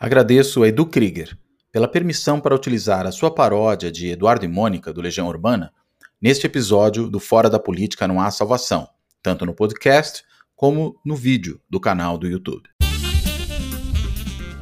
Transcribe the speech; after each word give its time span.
Agradeço 0.00 0.62
a 0.62 0.68
Edu 0.68 0.86
Krieger 0.86 1.36
pela 1.70 1.86
permissão 1.86 2.40
para 2.40 2.54
utilizar 2.54 3.06
a 3.06 3.12
sua 3.12 3.30
paródia 3.30 3.92
de 3.92 4.08
Eduardo 4.08 4.46
e 4.46 4.48
Mônica 4.48 4.94
do 4.94 5.02
Legião 5.02 5.28
Urbana 5.28 5.74
neste 6.18 6.46
episódio 6.46 7.10
do 7.10 7.20
Fora 7.20 7.50
da 7.50 7.58
Política 7.58 8.08
Não 8.08 8.18
Há 8.18 8.30
Salvação, 8.30 8.88
tanto 9.22 9.44
no 9.44 9.52
podcast 9.52 10.24
como 10.56 10.98
no 11.04 11.14
vídeo 11.14 11.60
do 11.68 11.78
canal 11.78 12.16
do 12.16 12.26
YouTube. 12.26 12.66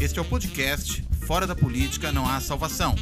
Este 0.01 0.19
é 0.19 0.23
o 0.23 0.25
podcast 0.25 1.07
Fora 1.25 1.47
da 1.47 1.55
Política 1.55 2.11
Não 2.11 2.29
Há 2.29 2.41
Salvação. 2.41 2.97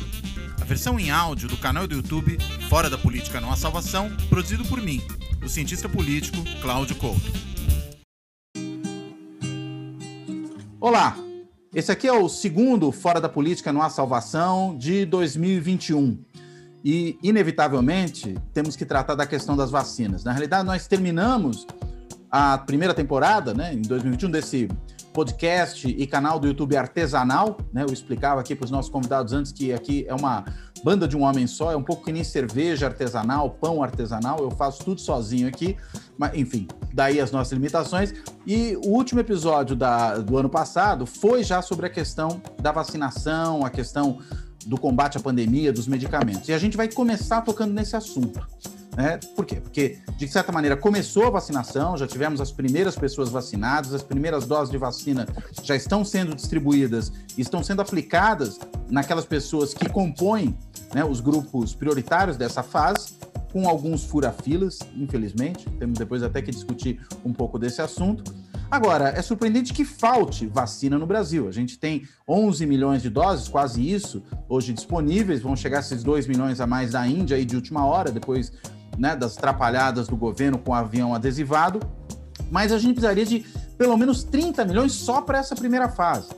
A 0.61 0.65
versão 0.67 1.01
em 1.01 1.11
áudio 1.11 1.49
do 1.49 1.57
canal 1.57 1.87
do 1.87 1.95
YouTube 1.95 2.37
Fora 2.69 2.91
da 2.91 2.99
Política 2.99 3.41
Não 3.41 3.51
Há 3.51 3.57
Salvação, 3.57 4.15
produzido 4.29 4.67
por 4.67 4.83
mim, 4.83 5.01
o 5.43 5.49
cientista 5.49 5.89
político 5.89 6.37
Cláudio 6.61 6.97
Couto. 6.97 7.33
Olá, 10.79 11.17
esse 11.77 11.93
aqui 11.93 12.09
é 12.09 12.13
o 12.13 12.27
segundo 12.27 12.91
Fora 12.91 13.21
da 13.21 13.29
Política 13.29 13.71
Não 13.71 13.83
Há 13.83 13.91
Salvação 13.91 14.75
de 14.79 15.05
2021. 15.05 16.19
E, 16.83 17.19
inevitavelmente, 17.23 18.35
temos 18.55 18.75
que 18.75 18.87
tratar 18.87 19.15
da 19.15 19.27
questão 19.27 19.55
das 19.55 19.71
vacinas. 19.71 20.25
Na 20.25 20.33
realidade, 20.33 20.65
nós 20.65 20.87
terminamos 20.87 21.67
a 22.31 22.57
primeira 22.57 22.95
temporada, 22.95 23.53
né, 23.53 23.75
em 23.75 23.83
2021, 23.83 24.31
desse 24.31 24.69
podcast 25.13 25.87
e 25.87 26.07
canal 26.07 26.41
do 26.41 26.47
YouTube 26.47 26.75
artesanal. 26.79 27.59
Né? 27.71 27.83
Eu 27.83 27.93
explicava 27.93 28.41
aqui 28.41 28.55
para 28.55 28.65
os 28.65 28.71
nossos 28.71 28.91
convidados 28.91 29.35
antes 29.35 29.53
que 29.53 29.75
aqui 29.75 30.07
é 30.09 30.15
uma 30.15 30.47
banda 30.83 31.07
de 31.07 31.17
um 31.17 31.23
homem 31.23 31.47
só, 31.47 31.73
é 31.73 31.77
um 31.77 31.83
pouco 31.83 32.05
que 32.05 32.13
nem 32.13 32.25
cerveja 32.25 32.87
artesanal, 32.87 33.51
pão 33.51 33.83
artesanal, 33.83 34.39
eu 34.41 34.51
faço 34.51 34.85
tudo 34.85 35.01
sozinho 35.01 35.49
aqui, 35.49 35.77
mas 36.19 36.35
enfim, 36.35 36.67
daí 36.93 37.21
as 37.21 37.31
nossas 37.31 37.53
limitações. 37.53 38.15
E 38.47 38.77
o 38.85 38.91
último 38.91 39.21
episódio 39.21 39.75
da, 39.75 40.19
do 40.19 40.37
ano 40.37 40.49
passado 40.49 41.07
foi 41.07 41.43
já 41.43 41.61
sobre 41.63 41.87
a 41.87 41.91
questão 41.91 42.41
da 42.61 42.73
vacinação, 42.73 43.65
a 43.65 43.71
questão 43.71 44.19
do 44.67 44.79
combate 44.79 45.17
à 45.17 45.21
pandemia, 45.21 45.73
dos 45.73 45.87
medicamentos. 45.87 46.49
E 46.49 46.53
a 46.53 46.59
gente 46.59 46.77
vai 46.77 46.89
começar 46.89 47.41
tocando 47.43 47.73
nesse 47.73 47.95
assunto. 47.97 48.45
Né? 48.97 49.19
Por 49.37 49.45
quê? 49.45 49.57
Porque, 49.57 49.99
de 50.17 50.27
certa 50.27 50.51
maneira, 50.51 50.75
começou 50.75 51.27
a 51.27 51.31
vacinação, 51.31 51.99
já 51.99 52.07
tivemos 52.07 52.41
as 52.41 52.51
primeiras 52.51 52.97
pessoas 52.97 53.29
vacinadas, 53.29 53.93
as 53.93 54.03
primeiras 54.03 54.47
doses 54.47 54.71
de 54.71 54.79
vacina 54.79 55.27
já 55.63 55.77
estão 55.77 56.03
sendo 56.03 56.35
distribuídas 56.35 57.13
estão 57.37 57.63
sendo 57.63 57.83
aplicadas 57.83 58.59
naquelas 58.89 59.27
pessoas 59.27 59.75
que 59.75 59.89
compõem 59.89 60.57
né, 60.95 61.05
os 61.05 61.21
grupos 61.21 61.75
prioritários 61.75 62.39
dessa 62.39 62.63
fase, 62.63 63.15
com 63.53 63.69
alguns 63.69 64.05
furafilas, 64.05 64.79
infelizmente. 64.95 65.69
Temos 65.79 65.99
depois 65.99 66.23
até 66.23 66.41
que 66.41 66.51
discutir 66.51 67.01
um 67.25 67.33
pouco 67.33 67.59
desse 67.59 67.83
assunto. 67.83 68.35
Agora, 68.71 69.11
é 69.11 69.23
surpreendente 69.23 69.73
que 69.73 69.85
falte 69.85 70.47
vacina 70.47 70.99
no 70.99 71.07
Brasil. 71.07 71.49
A 71.49 71.53
gente 71.53 71.79
tem 71.79 72.07
11 72.29 72.67
milhões 72.67 73.03
de 73.03 73.09
doses, 73.09 73.49
quase 73.49 73.81
isso, 73.89 74.23
hoje 74.49 74.73
disponíveis. 74.73 75.41
Vão 75.41 75.55
chegar 75.55 75.81
esses 75.81 76.03
2 76.03 76.27
milhões 76.27 76.61
a 76.61 76.67
mais 76.67 76.93
da 76.93 77.07
Índia 77.07 77.37
aí 77.37 77.45
de 77.45 77.55
última 77.55 77.87
hora, 77.87 78.11
depois 78.11 78.53
né, 78.99 79.15
das 79.17 79.37
trapalhadas 79.37 80.09
do 80.09 80.17
governo 80.17 80.59
com 80.59 80.71
o 80.71 80.75
avião 80.75 81.15
adesivado, 81.15 81.81
mas 82.51 82.73
a 82.73 82.79
gente 82.79 82.95
precisaria 82.95 83.25
de 83.25 83.45
pelo 83.77 83.97
menos 83.97 84.25
30 84.25 84.65
milhões 84.65 84.93
só 84.93 85.21
para 85.21 85.39
essa 85.39 85.55
primeira 85.55 85.89
fase. 85.89 86.29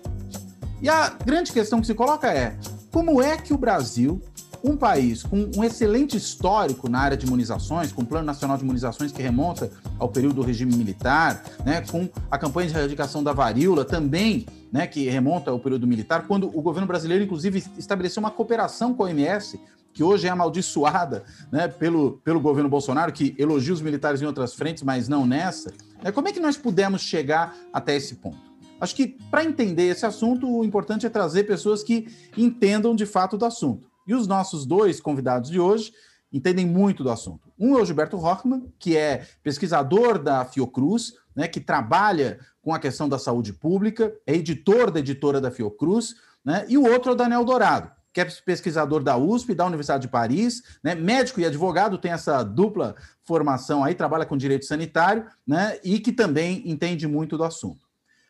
E 0.80 0.88
a 0.88 1.08
grande 1.08 1.52
questão 1.52 1.80
que 1.80 1.86
se 1.86 1.94
coloca 1.94 2.32
é: 2.32 2.56
como 2.92 3.20
é 3.22 3.36
que 3.36 3.52
o 3.52 3.58
Brasil, 3.58 4.20
um 4.62 4.76
país 4.76 5.22
com 5.22 5.50
um 5.56 5.64
excelente 5.64 6.16
histórico 6.16 6.88
na 6.88 7.00
área 7.00 7.16
de 7.16 7.26
imunizações, 7.26 7.92
com 7.92 8.02
o 8.02 8.06
Plano 8.06 8.26
Nacional 8.26 8.56
de 8.56 8.64
Imunizações 8.64 9.12
que 9.12 9.22
remonta 9.22 9.70
ao 9.98 10.08
período 10.08 10.36
do 10.36 10.42
regime 10.42 10.74
militar, 10.76 11.42
né, 11.64 11.80
com 11.80 12.08
a 12.30 12.38
campanha 12.38 12.68
de 12.68 12.76
erradicação 12.76 13.22
da 13.22 13.32
varíola 13.32 13.84
também, 13.84 14.46
né, 14.72 14.86
que 14.86 15.08
remonta 15.08 15.50
ao 15.50 15.58
período 15.58 15.86
militar, 15.86 16.26
quando 16.26 16.48
o 16.48 16.62
governo 16.62 16.86
brasileiro, 16.86 17.24
inclusive, 17.24 17.64
estabeleceu 17.76 18.20
uma 18.20 18.30
cooperação 18.30 18.94
com 18.94 19.04
a 19.04 19.06
OMS 19.06 19.58
que 19.98 20.04
hoje 20.04 20.28
é 20.28 20.30
amaldiçoada 20.30 21.24
né, 21.50 21.66
pelo, 21.66 22.18
pelo 22.18 22.38
governo 22.38 22.70
Bolsonaro, 22.70 23.12
que 23.12 23.34
elogia 23.36 23.74
os 23.74 23.82
militares 23.82 24.22
em 24.22 24.26
outras 24.26 24.54
frentes, 24.54 24.84
mas 24.84 25.08
não 25.08 25.26
nessa. 25.26 25.72
Né, 26.00 26.12
como 26.12 26.28
é 26.28 26.32
que 26.32 26.38
nós 26.38 26.56
pudemos 26.56 27.00
chegar 27.00 27.56
até 27.72 27.96
esse 27.96 28.14
ponto? 28.14 28.38
Acho 28.80 28.94
que 28.94 29.18
para 29.28 29.44
entender 29.44 29.88
esse 29.88 30.06
assunto, 30.06 30.48
o 30.48 30.64
importante 30.64 31.04
é 31.04 31.08
trazer 31.08 31.48
pessoas 31.48 31.82
que 31.82 32.06
entendam 32.36 32.94
de 32.94 33.04
fato 33.04 33.36
do 33.36 33.44
assunto. 33.44 33.90
E 34.06 34.14
os 34.14 34.28
nossos 34.28 34.64
dois 34.64 35.00
convidados 35.00 35.50
de 35.50 35.58
hoje 35.58 35.92
entendem 36.32 36.64
muito 36.64 37.02
do 37.02 37.10
assunto. 37.10 37.50
Um 37.58 37.76
é 37.76 37.82
o 37.82 37.84
Gilberto 37.84 38.16
Rockman, 38.16 38.72
que 38.78 38.96
é 38.96 39.26
pesquisador 39.42 40.22
da 40.22 40.44
Fiocruz, 40.44 41.14
né, 41.34 41.48
que 41.48 41.58
trabalha 41.58 42.38
com 42.62 42.72
a 42.72 42.78
questão 42.78 43.08
da 43.08 43.18
saúde 43.18 43.52
pública, 43.52 44.14
é 44.24 44.32
editor 44.32 44.92
da 44.92 45.00
editora 45.00 45.40
da 45.40 45.50
Fiocruz, 45.50 46.14
né, 46.44 46.64
e 46.68 46.78
o 46.78 46.86
outro 46.86 47.10
é 47.10 47.14
o 47.14 47.16
Daniel 47.16 47.44
Dourado, 47.44 47.90
que 48.18 48.22
é 48.22 48.42
pesquisador 48.44 49.02
da 49.02 49.16
USP, 49.16 49.54
da 49.54 49.64
Universidade 49.64 50.02
de 50.02 50.08
Paris, 50.08 50.62
né, 50.82 50.94
médico 50.96 51.40
e 51.40 51.46
advogado, 51.46 51.98
tem 51.98 52.10
essa 52.10 52.42
dupla 52.42 52.96
formação 53.22 53.84
aí, 53.84 53.94
trabalha 53.94 54.26
com 54.26 54.36
direito 54.36 54.64
sanitário, 54.64 55.24
né, 55.46 55.78
e 55.84 56.00
que 56.00 56.10
também 56.10 56.68
entende 56.68 57.06
muito 57.06 57.38
do 57.38 57.44
assunto. 57.44 57.86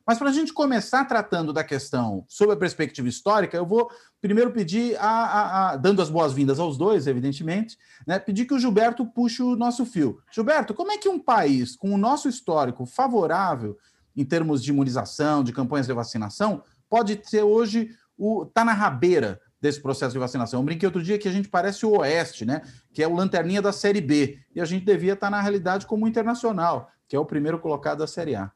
Mas 0.06 0.18
para 0.18 0.28
a 0.28 0.32
gente 0.32 0.52
começar 0.52 1.04
tratando 1.04 1.52
da 1.52 1.64
questão 1.64 2.24
sob 2.28 2.52
a 2.52 2.56
perspectiva 2.56 3.08
histórica, 3.08 3.56
eu 3.56 3.64
vou 3.64 3.90
primeiro 4.20 4.50
pedir, 4.50 4.96
a, 4.98 5.08
a, 5.08 5.70
a 5.70 5.76
dando 5.76 6.02
as 6.02 6.10
boas-vindas 6.10 6.58
aos 6.58 6.76
dois, 6.76 7.06
evidentemente, 7.06 7.78
né, 8.06 8.18
pedir 8.18 8.44
que 8.44 8.54
o 8.54 8.58
Gilberto 8.58 9.06
puxe 9.06 9.42
o 9.42 9.56
nosso 9.56 9.86
fio. 9.86 10.20
Gilberto, 10.30 10.74
como 10.74 10.92
é 10.92 10.98
que 10.98 11.08
um 11.08 11.18
país 11.18 11.76
com 11.76 11.94
o 11.94 11.98
nosso 11.98 12.28
histórico 12.28 12.84
favorável 12.84 13.78
em 14.14 14.24
termos 14.24 14.62
de 14.62 14.70
imunização, 14.70 15.42
de 15.42 15.52
campanhas 15.52 15.86
de 15.86 15.92
vacinação, 15.92 16.62
pode 16.90 17.20
ser 17.24 17.42
hoje 17.42 17.90
o 18.18 18.44
tá 18.44 18.64
na 18.64 18.72
rabeira 18.72 19.40
desse 19.60 19.80
processo 19.80 20.12
de 20.12 20.18
vacinação. 20.18 20.60
Eu 20.60 20.64
brinquei 20.64 20.86
outro 20.86 21.02
dia 21.02 21.18
que 21.18 21.28
a 21.28 21.32
gente 21.32 21.48
parece 21.48 21.84
o 21.84 21.98
Oeste, 21.98 22.44
né? 22.44 22.62
Que 22.92 23.02
é 23.02 23.08
o 23.08 23.14
lanterninha 23.14 23.62
da 23.62 23.72
Série 23.72 24.00
B. 24.00 24.38
E 24.54 24.60
a 24.60 24.64
gente 24.64 24.84
devia 24.84 25.14
estar 25.14 25.30
na 25.30 25.40
realidade 25.40 25.86
como 25.86 26.06
Internacional, 26.06 26.90
que 27.08 27.16
é 27.16 27.18
o 27.18 27.26
primeiro 27.26 27.58
colocado 27.58 27.98
da 27.98 28.06
Série 28.06 28.34
A. 28.34 28.52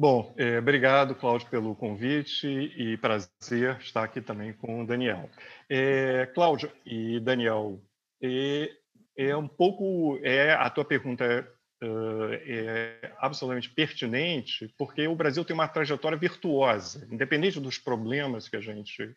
Bom, 0.00 0.32
é, 0.38 0.58
obrigado, 0.58 1.12
Cláudio, 1.12 1.48
pelo 1.50 1.74
convite 1.74 2.46
e 2.46 2.96
prazer 2.98 3.78
estar 3.80 4.04
aqui 4.04 4.20
também 4.20 4.52
com 4.52 4.82
o 4.82 4.86
Daniel. 4.86 5.28
É, 5.68 6.26
Cláudio 6.26 6.70
e 6.86 7.18
Daniel, 7.18 7.82
é, 8.22 8.70
é, 9.16 9.36
um 9.36 9.48
pouco. 9.48 10.20
É, 10.22 10.52
a 10.52 10.70
tua 10.70 10.84
pergunta 10.84 11.24
é, 11.24 11.48
é 11.82 13.12
absolutamente 13.18 13.70
pertinente, 13.70 14.72
porque 14.78 15.08
o 15.08 15.16
Brasil 15.16 15.44
tem 15.44 15.54
uma 15.54 15.66
trajetória 15.66 16.16
virtuosa, 16.16 17.08
independente 17.10 17.58
dos 17.58 17.76
problemas 17.76 18.48
que 18.48 18.56
a 18.56 18.60
gente 18.60 19.16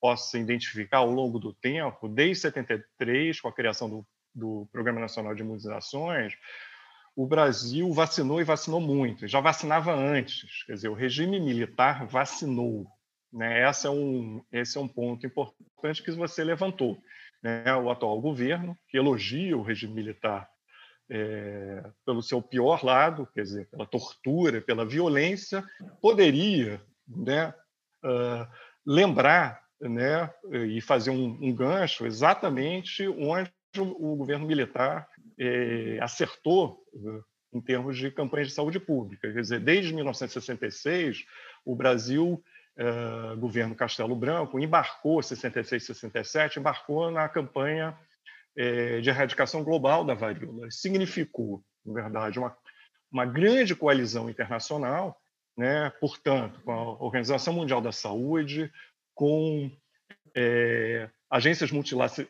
possa 0.00 0.38
identificar 0.38 0.98
ao 0.98 1.10
longo 1.10 1.38
do 1.38 1.52
tempo, 1.52 2.08
desde 2.08 2.42
73, 2.42 3.40
com 3.40 3.48
a 3.48 3.52
criação 3.52 3.88
do, 3.88 4.06
do 4.34 4.68
Programa 4.72 5.00
Nacional 5.00 5.34
de 5.34 5.42
Imunizações, 5.42 6.34
o 7.16 7.26
Brasil 7.26 7.92
vacinou 7.92 8.40
e 8.40 8.44
vacinou 8.44 8.80
muito, 8.80 9.26
já 9.26 9.40
vacinava 9.40 9.92
antes, 9.92 10.64
quer 10.64 10.74
dizer, 10.74 10.88
o 10.88 10.94
regime 10.94 11.40
militar 11.40 12.06
vacinou. 12.06 12.86
Né? 13.32 13.68
Esse, 13.68 13.86
é 13.86 13.90
um, 13.90 14.42
esse 14.52 14.78
é 14.78 14.80
um 14.80 14.88
ponto 14.88 15.26
importante 15.26 16.02
que 16.02 16.12
você 16.12 16.44
levantou. 16.44 16.96
Né? 17.42 17.74
O 17.74 17.90
atual 17.90 18.20
governo, 18.20 18.78
que 18.88 18.96
elogia 18.96 19.56
o 19.56 19.62
regime 19.62 19.94
militar 19.94 20.48
é, 21.10 21.90
pelo 22.04 22.22
seu 22.22 22.40
pior 22.40 22.84
lado, 22.84 23.26
quer 23.34 23.42
dizer, 23.42 23.68
pela 23.68 23.86
tortura, 23.86 24.60
pela 24.60 24.84
violência, 24.84 25.64
poderia 26.00 26.80
né, 27.06 27.52
uh, 28.04 28.46
lembrar 28.86 29.60
né, 29.80 30.30
e 30.68 30.80
fazer 30.80 31.10
um, 31.10 31.38
um 31.40 31.54
gancho 31.54 32.06
exatamente 32.06 33.06
onde 33.08 33.52
o 33.76 34.16
governo 34.16 34.46
militar 34.46 35.08
é, 35.38 35.98
acertou 36.00 36.82
eh, 36.94 37.20
em 37.52 37.60
termos 37.60 37.96
de 37.96 38.10
campanhas 38.10 38.48
de 38.48 38.54
saúde 38.54 38.80
pública. 38.80 39.32
Quer 39.32 39.40
dizer, 39.40 39.60
desde 39.60 39.94
1966, 39.94 41.24
o 41.64 41.76
Brasil, 41.76 42.42
eh, 42.76 43.36
governo 43.36 43.74
Castelo 43.74 44.16
Branco, 44.16 44.58
embarcou, 44.58 45.22
66, 45.22 45.84
67, 45.84 46.58
embarcou 46.58 47.10
na 47.10 47.28
campanha 47.28 47.96
de 49.00 49.08
erradicação 49.08 49.62
global 49.62 50.04
da 50.04 50.14
varíola. 50.14 50.68
Significou, 50.68 51.62
na 51.86 51.94
verdade, 51.94 52.40
uma, 52.40 52.56
uma 53.08 53.24
grande 53.24 53.72
coalizão 53.72 54.28
internacional, 54.28 55.16
né, 55.56 55.90
portanto, 56.00 56.60
com 56.62 56.72
a 56.72 57.02
Organização 57.02 57.52
Mundial 57.52 57.80
da 57.80 57.92
Saúde, 57.92 58.68
com 59.18 59.68
é, 60.32 61.10
agências 61.28 61.72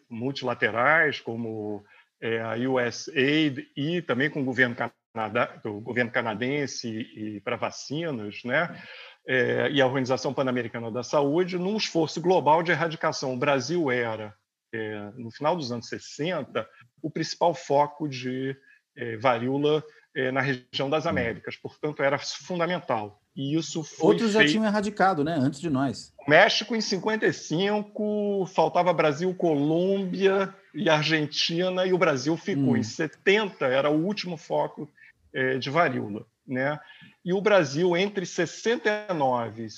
multilaterais 0.09 1.21
como 1.21 1.85
é, 2.19 2.41
a 2.41 2.55
USAID 2.55 3.69
e 3.77 4.01
também 4.01 4.31
com 4.31 4.41
o 4.41 4.45
governo, 4.45 4.75
Canadá, 4.75 5.61
o 5.67 5.83
governo 5.83 6.11
canadense 6.11 6.89
e 6.89 7.43
para 7.43 7.57
vacinas, 7.57 8.43
né? 8.43 8.83
É, 9.27 9.71
e 9.71 9.83
a 9.83 9.87
Organização 9.87 10.33
Pan-Americana 10.33 10.91
da 10.91 11.03
Saúde, 11.03 11.59
num 11.59 11.77
esforço 11.77 12.23
global 12.23 12.63
de 12.63 12.73
erradicação. 12.73 13.35
O 13.35 13.39
Brasil 13.39 13.91
era, 13.91 14.35
no 15.15 15.31
final 15.31 15.55
dos 15.55 15.71
anos 15.71 15.91
60, 15.91 16.67
o 17.03 17.11
principal 17.11 17.53
foco 17.53 18.09
de 18.09 18.57
varíola 19.21 19.85
na 20.33 20.41
região 20.41 20.89
das 20.89 21.07
Américas, 21.07 21.57
portanto, 21.57 22.03
era 22.03 22.19
fundamental. 22.19 23.21
E 23.39 23.55
isso 23.55 23.85
foi 23.85 24.15
Outros 24.15 24.33
feito... 24.33 24.47
já 24.47 24.51
tinham 24.51 24.65
erradicado, 24.67 25.23
né? 25.23 25.37
Antes 25.39 25.61
de 25.61 25.71
nós. 25.71 26.13
México 26.27 26.75
em 26.75 26.81
55, 26.81 28.51
faltava 28.53 28.93
Brasil, 28.93 29.33
Colômbia 29.33 30.53
e 30.75 30.91
Argentina, 30.91 31.87
e 31.87 31.93
o 31.93 31.99
Brasil 31.99 32.37
ficou. 32.37 32.73
Hum. 32.73 32.77
Em 32.77 32.83
70 32.83 33.65
era 33.65 33.89
o 33.89 34.05
último 34.05 34.37
foco 34.37 34.91
é, 35.33 35.57
de 35.57 35.71
varíola. 35.71 36.27
Né? 36.45 36.81
E 37.25 37.33
o 37.33 37.41
Brasil, 37.41 37.97
entre 37.97 38.27
69, 38.27 39.69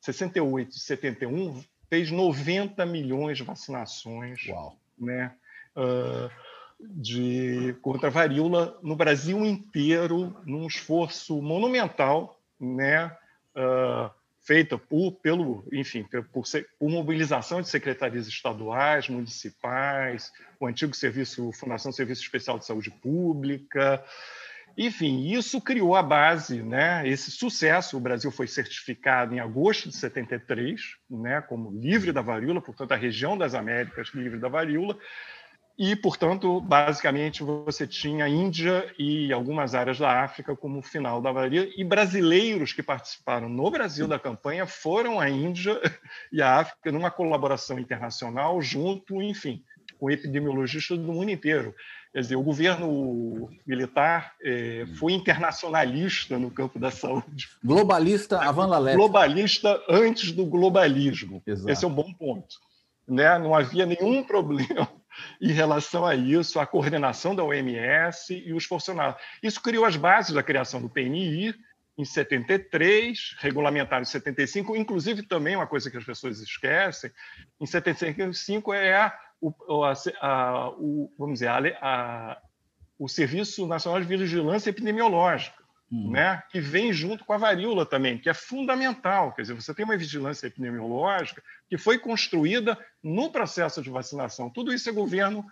68 0.00 0.70
e 0.74 0.80
71, 0.80 1.62
fez 1.90 2.10
90 2.10 2.86
milhões 2.86 3.36
de 3.36 3.44
vacinações 3.44 4.46
Uau. 4.48 4.78
Né? 4.98 5.30
Uh, 5.76 6.30
de, 6.80 7.76
contra 7.82 8.08
a 8.08 8.10
varíola 8.10 8.78
no 8.82 8.96
Brasil 8.96 9.44
inteiro, 9.44 10.34
num 10.46 10.66
esforço 10.66 11.42
monumental, 11.42 12.38
né? 12.62 13.14
Uh, 13.56 14.10
feita 14.44 14.76
por, 14.76 15.12
pelo, 15.12 15.64
enfim, 15.72 16.04
por, 16.04 16.44
por, 16.78 16.88
mobilização 16.88 17.60
de 17.60 17.68
secretarias 17.68 18.26
estaduais, 18.26 19.08
municipais, 19.08 20.32
o 20.58 20.66
antigo 20.66 20.94
serviço, 20.94 21.52
Fundação 21.52 21.92
Serviço 21.92 22.22
Especial 22.22 22.58
de 22.58 22.66
Saúde 22.66 22.90
Pública, 22.90 24.02
enfim, 24.76 25.30
isso 25.30 25.60
criou 25.60 25.94
a 25.94 26.02
base, 26.02 26.62
né? 26.62 27.06
Esse 27.06 27.30
sucesso, 27.30 27.96
o 27.96 28.00
Brasil 28.00 28.30
foi 28.30 28.46
certificado 28.46 29.34
em 29.34 29.38
agosto 29.38 29.88
de 29.88 29.96
73, 29.96 30.80
né, 31.10 31.42
como 31.42 31.70
livre 31.70 32.10
da 32.10 32.22
varíola, 32.22 32.60
portanto 32.60 32.92
a 32.92 32.96
região 32.96 33.36
das 33.36 33.54
Américas 33.54 34.08
livre 34.14 34.38
da 34.38 34.48
varíola, 34.48 34.98
e, 35.78 35.96
portanto, 35.96 36.60
basicamente 36.60 37.42
você 37.42 37.86
tinha 37.86 38.28
Índia 38.28 38.92
e 38.98 39.32
algumas 39.32 39.74
áreas 39.74 39.98
da 39.98 40.22
África 40.22 40.54
como 40.54 40.82
final 40.82 41.20
da 41.20 41.32
varíola, 41.32 41.68
e 41.76 41.82
brasileiros 41.82 42.72
que 42.72 42.82
participaram 42.82 43.48
no 43.48 43.70
Brasil 43.70 44.06
da 44.06 44.18
campanha 44.18 44.66
foram 44.66 45.18
à 45.18 45.30
Índia 45.30 45.80
e 46.30 46.42
à 46.42 46.60
África 46.60 46.92
numa 46.92 47.10
colaboração 47.10 47.78
internacional 47.78 48.60
junto, 48.60 49.22
enfim, 49.22 49.62
com 49.98 50.10
epidemiologistas 50.10 50.98
do 50.98 51.12
mundo 51.12 51.30
inteiro. 51.30 51.74
Quer 52.12 52.20
dizer, 52.20 52.36
o 52.36 52.42
governo 52.42 53.48
militar 53.66 54.34
eh, 54.44 54.84
foi 54.98 55.14
internacionalista 55.14 56.38
no 56.38 56.50
campo 56.50 56.78
da 56.78 56.90
saúde. 56.90 57.48
Globalista 57.64 58.38
avant 58.38 58.68
la 58.68 58.92
Globalista 58.92 59.82
antes 59.88 60.30
do 60.30 60.44
globalismo. 60.44 61.42
Exato. 61.46 61.70
Esse 61.70 61.86
é 61.86 61.88
um 61.88 61.94
bom 61.94 62.12
ponto. 62.12 62.56
Né? 63.08 63.38
Não 63.38 63.54
havia 63.54 63.86
nenhum 63.86 64.22
problema 64.28 64.86
em 65.40 65.52
relação 65.52 66.04
a 66.06 66.14
isso, 66.14 66.58
a 66.58 66.66
coordenação 66.66 67.34
da 67.34 67.44
OMS 67.44 68.34
e 68.34 68.52
os 68.52 68.64
funcionários. 68.64 69.20
Isso 69.42 69.60
criou 69.62 69.84
as 69.84 69.96
bases 69.96 70.34
da 70.34 70.42
criação 70.42 70.80
do 70.80 70.88
PNI 70.88 71.54
em 71.96 72.04
73, 72.04 73.36
regulamentário 73.38 74.02
em 74.02 74.06
75, 74.06 74.74
inclusive 74.76 75.22
também 75.22 75.56
uma 75.56 75.66
coisa 75.66 75.90
que 75.90 75.96
as 75.96 76.04
pessoas 76.04 76.40
esquecem, 76.40 77.10
em 77.60 77.66
75 77.66 78.72
é 78.72 78.96
a 78.96 79.18
a, 79.42 80.26
a, 80.26 80.68
o, 80.70 81.12
vamos 81.18 81.40
dizer, 81.40 81.48
a, 81.48 82.40
o 82.98 83.08
Serviço 83.08 83.66
Nacional 83.66 84.00
de 84.00 84.06
Vigilância 84.06 84.70
Epidemiológica, 84.70 85.61
uhum. 85.92 86.10
né, 86.10 86.42
que 86.50 86.58
vem 86.58 86.92
junto 86.92 87.24
com 87.24 87.34
a 87.34 87.38
varíola 87.38 87.84
também, 87.84 88.16
que 88.16 88.30
é 88.30 88.34
fundamental. 88.34 89.32
Quer 89.34 89.42
dizer, 89.42 89.54
você 89.54 89.74
tem 89.74 89.84
uma 89.84 89.96
vigilância 89.96 90.46
epidemiológica 90.46 91.42
que 91.68 91.76
foi 91.76 91.98
construída 91.98 92.78
no 93.02 93.30
processo 93.30 93.82
de 93.82 93.90
vacinação. 93.90 94.48
Tudo 94.48 94.72
isso 94.72 94.88
é 94.88 94.92
governo 94.92 95.44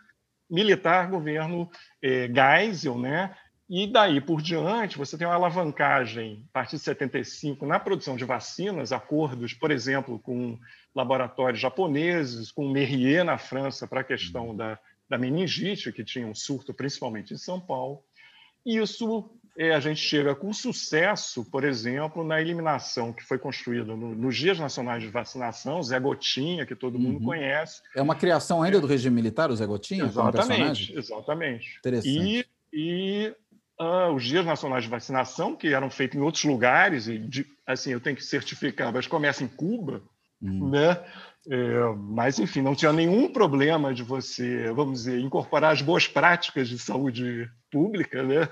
militar, 0.50 1.10
governo 1.10 1.70
eh, 2.02 2.28
Geisel, 2.28 2.98
né? 2.98 3.36
E 3.68 3.86
daí 3.86 4.20
por 4.20 4.42
diante, 4.42 4.98
você 4.98 5.16
tem 5.16 5.24
uma 5.24 5.36
alavancagem, 5.36 6.44
a 6.48 6.52
partir 6.54 6.74
de 6.74 6.82
75, 6.82 7.64
na 7.64 7.78
produção 7.78 8.16
de 8.16 8.24
vacinas, 8.24 8.90
acordos, 8.90 9.54
por 9.54 9.70
exemplo, 9.70 10.18
com 10.18 10.58
laboratórios 10.92 11.60
japoneses, 11.60 12.50
com 12.50 12.68
Merrier 12.68 13.24
na 13.24 13.38
França 13.38 13.86
para 13.86 14.00
a 14.00 14.04
questão 14.04 14.48
uhum. 14.48 14.56
da, 14.56 14.76
da 15.08 15.16
meningite, 15.16 15.92
que 15.92 16.02
tinha 16.02 16.26
um 16.26 16.34
surto 16.34 16.74
principalmente 16.74 17.32
em 17.32 17.36
São 17.36 17.60
Paulo. 17.60 18.02
Isso 18.66 19.30
é, 19.60 19.74
a 19.74 19.80
gente 19.80 20.00
chega 20.00 20.34
com 20.34 20.54
sucesso, 20.54 21.44
por 21.44 21.64
exemplo, 21.64 22.24
na 22.24 22.40
eliminação 22.40 23.12
que 23.12 23.22
foi 23.22 23.38
construída 23.38 23.94
no, 23.94 24.14
nos 24.14 24.34
Dias 24.34 24.58
Nacionais 24.58 25.02
de 25.02 25.10
Vacinação, 25.10 25.82
Zé 25.82 26.00
Gotinha, 26.00 26.64
que 26.64 26.74
todo 26.74 26.98
mundo 26.98 27.18
uhum. 27.18 27.26
conhece. 27.26 27.82
É 27.94 28.00
uma 28.00 28.14
criação 28.14 28.62
ainda 28.62 28.78
é. 28.78 28.80
do 28.80 28.86
regime 28.86 29.14
militar, 29.14 29.50
o 29.50 29.56
Zé 29.56 29.66
Gotinha? 29.66 30.04
Exatamente, 30.04 30.96
exatamente. 30.96 31.76
Interessante. 31.78 32.08
E, 32.08 32.46
e 32.72 33.34
uh, 33.78 34.14
os 34.14 34.24
dias 34.24 34.46
nacionais 34.46 34.84
de 34.84 34.88
vacinação, 34.88 35.54
que 35.54 35.74
eram 35.74 35.90
feitos 35.90 36.16
em 36.16 36.22
outros 36.22 36.44
lugares, 36.44 37.06
e 37.06 37.18
de, 37.18 37.46
assim, 37.66 37.92
eu 37.92 38.00
tenho 38.00 38.16
que 38.16 38.24
certificar, 38.24 38.90
mas 38.90 39.06
começa 39.06 39.44
em 39.44 39.48
Cuba, 39.48 40.00
hum. 40.40 40.70
né? 40.70 41.04
É, 41.48 41.80
mas, 41.96 42.38
enfim, 42.38 42.62
não 42.62 42.74
tinha 42.74 42.94
nenhum 42.94 43.30
problema 43.30 43.92
de 43.92 44.02
você, 44.02 44.72
vamos 44.72 45.00
dizer, 45.00 45.20
incorporar 45.20 45.72
as 45.72 45.82
boas 45.82 46.06
práticas 46.06 46.66
de 46.66 46.78
saúde 46.78 47.46
pública, 47.70 48.22
né? 48.22 48.48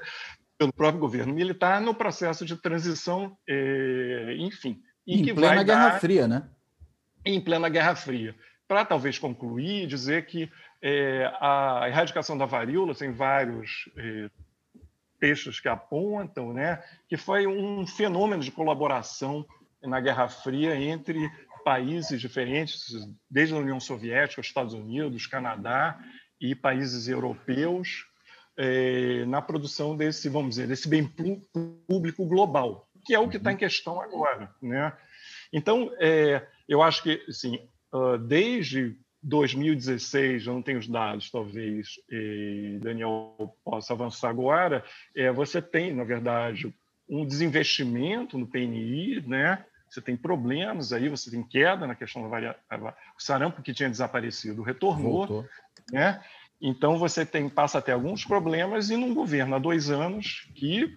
Pelo 0.58 0.72
próprio 0.72 1.00
governo 1.00 1.32
militar 1.32 1.80
no 1.80 1.94
processo 1.94 2.44
de 2.44 2.56
transição, 2.56 3.36
é, 3.48 4.34
enfim. 4.38 4.82
E 5.06 5.20
em 5.20 5.24
que 5.24 5.32
plena 5.32 5.62
Guerra 5.62 5.90
dar, 5.90 6.00
Fria, 6.00 6.26
né? 6.26 6.48
Em 7.24 7.40
plena 7.40 7.68
Guerra 7.68 7.94
Fria. 7.94 8.34
Para 8.66 8.84
talvez 8.84 9.18
concluir, 9.18 9.86
dizer 9.86 10.26
que 10.26 10.50
é, 10.82 11.32
a 11.40 11.84
erradicação 11.88 12.36
da 12.36 12.44
varíola 12.44 12.94
tem 12.94 13.12
vários 13.12 13.88
é, 13.96 14.28
textos 15.18 15.60
que 15.60 15.68
apontam, 15.68 16.52
né, 16.52 16.82
que 17.08 17.16
foi 17.16 17.46
um 17.46 17.86
fenômeno 17.86 18.42
de 18.42 18.50
colaboração 18.50 19.46
na 19.82 20.00
Guerra 20.00 20.28
Fria 20.28 20.76
entre 20.76 21.30
países 21.64 22.20
diferentes, 22.20 22.94
desde 23.30 23.54
a 23.54 23.58
União 23.58 23.78
Soviética, 23.78 24.40
os 24.40 24.46
Estados 24.46 24.74
Unidos, 24.74 25.26
Canadá 25.26 25.98
e 26.40 26.54
países 26.54 27.08
europeus, 27.08 28.06
eh, 28.58 29.24
na 29.26 29.40
produção 29.40 29.96
desse, 29.96 30.28
vamos 30.28 30.50
dizer, 30.50 30.66
desse 30.66 30.88
bem 30.88 31.10
público 31.86 32.26
global, 32.26 32.88
que 33.06 33.14
é 33.14 33.18
o 33.18 33.28
que 33.28 33.36
está 33.36 33.50
em 33.50 33.54
uhum. 33.54 33.58
questão 33.58 34.00
agora, 34.00 34.52
né? 34.60 34.92
Então, 35.52 35.90
eh, 35.98 36.44
eu 36.68 36.82
acho 36.82 37.02
que, 37.02 37.24
assim, 37.28 37.58
desde 38.26 38.94
2016, 39.22 40.46
eu 40.46 40.52
não 40.52 40.62
tenho 40.62 40.78
os 40.78 40.86
dados, 40.86 41.30
talvez 41.30 41.94
Daniel 42.80 43.56
possa 43.64 43.94
avançar 43.94 44.28
agora, 44.28 44.84
é, 45.16 45.32
você 45.32 45.62
tem, 45.62 45.94
na 45.94 46.04
verdade, 46.04 46.74
um 47.08 47.24
desinvestimento 47.24 48.36
no 48.36 48.46
PNI, 48.46 49.22
né? 49.26 49.64
você 49.88 50.00
tem 50.00 50.16
problemas 50.16 50.92
aí, 50.92 51.08
você 51.08 51.30
tem 51.30 51.42
queda 51.42 51.86
na 51.86 51.94
questão 51.94 52.22
da 52.22 52.28
variação. 52.28 52.60
O 53.16 53.22
sarampo 53.22 53.62
que 53.62 53.72
tinha 53.72 53.88
desaparecido 53.88 54.62
retornou. 54.62 55.26
Voltou. 55.26 55.48
Né? 55.90 56.22
Então, 56.60 56.98
você 56.98 57.24
tem, 57.24 57.48
passa 57.48 57.78
até 57.78 57.92
alguns 57.92 58.24
problemas 58.24 58.90
e 58.90 58.96
num 58.96 59.14
governo 59.14 59.54
há 59.54 59.58
dois 59.58 59.90
anos 59.90 60.48
que 60.54 60.92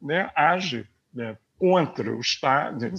né, 0.00 0.30
age 0.34 0.86
né, 1.12 1.36
contra 1.58 2.10
o 2.14 2.20
Estado, 2.20 2.90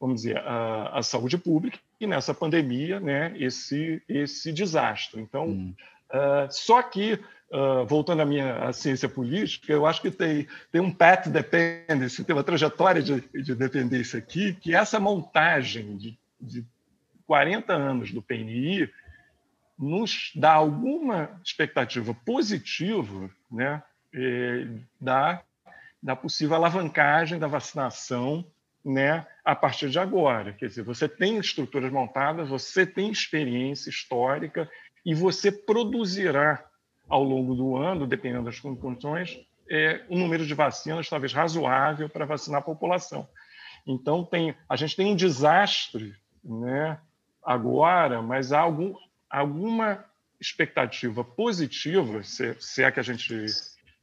vamos 0.00 0.22
dizer, 0.22 0.38
a, 0.38 0.98
a 0.98 1.02
saúde 1.02 1.38
pública 1.38 1.78
e 2.00 2.06
nessa 2.06 2.34
pandemia, 2.34 2.98
né, 2.98 3.32
esse, 3.36 4.02
esse 4.08 4.52
desastre. 4.52 5.20
Então, 5.20 5.46
hum. 5.46 5.74
uh, 6.10 6.50
só 6.50 6.82
que, 6.82 7.20
uh, 7.50 7.86
voltando 7.86 8.22
à 8.22 8.24
minha 8.24 8.64
à 8.64 8.72
ciência 8.72 9.08
política, 9.08 9.72
eu 9.72 9.86
acho 9.86 10.02
que 10.02 10.10
tem, 10.10 10.48
tem 10.72 10.80
um 10.80 10.90
path 10.90 11.28
dependence, 11.28 12.24
tem 12.24 12.34
uma 12.34 12.42
trajetória 12.42 13.02
de, 13.02 13.20
de 13.20 13.54
dependência 13.54 14.18
aqui, 14.18 14.54
que 14.54 14.74
essa 14.74 14.98
montagem 14.98 15.96
de, 15.96 16.18
de 16.40 16.64
40 17.26 17.72
anos 17.72 18.10
do 18.10 18.20
PNI 18.20 18.90
nos 19.82 20.30
dá 20.36 20.52
alguma 20.52 21.40
expectativa 21.44 22.14
positiva 22.24 23.28
né, 23.50 23.82
eh, 24.14 24.68
da, 25.00 25.42
da 26.00 26.14
possível 26.14 26.54
alavancagem 26.54 27.36
da 27.36 27.48
vacinação 27.48 28.46
né, 28.84 29.26
a 29.44 29.56
partir 29.56 29.90
de 29.90 29.98
agora. 29.98 30.52
Quer 30.52 30.68
dizer, 30.68 30.84
você 30.84 31.08
tem 31.08 31.36
estruturas 31.36 31.90
montadas, 31.90 32.48
você 32.48 32.86
tem 32.86 33.10
experiência 33.10 33.90
histórica 33.90 34.70
e 35.04 35.14
você 35.14 35.50
produzirá 35.50 36.64
ao 37.08 37.24
longo 37.24 37.54
do 37.54 37.76
ano, 37.76 38.06
dependendo 38.06 38.44
das 38.44 38.60
condições, 38.60 39.38
é, 39.68 40.04
um 40.08 40.16
número 40.18 40.46
de 40.46 40.54
vacinas 40.54 41.08
talvez 41.08 41.32
razoável 41.32 42.08
para 42.08 42.24
vacinar 42.24 42.60
a 42.60 42.64
população. 42.64 43.28
Então, 43.84 44.24
tem, 44.24 44.54
a 44.68 44.76
gente 44.76 44.94
tem 44.94 45.06
um 45.06 45.16
desastre 45.16 46.14
né, 46.44 46.98
agora, 47.44 48.22
mas 48.22 48.52
há 48.52 48.60
algum, 48.60 48.94
alguma 49.38 50.04
expectativa 50.40 51.24
positiva, 51.24 52.22
se, 52.22 52.54
se 52.58 52.82
é 52.82 52.90
que 52.90 53.00
a 53.00 53.02
gente 53.02 53.46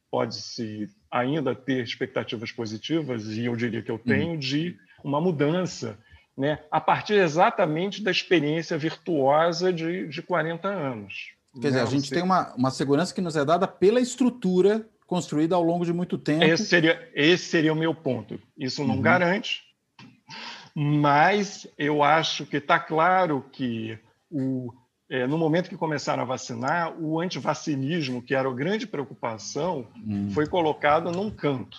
pode 0.09 0.35
se 0.35 0.89
ainda 1.11 1.53
ter 1.53 1.83
expectativas 1.83 2.51
positivas, 2.51 3.27
e 3.27 3.45
eu 3.45 3.55
diria 3.55 3.81
que 3.81 3.91
eu 3.91 3.99
tenho, 3.99 4.31
uhum. 4.31 4.39
de 4.39 4.77
uma 5.03 5.21
mudança, 5.21 5.97
né, 6.35 6.59
a 6.71 6.81
partir 6.81 7.13
exatamente 7.13 8.01
da 8.01 8.09
experiência 8.09 8.77
virtuosa 8.77 9.71
de, 9.71 10.07
de 10.07 10.21
40 10.21 10.67
anos. 10.67 11.33
Quer 11.61 11.67
dizer, 11.67 11.81
a 11.81 11.85
gente 11.85 12.07
Você... 12.07 12.15
tem 12.15 12.23
uma, 12.23 12.53
uma 12.55 12.71
segurança 12.71 13.13
que 13.13 13.21
nos 13.21 13.35
é 13.35 13.43
dada 13.43 13.67
pela 13.67 13.99
estrutura 13.99 14.87
construída 15.05 15.55
ao 15.55 15.63
longo 15.63 15.83
de 15.83 15.91
muito 15.91 16.17
tempo. 16.17 16.43
Esse 16.43 16.65
seria, 16.65 17.09
esse 17.13 17.45
seria 17.45 17.73
o 17.73 17.75
meu 17.75 17.93
ponto. 17.93 18.39
Isso 18.57 18.83
não 18.85 18.95
uhum. 18.95 19.01
garante, 19.01 19.63
mas 20.75 21.67
eu 21.77 22.03
acho 22.03 22.45
que 22.45 22.57
está 22.57 22.79
claro 22.79 23.43
que 23.51 23.97
o, 24.29 24.71
é, 25.09 25.25
no 25.25 25.37
momento 25.37 25.69
que 25.69 25.77
começaram 25.77 26.21
a 26.21 26.25
vacinar, 26.25 26.95
o 26.99 27.19
antivacinismo, 27.19 28.21
que 28.21 28.35
era 28.35 28.47
a 28.47 28.53
grande 28.53 28.85
preocupação, 28.85 29.87
uhum. 30.05 30.29
foi 30.31 30.45
colocado 30.45 31.11
num 31.11 31.31
canto. 31.31 31.77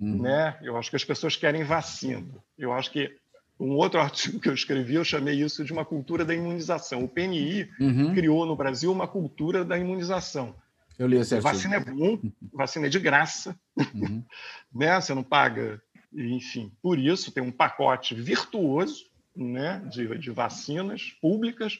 Uhum. 0.00 0.22
Né? 0.22 0.56
Eu 0.62 0.76
acho 0.78 0.88
que 0.88 0.96
as 0.96 1.04
pessoas 1.04 1.36
querem 1.36 1.62
vacina. 1.62 2.26
Eu 2.56 2.72
acho 2.72 2.90
que 2.90 3.14
um 3.58 3.72
outro 3.72 4.00
artigo 4.00 4.40
que 4.40 4.48
eu 4.48 4.54
escrevi, 4.54 4.94
eu 4.94 5.04
chamei 5.04 5.40
isso 5.42 5.62
de 5.62 5.72
uma 5.72 5.84
cultura 5.84 6.24
da 6.24 6.34
imunização. 6.34 7.04
O 7.04 7.08
PNI 7.08 7.68
uhum. 7.78 8.14
criou 8.14 8.46
no 8.46 8.56
Brasil 8.56 8.90
uma 8.90 9.06
cultura 9.06 9.62
da 9.62 9.78
imunização. 9.78 10.54
Eu 10.98 11.06
li 11.06 11.16
esse 11.16 11.34
artigo. 11.34 11.52
Vacina 11.52 11.76
é 11.76 11.80
bom, 11.80 12.18
vacina 12.52 12.86
é 12.86 12.88
de 12.88 12.98
graça, 12.98 13.54
uhum. 13.76 14.24
né? 14.74 14.98
Você 14.98 15.12
não 15.14 15.22
paga, 15.22 15.80
enfim. 16.14 16.72
Por 16.82 16.98
isso 16.98 17.30
tem 17.30 17.42
um 17.42 17.52
pacote 17.52 18.14
virtuoso, 18.14 19.04
né, 19.36 19.80
de, 19.90 20.18
de 20.18 20.30
vacinas 20.30 21.16
públicas. 21.20 21.78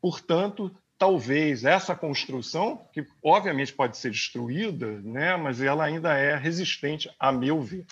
Portanto, 0.00 0.74
talvez 0.98 1.64
essa 1.64 1.94
construção, 1.94 2.82
que 2.92 3.06
obviamente 3.24 3.72
pode 3.72 3.96
ser 3.96 4.10
destruída, 4.10 5.00
né, 5.00 5.36
mas 5.36 5.60
ela 5.62 5.84
ainda 5.84 6.12
é 6.14 6.36
resistente, 6.36 7.10
a 7.18 7.32
meu 7.32 7.60
ver. 7.60 7.86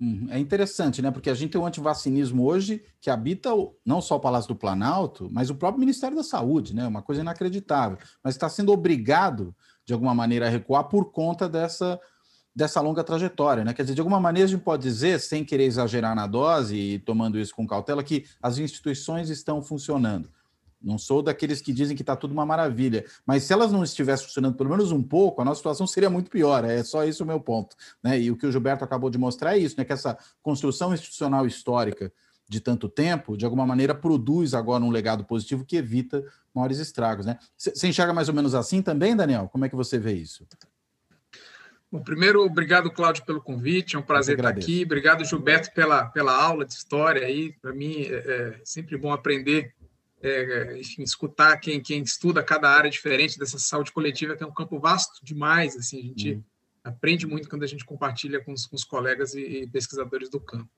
Uhum. 0.00 0.26
É 0.30 0.38
interessante, 0.38 1.00
né? 1.00 1.12
Porque 1.12 1.30
a 1.30 1.34
gente 1.34 1.52
tem 1.52 1.60
um 1.60 1.66
antivacinismo 1.66 2.44
hoje 2.44 2.82
que 3.00 3.08
habita 3.08 3.54
o, 3.54 3.76
não 3.86 4.00
só 4.00 4.16
o 4.16 4.20
Palácio 4.20 4.48
do 4.48 4.56
Planalto, 4.56 5.28
mas 5.30 5.48
o 5.48 5.54
próprio 5.54 5.78
Ministério 5.78 6.16
da 6.16 6.24
Saúde, 6.24 6.74
né? 6.74 6.84
Uma 6.84 7.02
coisa 7.02 7.20
inacreditável. 7.20 7.96
Mas 8.24 8.34
está 8.34 8.48
sendo 8.48 8.72
obrigado, 8.72 9.54
de 9.86 9.92
alguma 9.92 10.12
maneira, 10.12 10.48
a 10.48 10.50
recuar 10.50 10.84
por 10.84 11.12
conta 11.12 11.48
dessa, 11.48 12.00
dessa 12.52 12.80
longa 12.80 13.04
trajetória, 13.04 13.62
né? 13.62 13.72
Quer 13.72 13.82
dizer, 13.82 13.94
de 13.94 14.00
alguma 14.00 14.18
maneira 14.18 14.48
a 14.48 14.50
gente 14.50 14.64
pode 14.64 14.82
dizer, 14.82 15.20
sem 15.20 15.44
querer 15.44 15.66
exagerar 15.66 16.16
na 16.16 16.26
dose 16.26 16.76
e 16.76 16.98
tomando 16.98 17.38
isso 17.38 17.54
com 17.54 17.64
cautela, 17.64 18.02
que 18.02 18.24
as 18.42 18.58
instituições 18.58 19.30
estão 19.30 19.62
funcionando. 19.62 20.28
Não 20.82 20.98
sou 20.98 21.22
daqueles 21.22 21.60
que 21.60 21.72
dizem 21.72 21.96
que 21.96 22.02
está 22.02 22.16
tudo 22.16 22.32
uma 22.32 22.44
maravilha, 22.44 23.04
mas 23.24 23.44
se 23.44 23.52
elas 23.52 23.70
não 23.70 23.84
estivessem 23.84 24.26
funcionando 24.26 24.56
pelo 24.56 24.70
menos 24.70 24.90
um 24.90 25.02
pouco, 25.02 25.40
a 25.40 25.44
nossa 25.44 25.58
situação 25.58 25.86
seria 25.86 26.10
muito 26.10 26.30
pior. 26.30 26.64
É 26.64 26.82
só 26.82 27.04
isso 27.04 27.22
o 27.22 27.26
meu 27.26 27.40
ponto. 27.40 27.76
Né? 28.02 28.20
E 28.20 28.30
o 28.30 28.36
que 28.36 28.46
o 28.46 28.52
Gilberto 28.52 28.84
acabou 28.84 29.10
de 29.10 29.18
mostrar 29.18 29.56
é 29.56 29.58
isso, 29.58 29.76
né? 29.78 29.84
que 29.84 29.92
essa 29.92 30.18
construção 30.42 30.92
institucional 30.92 31.46
histórica 31.46 32.12
de 32.48 32.60
tanto 32.60 32.88
tempo, 32.88 33.36
de 33.36 33.44
alguma 33.44 33.66
maneira, 33.66 33.94
produz 33.94 34.52
agora 34.52 34.84
um 34.84 34.90
legado 34.90 35.24
positivo 35.24 35.64
que 35.64 35.76
evita 35.76 36.22
maiores 36.54 36.78
estragos. 36.78 37.24
Né? 37.24 37.38
Você 37.56 37.88
enxerga 37.88 38.12
mais 38.12 38.28
ou 38.28 38.34
menos 38.34 38.54
assim 38.54 38.82
também, 38.82 39.16
Daniel? 39.16 39.48
Como 39.50 39.64
é 39.64 39.68
que 39.68 39.76
você 39.76 39.98
vê 39.98 40.12
isso? 40.12 40.46
Bom, 41.90 42.02
primeiro, 42.02 42.42
obrigado, 42.42 42.90
Cláudio, 42.90 43.24
pelo 43.24 43.40
convite. 43.40 43.96
É 43.96 43.98
um 43.98 44.02
prazer 44.02 44.36
estar 44.36 44.48
aqui. 44.48 44.82
Obrigado, 44.82 45.24
Gilberto, 45.24 45.72
pela, 45.74 46.06
pela 46.06 46.34
aula 46.34 46.64
de 46.64 46.72
história 46.72 47.26
aí. 47.26 47.52
Para 47.60 47.72
mim 47.72 48.04
é, 48.04 48.14
é 48.14 48.60
sempre 48.64 48.96
bom 48.96 49.12
aprender 49.12 49.74
é, 50.22 50.78
enfim, 50.78 51.02
escutar 51.02 51.56
quem, 51.56 51.80
quem 51.82 52.02
estuda 52.02 52.42
cada 52.42 52.70
área 52.70 52.90
diferente 52.90 53.38
dessa 53.38 53.58
saúde 53.58 53.90
coletiva, 53.90 54.36
que 54.36 54.44
é 54.44 54.46
um 54.46 54.54
campo 54.54 54.78
vasto 54.78 55.22
demais. 55.22 55.76
Assim, 55.76 55.98
a 55.98 56.02
gente 56.02 56.32
uhum. 56.34 56.42
aprende 56.84 57.26
muito 57.26 57.48
quando 57.48 57.64
a 57.64 57.66
gente 57.66 57.84
compartilha 57.84 58.40
com 58.40 58.52
os, 58.52 58.66
com 58.66 58.76
os 58.76 58.84
colegas 58.84 59.34
e, 59.34 59.40
e, 59.40 59.66
pesquisadores 59.66 60.30
do 60.30 60.40
campo. 60.40 60.70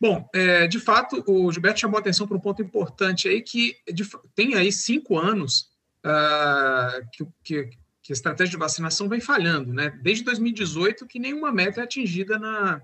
Bom, 0.00 0.28
é, 0.34 0.66
de 0.66 0.80
fato, 0.80 1.22
o 1.26 1.52
Gilberto 1.52 1.80
chamou 1.80 1.98
a 1.98 2.00
atenção 2.00 2.26
para 2.26 2.36
um 2.36 2.40
ponto 2.40 2.60
importante 2.60 3.28
aí, 3.28 3.40
que 3.40 3.76
de, 3.92 4.04
tem 4.34 4.54
aí 4.54 4.72
cinco 4.72 5.16
anos 5.16 5.70
uh, 6.04 7.08
que, 7.12 7.24
que, 7.44 7.70
que 8.02 8.12
a 8.12 8.14
estratégia 8.14 8.50
de 8.50 8.56
vacinação 8.56 9.08
vem 9.08 9.20
falhando, 9.20 9.72
né? 9.72 9.90
Desde 10.02 10.24
2018 10.24 11.06
que 11.06 11.20
nenhuma 11.20 11.52
meta 11.52 11.80
é 11.80 11.84
atingida 11.84 12.40
na, 12.40 12.82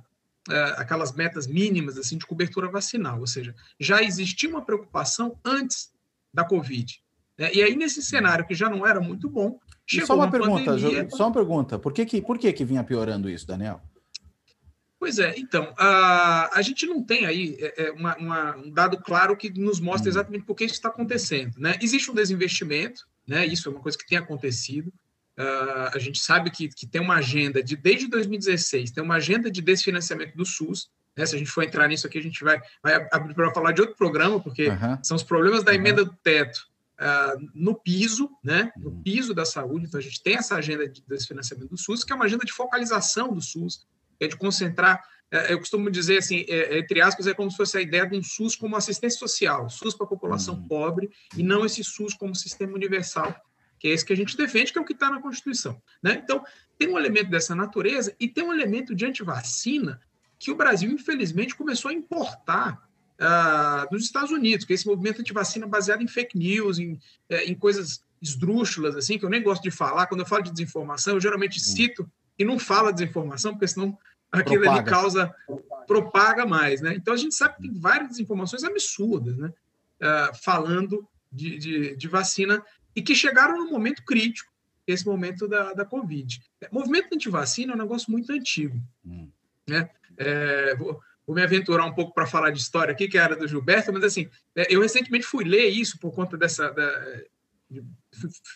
aquelas 0.77 1.13
metas 1.13 1.47
mínimas 1.47 1.99
assim 1.99 2.17
de 2.17 2.27
cobertura 2.27 2.69
vacinal, 2.69 3.21
ou 3.21 3.27
seja, 3.27 3.55
já 3.79 4.03
existia 4.03 4.49
uma 4.49 4.65
preocupação 4.65 5.39
antes 5.45 5.93
da 6.33 6.45
Covid. 6.45 7.01
Né? 7.39 7.51
E 7.55 7.63
aí, 7.63 7.77
nesse 7.77 8.03
cenário 8.03 8.47
que 8.47 8.55
já 8.55 8.69
não 8.69 8.87
era 8.87 9.01
muito 9.01 9.29
bom, 9.29 9.59
chegou 9.87 10.07
só 10.07 10.15
uma, 10.15 10.25
uma 10.25 10.31
pergunta, 10.31 10.65
pandemia... 10.65 11.09
Só 11.11 11.27
uma 11.27 11.33
pergunta, 11.33 11.79
por 11.79 11.93
que, 11.93 12.07
que, 12.07 12.23
por 12.23 12.39
que, 12.39 12.53
que 12.53 12.65
vinha 12.65 12.85
piorando 12.85 13.29
isso, 13.29 13.47
Daniel? 13.47 13.83
Pois 14.99 15.19
é, 15.19 15.35
então, 15.39 15.73
a, 15.79 16.59
a 16.59 16.61
gente 16.61 16.85
não 16.85 17.03
tem 17.03 17.25
aí 17.25 17.57
é, 17.59 17.87
é 17.87 17.91
uma, 17.93 18.17
uma, 18.19 18.57
um 18.57 18.71
dado 18.71 18.99
claro 18.99 19.35
que 19.35 19.51
nos 19.59 19.81
mostra 19.81 20.09
hum. 20.09 20.13
exatamente 20.13 20.45
por 20.45 20.55
que 20.55 20.65
isso 20.65 20.75
está 20.75 20.91
acontecendo. 20.91 21.59
Né? 21.59 21.79
Existe 21.81 22.11
um 22.11 22.15
desinvestimento, 22.15 23.09
né? 23.27 23.47
isso 23.47 23.69
é 23.69 23.73
uma 23.73 23.81
coisa 23.81 23.97
que 23.97 24.07
tem 24.07 24.19
acontecido, 24.19 24.93
Uh, 25.41 25.89
a 25.95 25.99
gente 25.99 26.19
sabe 26.19 26.51
que, 26.51 26.69
que 26.69 26.87
tem 26.87 27.01
uma 27.01 27.15
agenda 27.15 27.63
de 27.63 27.75
desde 27.75 28.07
2016, 28.09 28.91
tem 28.91 29.03
uma 29.03 29.15
agenda 29.15 29.51
de 29.51 29.63
desfinanciamento 29.63 30.37
do 30.37 30.45
SUS. 30.45 30.91
Né? 31.17 31.25
Se 31.25 31.35
a 31.35 31.39
gente 31.39 31.51
for 31.51 31.65
entrar 31.65 31.89
nisso 31.89 32.07
aqui, 32.07 32.19
a 32.19 32.23
gente 32.23 32.45
vai, 32.45 32.61
vai 32.83 33.09
abrir 33.11 33.33
para 33.33 33.51
falar 33.55 33.73
de 33.73 33.81
outro 33.81 33.97
programa, 33.97 34.39
porque 34.39 34.69
uhum. 34.69 34.99
são 35.03 35.17
os 35.17 35.23
problemas 35.23 35.65
da 35.65 35.75
emenda 35.75 36.05
do 36.05 36.15
teto 36.23 36.69
uh, 37.01 37.49
no 37.55 37.75
piso, 37.75 38.31
né? 38.45 38.71
no 38.77 38.91
uhum. 38.91 39.03
piso 39.03 39.33
da 39.33 39.47
saúde. 39.47 39.87
Então, 39.87 39.99
a 39.99 40.03
gente 40.03 40.23
tem 40.23 40.37
essa 40.37 40.57
agenda 40.57 40.87
de 40.87 41.03
desfinanciamento 41.09 41.71
do 41.71 41.79
SUS, 41.79 42.05
que 42.05 42.13
é 42.13 42.17
uma 42.17 42.27
agenda 42.27 42.45
de 42.45 42.53
focalização 42.53 43.33
do 43.33 43.41
SUS, 43.41 43.87
é 44.21 44.27
de 44.27 44.37
concentrar. 44.37 45.03
É, 45.31 45.55
eu 45.55 45.59
costumo 45.59 45.91
dizer 45.91 46.19
assim, 46.19 46.45
é, 46.49 46.79
entre 46.79 47.01
aspas, 47.01 47.27
é 47.27 47.33
como 47.33 47.51
se 47.51 47.57
fosse 47.57 47.79
a 47.79 47.81
ideia 47.81 48.07
de 48.07 48.15
um 48.15 48.23
SUS 48.23 48.57
como 48.57 48.77
assistência 48.77 49.19
social, 49.19 49.71
SUS 49.71 49.95
para 49.95 50.05
a 50.05 50.09
população 50.09 50.57
uhum. 50.57 50.69
pobre, 50.69 51.11
e 51.35 51.43
não 51.43 51.65
esse 51.65 51.83
SUS 51.83 52.13
como 52.13 52.35
sistema 52.35 52.75
universal 52.75 53.35
que 53.81 53.89
é 53.89 53.93
esse 53.93 54.05
que 54.05 54.13
a 54.13 54.17
gente 54.17 54.37
defende, 54.37 54.73
que 54.73 54.79
é 54.79 54.83
o 54.83 54.85
que 54.85 54.93
está 54.93 55.11
na 55.11 55.21
Constituição. 55.21 55.83
Né? 56.03 56.21
Então, 56.23 56.45
tem 56.79 56.89
um 56.89 56.99
elemento 56.99 57.31
dessa 57.31 57.55
natureza 57.55 58.15
e 58.21 58.29
tem 58.29 58.45
um 58.45 58.53
elemento 58.53 58.95
de 58.95 59.07
antivacina 59.07 60.01
que 60.39 60.51
o 60.51 60.55
Brasil, 60.55 60.91
infelizmente, 60.91 61.57
começou 61.57 61.91
a 61.91 61.95
importar 61.95 62.89
dos 63.91 64.05
Estados 64.05 64.31
Unidos, 64.31 64.65
que 64.65 64.73
é 64.73 64.75
esse 64.75 64.87
movimento 64.87 65.21
antivacina 65.21 65.67
baseado 65.67 66.03
em 66.03 66.09
fake 66.09 66.39
news, 66.39 66.79
em, 66.79 66.99
é, 67.29 67.45
em 67.45 67.55
coisas 67.55 68.03
esdrúxulas, 68.21 68.97
assim, 68.97 69.19
que 69.19 69.25
eu 69.25 69.31
nem 69.31 69.43
gosto 69.43 69.63
de 69.63 69.71
falar. 69.71 70.07
Quando 70.07 70.21
eu 70.21 70.27
falo 70.27 70.43
de 70.43 70.51
desinformação, 70.51 71.15
eu 71.15 71.21
geralmente 71.21 71.59
hum. 71.59 71.63
cito 71.63 72.11
e 72.39 72.45
não 72.45 72.59
falo 72.59 72.91
desinformação, 72.91 73.53
porque 73.53 73.69
senão 73.69 73.99
aquilo 74.33 74.63
propaga. 74.63 74.81
ali 74.81 74.91
causa, 74.91 75.35
propaga 75.87 76.47
mais. 76.47 76.81
Né? 76.81 76.95
Então, 76.95 77.13
a 77.13 77.17
gente 77.17 77.35
sabe 77.35 77.57
que 77.57 77.63
tem 77.63 77.73
várias 77.75 78.09
desinformações 78.11 78.65
absurdas, 78.65 79.37
né? 79.37 79.53
Uh, 80.01 80.35
falando 80.43 81.07
de, 81.31 81.59
de, 81.59 81.97
de, 81.97 82.09
vacina 82.09 82.65
e 82.95 83.03
que 83.03 83.15
chegaram 83.15 83.59
no 83.59 83.71
momento 83.71 84.05
crítico, 84.05 84.51
esse 84.87 85.07
momento 85.07 85.47
da, 85.47 85.73
da 85.73 85.85
Covid. 85.85 86.41
O 86.71 86.75
movimento 86.75 87.15
anti-vacina 87.15 87.73
é 87.73 87.75
um 87.77 87.79
negócio 87.79 88.11
muito 88.11 88.33
antigo. 88.33 88.81
Hum. 89.05 89.31
Né? 89.69 89.89
É, 90.17 90.75
vou, 90.75 91.01
vou, 91.27 91.37
me 91.37 91.43
aventurar 91.43 91.85
um 91.85 91.95
pouco 91.95 92.13
para 92.13 92.27
falar 92.27 92.51
de 92.51 92.59
história 92.59 92.93
aqui, 92.93 93.09
que 93.09 93.17
é 93.17 93.21
a 93.21 93.25
área 93.25 93.37
do 93.37 93.47
Gilberto, 93.47 93.93
mas 93.93 94.05
assim, 94.05 94.29
é, 94.57 94.67
eu 94.75 94.81
recentemente 94.81 95.27
fui 95.27 95.45
ler 95.45 95.69
isso 95.69 95.99
por 95.99 96.13
conta 96.13 96.37
dessa. 96.37 96.71
Da, 96.71 97.23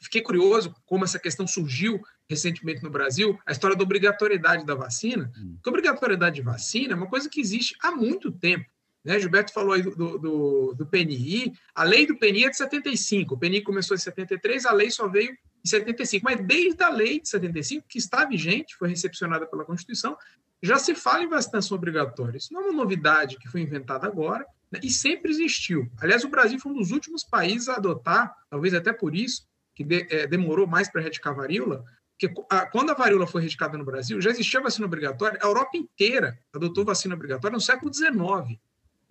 fiquei 0.03 0.21
curioso 0.21 0.75
como 0.85 1.05
essa 1.05 1.19
questão 1.19 1.47
surgiu 1.47 2.03
recentemente 2.29 2.83
no 2.83 2.91
Brasil, 2.91 3.39
a 3.47 3.53
história 3.53 3.77
da 3.77 3.83
obrigatoriedade 3.83 4.65
da 4.65 4.75
vacina. 4.75 5.31
Hum. 5.37 5.57
Porque 5.57 5.69
a 5.69 5.73
obrigatoriedade 5.73 6.37
de 6.37 6.43
vacina 6.43 6.95
é 6.95 6.97
uma 6.97 7.09
coisa 7.09 7.29
que 7.29 7.41
existe 7.41 7.77
há 7.81 7.93
muito 7.93 8.33
tempo. 8.33 8.67
Né? 9.05 9.21
Gilberto 9.21 9.53
falou 9.53 9.75
aí 9.75 9.83
do, 9.83 10.19
do, 10.19 10.75
do, 10.75 10.87
PNI. 10.87 11.53
A 11.75 11.85
lei 11.85 12.07
do 12.07 12.17
PNI 12.17 12.45
é 12.45 12.51
de 12.51 12.57
75. 12.57 13.35
O 13.35 13.39
PNI 13.39 13.61
começou 13.61 13.95
em 13.95 14.01
73, 14.01 14.65
a 14.65 14.73
lei 14.73 14.91
só 14.91 15.07
veio 15.07 15.31
em 15.31 15.69
75. 15.69 16.25
Mas 16.25 16.41
desde 16.47 16.83
a 16.83 16.89
lei 16.89 17.21
de 17.21 17.29
75, 17.29 17.87
que 17.87 17.99
está 17.99 18.25
vigente, 18.25 18.75
foi 18.77 18.89
recepcionada 18.89 19.47
pela 19.47 19.65
Constituição, 19.65 20.17
já 20.63 20.79
se 20.79 20.95
fala 20.95 21.23
em 21.23 21.29
vacinação 21.29 21.77
obrigatória. 21.77 22.39
Isso 22.39 22.53
não 22.53 22.63
é 22.63 22.65
uma 22.65 22.73
novidade 22.73 23.37
que 23.37 23.49
foi 23.49 23.61
inventada 23.61 24.07
agora 24.07 24.47
né? 24.73 24.81
e 24.83 24.89
sempre 24.89 25.31
existiu. 25.31 25.91
Aliás, 26.01 26.25
o 26.25 26.31
Brasil 26.31 26.59
foi 26.59 26.73
um 26.73 26.77
dos 26.77 26.91
últimos 26.91 27.23
países 27.23 27.69
a 27.69 27.75
adotar, 27.75 28.35
talvez 28.49 28.73
até 28.73 28.91
por 28.91 29.15
isso, 29.15 29.47
que 29.75 29.85
de, 29.85 30.07
é, 30.11 30.27
demorou 30.27 30.67
mais 30.67 30.91
para 30.91 31.03
erradicar 31.03 31.35
a 31.35 31.37
varíola, 31.37 31.85
porque 32.19 32.33
a, 32.49 32.67
quando 32.67 32.91
a 32.91 32.95
varíola 32.95 33.27
foi 33.27 33.43
erradicada 33.43 33.77
no 33.77 33.85
Brasil, 33.85 34.21
já 34.21 34.31
existia 34.31 34.61
vacina 34.61 34.87
obrigatória, 34.87 35.39
a 35.43 35.47
Europa 35.47 35.77
inteira 35.77 36.39
adotou 36.55 36.85
vacina 36.85 37.15
obrigatória 37.15 37.55
no 37.55 37.61
século 37.61 37.93
XIX. 37.93 38.59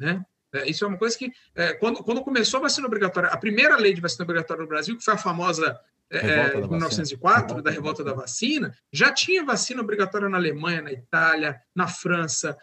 Né? 0.04 0.26
É, 0.54 0.70
isso 0.70 0.84
é 0.84 0.88
uma 0.88 0.98
coisa 0.98 1.18
que, 1.18 1.32
é, 1.56 1.74
quando, 1.74 2.04
quando 2.04 2.22
começou 2.22 2.60
a 2.60 2.64
vacina 2.64 2.86
obrigatória, 2.86 3.30
a 3.30 3.38
primeira 3.38 3.78
lei 3.78 3.94
de 3.94 4.02
vacina 4.02 4.24
obrigatória 4.24 4.62
no 4.62 4.70
Brasil, 4.70 4.98
que 4.98 5.04
foi 5.04 5.14
a 5.14 5.18
famosa 5.18 5.80
é, 6.10 6.56
1904, 6.58 7.62
da 7.62 7.72
revolta 7.72 8.04
da 8.04 8.14
vacina, 8.14 8.76
já 8.92 9.12
tinha 9.12 9.44
vacina 9.44 9.82
obrigatória 9.82 10.30
na 10.30 10.38
Alemanha, 10.38 10.82
na 10.82 10.92
Itália, 10.92 11.60
na 11.74 11.88
França, 11.88 12.56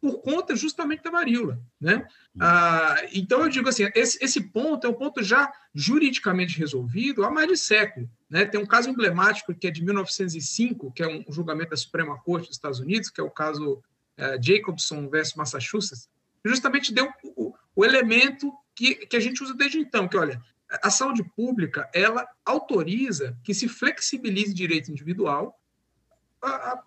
por 0.00 0.20
conta 0.20 0.56
justamente 0.56 1.02
da 1.02 1.10
varíola. 1.10 1.60
Né? 1.80 2.06
Hum. 2.34 2.38
Ah, 2.40 2.96
então, 3.12 3.42
eu 3.42 3.48
digo 3.48 3.68
assim: 3.68 3.88
esse, 3.94 4.18
esse 4.22 4.40
ponto 4.50 4.86
é 4.86 4.90
um 4.90 4.94
ponto 4.94 5.22
já 5.22 5.52
juridicamente 5.74 6.58
resolvido 6.58 7.24
há 7.24 7.30
mais 7.30 7.48
de 7.48 7.56
século. 7.56 8.10
Né? 8.28 8.44
Tem 8.44 8.60
um 8.60 8.66
caso 8.66 8.90
emblemático 8.90 9.54
que 9.54 9.66
é 9.66 9.70
de 9.70 9.84
1905, 9.84 10.92
que 10.92 11.02
é 11.02 11.08
um 11.08 11.24
julgamento 11.28 11.70
da 11.70 11.76
Suprema 11.76 12.18
Corte 12.18 12.48
dos 12.48 12.56
Estados 12.56 12.80
Unidos, 12.80 13.10
que 13.10 13.20
é 13.20 13.24
o 13.24 13.30
caso 13.30 13.74
uh, 14.18 14.42
Jacobson 14.42 15.08
versus 15.08 15.34
Massachusetts, 15.34 16.08
justamente 16.48 16.92
deu 16.92 17.08
o, 17.22 17.54
o 17.74 17.84
elemento 17.84 18.52
que, 18.74 18.94
que 18.94 19.16
a 19.16 19.20
gente 19.20 19.42
usa 19.42 19.54
desde 19.54 19.78
então, 19.78 20.08
que 20.08 20.16
olha, 20.16 20.40
a 20.82 20.90
saúde 20.90 21.22
pública 21.36 21.88
ela 21.94 22.26
autoriza 22.44 23.36
que 23.42 23.54
se 23.54 23.68
flexibilize 23.68 24.52
direito 24.52 24.90
individual 24.90 25.58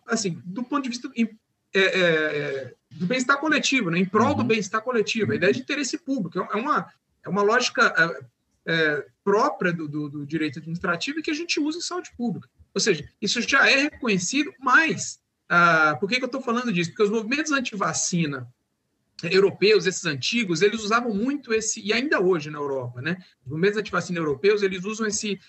assim, 0.07 0.41
do 0.45 0.63
ponto 0.63 0.83
de 0.83 0.89
vista 0.89 1.09
é, 1.15 1.79
é, 1.79 2.73
do 2.91 3.05
bem-estar 3.05 3.37
coletivo, 3.39 3.89
né? 3.89 3.99
em 3.99 4.05
prol 4.05 4.29
uhum. 4.29 4.37
do 4.37 4.43
bem-estar 4.43 4.81
coletivo, 4.81 5.31
a 5.31 5.35
ideia 5.35 5.53
de 5.53 5.59
interesse 5.59 5.97
público. 5.97 6.39
É 6.39 6.55
uma, 6.55 6.91
é 7.23 7.29
uma 7.29 7.41
lógica 7.41 7.93
é, 8.65 8.73
é, 8.73 9.05
própria 9.23 9.71
do, 9.73 9.87
do, 9.87 10.09
do, 10.09 10.25
direito 10.25 10.59
administrativo 10.59 11.19
e 11.19 11.21
que 11.21 11.31
a 11.31 11.35
gente 11.35 11.59
usa 11.59 11.77
em 11.77 11.81
saúde 11.81 12.11
pública. 12.17 12.49
Ou 12.73 12.81
seja, 12.81 13.07
isso 13.21 13.41
já 13.41 13.69
é 13.69 13.83
reconhecido, 13.83 14.53
mas 14.59 15.19
ah, 15.47 15.97
por 15.99 16.07
que, 16.07 16.17
que 16.17 16.23
eu 16.23 16.27
estou 16.27 16.41
falando 16.41 16.71
disso? 16.71 16.91
Porque 16.91 17.03
os 17.03 17.09
movimentos 17.09 17.51
anti-vacina 17.51 18.47
europeus, 19.23 19.85
esses 19.85 20.05
antigos, 20.05 20.61
eles 20.61 20.83
usavam 20.83 21.13
muito 21.13 21.53
esse, 21.53 21.81
e 21.81 21.91
ainda 21.91 22.19
hoje 22.19 22.49
na 22.49 22.57
Europa, 22.57 23.01
né? 23.01 23.17
Os 23.43 23.49
movimentos 23.51 23.77
anti-vacina 23.77 24.19
europeus, 24.19 24.61
eles 24.61 24.83
usam 24.85 25.07
esse, 25.07 25.39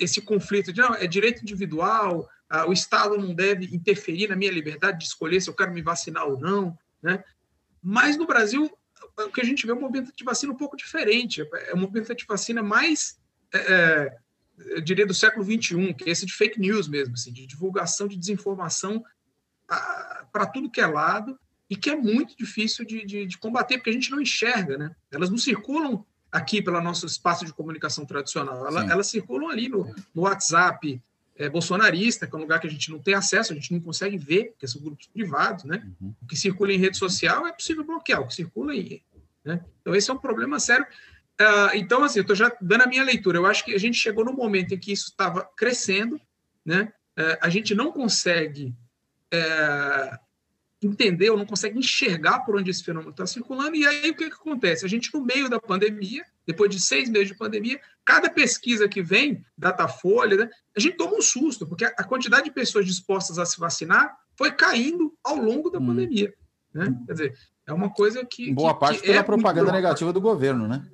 esse 0.00 0.20
conflito 0.20 0.72
de, 0.72 0.80
não, 0.80 0.94
é 0.94 1.06
direito 1.06 1.42
individual, 1.42 2.28
ah, 2.48 2.66
o 2.66 2.72
Estado 2.72 3.16
não 3.16 3.34
deve 3.34 3.66
interferir 3.74 4.28
na 4.28 4.36
minha 4.36 4.50
liberdade 4.50 4.98
de 4.98 5.04
escolher 5.04 5.40
se 5.40 5.48
eu 5.48 5.54
quero 5.54 5.72
me 5.72 5.82
vacinar 5.82 6.26
ou 6.26 6.38
não, 6.38 6.76
né? 7.02 7.22
Mas 7.82 8.16
no 8.16 8.26
Brasil, 8.26 8.70
o 9.18 9.30
que 9.30 9.40
a 9.40 9.44
gente 9.44 9.66
vê 9.66 9.72
é 9.72 9.74
um 9.74 9.80
movimento 9.80 10.12
de 10.14 10.24
vacina 10.24 10.52
um 10.52 10.56
pouco 10.56 10.76
diferente, 10.76 11.46
é 11.66 11.74
um 11.74 11.80
movimento 11.80 12.14
de 12.14 12.24
vacina 12.26 12.62
mais, 12.62 13.18
é 13.52 14.16
eu 14.58 14.80
diria, 14.80 15.06
do 15.06 15.14
século 15.14 15.44
XXI, 15.44 15.94
que 15.94 16.04
é 16.04 16.10
esse 16.10 16.26
de 16.26 16.32
fake 16.32 16.60
news 16.60 16.88
mesmo, 16.88 17.14
assim, 17.14 17.32
de 17.32 17.46
divulgação 17.46 18.06
de 18.06 18.16
desinformação 18.16 19.04
ah, 19.68 20.26
para 20.32 20.46
tudo 20.46 20.70
que 20.70 20.80
é 20.80 20.86
lado, 20.86 21.38
e 21.74 21.76
que 21.76 21.90
é 21.90 21.96
muito 21.96 22.36
difícil 22.36 22.84
de, 22.84 23.04
de, 23.04 23.26
de, 23.26 23.36
combater, 23.36 23.78
porque 23.78 23.90
a 23.90 23.92
gente 23.92 24.12
não 24.12 24.20
enxerga, 24.20 24.78
né? 24.78 24.94
Elas 25.10 25.28
não 25.28 25.36
circulam 25.36 26.06
aqui 26.30 26.62
pelo 26.62 26.80
nosso 26.80 27.04
espaço 27.04 27.44
de 27.44 27.52
comunicação 27.52 28.06
tradicional, 28.06 28.64
elas, 28.64 28.88
elas 28.88 29.06
circulam 29.08 29.50
ali 29.50 29.68
no, 29.68 29.92
no 30.14 30.22
WhatsApp, 30.22 31.02
é, 31.36 31.48
bolsonarista, 31.48 32.28
que 32.28 32.34
é 32.34 32.38
um 32.38 32.42
lugar 32.42 32.60
que 32.60 32.68
a 32.68 32.70
gente 32.70 32.92
não 32.92 33.00
tem 33.00 33.14
acesso, 33.14 33.52
a 33.52 33.56
gente 33.56 33.72
não 33.72 33.80
consegue 33.80 34.16
ver, 34.16 34.52
porque 34.52 34.68
são 34.68 34.80
grupos 34.80 35.08
privados, 35.08 35.64
né? 35.64 35.84
Uhum. 36.00 36.14
O 36.22 36.26
que 36.26 36.36
circula 36.36 36.72
em 36.72 36.78
rede 36.78 36.96
social 36.96 37.44
é 37.44 37.52
possível 37.52 37.82
bloquear, 37.82 38.20
o 38.20 38.28
que 38.28 38.34
circula 38.34 38.70
aí. 38.70 39.02
Né? 39.44 39.60
Então, 39.80 39.96
esse 39.96 40.08
é 40.08 40.14
um 40.14 40.18
problema 40.18 40.60
sério. 40.60 40.86
Uh, 41.40 41.74
então, 41.74 42.04
assim, 42.04 42.20
eu 42.20 42.22
estou 42.22 42.36
já 42.36 42.56
dando 42.60 42.82
a 42.82 42.86
minha 42.86 43.02
leitura. 43.02 43.38
Eu 43.38 43.46
acho 43.46 43.64
que 43.64 43.74
a 43.74 43.78
gente 43.78 43.98
chegou 43.98 44.24
no 44.24 44.32
momento 44.32 44.74
em 44.74 44.78
que 44.78 44.92
isso 44.92 45.08
estava 45.10 45.42
crescendo, 45.56 46.20
né? 46.64 46.92
Uh, 47.18 47.36
a 47.40 47.48
gente 47.48 47.74
não 47.74 47.90
consegue 47.90 48.72
uh, 49.34 50.18
entender 50.86 51.30
ou 51.30 51.36
não 51.36 51.46
consegue 51.46 51.78
enxergar 51.78 52.40
por 52.40 52.56
onde 52.56 52.70
esse 52.70 52.82
fenômeno 52.82 53.10
está 53.10 53.26
circulando. 53.26 53.76
E 53.76 53.86
aí, 53.86 54.10
o 54.10 54.16
que, 54.16 54.28
que 54.28 54.36
acontece? 54.36 54.84
A 54.84 54.88
gente, 54.88 55.12
no 55.12 55.24
meio 55.24 55.48
da 55.48 55.60
pandemia, 55.60 56.24
depois 56.46 56.70
de 56.70 56.80
seis 56.80 57.08
meses 57.08 57.28
de 57.28 57.36
pandemia, 57.36 57.80
cada 58.04 58.28
pesquisa 58.30 58.88
que 58.88 59.02
vem, 59.02 59.44
Datafolha, 59.56 60.36
né, 60.36 60.50
a 60.76 60.80
gente 60.80 60.96
toma 60.96 61.16
um 61.16 61.22
susto, 61.22 61.66
porque 61.66 61.84
a 61.84 62.04
quantidade 62.04 62.44
de 62.44 62.50
pessoas 62.50 62.86
dispostas 62.86 63.38
a 63.38 63.46
se 63.46 63.58
vacinar 63.58 64.16
foi 64.36 64.52
caindo 64.52 65.14
ao 65.22 65.36
longo 65.36 65.70
da 65.70 65.78
hum. 65.78 65.86
pandemia. 65.86 66.34
Né? 66.72 66.94
Quer 67.06 67.12
dizer, 67.12 67.38
é 67.66 67.72
uma 67.72 67.90
coisa 67.90 68.24
que. 68.24 68.52
Boa 68.52 68.74
que, 68.74 68.80
parte 68.80 69.00
que 69.00 69.06
pela 69.06 69.20
é 69.20 69.22
propaganda 69.22 69.72
negativa 69.72 70.12
do 70.12 70.20
governo, 70.20 70.68
né? 70.68 70.84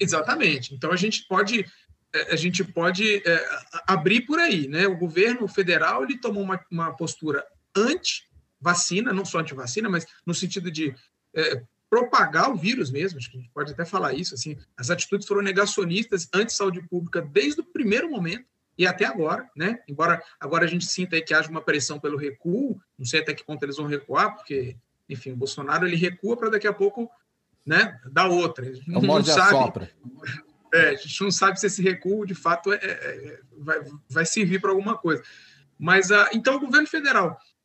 Exatamente. 0.00 0.74
Então 0.74 0.90
a 0.90 0.96
gente 0.96 1.26
pode. 1.28 1.64
É, 2.12 2.32
a 2.32 2.36
gente 2.36 2.64
pode 2.64 3.22
é, 3.26 3.48
abrir 3.86 4.22
por 4.22 4.38
aí, 4.38 4.66
né? 4.68 4.86
O 4.86 4.96
governo 4.96 5.46
federal 5.46 6.02
ele 6.02 6.18
tomou 6.18 6.42
uma, 6.42 6.60
uma 6.70 6.96
postura 6.96 7.44
anti-vacina, 8.60 9.12
não 9.12 9.24
só 9.24 9.38
anti-vacina, 9.38 9.88
mas 9.88 10.06
no 10.24 10.34
sentido 10.34 10.70
de 10.70 10.94
é, 11.34 11.62
propagar 11.88 12.50
o 12.50 12.56
vírus 12.56 12.90
mesmo, 12.90 13.18
acho 13.18 13.30
que 13.30 13.36
a 13.36 13.40
gente 13.40 13.52
pode 13.52 13.72
até 13.72 13.84
falar 13.84 14.14
isso, 14.14 14.34
assim, 14.34 14.56
as 14.76 14.90
atitudes 14.90 15.26
foram 15.26 15.42
negacionistas 15.42 16.28
anti-saúde 16.32 16.82
pública 16.88 17.22
desde 17.22 17.60
o 17.60 17.64
primeiro 17.64 18.10
momento 18.10 18.44
e 18.78 18.86
até 18.86 19.06
agora, 19.06 19.48
né? 19.56 19.78
Embora 19.88 20.22
agora 20.38 20.64
a 20.64 20.68
gente 20.68 20.84
sinta 20.84 21.20
que 21.20 21.32
haja 21.32 21.48
uma 21.48 21.62
pressão 21.62 21.98
pelo 21.98 22.18
recuo, 22.18 22.78
não 22.98 23.06
sei 23.06 23.20
até 23.20 23.32
que 23.32 23.44
ponto 23.44 23.62
eles 23.62 23.76
vão 23.76 23.86
recuar, 23.86 24.34
porque, 24.34 24.76
enfim, 25.08 25.32
o 25.32 25.36
Bolsonaro 25.36 25.86
ele 25.86 25.96
recua 25.96 26.36
para 26.36 26.50
daqui 26.50 26.66
a 26.66 26.72
pouco, 26.72 27.10
né, 27.64 27.98
dar 28.12 28.26
outra. 28.26 28.68
A 28.68 28.74
gente 28.74 28.90
não, 28.90 29.00
não 29.00 29.24
sabe. 29.24 29.90
É, 30.74 30.90
a 30.90 30.94
gente 30.94 31.22
não 31.22 31.30
sabe 31.30 31.58
se 31.58 31.66
esse 31.66 31.80
recuo 31.80 32.26
de 32.26 32.34
fato 32.34 32.70
é, 32.72 32.76
é, 32.76 32.90
é 32.90 33.40
vai, 33.56 33.80
vai 34.10 34.26
servir 34.26 34.60
para 34.60 34.70
alguma 34.70 34.98
coisa. 34.98 35.22
Mas 35.78 36.10
a, 36.10 36.24
ah, 36.24 36.30
então 36.34 36.56
o 36.56 36.60
governo 36.60 36.86
federal 36.86 37.38
é, 37.38 37.55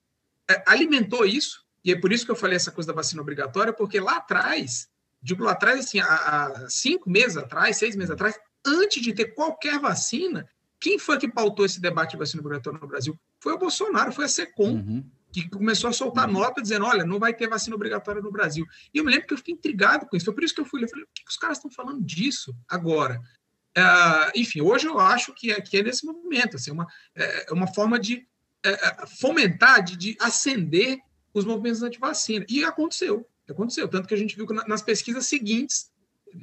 alimentou 0.66 1.26
isso 1.26 1.66
e 1.84 1.92
é 1.92 2.00
por 2.00 2.12
isso 2.12 2.26
que 2.26 2.32
eu 2.32 2.36
falei 2.36 2.56
essa 2.56 2.72
coisa 2.72 2.88
da 2.88 2.94
vacina 2.94 3.22
obrigatória, 3.22 3.74
porque 3.74 4.00
lá 4.00 4.18
atrás, 4.18 4.88
digo 5.22 5.44
lá 5.44 5.52
atrás, 5.52 5.80
assim, 5.80 6.00
há, 6.00 6.68
cinco 6.70 7.10
meses 7.10 7.38
atrás, 7.38 7.78
seis 7.78 7.96
meses 7.96 8.12
atrás, 8.12 8.38
antes 8.66 9.02
de 9.02 9.14
ter 9.14 9.34
qualquer 9.34 9.80
vacina, 9.80 10.48
quem 10.80 11.00
foi 11.00 11.18
que 11.18 11.32
pautou 11.32 11.66
esse 11.66 11.82
debate 11.82 12.12
de 12.12 12.18
vacina 12.18 12.42
obrigatória 12.42 12.80
no 12.80 12.88
Brasil? 12.88 13.20
Foi 13.40 13.54
o 13.54 13.58
Bolsonaro, 13.58 14.12
foi 14.12 14.26
a 14.26 14.28
SECOM, 14.28 14.74
uhum. 14.74 15.12
que 15.32 15.50
começou 15.50 15.90
a 15.90 15.94
soltar 15.94 16.28
uhum. 16.28 16.34
nota 16.34 16.62
dizendo: 16.62 16.86
olha, 16.86 17.04
não 17.04 17.20
vai 17.20 17.34
ter 17.34 17.48
vacina 17.48 17.76
obrigatória 17.76 18.22
no 18.22 18.32
Brasil. 18.32 18.66
E 18.94 18.98
eu 18.98 19.04
me 19.04 19.12
lembro 19.12 19.28
que 19.28 19.34
eu 19.34 19.38
fiquei 19.38 19.54
intrigado 19.54 20.08
com 20.08 20.16
isso. 20.16 20.26
Foi 20.26 20.34
por 20.34 20.44
isso 20.44 20.56
que 20.56 20.62
eu 20.62 20.66
fui. 20.66 20.84
Eu 20.84 20.88
falei: 20.88 21.06
por 21.06 21.14
que 21.14 21.24
os 21.28 21.38
caras 21.38 21.58
estão 21.58 21.70
falando 21.72 22.04
disso 22.04 22.56
agora? 22.68 23.20
Uh, 23.78 24.32
enfim, 24.36 24.62
hoje 24.62 24.88
eu 24.88 25.00
acho 25.00 25.34
que 25.34 25.52
é, 25.52 25.62
que 25.62 25.78
é 25.78 25.84
nesse 25.84 26.06
momento, 26.06 26.58
assim, 26.58 26.72
uma, 26.72 26.86
é, 27.16 27.50
é 27.50 27.54
uma 27.54 27.68
forma 27.68 27.98
de 27.98 28.28
é, 28.64 29.08
fomentar, 29.20 29.84
de, 29.84 29.98
de 29.98 30.18
acender 30.20 31.00
os 31.34 31.46
movimentos 31.46 31.82
anti-vacina. 31.82 32.46
E 32.50 32.64
aconteceu, 32.64 33.28
aconteceu. 33.50 33.88
Tanto 33.88 34.08
que 34.08 34.14
a 34.14 34.18
gente 34.18 34.36
viu 34.36 34.46
que 34.46 34.54
nas 34.54 34.82
pesquisas 34.82 35.26
seguintes, 35.26 35.92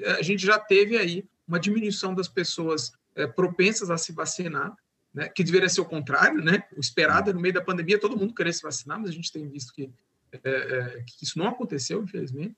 eh, 0.00 0.12
a 0.12 0.22
gente 0.22 0.44
já 0.44 0.58
teve 0.58 0.96
aí 0.96 1.24
uma 1.46 1.60
diminuição 1.60 2.14
das 2.14 2.28
pessoas 2.28 2.92
é, 3.14 3.26
propensas 3.26 3.90
a 3.90 3.96
se 3.96 4.12
vacinar, 4.12 4.74
né, 5.12 5.28
que 5.28 5.42
deveria 5.42 5.68
ser 5.68 5.80
o 5.80 5.86
contrário, 5.86 6.42
né? 6.42 6.62
O 6.76 6.80
esperado 6.80 7.30
é 7.30 7.32
no 7.32 7.40
meio 7.40 7.54
da 7.54 7.62
pandemia 7.62 7.98
todo 7.98 8.16
mundo 8.16 8.34
querer 8.34 8.52
se 8.52 8.62
vacinar, 8.62 9.00
mas 9.00 9.10
a 9.10 9.12
gente 9.12 9.32
tem 9.32 9.48
visto 9.48 9.72
que, 9.72 9.90
é, 10.32 10.38
é, 10.44 11.04
que 11.06 11.24
isso 11.24 11.38
não 11.38 11.48
aconteceu, 11.48 12.02
infelizmente. 12.02 12.54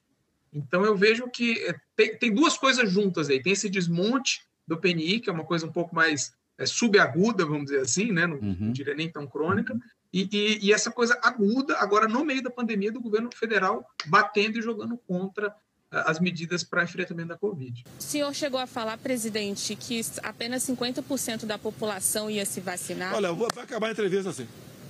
Então 0.53 0.85
eu 0.85 0.97
vejo 0.97 1.31
que 1.31 1.73
tem, 1.95 2.17
tem, 2.19 2.35
duas 2.35 2.59
coisas 2.59 2.91
juntas 2.91 3.31
aí. 3.31 3.41
Tem 3.41 3.53
esse 3.53 3.71
desmonte 3.71 4.45
do 4.67 4.77
PNI, 4.77 5.21
que 5.21 5.31
é 5.31 5.33
uma 5.33 5.45
coisa 5.45 5.65
um 5.65 5.73
pouco 5.73 5.95
mais 5.95 6.33
subaguda, 6.67 7.45
vamos 7.45 7.67
dizer 7.67 7.81
assim, 7.81 8.13
né? 8.13 8.27
Não, 8.27 8.37
uhum. 8.37 8.57
não 8.59 8.73
diria 8.73 8.95
nem 8.95 9.11
tão 9.11 9.27
crônica, 9.27 9.79
e, 10.13 10.29
e, 10.33 10.67
e, 10.67 10.73
essa 10.73 10.91
coisa 10.91 11.17
aguda, 11.23 11.77
agora 11.79 12.09
no 12.09 12.25
meio 12.25 12.43
da 12.43 12.51
pandemia, 12.51 12.91
do 12.91 13.01
governo 13.01 13.31
federal 13.33 13.89
batendo 14.07 14.59
e 14.59 14.63
jogando 14.63 14.99
contra 15.07 15.55
as 15.91 16.21
medidas 16.21 16.63
para 16.63 16.85
enfrentamento 16.85 17.29
da 17.29 17.37
Covid. 17.37 17.85
O 17.99 18.03
senhor 18.03 18.33
chegou 18.35 18.61
a 18.61 18.67
falar, 18.67 18.97
presidente, 18.99 19.75
que 19.75 20.01
apenas 20.23 20.65
50% 20.65 21.47
da 21.47 21.59
população 21.59 22.31
ia 22.31 22.47
se 22.47 22.61
vacinar? 22.61 23.15
Olha, 23.15 23.33
vai 23.33 23.65
acabar 23.65 23.89
a 23.89 23.91
entrevista 23.91 24.31
assim, 24.31 24.47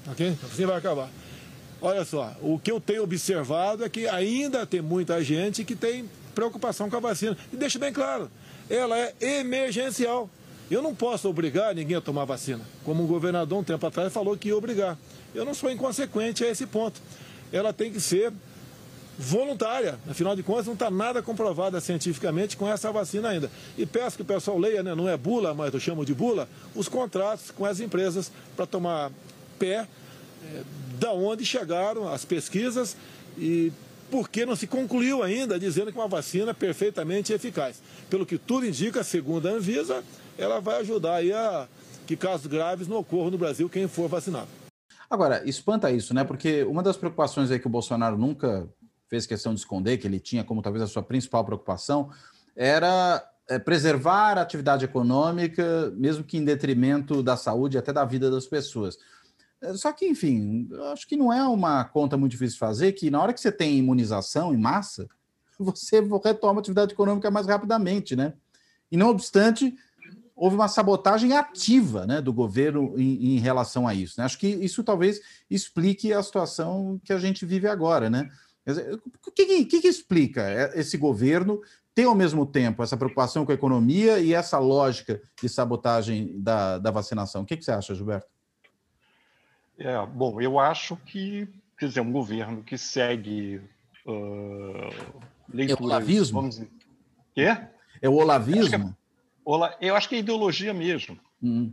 ok? 0.07 0.37
Assim 0.45 0.67
vai 0.67 0.77
acabar. 0.77 1.09
Olha 1.81 2.05
só, 2.05 2.37
o 2.43 2.59
que 2.59 2.71
eu 2.71 2.79
tenho 2.79 3.03
observado 3.03 3.85
é 3.85 3.89
que 3.89 4.07
ainda 4.07 4.67
tem 4.67 4.83
muita 4.83 5.25
gente 5.25 5.65
que 5.65 5.75
tem 5.75 6.09
preocupação 6.35 6.91
com 6.91 6.97
a 6.97 7.01
vacina. 7.01 7.37
E 7.51 7.57
deixa 7.57 7.79
bem 7.79 7.93
claro, 7.93 8.31
ela 8.69 8.99
é 8.99 9.15
emergencial. 9.21 10.29
Eu 10.71 10.81
não 10.81 10.95
posso 10.95 11.29
obrigar 11.29 11.75
ninguém 11.75 11.97
a 11.97 12.01
tomar 12.01 12.25
vacina, 12.25 12.65
como 12.85 13.03
um 13.03 13.07
governador 13.07 13.59
um 13.59 13.65
tempo 13.65 13.85
atrás 13.87 14.13
falou 14.13 14.37
que 14.37 14.49
ia 14.49 14.57
obrigar. 14.57 14.97
Eu 15.35 15.45
não 15.45 15.53
sou 15.53 15.71
inconsequente 15.71 16.45
a 16.45 16.49
esse 16.49 16.65
ponto. 16.65 17.01
Ela 17.53 17.73
tem 17.73 17.93
que 17.93 18.01
ser 18.01 18.33
voluntária. 19.19 19.99
Afinal 20.09 20.37
de 20.37 20.43
contas, 20.43 20.67
não 20.67 20.75
está 20.75 20.91
nada 20.91 21.21
comprovada 21.21 21.81
cientificamente 21.81 22.57
com 22.57 22.69
essa 22.69 22.91
vacina 22.93 23.29
ainda. 23.29 23.51
E 23.77 23.85
peço 23.85 24.17
que 24.17 24.23
o 24.23 24.25
pessoal 24.25 24.59
leia, 24.59 24.83
né? 24.83 24.95
não 24.95 25.09
é 25.09 25.17
bula, 25.17 25.53
mas 25.53 25.75
eu 25.75 25.81
chamo 25.81 26.07
de 26.07 26.15
bula, 26.15 26.49
os 26.75 26.89
contratos 26.89 27.51
com 27.51 27.65
as 27.65 27.81
empresas 27.81 28.31
para 28.57 28.65
tomar 28.65 29.11
pé 29.59 29.87
é, 30.45 30.63
da 30.99 31.13
onde 31.13 31.45
chegaram 31.45 32.09
as 32.09 32.25
pesquisas 32.25 32.97
e 33.37 33.73
por 34.11 34.29
que 34.29 34.47
não 34.47 34.57
se 34.57 34.67
concluiu 34.67 35.23
ainda 35.23 35.59
dizendo 35.59 35.93
que 35.93 35.99
uma 35.99 36.09
vacina 36.09 36.53
é 36.53 36.55
perfeitamente 36.55 37.33
eficaz. 37.33 37.83
Pelo 38.09 38.25
que 38.25 38.39
tudo 38.39 38.67
indica, 38.67 39.05
segundo 39.05 39.49
a 39.49 39.53
Anvisa, 39.53 40.03
ela 40.41 40.61
vai 40.61 40.81
ajudar 40.81 41.17
aí 41.17 41.33
a 41.33 41.69
que 42.07 42.17
casos 42.17 42.47
graves 42.47 42.89
não 42.89 42.97
ocorram 42.97 43.31
no 43.31 43.39
Brasil 43.39 43.69
quem 43.69 43.87
for 43.87 44.09
vacinado. 44.09 44.49
Agora, 45.09 45.43
espanta 45.49 45.91
isso, 45.91 46.15
né? 46.15 46.25
Porque 46.25 46.63
uma 46.65 46.83
das 46.83 46.97
preocupações 46.97 47.51
aí 47.51 47.59
que 47.59 47.67
o 47.67 47.71
Bolsonaro 47.71 48.17
nunca 48.17 48.69
fez 49.09 49.27
questão 49.27 49.53
de 49.53 49.61
esconder, 49.61 49.99
que 49.99 50.07
ele 50.07 50.21
tinha 50.21 50.43
como 50.43 50.63
talvez 50.63 50.83
a 50.83 50.87
sua 50.87 51.03
principal 51.03 51.45
preocupação, 51.45 52.11
era 52.57 53.25
é, 53.49 53.59
preservar 53.59 54.39
a 54.39 54.43
atividade 54.43 54.85
econômica, 54.85 55.93
mesmo 55.97 56.23
que 56.23 56.39
em 56.39 56.45
detrimento 56.45 57.23
da 57.23 57.37
saúde 57.37 57.77
e 57.77 57.79
até 57.79 57.93
da 57.93 58.05
vida 58.05 58.31
das 58.31 58.47
pessoas. 58.47 58.97
É, 59.61 59.75
só 59.75 59.93
que, 59.93 60.07
enfim, 60.07 60.69
acho 60.93 61.07
que 61.07 61.17
não 61.17 61.33
é 61.33 61.43
uma 61.47 61.85
conta 61.85 62.17
muito 62.17 62.33
difícil 62.33 62.55
de 62.55 62.61
fazer, 62.61 62.93
que 62.93 63.11
na 63.11 63.21
hora 63.21 63.33
que 63.33 63.41
você 63.41 63.51
tem 63.51 63.77
imunização 63.77 64.55
em 64.55 64.57
massa, 64.57 65.09
você 65.59 66.01
retoma 66.25 66.59
a 66.59 66.61
atividade 66.61 66.93
econômica 66.93 67.31
mais 67.31 67.47
rapidamente, 67.47 68.15
né? 68.15 68.33
E 68.91 68.97
não 68.97 69.09
obstante, 69.09 69.77
houve 70.41 70.57
uma 70.57 70.69
sabotagem 70.69 71.37
ativa 71.37 72.07
né, 72.07 72.23
do 72.23 72.33
governo 72.33 72.99
em, 72.99 73.37
em 73.37 73.39
relação 73.39 73.87
a 73.87 73.95
isso. 73.95 74.19
Né? 74.19 74.25
Acho 74.25 74.39
que 74.39 74.49
isso 74.49 74.83
talvez 74.83 75.21
explique 75.51 76.15
a 76.15 76.23
situação 76.23 76.99
que 77.05 77.13
a 77.13 77.19
gente 77.19 77.45
vive 77.45 77.69
agora. 77.69 78.09
Né? 78.09 78.27
O 78.67 79.31
que, 79.31 79.67
que, 79.67 79.83
que 79.83 79.87
explica 79.87 80.73
esse 80.75 80.97
governo 80.97 81.61
ter 81.95 82.05
ao 82.05 82.15
mesmo 82.15 82.47
tempo 82.47 82.83
essa 82.83 82.97
preocupação 82.97 83.45
com 83.45 83.53
a 83.53 83.55
economia 83.55 84.19
e 84.19 84.33
essa 84.33 84.59
lógica 84.59 85.21
de 85.43 85.47
sabotagem 85.47 86.41
da, 86.41 86.79
da 86.79 86.91
vacinação? 86.91 87.43
O 87.43 87.45
que, 87.45 87.59
que 87.59 87.65
você 87.65 87.73
acha, 87.73 87.95
Gilberto? 87.95 88.27
É, 89.77 90.07
bom, 90.07 90.41
eu 90.41 90.59
acho 90.59 90.97
que, 90.97 91.47
quer 91.79 91.89
dizer, 91.89 92.01
um 92.01 92.13
governo 92.13 92.63
que 92.63 92.79
segue 92.79 93.61
uh, 94.07 95.21
leituras... 95.53 95.81
É 95.81 95.83
o 95.83 95.85
olavismo? 95.85 96.41
Vamos 96.41 96.63
quê? 97.35 97.59
É 98.01 98.09
o 98.09 98.15
olavismo? 98.15 98.97
Eu 99.81 99.97
acho 99.97 100.09
que 100.09 100.17
é 100.17 100.19
ideologia 100.19 100.73
mesmo. 100.73 101.19
Hum. 101.43 101.73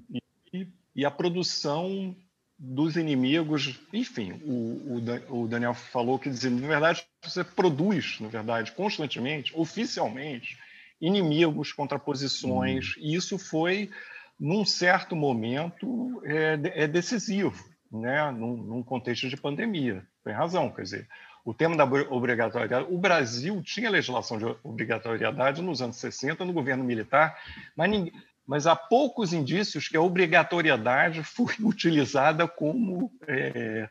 E, 0.53 0.67
e, 0.95 1.05
a 1.05 1.11
produção 1.11 2.15
dos 2.57 2.95
inimigos, 2.95 3.79
enfim, 3.93 4.41
o, 4.43 4.99
o, 5.29 5.43
o 5.43 5.47
Daniel 5.47 5.73
falou 5.73 6.17
que, 6.17 6.29
dizer, 6.29 6.49
na 6.49 6.67
verdade, 6.67 7.05
você 7.21 7.43
produz, 7.43 8.19
na 8.19 8.27
verdade, 8.27 8.71
constantemente, 8.71 9.53
oficialmente, 9.55 10.57
inimigos, 10.99 11.71
contraposições, 11.71 12.95
hum. 12.97 13.01
e 13.01 13.15
isso 13.15 13.37
foi, 13.37 13.91
num 14.39 14.65
certo 14.65 15.15
momento, 15.15 16.21
é, 16.23 16.83
é 16.83 16.87
decisivo, 16.87 17.63
né? 17.91 18.31
Num, 18.31 18.57
num, 18.57 18.83
contexto 18.83 19.29
de 19.29 19.37
pandemia. 19.37 20.05
Tem 20.23 20.33
razão, 20.33 20.71
quer 20.71 20.81
dizer, 20.83 21.07
o 21.47 21.53
tema 21.53 21.77
da 21.77 21.85
obrigatoriedade, 21.85 22.87
o 22.89 22.97
Brasil 22.97 23.63
tinha 23.63 23.89
legislação 23.89 24.37
de 24.37 24.43
obrigatoriedade 24.61 25.61
nos 25.61 25.81
anos 25.81 25.95
60, 25.95 26.43
no 26.43 26.51
governo 26.51 26.83
militar, 26.83 27.37
mas, 27.73 27.89
ninguém, 27.89 28.11
mas 28.45 28.67
há 28.67 28.75
poucos 28.75 29.31
indícios 29.31 29.87
que 29.87 29.95
a 29.95 30.01
obrigatoriedade 30.01 31.23
foi 31.23 31.55
utilizada 31.61 32.45
como... 32.49 33.09
É, 33.25 33.87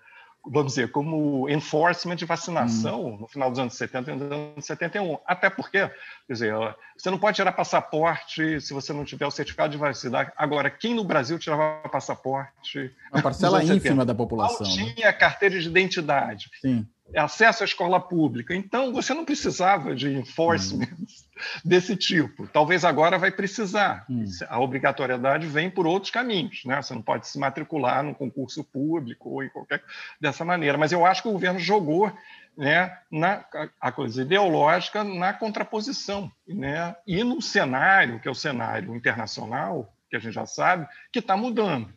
vamos 0.48 0.74
dizer, 0.74 0.92
como 0.92 1.48
enforcement 1.48 2.14
de 2.14 2.24
vacinação 2.24 3.06
hum. 3.06 3.16
no 3.22 3.26
final 3.26 3.50
dos 3.50 3.58
anos 3.58 3.74
70 3.74 4.12
e 4.12 4.14
nos 4.14 4.30
anos 4.30 4.64
71. 4.64 5.18
Até 5.26 5.50
porque, 5.50 5.88
quer 5.88 6.32
dizer, 6.32 6.54
você 6.96 7.10
não 7.10 7.18
pode 7.18 7.34
tirar 7.34 7.50
passaporte 7.50 8.60
se 8.60 8.72
você 8.72 8.92
não 8.92 9.04
tiver 9.04 9.26
o 9.26 9.30
certificado 9.30 9.72
de 9.72 9.76
vacina. 9.76 10.32
Agora, 10.36 10.70
quem 10.70 10.94
no 10.94 11.02
Brasil 11.02 11.36
tirava 11.36 11.88
passaporte? 11.88 12.94
A 13.10 13.20
parcela 13.20 13.64
ínfima 13.64 14.04
da 14.04 14.14
população. 14.14 14.64
Não 14.68 14.76
né? 14.86 14.92
tinha 14.94 15.12
carteira 15.12 15.58
de 15.58 15.68
identidade. 15.68 16.48
Sim 16.60 16.86
acesso 17.14 17.62
à 17.62 17.66
escola 17.66 18.00
pública. 18.00 18.54
Então, 18.54 18.92
você 18.92 19.14
não 19.14 19.24
precisava 19.24 19.94
de 19.94 20.08
enforcement 20.12 20.88
hum. 20.98 21.06
desse 21.64 21.96
tipo. 21.96 22.46
Talvez 22.48 22.84
agora 22.84 23.18
vai 23.18 23.30
precisar. 23.30 24.04
Hum. 24.10 24.24
A 24.48 24.60
obrigatoriedade 24.60 25.46
vem 25.46 25.70
por 25.70 25.86
outros 25.86 26.10
caminhos. 26.10 26.64
Né? 26.64 26.80
Você 26.80 26.94
não 26.94 27.02
pode 27.02 27.28
se 27.28 27.38
matricular 27.38 28.02
no 28.02 28.14
concurso 28.14 28.64
público 28.64 29.30
ou 29.30 29.42
em 29.42 29.48
qualquer 29.48 29.82
dessa 30.20 30.44
maneira. 30.44 30.76
Mas 30.76 30.92
eu 30.92 31.06
acho 31.06 31.22
que 31.22 31.28
o 31.28 31.32
governo 31.32 31.58
jogou 31.58 32.12
né, 32.56 32.98
na, 33.10 33.44
a 33.80 33.92
coisa 33.92 34.22
ideológica 34.22 35.04
na 35.04 35.32
contraposição. 35.32 36.30
Né? 36.46 36.96
E 37.06 37.22
no 37.22 37.40
cenário, 37.40 38.18
que 38.20 38.28
é 38.28 38.30
o 38.30 38.34
cenário 38.34 38.96
internacional, 38.96 39.92
que 40.10 40.16
a 40.16 40.18
gente 40.18 40.34
já 40.34 40.46
sabe, 40.46 40.86
que 41.12 41.20
está 41.20 41.36
mudando. 41.36 41.92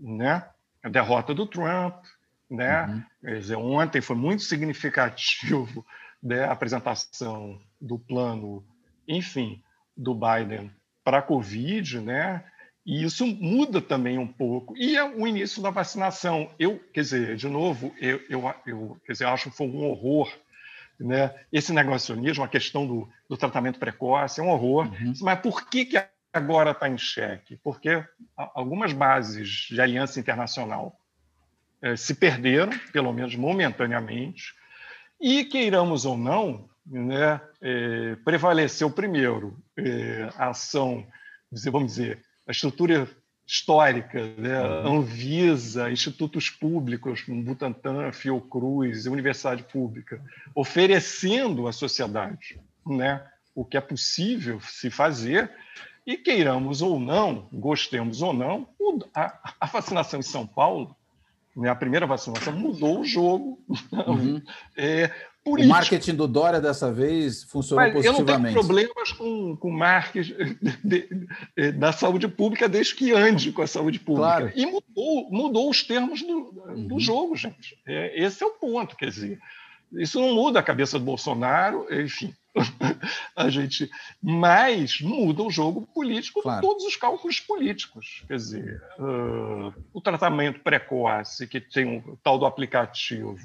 Né? 0.00 0.44
A 0.82 0.88
derrota 0.88 1.32
do 1.32 1.46
Trump, 1.46 1.94
né? 2.54 2.86
Uhum. 2.86 3.02
Quer 3.20 3.38
dizer, 3.38 3.56
ontem 3.56 4.00
foi 4.00 4.16
muito 4.16 4.42
significativo 4.42 5.84
né, 6.22 6.44
a 6.44 6.52
apresentação 6.52 7.60
do 7.80 7.98
plano, 7.98 8.64
enfim, 9.06 9.62
do 9.96 10.14
Biden 10.14 10.70
para 11.04 11.18
a 11.18 11.22
Covid, 11.22 12.00
né? 12.00 12.44
E 12.84 13.04
isso 13.04 13.26
muda 13.26 13.80
também 13.80 14.18
um 14.18 14.26
pouco. 14.26 14.76
E 14.76 14.96
é 14.96 15.04
o 15.04 15.26
início 15.26 15.62
da 15.62 15.70
vacinação. 15.70 16.50
Eu, 16.58 16.80
quer 16.92 17.02
dizer, 17.02 17.36
de 17.36 17.48
novo, 17.48 17.94
eu, 18.00 18.20
eu, 18.28 18.54
eu 18.66 19.00
quer 19.06 19.12
dizer, 19.12 19.26
acho 19.26 19.50
que 19.50 19.56
foi 19.56 19.68
um 19.68 19.84
horror 19.84 20.32
né? 21.02 21.34
Esse 21.52 21.72
negacionismo, 21.72 22.44
a 22.44 22.48
questão 22.48 22.86
do, 22.86 23.08
do 23.28 23.36
tratamento 23.36 23.78
precoce, 23.78 24.40
é 24.40 24.42
um 24.42 24.48
horror. 24.48 24.86
Uhum. 24.86 25.12
Mas 25.20 25.40
por 25.40 25.68
que, 25.68 25.84
que 25.84 26.04
agora 26.32 26.70
está 26.70 26.88
em 26.88 26.96
xeque? 26.96 27.56
Porque 27.56 28.04
algumas 28.36 28.92
bases 28.92 29.48
de 29.68 29.80
aliança 29.80 30.18
internacional 30.18 30.96
se 31.96 32.14
perderam, 32.14 32.72
pelo 32.92 33.12
menos 33.12 33.34
momentaneamente, 33.34 34.54
e 35.20 35.44
queiramos 35.44 36.04
ou 36.04 36.16
não, 36.16 36.68
né, 36.84 37.40
é, 37.60 38.16
prevaleceu 38.24 38.90
primeiro 38.90 39.56
é, 39.76 40.28
a 40.36 40.50
ação, 40.50 41.06
vamos 41.70 41.92
dizer, 41.92 42.22
a 42.46 42.50
estrutura 42.50 43.08
histórica, 43.46 44.34
né, 44.36 44.60
uhum. 44.60 44.98
Anvisa, 44.98 45.90
institutos 45.90 46.50
públicos, 46.50 47.24
Butantan, 47.28 48.10
Fiocruz, 48.12 49.06
Universidade 49.06 49.62
Pública, 49.64 50.20
oferecendo 50.54 51.68
à 51.68 51.72
sociedade 51.72 52.60
né, 52.86 53.24
o 53.54 53.64
que 53.64 53.76
é 53.76 53.80
possível 53.80 54.60
se 54.60 54.90
fazer, 54.90 55.50
e 56.04 56.16
queiramos 56.16 56.82
ou 56.82 56.98
não, 56.98 57.48
gostemos 57.52 58.22
ou 58.22 58.32
não, 58.32 58.68
a, 59.14 59.54
a 59.60 59.66
vacinação 59.66 60.18
em 60.18 60.24
São 60.24 60.46
Paulo 60.46 60.96
né, 61.56 61.68
a 61.68 61.74
primeira 61.74 62.06
vacinação 62.06 62.52
mudou 62.52 63.00
o 63.00 63.04
jogo. 63.04 63.58
Uhum. 63.92 64.40
É, 64.76 65.10
o 65.44 65.66
marketing 65.66 66.14
do 66.14 66.28
Dória 66.28 66.60
dessa 66.60 66.92
vez 66.92 67.42
funcionou 67.42 67.84
Mas 67.84 67.92
positivamente. 67.92 68.30
Eu 68.30 68.36
não 68.36 68.42
tenho 68.42 68.84
problemas 68.84 69.12
com, 69.12 69.56
com 69.56 69.70
marketing 69.70 70.56
de, 70.84 71.08
de, 71.56 71.72
da 71.72 71.92
saúde 71.92 72.28
pública 72.28 72.68
desde 72.68 72.94
que 72.94 73.12
ande 73.12 73.52
com 73.52 73.60
a 73.60 73.66
saúde 73.66 73.98
pública. 73.98 74.28
Claro. 74.28 74.52
E 74.54 74.64
mudou, 74.64 75.30
mudou 75.30 75.68
os 75.68 75.82
termos 75.82 76.22
do, 76.22 76.52
uhum. 76.66 76.86
do 76.86 77.00
jogo, 77.00 77.36
gente. 77.36 77.76
É, 77.86 78.22
esse 78.24 78.42
é 78.42 78.46
o 78.46 78.52
ponto, 78.52 78.96
quer 78.96 79.08
dizer. 79.08 79.40
Isso 79.92 80.20
não 80.20 80.34
muda 80.34 80.60
a 80.60 80.62
cabeça 80.62 80.98
do 80.98 81.04
Bolsonaro, 81.04 81.86
enfim. 81.90 82.32
a 83.36 83.48
gente, 83.48 83.90
mas 84.20 85.00
muda 85.00 85.42
o 85.42 85.50
jogo 85.50 85.82
político 85.94 86.42
claro. 86.42 86.60
todos 86.60 86.84
os 86.84 86.96
cálculos 86.96 87.40
políticos. 87.40 88.24
Quer 88.28 88.36
dizer, 88.36 88.82
uh, 88.98 89.72
o 89.92 90.00
tratamento 90.00 90.60
precoce, 90.60 91.46
que 91.46 91.60
tem 91.60 91.98
o 91.98 92.18
tal 92.22 92.38
do 92.38 92.46
aplicativo, 92.46 93.36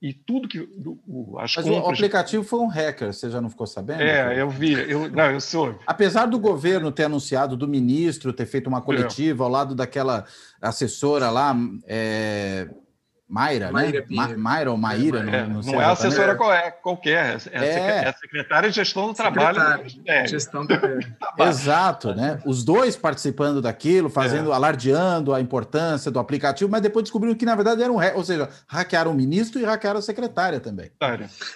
e 0.00 0.12
tudo 0.12 0.48
que. 0.48 0.60
Do, 0.60 0.98
as 1.38 1.56
Mas 1.56 1.66
compras... 1.66 1.84
o 1.84 1.90
aplicativo 1.90 2.44
foi 2.44 2.60
um 2.60 2.68
hacker, 2.68 3.12
você 3.12 3.28
já 3.28 3.40
não 3.40 3.50
ficou 3.50 3.66
sabendo? 3.66 4.00
É, 4.00 4.40
eu 4.40 4.48
vi. 4.48 4.72
Eu, 4.72 5.10
não, 5.10 5.30
eu 5.30 5.40
sou. 5.40 5.76
Apesar 5.84 6.26
do 6.26 6.38
governo 6.38 6.92
ter 6.92 7.04
anunciado, 7.04 7.56
do 7.56 7.66
ministro 7.66 8.32
ter 8.32 8.46
feito 8.46 8.68
uma 8.68 8.80
coletiva 8.80 9.42
é. 9.42 9.44
ao 9.44 9.50
lado 9.50 9.74
daquela 9.74 10.24
assessora 10.62 11.30
lá. 11.30 11.54
É 11.84 12.68
Mayra, 13.28 13.70
Maíra 13.70 14.06
né? 14.08 14.36
Mayra 14.36 14.70
ou 14.70 14.78
Maíra, 14.78 15.18
é, 15.18 15.46
não, 15.46 15.60
não, 15.60 15.60
não 15.60 15.82
é 15.82 15.84
assessora 15.84 16.34
qualquer, 16.34 17.36
é, 17.52 17.62
é. 17.62 18.08
é 18.08 18.12
secretária 18.12 18.70
de 18.70 18.76
gestão 18.76 19.08
do 19.08 19.14
trabalho. 19.14 19.60
É. 20.06 20.26
Gestão 20.26 20.64
do 20.64 20.74
Exato, 21.38 22.14
né? 22.14 22.40
Os 22.46 22.64
dois 22.64 22.96
participando 22.96 23.60
daquilo, 23.60 24.08
fazendo, 24.08 24.50
é. 24.50 24.54
alardeando 24.54 25.34
a 25.34 25.40
importância 25.42 26.10
do 26.10 26.18
aplicativo, 26.18 26.70
mas 26.70 26.80
depois 26.80 27.02
descobriram 27.02 27.34
que, 27.34 27.44
na 27.44 27.54
verdade, 27.54 27.82
era 27.82 27.92
um 27.92 27.98
ou 28.14 28.24
seja, 28.24 28.48
hackearam 28.66 29.10
o 29.10 29.14
ministro 29.14 29.60
e 29.60 29.64
hackearam 29.64 29.98
a 29.98 30.02
secretária 30.02 30.58
também. 30.58 30.90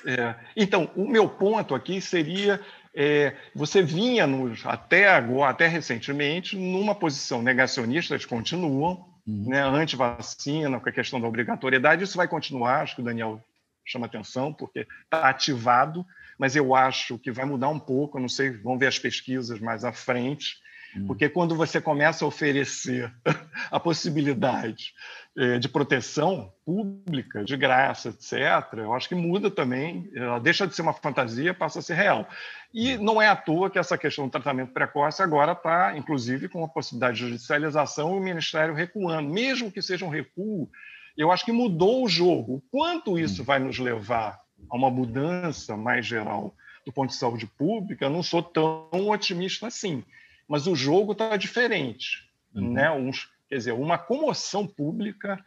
É. 0.06 0.34
Então, 0.54 0.90
o 0.94 1.08
meu 1.08 1.26
ponto 1.26 1.74
aqui 1.74 2.02
seria 2.02 2.60
é, 2.94 3.34
você 3.54 3.80
vinha 3.80 4.26
nos, 4.26 4.66
até 4.66 5.08
agora, 5.08 5.50
até 5.50 5.66
recentemente, 5.66 6.56
numa 6.56 6.94
posição 6.94 7.42
negacionista, 7.42 8.14
eles 8.14 8.26
continuam, 8.26 9.06
uhum. 9.26 9.48
né, 9.48 9.62
anti-vacina, 9.62 10.80
com 10.80 10.88
a 10.88 10.92
questão 10.92 11.20
da 11.20 11.28
obrigatoriedade. 11.28 12.04
Isso 12.04 12.16
vai 12.16 12.28
continuar, 12.28 12.82
acho 12.82 12.96
que 12.96 13.02
o 13.02 13.04
Daniel 13.04 13.42
chama 13.84 14.06
atenção, 14.06 14.52
porque 14.52 14.86
está 15.04 15.28
ativado, 15.28 16.06
mas 16.38 16.56
eu 16.56 16.74
acho 16.74 17.18
que 17.18 17.30
vai 17.30 17.44
mudar 17.44 17.68
um 17.68 17.78
pouco, 17.78 18.18
não 18.18 18.28
sei, 18.28 18.50
vamos 18.50 18.78
ver 18.78 18.86
as 18.86 18.98
pesquisas 18.98 19.60
mais 19.60 19.84
à 19.84 19.92
frente, 19.92 20.56
uhum. 20.96 21.06
porque 21.06 21.28
quando 21.28 21.54
você 21.54 21.80
começa 21.80 22.24
a 22.24 22.28
oferecer 22.28 23.12
a 23.70 23.80
possibilidade 23.80 24.92
é, 25.36 25.58
de 25.58 25.68
proteção 25.68 26.52
pública, 26.64 27.44
de 27.44 27.56
graça, 27.56 28.10
etc., 28.10 28.78
eu 28.78 28.92
acho 28.92 29.08
que 29.08 29.14
muda 29.14 29.50
também, 29.50 30.10
ela 30.14 30.38
deixa 30.38 30.66
de 30.66 30.74
ser 30.74 30.82
uma 30.82 30.92
fantasia, 30.92 31.54
passa 31.54 31.78
a 31.78 31.82
ser 31.82 31.94
real. 31.94 32.28
E 32.72 32.96
não 32.96 33.20
é 33.20 33.28
à 33.28 33.36
toa 33.36 33.70
que 33.70 33.78
essa 33.78 33.96
questão 33.96 34.26
do 34.26 34.30
tratamento 34.30 34.72
precoce 34.72 35.22
agora 35.22 35.52
está, 35.52 35.96
inclusive, 35.96 36.48
com 36.48 36.64
a 36.64 36.68
possibilidade 36.68 37.18
de 37.18 37.24
judicialização 37.28 38.14
e 38.14 38.18
o 38.18 38.22
Ministério 38.22 38.74
recuando. 38.74 39.28
Mesmo 39.30 39.70
que 39.70 39.80
seja 39.80 40.04
um 40.04 40.10
recuo, 40.10 40.68
eu 41.16 41.30
acho 41.30 41.44
que 41.44 41.52
mudou 41.52 42.04
o 42.04 42.08
jogo. 42.08 42.56
O 42.56 42.62
quanto 42.70 43.18
isso 43.18 43.44
vai 43.44 43.58
nos 43.58 43.78
levar 43.78 44.40
a 44.68 44.76
uma 44.76 44.90
mudança 44.90 45.76
mais 45.76 46.06
geral 46.06 46.54
do 46.84 46.92
ponto 46.92 47.10
de 47.10 47.16
saúde 47.16 47.46
pública, 47.46 48.06
eu 48.06 48.10
não 48.10 48.22
sou 48.22 48.42
tão 48.42 49.08
otimista 49.08 49.66
assim. 49.68 50.04
Mas 50.52 50.66
o 50.66 50.76
jogo 50.76 51.12
está 51.12 51.34
diferente. 51.34 52.28
Uhum. 52.54 52.74
Né? 52.74 52.90
Uns, 52.90 53.30
quer 53.48 53.56
dizer, 53.56 53.72
uma 53.72 53.96
comoção 53.96 54.66
pública 54.66 55.42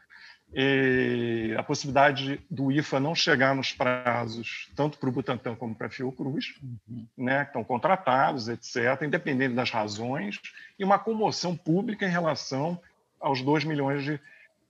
a 1.58 1.64
possibilidade 1.64 2.40
do 2.50 2.72
IFA 2.72 3.00
não 3.00 3.14
chegar 3.14 3.54
nos 3.54 3.74
prazos, 3.74 4.72
tanto 4.76 4.98
para 4.98 5.10
o 5.10 5.12
Butantan 5.12 5.54
como 5.54 5.76
para 5.76 5.88
a 5.88 5.90
Fiocruz, 5.90 6.56
uhum. 6.64 7.06
né, 7.18 7.44
que 7.44 7.50
estão 7.50 7.64
contratados, 7.64 8.48
etc., 8.48 9.02
independente 9.04 9.54
das 9.54 9.70
razões, 9.70 10.40
e 10.80 10.84
uma 10.84 10.98
comoção 10.98 11.58
pública 11.58 12.06
em 12.06 12.10
relação 12.10 12.80
aos 13.20 13.42
2 13.42 13.66
milhões 13.66 14.04
de, 14.04 14.20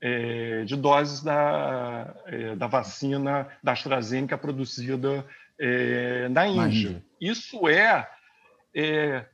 é, 0.02 0.64
de 0.64 0.76
doses 0.76 1.22
da, 1.22 2.16
é, 2.26 2.56
da 2.56 2.68
vacina 2.68 3.48
da 3.62 3.74
AstraZeneca 3.74 4.38
produzida 4.38 5.26
é, 5.60 6.28
na 6.30 6.48
Índia. 6.48 7.04
Isso 7.22 7.68
é, 7.68 8.10
é, 8.74 9.26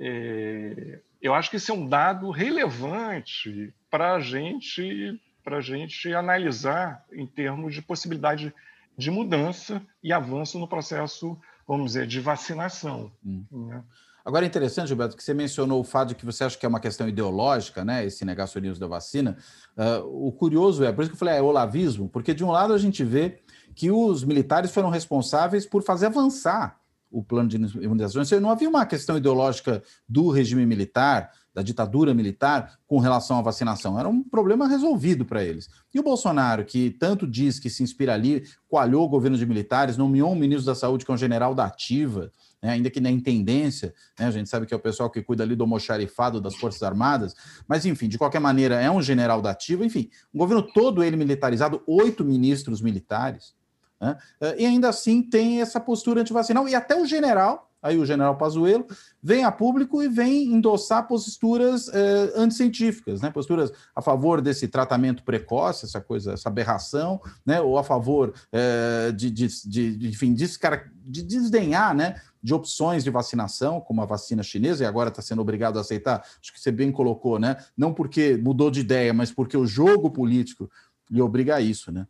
é, 0.00 0.98
eu 1.20 1.34
acho 1.34 1.50
que 1.50 1.56
isso 1.56 1.70
é 1.70 1.74
um 1.74 1.86
dado 1.86 2.30
relevante 2.30 3.72
para 3.90 4.14
a 4.14 4.20
gente 4.20 5.20
a 5.56 5.60
gente 5.60 6.14
analisar 6.14 7.04
em 7.12 7.26
termos 7.26 7.74
de 7.74 7.82
possibilidade 7.82 8.54
de 8.96 9.10
mudança 9.10 9.82
e 10.00 10.12
avanço 10.12 10.60
no 10.60 10.68
processo, 10.68 11.36
vamos 11.66 11.92
dizer, 11.92 12.06
de 12.06 12.20
vacinação. 12.20 13.10
Hum. 13.26 13.44
Né? 13.50 13.82
Agora 14.24 14.44
é 14.44 14.48
interessante, 14.48 14.88
Gilberto, 14.88 15.16
que 15.16 15.24
você 15.24 15.34
mencionou 15.34 15.80
o 15.80 15.84
fato 15.84 16.10
de 16.10 16.14
que 16.14 16.24
você 16.24 16.44
acha 16.44 16.56
que 16.56 16.64
é 16.64 16.68
uma 16.68 16.78
questão 16.78 17.08
ideológica, 17.08 17.84
né, 17.84 18.04
esse 18.04 18.24
negacionismo 18.24 18.78
da 18.78 18.86
vacina. 18.86 19.36
Uh, 19.76 20.28
o 20.28 20.30
curioso 20.30 20.84
é, 20.84 20.92
por 20.92 21.02
isso 21.02 21.10
que 21.10 21.14
eu 21.14 21.18
falei, 21.18 21.36
é 21.36 21.42
olavismo, 21.42 22.08
porque 22.08 22.32
de 22.32 22.44
um 22.44 22.50
lado 22.50 22.72
a 22.72 22.78
gente 22.78 23.02
vê 23.02 23.40
que 23.74 23.90
os 23.90 24.22
militares 24.22 24.70
foram 24.70 24.90
responsáveis 24.90 25.66
por 25.66 25.82
fazer 25.82 26.06
avançar 26.06 26.79
o 27.10 27.22
plano 27.24 27.48
de 27.48 27.56
imunizações. 27.56 28.30
Não 28.40 28.50
havia 28.50 28.68
uma 28.68 28.86
questão 28.86 29.16
ideológica 29.16 29.82
do 30.08 30.30
regime 30.30 30.64
militar, 30.64 31.30
da 31.52 31.62
ditadura 31.62 32.14
militar, 32.14 32.78
com 32.86 32.98
relação 32.98 33.38
à 33.38 33.42
vacinação. 33.42 33.98
Era 33.98 34.08
um 34.08 34.22
problema 34.22 34.68
resolvido 34.68 35.24
para 35.24 35.44
eles. 35.44 35.68
E 35.92 35.98
o 35.98 36.02
Bolsonaro, 36.02 36.64
que 36.64 36.90
tanto 36.90 37.26
diz 37.26 37.58
que 37.58 37.68
se 37.68 37.82
inspira 37.82 38.14
ali, 38.14 38.44
coalhou 38.68 39.04
o 39.04 39.08
governo 39.08 39.36
de 39.36 39.44
militares, 39.44 39.96
nomeou 39.96 40.32
um 40.32 40.36
ministro 40.36 40.66
da 40.66 40.74
Saúde 40.74 41.04
que 41.04 41.10
é 41.10 41.14
um 41.14 41.18
general 41.18 41.54
da 41.54 41.64
ativa, 41.64 42.30
né, 42.62 42.70
ainda 42.70 42.90
que 42.90 43.00
na 43.00 43.10
intendência, 43.10 43.92
né, 44.18 44.26
a 44.26 44.30
gente 44.30 44.48
sabe 44.48 44.66
que 44.66 44.74
é 44.74 44.76
o 44.76 44.80
pessoal 44.80 45.10
que 45.10 45.22
cuida 45.22 45.42
ali 45.42 45.56
do 45.56 45.64
almoxarifado 45.64 46.40
das 46.40 46.54
Forças 46.54 46.82
Armadas, 46.82 47.34
mas 47.66 47.84
enfim, 47.84 48.06
de 48.06 48.18
qualquer 48.18 48.40
maneira, 48.40 48.80
é 48.80 48.90
um 48.90 49.02
general 49.02 49.42
da 49.42 49.50
ativa, 49.50 49.84
enfim, 49.84 50.08
um 50.32 50.38
governo 50.38 50.62
todo 50.62 51.02
ele 51.02 51.16
militarizado, 51.16 51.82
oito 51.86 52.24
ministros 52.24 52.80
militares, 52.80 53.54
né, 54.00 54.16
e 54.56 54.64
ainda 54.64 54.88
assim 54.88 55.22
tem 55.22 55.60
essa 55.60 55.78
postura 55.78 56.20
antivacinal, 56.20 56.68
e 56.68 56.74
até 56.74 56.94
o 57.00 57.04
general, 57.04 57.70
aí 57.82 57.98
o 57.98 58.04
general 58.06 58.36
Pazuello, 58.36 58.86
vem 59.22 59.44
a 59.44 59.50
público 59.50 60.02
e 60.02 60.08
vem 60.08 60.52
endossar 60.52 61.06
posturas 61.06 61.88
eh, 61.88 62.32
anticientíficas, 62.36 63.20
né? 63.20 63.30
posturas 63.30 63.72
a 63.94 64.02
favor 64.02 64.40
desse 64.40 64.68
tratamento 64.68 65.22
precoce, 65.22 65.86
essa 65.86 66.00
coisa, 66.00 66.32
essa 66.32 66.48
aberração, 66.48 67.20
né? 67.44 67.60
ou 67.60 67.78
a 67.78 67.84
favor 67.84 68.34
eh, 68.52 69.12
de, 69.12 69.30
de, 69.30 69.48
de, 69.68 70.08
enfim, 70.08 70.34
de 70.34 71.22
desdenhar 71.22 71.94
né? 71.94 72.20
de 72.42 72.54
opções 72.54 73.02
de 73.02 73.10
vacinação, 73.10 73.80
como 73.80 74.02
a 74.02 74.06
vacina 74.06 74.42
chinesa, 74.42 74.84
e 74.84 74.86
agora 74.86 75.08
está 75.08 75.22
sendo 75.22 75.42
obrigado 75.42 75.78
a 75.78 75.80
aceitar, 75.80 76.24
acho 76.40 76.52
que 76.52 76.60
você 76.60 76.70
bem 76.70 76.92
colocou, 76.92 77.38
né? 77.38 77.56
não 77.76 77.92
porque 77.94 78.36
mudou 78.36 78.70
de 78.70 78.80
ideia, 78.80 79.12
mas 79.12 79.32
porque 79.32 79.56
o 79.56 79.66
jogo 79.66 80.10
político 80.10 80.70
lhe 81.10 81.20
obriga 81.20 81.56
a 81.56 81.60
isso. 81.60 81.90
Né? 81.90 82.06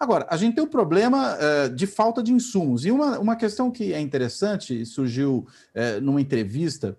Agora, 0.00 0.26
a 0.30 0.36
gente 0.38 0.54
tem 0.54 0.64
um 0.64 0.68
problema 0.68 1.36
uh, 1.36 1.74
de 1.74 1.86
falta 1.86 2.22
de 2.22 2.32
insumos. 2.32 2.86
E 2.86 2.90
uma, 2.90 3.18
uma 3.18 3.36
questão 3.36 3.70
que 3.70 3.92
é 3.92 4.00
interessante, 4.00 4.86
surgiu 4.86 5.46
uh, 5.74 6.00
numa 6.00 6.22
entrevista 6.22 6.96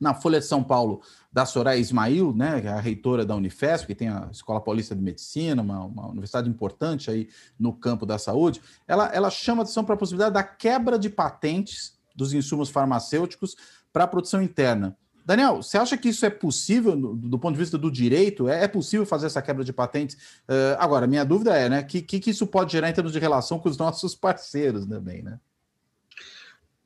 na 0.00 0.14
Folha 0.14 0.40
de 0.40 0.46
São 0.46 0.62
Paulo 0.62 1.00
da 1.32 1.46
Soraya 1.46 1.78
Ismail, 1.78 2.34
né, 2.34 2.60
é 2.64 2.68
a 2.68 2.80
reitora 2.80 3.24
da 3.24 3.36
Unifesp, 3.36 3.86
que 3.86 3.94
tem 3.94 4.08
a 4.08 4.28
Escola 4.32 4.60
Paulista 4.60 4.96
de 4.96 5.00
Medicina, 5.00 5.62
uma, 5.62 5.84
uma 5.84 6.08
universidade 6.08 6.50
importante 6.50 7.08
aí 7.08 7.28
no 7.56 7.72
campo 7.72 8.04
da 8.04 8.18
saúde, 8.18 8.60
ela, 8.86 9.06
ela 9.14 9.30
chama 9.30 9.62
atenção 9.62 9.84
para 9.84 9.94
a 9.94 9.98
possibilidade 9.98 10.34
da 10.34 10.42
quebra 10.42 10.98
de 10.98 11.08
patentes 11.08 11.96
dos 12.16 12.32
insumos 12.32 12.68
farmacêuticos 12.68 13.56
para 13.92 14.04
a 14.04 14.08
produção 14.08 14.42
interna. 14.42 14.96
Daniel, 15.24 15.62
você 15.62 15.78
acha 15.78 15.96
que 15.96 16.10
isso 16.10 16.26
é 16.26 16.30
possível 16.30 16.94
do, 16.94 17.38
ponto 17.38 17.54
de 17.54 17.60
vista 17.60 17.78
do 17.78 17.90
direito? 17.90 18.48
É, 18.48 18.64
é, 18.64 18.68
possível 18.68 19.06
fazer 19.06 19.26
essa 19.26 19.40
quebra 19.40 19.64
de 19.64 19.72
patentes? 19.72 20.16
Uh, 20.46 20.76
agora, 20.78 21.06
minha 21.06 21.24
dúvida 21.24 21.56
é, 21.56 21.68
né, 21.68 21.82
que, 21.82 22.02
que, 22.02 22.20
que 22.20 22.30
isso 22.30 22.46
pode 22.46 22.72
gerar 22.72 22.90
em 22.90 22.92
termos 22.92 23.12
de 23.12 23.18
relação 23.18 23.58
com 23.58 23.68
os 23.68 23.78
nossos 23.78 24.14
parceiros 24.14 24.86
também, 24.86 25.22
né? 25.22 25.38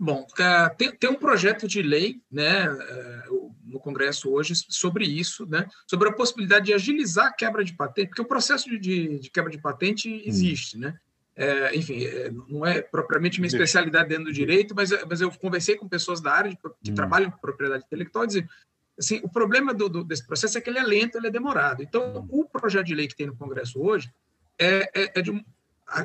Bom, 0.01 0.22
uh, 0.22 0.77
tem, 0.77 0.94
tem, 0.94 1.11
um 1.11 1.16
projeto 1.16 1.66
de 1.66 1.83
lei 1.83 2.22
né, 2.31 2.70
uh, 2.70 3.53
no 3.64 3.81
Congresso 3.81 4.31
hoje 4.31 4.55
sobre 4.68 5.05
isso, 5.05 5.44
né, 5.44 5.66
sobre 5.88 6.09
a 6.09 6.12
possibilidade 6.12 6.66
de 6.66 6.72
agilizar 6.72 7.27
a 7.27 7.33
quebra 7.33 7.64
de 7.64 7.74
patente, 7.74 8.11
porque 8.11 8.22
o 8.22 8.29
processo 8.29 8.70
de, 8.70 9.18
de 9.18 9.29
quebra 9.29 9.51
de 9.51 9.59
patente 9.59 10.09
hum. 10.09 10.22
existe, 10.24 10.79
né? 10.79 10.96
É, 11.40 11.77
enfim, 11.77 12.05
é, 12.05 12.33
não 12.48 12.66
é 12.66 12.83
propriamente 12.83 13.40
minha 13.40 13.46
especialidade 13.46 14.09
dentro 14.09 14.24
do 14.24 14.33
direito, 14.33 14.74
mas, 14.74 14.90
mas 15.09 15.20
eu 15.20 15.31
conversei 15.31 15.77
com 15.77 15.88
pessoas 15.88 16.20
da 16.20 16.33
área 16.33 16.51
de, 16.51 16.57
que 16.57 16.90
hum. 16.90 16.94
trabalham 16.96 17.31
com 17.31 17.38
propriedade 17.38 17.85
intelectual 17.85 18.24
e 18.24 18.27
dizem, 18.27 18.48
assim, 18.98 19.20
o 19.22 19.29
problema 19.29 19.72
do, 19.72 19.88
do, 19.88 20.03
desse 20.03 20.27
processo 20.27 20.59
é 20.59 20.61
que 20.61 20.68
ele 20.68 20.81
é 20.81 20.83
lento, 20.83 21.16
ele 21.16 21.29
é 21.29 21.31
demorado. 21.31 21.81
Então, 21.81 22.27
hum. 22.29 22.40
o 22.40 22.44
projeto 22.44 22.87
de 22.87 22.94
lei 22.96 23.07
que 23.07 23.14
tem 23.14 23.29
no 23.29 23.37
Congresso 23.37 23.81
hoje 23.81 24.12
é, 24.59 24.90
é, 24.92 25.12
é, 25.14 25.22
de 25.22 25.31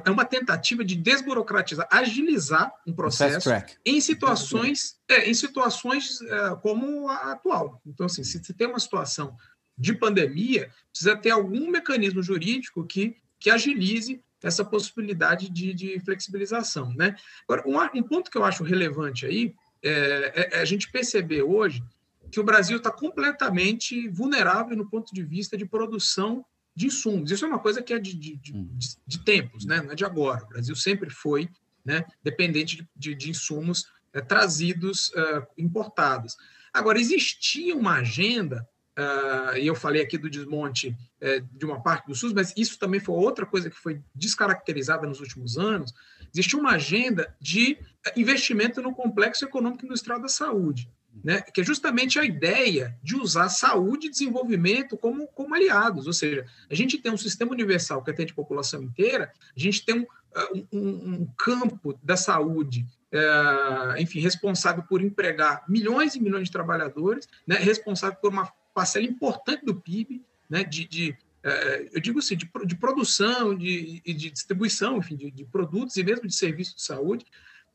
é 0.06 0.10
uma 0.10 0.24
tentativa 0.24 0.86
de 0.86 0.96
desburocratizar, 0.96 1.88
agilizar 1.92 2.72
um 2.88 2.94
processo 2.94 3.50
em 3.86 4.00
situações, 4.00 4.98
é, 5.10 5.30
em 5.30 5.34
situações 5.34 6.22
é, 6.22 6.56
como 6.62 7.10
a 7.10 7.34
atual. 7.34 7.82
Então, 7.86 8.06
assim, 8.06 8.24
se 8.24 8.42
você 8.42 8.54
tem 8.54 8.68
uma 8.68 8.80
situação 8.80 9.36
de 9.78 9.94
pandemia, 9.94 10.72
precisa 10.90 11.18
ter 11.18 11.32
algum 11.32 11.70
mecanismo 11.70 12.22
jurídico 12.22 12.86
que, 12.86 13.18
que 13.40 13.50
agilize 13.50 14.24
essa 14.44 14.66
possibilidade 14.66 15.50
de, 15.50 15.74
de 15.74 16.00
flexibilização. 16.02 16.94
Né? 16.94 17.16
Agora, 17.48 17.64
um, 17.68 18.00
um, 18.00 18.04
ponto 18.04 18.30
que 18.30 18.38
eu 18.38 18.44
acho 18.44 18.64
relevante 18.64 19.26
aí 19.26 19.56
é, 19.82 20.50
é, 20.54 20.58
é 20.58 20.62
a 20.62 20.66
gente 20.66 20.92
perceber 20.92 21.42
hoje 21.42 21.82
que 22.30 22.40
o 22.40 22.44
Brasil 22.44 22.78
está 22.78 22.92
completamente 22.92 24.08
vulnerável 24.10 24.76
no 24.76 24.90
ponto 24.90 25.14
de 25.14 25.24
vista 25.24 25.58
de 25.58 25.66
produção 25.66 26.46
de 26.76 26.88
insumos. 26.88 27.32
Isso 27.32 27.46
é 27.46 27.48
uma 27.48 27.60
coisa 27.60 27.82
que 27.82 27.94
é 27.94 28.00
de, 28.00 28.14
de, 28.14 28.36
de, 28.38 28.54
hum. 28.54 28.78
de 29.06 29.24
tempos, 29.24 29.66
né? 29.66 29.82
não 29.82 29.92
é 29.92 29.96
de 29.96 30.04
agora. 30.04 30.44
O 30.44 30.50
Brasil 30.50 30.76
sempre 30.76 31.10
foi 31.10 31.50
né, 31.86 32.06
dependente 32.24 32.88
de, 32.96 33.16
de 33.16 33.30
insumos 33.30 33.88
é, 34.14 34.22
trazidos, 34.22 35.12
é, 35.16 35.48
importados. 35.58 36.36
Agora, 36.74 37.00
existia 37.00 37.76
uma 37.76 37.98
agenda 38.00 38.68
Uh, 38.98 39.58
e 39.58 39.66
eu 39.66 39.74
falei 39.74 40.04
aqui 40.04 40.20
do 40.20 40.30
desmonte 40.30 40.90
uh, 40.90 41.58
de 41.58 41.66
uma 41.66 41.82
parte 41.82 42.08
do 42.08 42.16
SUS, 42.16 42.32
mas 42.32 42.54
isso 42.56 42.78
também 42.78 43.00
foi 43.00 43.16
outra 43.16 43.46
coisa 43.46 43.70
que 43.70 43.76
foi 43.76 44.02
descaracterizada 44.14 45.08
nos 45.08 45.20
últimos 45.20 45.58
anos. 45.58 45.94
Existe 46.32 46.56
uma 46.56 46.72
agenda 46.72 47.36
de 47.40 47.78
investimento 48.16 48.82
no 48.82 48.94
complexo 48.94 49.46
econômico 49.46 49.86
industrial 49.86 50.20
da 50.20 50.28
saúde, 50.28 50.90
né? 51.24 51.42
que 51.42 51.62
é 51.62 51.64
justamente 51.64 52.20
a 52.20 52.24
ideia 52.24 52.96
de 53.02 53.16
usar 53.16 53.50
saúde 53.50 54.08
e 54.08 54.12
desenvolvimento 54.12 54.96
como, 54.96 55.28
como 55.28 55.56
aliados. 55.56 56.06
Ou 56.06 56.14
seja, 56.14 56.46
a 56.70 56.76
gente 56.76 57.00
tem 57.00 57.12
um 57.12 57.18
sistema 57.18 57.52
universal 57.52 58.04
que 58.04 58.12
atende 58.12 58.32
a 58.32 58.36
população 58.36 58.84
inteira, 58.84 59.32
a 59.56 59.60
gente 59.60 59.84
tem 59.84 60.02
um, 60.02 60.06
ah, 60.36 60.50
um, 60.72 60.80
um 60.80 61.28
campo 61.36 61.98
da 62.04 62.16
saúde 62.16 62.86
é, 63.14 64.02
enfim, 64.02 64.20
responsável 64.20 64.84
por 64.90 65.00
empregar 65.00 65.64
milhões 65.70 66.16
e 66.16 66.20
milhões 66.20 66.46
de 66.46 66.52
trabalhadores, 66.52 67.28
né, 67.48 67.58
responsável 67.58 68.18
por 68.20 68.32
uma 68.32 68.52
parcela 68.74 69.06
importante 69.06 69.66
do 69.66 69.76
PIB, 69.76 70.24
né, 70.50 70.64
de, 70.64 70.86
de 70.86 71.18
é, 71.44 71.90
eu 71.92 72.00
digo 72.00 72.20
assim, 72.20 72.38
de, 72.38 72.50
de 72.66 72.76
produção 72.76 73.54
e 73.54 74.02
de, 74.02 74.14
de, 74.14 74.32
distribuição, 74.32 74.98
enfim, 74.98 75.16
de, 75.16 75.30
de, 75.30 75.44
produtos 75.44 75.98
e 75.98 76.04
mesmo 76.04 76.26
de 76.26 76.34
serviços 76.34 76.76
de 76.76 76.84
saúde. 76.84 77.26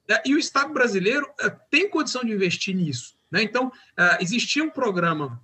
É, 0.09 0.23
e 0.25 0.35
o 0.35 0.39
Estado 0.39 0.73
brasileiro 0.73 1.29
é, 1.39 1.51
tem 1.71 1.91
condição 1.91 2.25
de 2.25 2.33
investir 2.33 2.75
nisso. 2.75 3.15
Né? 3.31 3.43
Então, 3.43 3.71
é, 3.97 4.23
existia 4.23 4.65
um 4.65 4.71
programa, 4.71 5.41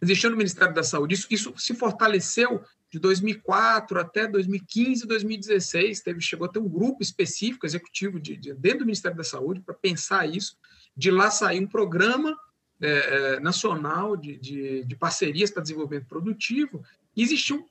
existia 0.00 0.30
no 0.30 0.36
Ministério 0.36 0.74
da 0.74 0.82
Saúde, 0.82 1.14
isso, 1.14 1.26
isso 1.30 1.54
se 1.58 1.74
fortaleceu 1.74 2.64
de 2.90 2.98
2004 2.98 4.00
até 4.00 4.26
2015, 4.26 5.06
2016, 5.06 6.00
teve, 6.00 6.22
chegou 6.22 6.46
a 6.46 6.50
ter 6.50 6.58
um 6.58 6.68
grupo 6.68 7.02
específico, 7.02 7.66
executivo, 7.66 8.18
de 8.18 8.34
dentro 8.54 8.78
do 8.78 8.86
Ministério 8.86 9.16
da 9.16 9.24
Saúde, 9.24 9.60
para 9.60 9.74
pensar 9.74 10.26
isso. 10.26 10.56
De 10.96 11.10
lá 11.10 11.30
sair 11.30 11.60
um 11.60 11.66
programa 11.66 12.34
é, 12.80 12.88
é, 12.90 13.40
nacional 13.40 14.16
de, 14.16 14.36
de, 14.38 14.84
de 14.84 14.96
parcerias 14.96 15.50
para 15.50 15.62
desenvolvimento 15.62 16.06
produtivo, 16.06 16.84
e 17.16 17.22
existiu 17.22 17.68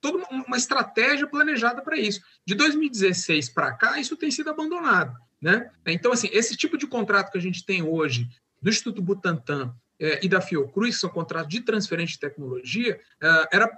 toda 0.00 0.24
uma, 0.30 0.56
estratégia 0.56 1.26
planejada 1.26 1.82
para 1.82 1.98
isso. 1.98 2.20
De 2.46 2.54
2016 2.54 3.50
para 3.50 3.72
cá, 3.72 4.00
isso 4.00 4.16
tem 4.16 4.30
sido 4.30 4.50
abandonado. 4.50 5.14
Né? 5.40 5.70
Então, 5.86 6.12
assim, 6.12 6.28
esse 6.32 6.56
tipo 6.56 6.76
de 6.78 6.86
contrato 6.86 7.30
que 7.30 7.38
a 7.38 7.42
gente 7.42 7.64
tem 7.64 7.82
hoje 7.82 8.28
do 8.60 8.70
Instituto 8.70 9.02
Butantan 9.02 9.74
é, 10.00 10.24
e 10.24 10.28
da 10.28 10.40
Fiocruz, 10.40 10.94
que 10.94 11.00
são 11.00 11.10
contratos 11.10 11.48
de 11.48 11.60
transferência 11.60 12.14
de 12.14 12.20
tecnologia, 12.20 12.98
é, 13.20 13.48
era 13.52 13.70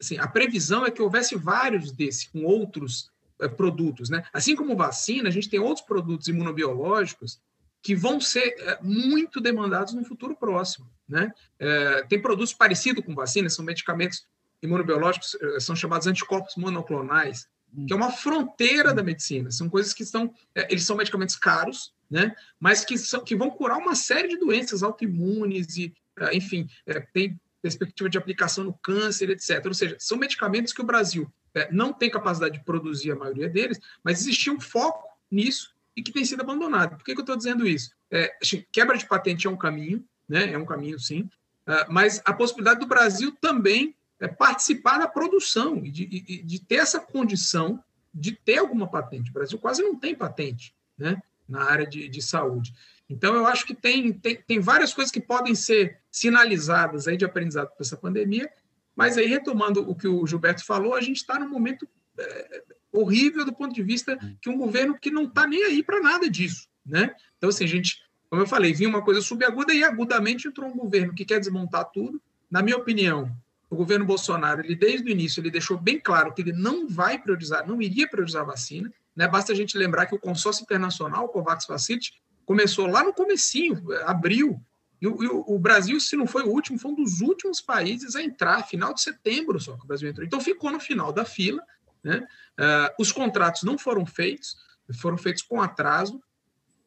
assim, 0.00 0.18
a 0.18 0.26
previsão 0.26 0.84
é 0.84 0.90
que 0.90 1.02
houvesse 1.02 1.36
vários 1.36 1.92
desses 1.92 2.26
com 2.26 2.44
outros 2.44 3.10
produtos. 3.56 4.10
Né? 4.10 4.24
Assim 4.32 4.56
como 4.56 4.76
vacina, 4.76 5.28
a 5.28 5.32
gente 5.32 5.48
tem 5.48 5.60
outros 5.60 5.86
produtos 5.86 6.28
imunobiológicos 6.28 7.40
que 7.82 7.94
vão 7.94 8.20
ser 8.20 8.54
é, 8.58 8.78
muito 8.82 9.40
demandados 9.40 9.94
no 9.94 10.04
futuro 10.04 10.36
próximo. 10.36 10.90
Né? 11.08 11.32
É, 11.58 12.02
tem 12.08 12.20
produtos 12.20 12.52
parecidos 12.52 13.04
com 13.04 13.14
vacinas, 13.14 13.54
são 13.54 13.64
medicamentos 13.64 14.26
imunobiológicos, 14.62 15.36
é, 15.40 15.60
são 15.60 15.74
chamados 15.76 16.06
anticorpos 16.06 16.56
monoclonais, 16.56 17.48
que 17.86 17.92
é 17.92 17.96
uma 17.96 18.10
fronteira 18.10 18.94
da 18.94 19.02
medicina. 19.02 19.50
São 19.50 19.68
coisas 19.68 19.92
que 19.92 20.04
são, 20.04 20.34
é, 20.54 20.66
eles 20.70 20.84
são 20.84 20.96
medicamentos 20.96 21.36
caros, 21.36 21.92
né? 22.10 22.34
mas 22.58 22.84
que, 22.84 22.96
são, 22.96 23.22
que 23.22 23.36
vão 23.36 23.50
curar 23.50 23.78
uma 23.78 23.94
série 23.94 24.28
de 24.28 24.38
doenças 24.38 24.82
autoimunes 24.82 25.76
e, 25.76 25.94
é, 26.18 26.36
enfim, 26.36 26.68
é, 26.86 27.00
tem 27.00 27.38
perspectiva 27.60 28.08
de 28.08 28.16
aplicação 28.16 28.64
no 28.64 28.72
câncer, 28.72 29.30
etc. 29.30 29.64
Ou 29.66 29.74
seja, 29.74 29.96
são 29.98 30.16
medicamentos 30.16 30.72
que 30.72 30.80
o 30.80 30.86
Brasil 30.86 31.30
não 31.72 31.92
tem 31.92 32.08
capacidade 32.08 32.58
de 32.58 32.64
produzir 32.64 33.10
a 33.10 33.16
maioria 33.16 33.48
deles, 33.48 33.80
mas 34.04 34.20
existia 34.20 34.52
um 34.52 34.60
foco 34.60 35.08
nisso 35.28 35.74
e 35.98 36.02
que 36.02 36.12
tem 36.12 36.24
sido 36.24 36.42
abandonado. 36.42 36.96
Por 36.96 37.04
que, 37.04 37.12
que 37.12 37.18
eu 37.18 37.22
estou 37.22 37.36
dizendo 37.36 37.66
isso? 37.66 37.90
É, 38.08 38.32
quebra 38.70 38.96
de 38.96 39.04
patente 39.04 39.48
é 39.48 39.50
um 39.50 39.56
caminho, 39.56 40.04
né? 40.28 40.52
é 40.52 40.56
um 40.56 40.64
caminho 40.64 40.96
sim, 40.98 41.22
uh, 41.66 41.92
mas 41.92 42.22
a 42.24 42.32
possibilidade 42.32 42.78
do 42.78 42.86
Brasil 42.86 43.36
também 43.40 43.96
é, 44.20 44.28
participar 44.28 44.98
da 44.98 45.08
produção 45.08 45.84
e 45.84 45.90
de, 45.90 46.06
de, 46.06 46.42
de, 46.42 46.60
ter 46.60 46.76
essa 46.76 47.00
condição 47.00 47.82
de 48.14 48.30
ter 48.32 48.58
alguma 48.58 48.88
patente. 48.88 49.30
O 49.30 49.32
Brasil 49.32 49.58
quase 49.58 49.82
não 49.82 49.98
tem 49.98 50.14
patente 50.14 50.72
né, 50.96 51.20
na 51.48 51.64
área 51.64 51.86
de, 51.86 52.08
de 52.08 52.22
saúde. 52.22 52.72
Então, 53.10 53.34
eu 53.34 53.46
acho 53.46 53.66
que 53.66 53.74
tem, 53.74 54.12
tem, 54.12 54.36
tem 54.36 54.60
várias 54.60 54.94
coisas 54.94 55.10
que 55.10 55.20
podem 55.20 55.54
ser 55.54 55.98
sinalizadas 56.12 57.08
aí 57.08 57.16
de 57.16 57.24
aprendizado 57.24 57.70
por 57.70 57.82
essa 57.82 57.96
pandemia, 57.96 58.48
mas 58.94 59.16
aí, 59.16 59.26
retomando 59.26 59.88
o 59.88 59.96
que 59.96 60.06
o 60.06 60.26
Gilberto 60.26 60.64
falou, 60.64 60.94
a 60.94 61.00
gente 61.00 61.16
está 61.16 61.38
num 61.38 61.48
momento 61.48 61.88
é, 62.18 62.62
horrível 62.92 63.44
do 63.44 63.52
ponto 63.52 63.74
de 63.74 63.82
vista 63.82 64.18
que 64.40 64.48
um 64.48 64.56
governo 64.56 64.98
que 64.98 65.10
não 65.10 65.24
está 65.24 65.46
nem 65.46 65.64
aí 65.64 65.82
para 65.82 66.00
nada 66.00 66.28
disso. 66.28 66.66
Né? 66.84 67.14
Então, 67.36 67.50
assim, 67.50 67.64
a 67.64 67.68
gente, 67.68 67.98
como 68.30 68.42
eu 68.42 68.46
falei, 68.46 68.72
vinha 68.72 68.88
uma 68.88 69.02
coisa 69.02 69.20
subaguda 69.20 69.74
e 69.74 69.84
agudamente 69.84 70.48
entrou 70.48 70.68
um 70.68 70.76
governo 70.76 71.14
que 71.14 71.24
quer 71.24 71.38
desmontar 71.38 71.84
tudo. 71.92 72.20
Na 72.50 72.62
minha 72.62 72.76
opinião, 72.76 73.30
o 73.70 73.76
governo 73.76 74.06
Bolsonaro, 74.06 74.62
ele 74.62 74.74
desde 74.74 75.06
o 75.06 75.10
início, 75.10 75.40
ele 75.40 75.50
deixou 75.50 75.76
bem 75.76 76.00
claro 76.00 76.32
que 76.32 76.40
ele 76.40 76.52
não 76.52 76.88
vai 76.88 77.18
priorizar, 77.18 77.66
não 77.66 77.82
iria 77.82 78.08
priorizar 78.08 78.42
a 78.42 78.46
vacina. 78.46 78.92
Né? 79.14 79.28
Basta 79.28 79.52
a 79.52 79.54
gente 79.54 79.76
lembrar 79.76 80.06
que 80.06 80.14
o 80.14 80.18
consórcio 80.18 80.62
internacional, 80.62 81.26
o 81.26 81.28
COVAX 81.28 81.66
Facility, 81.66 82.12
começou 82.46 82.86
lá 82.86 83.04
no 83.04 83.12
comecinho, 83.12 83.82
abril, 84.06 84.58
e 85.00 85.06
o, 85.06 85.22
e 85.22 85.28
o, 85.28 85.58
Brasil, 85.58 86.00
se 86.00 86.16
não 86.16 86.26
foi 86.26 86.42
o 86.42 86.48
último, 86.48 86.78
foi 86.78 86.90
um 86.90 86.94
dos 86.94 87.20
últimos 87.20 87.60
países 87.60 88.16
a 88.16 88.22
entrar, 88.22 88.66
final 88.66 88.92
de 88.92 89.00
setembro 89.00 89.60
só 89.60 89.76
que 89.76 89.84
o 89.84 89.86
Brasil 89.86 90.08
entrou. 90.08 90.26
Então 90.26 90.40
ficou 90.40 90.72
no 90.72 90.80
final 90.80 91.12
da 91.12 91.24
fila, 91.24 91.62
né? 92.02 92.26
Uh, 92.58 92.94
os 92.98 93.12
contratos 93.12 93.62
não 93.62 93.78
foram 93.78 94.04
feitos, 94.06 94.56
foram 95.00 95.18
feitos 95.18 95.42
com 95.42 95.60
atraso, 95.60 96.20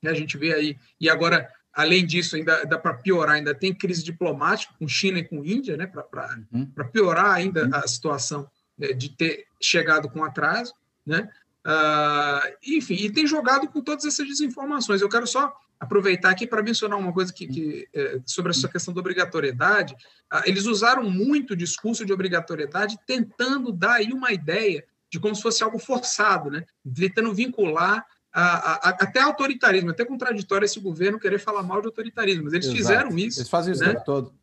né? 0.02 0.12
a 0.12 0.14
gente 0.14 0.38
vê 0.38 0.54
aí, 0.54 0.78
e 1.00 1.10
agora, 1.10 1.48
além 1.74 2.06
disso, 2.06 2.36
ainda 2.36 2.66
dá 2.66 2.78
para 2.78 2.96
piorar, 2.96 3.36
ainda 3.36 3.54
tem 3.54 3.74
crise 3.74 4.04
diplomática 4.04 4.74
com 4.78 4.88
China 4.88 5.20
e 5.20 5.24
com 5.24 5.46
Índia, 5.46 5.78
né? 5.78 5.88
para 5.88 6.48
uhum. 6.52 6.66
piorar 6.92 7.32
ainda 7.32 7.66
uhum. 7.66 7.76
a 7.76 7.88
situação 7.88 8.50
né? 8.78 8.94
de 8.94 9.10
ter 9.10 9.46
chegado 9.62 10.10
com 10.10 10.24
atraso, 10.24 10.74
né? 11.06 11.30
Uh, 11.66 12.58
enfim, 12.64 12.96
e 12.96 13.12
tem 13.12 13.28
jogado 13.28 13.68
com 13.68 13.82
todas 13.82 14.04
essas 14.06 14.28
desinformações. 14.28 15.00
Eu 15.00 15.10
quero 15.10 15.28
só 15.28 15.54
aproveitar 15.80 16.30
aqui 16.30 16.46
para 16.48 16.64
mencionar 16.64 16.98
uma 16.98 17.14
coisa 17.14 17.34
que, 17.34 17.48
que 17.48 17.88
é, 17.94 18.20
sobre 18.26 18.52
essa 18.52 18.68
questão 18.68 18.94
da 18.94 19.00
obrigatoriedade. 19.00 19.94
Uh, 20.32 20.42
eles 20.46 20.66
usaram 20.66 21.10
muito 21.10 21.52
o 21.52 21.56
discurso 21.56 22.06
de 22.06 22.14
obrigatoriedade, 22.14 23.00
tentando 23.06 23.72
dar 23.72 23.94
aí 23.94 24.12
uma 24.12 24.32
ideia 24.32 24.84
de 25.12 25.20
como 25.20 25.36
se 25.36 25.42
fosse 25.42 25.64
algo 25.64 25.78
forçado, 25.78 26.50
né? 26.50 26.64
tentando 26.96 27.34
vincular 27.34 28.06
a, 28.34 28.44
a, 28.44 28.74
a, 28.74 28.90
até 28.90 29.20
autoritarismo, 29.20 29.90
até 29.90 30.06
contraditório 30.06 30.66
esse 30.66 30.80
governo 30.80 31.20
querer 31.20 31.38
falar 31.38 31.64
mal 31.64 31.82
de 31.82 31.88
autoritarismo, 31.88 32.46
mas 32.46 32.54
eles 32.54 32.68
Exato. 32.68 32.78
fizeram 32.78 33.18
isso. 33.18 33.40
Eles 33.40 33.50
fazem 33.50 33.74
isso 33.74 33.84
né? 33.84 33.90
o 33.90 33.94
tempo 33.94 34.06
todo. 34.06 34.34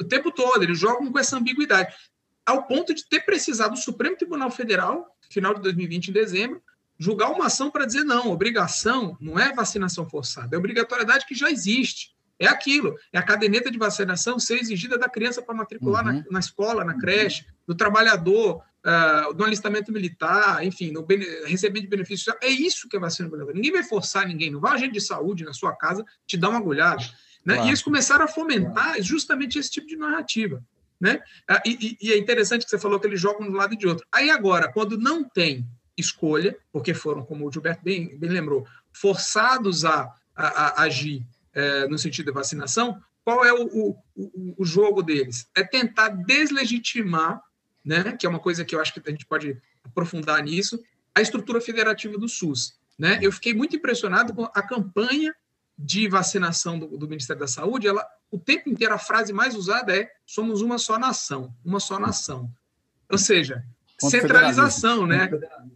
O 0.00 0.04
tempo 0.04 0.30
todo, 0.32 0.62
eles 0.62 0.78
jogam 0.78 1.12
com 1.12 1.18
essa 1.18 1.36
ambiguidade, 1.36 1.94
ao 2.44 2.66
ponto 2.66 2.92
de 2.92 3.06
ter 3.06 3.20
precisado 3.20 3.74
o 3.74 3.76
Supremo 3.76 4.16
Tribunal 4.16 4.50
Federal 4.50 5.14
final 5.30 5.54
de 5.54 5.60
2020, 5.62 6.08
em 6.08 6.12
dezembro, 6.12 6.62
julgar 6.98 7.30
uma 7.30 7.46
ação 7.46 7.70
para 7.70 7.84
dizer 7.84 8.04
não, 8.04 8.30
obrigação 8.30 9.16
não 9.20 9.38
é 9.38 9.52
vacinação 9.52 10.08
forçada, 10.08 10.54
é 10.54 10.58
obrigatoriedade 10.58 11.26
que 11.26 11.34
já 11.34 11.50
existe. 11.50 12.14
É 12.38 12.46
aquilo, 12.48 12.96
é 13.12 13.18
a 13.18 13.22
caderneta 13.22 13.70
de 13.70 13.78
vacinação 13.78 14.40
ser 14.40 14.60
exigida 14.60 14.98
da 14.98 15.08
criança 15.08 15.40
para 15.40 15.54
matricular 15.54 16.04
uhum. 16.04 16.14
na, 16.14 16.24
na, 16.32 16.38
escola, 16.40 16.84
na 16.84 16.98
creche, 16.98 17.46
do 17.66 17.76
trabalhador, 17.76 18.60
uh, 18.84 19.32
do 19.34 19.44
alistamento 19.44 19.92
militar, 19.92 20.64
enfim, 20.64 20.90
no 20.90 21.06
recebimento 21.46 21.84
de 21.84 21.90
benefícios. 21.90 22.34
É 22.42 22.48
isso 22.48 22.88
que 22.88 22.96
é 22.96 23.00
vacina 23.00 23.28
obrigatória. 23.28 23.56
Ninguém 23.56 23.72
vai 23.72 23.82
forçar 23.82 24.26
ninguém, 24.26 24.50
não 24.50 24.60
vai 24.60 24.72
um 24.72 24.74
agente 24.74 24.92
de 24.94 25.00
saúde 25.00 25.44
na 25.44 25.52
sua 25.52 25.74
casa 25.74 26.04
te 26.26 26.36
dar 26.36 26.50
uma 26.50 26.58
agulhada. 26.58 27.02
Né? 27.44 27.54
Claro. 27.54 27.66
E 27.66 27.70
eles 27.70 27.82
começaram 27.82 28.24
a 28.24 28.28
fomentar 28.28 29.00
justamente 29.02 29.58
esse 29.58 29.70
tipo 29.70 29.86
de 29.86 29.96
narrativa. 29.96 30.62
Né? 31.00 31.20
Ah, 31.48 31.62
e, 31.66 31.98
e, 32.00 32.12
é 32.12 32.18
interessante 32.18 32.64
que 32.64 32.70
você 32.70 32.78
falou 32.78 32.98
que 32.98 33.06
eles 33.06 33.20
jogam 33.20 33.46
de 33.46 33.52
um 33.52 33.56
lado 33.56 33.74
e 33.74 33.76
de 33.76 33.86
outro. 33.86 34.06
Aí 34.10 34.30
agora, 34.30 34.72
quando 34.72 34.96
não 34.96 35.24
tem 35.24 35.66
escolha, 35.96 36.56
porque 36.72 36.94
foram, 36.94 37.24
como 37.24 37.46
o 37.46 37.52
Gilberto 37.52 37.82
bem, 37.84 38.16
bem 38.18 38.30
lembrou, 38.30 38.66
forçados 38.92 39.84
a, 39.84 40.12
a, 40.34 40.46
a 40.46 40.82
agir 40.82 41.26
é, 41.52 41.86
no 41.88 41.98
sentido 41.98 42.26
da 42.26 42.32
vacinação, 42.32 43.00
qual 43.24 43.44
é 43.44 43.52
o, 43.52 43.96
o, 44.16 44.54
o, 44.58 44.64
jogo 44.64 45.02
deles? 45.02 45.48
É 45.56 45.64
tentar 45.64 46.08
deslegitimar, 46.08 47.40
né, 47.84 48.16
que 48.18 48.26
é 48.26 48.28
uma 48.28 48.38
coisa 48.38 48.64
que 48.64 48.74
eu 48.74 48.80
acho 48.80 48.94
que 48.94 49.02
a 49.04 49.10
gente 49.10 49.26
pode 49.26 49.60
aprofundar 49.84 50.42
nisso, 50.42 50.82
a 51.14 51.20
estrutura 51.20 51.60
federativa 51.60 52.18
do 52.18 52.28
SUS. 52.28 52.78
Né? 52.98 53.18
Eu 53.20 53.30
fiquei 53.30 53.52
muito 53.52 53.76
impressionado 53.76 54.32
com 54.32 54.44
a 54.44 54.62
campanha 54.62 55.34
de 55.76 56.08
vacinação 56.08 56.78
do, 56.78 56.86
do 56.96 57.08
Ministério 57.08 57.40
da 57.40 57.48
Saúde, 57.48 57.88
ela 57.88 58.06
o 58.30 58.38
tempo 58.38 58.68
inteiro 58.68 58.94
a 58.94 58.98
frase 58.98 59.32
mais 59.32 59.54
usada 59.54 59.96
é 59.96 60.10
somos 60.26 60.60
uma 60.60 60.78
só 60.78 60.98
nação, 60.98 61.54
uma 61.64 61.78
só 61.78 61.98
nação. 61.98 62.50
Ou 63.10 63.18
seja, 63.18 63.64
centralização, 64.00 65.06
né? 65.06 65.30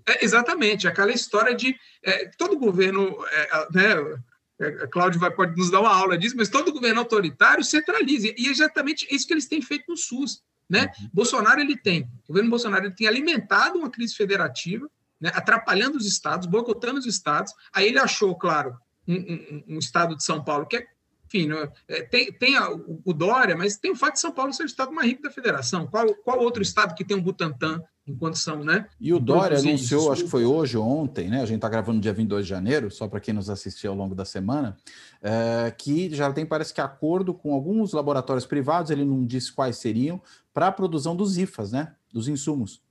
É, 0.06 0.24
exatamente, 0.24 0.88
aquela 0.88 1.12
história 1.12 1.54
de 1.54 1.76
é, 2.02 2.26
todo 2.36 2.58
governo, 2.58 3.16
é, 3.30 3.68
né? 3.72 4.22
É, 4.60 4.86
Cláudio 4.88 5.20
vai, 5.20 5.30
pode 5.30 5.56
nos 5.56 5.70
dar 5.70 5.80
uma 5.80 5.94
aula 5.94 6.18
disso, 6.18 6.36
mas 6.36 6.48
todo 6.48 6.72
governo 6.72 6.98
autoritário 6.98 7.62
centraliza 7.62 8.26
e 8.36 8.48
é 8.48 8.50
exatamente 8.50 9.06
isso 9.08 9.24
que 9.24 9.32
eles 9.32 9.46
têm 9.46 9.62
feito 9.62 9.84
no 9.88 9.96
SUS, 9.96 10.42
né? 10.68 10.92
Uhum. 11.00 11.10
Bolsonaro 11.12 11.60
ele 11.60 11.76
tem, 11.76 12.02
o 12.24 12.28
governo 12.28 12.50
Bolsonaro 12.50 12.86
ele 12.86 12.94
tem 12.94 13.06
alimentado 13.06 13.78
uma 13.78 13.90
crise 13.90 14.14
federativa, 14.14 14.88
né? 15.20 15.30
atrapalhando 15.34 15.96
os 15.96 16.06
estados, 16.06 16.46
boicotando 16.46 16.98
os 16.98 17.06
estados. 17.06 17.52
Aí 17.72 17.88
ele 17.88 17.98
achou, 17.98 18.34
claro, 18.36 18.76
um, 19.06 19.14
um, 19.14 19.64
um 19.74 19.78
estado 19.78 20.16
de 20.16 20.24
São 20.24 20.44
Paulo 20.44 20.66
que 20.66 20.76
é 20.76 20.86
enfim, 21.28 21.46
né, 21.46 21.68
é, 21.86 22.02
tem, 22.02 22.32
tem 22.32 22.56
a, 22.56 22.70
o 22.70 23.12
Dória, 23.12 23.54
mas 23.54 23.76
tem 23.76 23.90
o 23.90 23.96
fato 23.96 24.14
de 24.14 24.20
São 24.20 24.32
Paulo 24.32 24.52
ser 24.52 24.62
o 24.62 24.66
estado 24.66 24.90
mais 24.92 25.06
rico 25.06 25.22
da 25.22 25.30
federação. 25.30 25.86
Qual, 25.86 26.14
qual 26.24 26.40
outro 26.40 26.62
estado 26.62 26.94
que 26.94 27.04
tem 27.04 27.14
um 27.14 27.22
Butantan 27.22 27.82
enquanto 28.06 28.38
são, 28.38 28.64
né? 28.64 28.86
E 28.98 29.12
o 29.12 29.20
Dória 29.20 29.58
anunciou, 29.58 30.00
isso. 30.00 30.12
acho 30.12 30.24
que 30.24 30.30
foi 30.30 30.44
hoje 30.44 30.78
ou 30.78 30.88
ontem, 30.88 31.28
né? 31.28 31.42
A 31.42 31.44
gente 31.44 31.56
está 31.56 31.68
gravando 31.68 32.00
dia 32.00 32.12
22 32.12 32.46
de 32.46 32.48
janeiro, 32.48 32.90
só 32.90 33.06
para 33.06 33.20
quem 33.20 33.34
nos 33.34 33.50
assistiu 33.50 33.90
ao 33.90 33.96
longo 33.96 34.14
da 34.14 34.24
semana, 34.24 34.78
é, 35.22 35.70
que 35.76 36.14
já 36.14 36.32
tem, 36.32 36.46
parece 36.46 36.72
que, 36.72 36.80
acordo 36.80 37.34
com 37.34 37.52
alguns 37.52 37.92
laboratórios 37.92 38.46
privados, 38.46 38.90
ele 38.90 39.04
não 39.04 39.26
disse 39.26 39.52
quais 39.52 39.76
seriam, 39.76 40.22
para 40.58 40.66
a 40.66 40.72
produção 40.72 41.14
dos 41.14 41.38
IFAs, 41.38 41.70
né? 41.70 41.94
Dos 42.12 42.26
insumos 42.26 42.82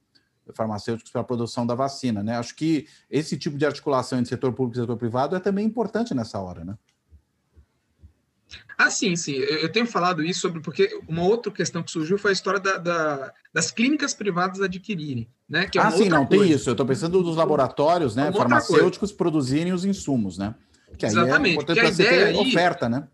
farmacêuticos 0.53 1.11
para 1.11 1.19
a 1.19 1.23
produção 1.25 1.67
da 1.67 1.75
vacina, 1.75 2.23
né? 2.23 2.37
Acho 2.37 2.55
que 2.55 2.87
esse 3.11 3.37
tipo 3.37 3.57
de 3.57 3.65
articulação 3.65 4.19
entre 4.19 4.29
setor 4.29 4.53
público 4.53 4.77
e 4.77 4.81
setor 4.81 4.95
privado 4.95 5.35
é 5.35 5.39
também 5.41 5.65
importante 5.65 6.13
nessa 6.13 6.39
hora, 6.39 6.63
né? 6.63 6.77
Ah, 8.77 8.89
sim, 8.89 9.17
sim. 9.17 9.33
Eu 9.33 9.69
tenho 9.69 9.85
falado 9.85 10.23
isso 10.23 10.39
sobre 10.39 10.61
porque 10.61 10.97
uma 11.09 11.23
outra 11.23 11.51
questão 11.51 11.83
que 11.83 11.91
surgiu 11.91 12.17
foi 12.17 12.31
a 12.31 12.33
história 12.33 12.61
da, 12.61 12.77
da, 12.77 13.33
das 13.53 13.69
clínicas 13.69 14.13
privadas 14.13 14.61
adquirirem, 14.61 15.27
né? 15.49 15.69
É 15.75 15.79
ah, 15.79 15.91
sim, 15.91 16.07
não 16.07 16.25
coisa. 16.25 16.45
tem 16.45 16.53
isso. 16.53 16.69
Eu 16.69 16.73
estou 16.73 16.85
pensando 16.85 17.21
dos 17.21 17.35
laboratórios, 17.35 18.15
né, 18.15 18.31
farmacêuticos 18.31 19.11
produzirem 19.11 19.73
os 19.73 19.83
insumos, 19.83 20.37
né? 20.37 20.55
Que 20.97 21.05
aí 21.05 21.11
é 21.11 21.11
Exatamente. 21.11 21.49
É 21.49 21.53
importante 21.55 21.81
a 21.81 21.89
ideia 21.89 22.25
aí... 22.27 22.37
oferta, 22.37 22.87
né? 22.87 23.09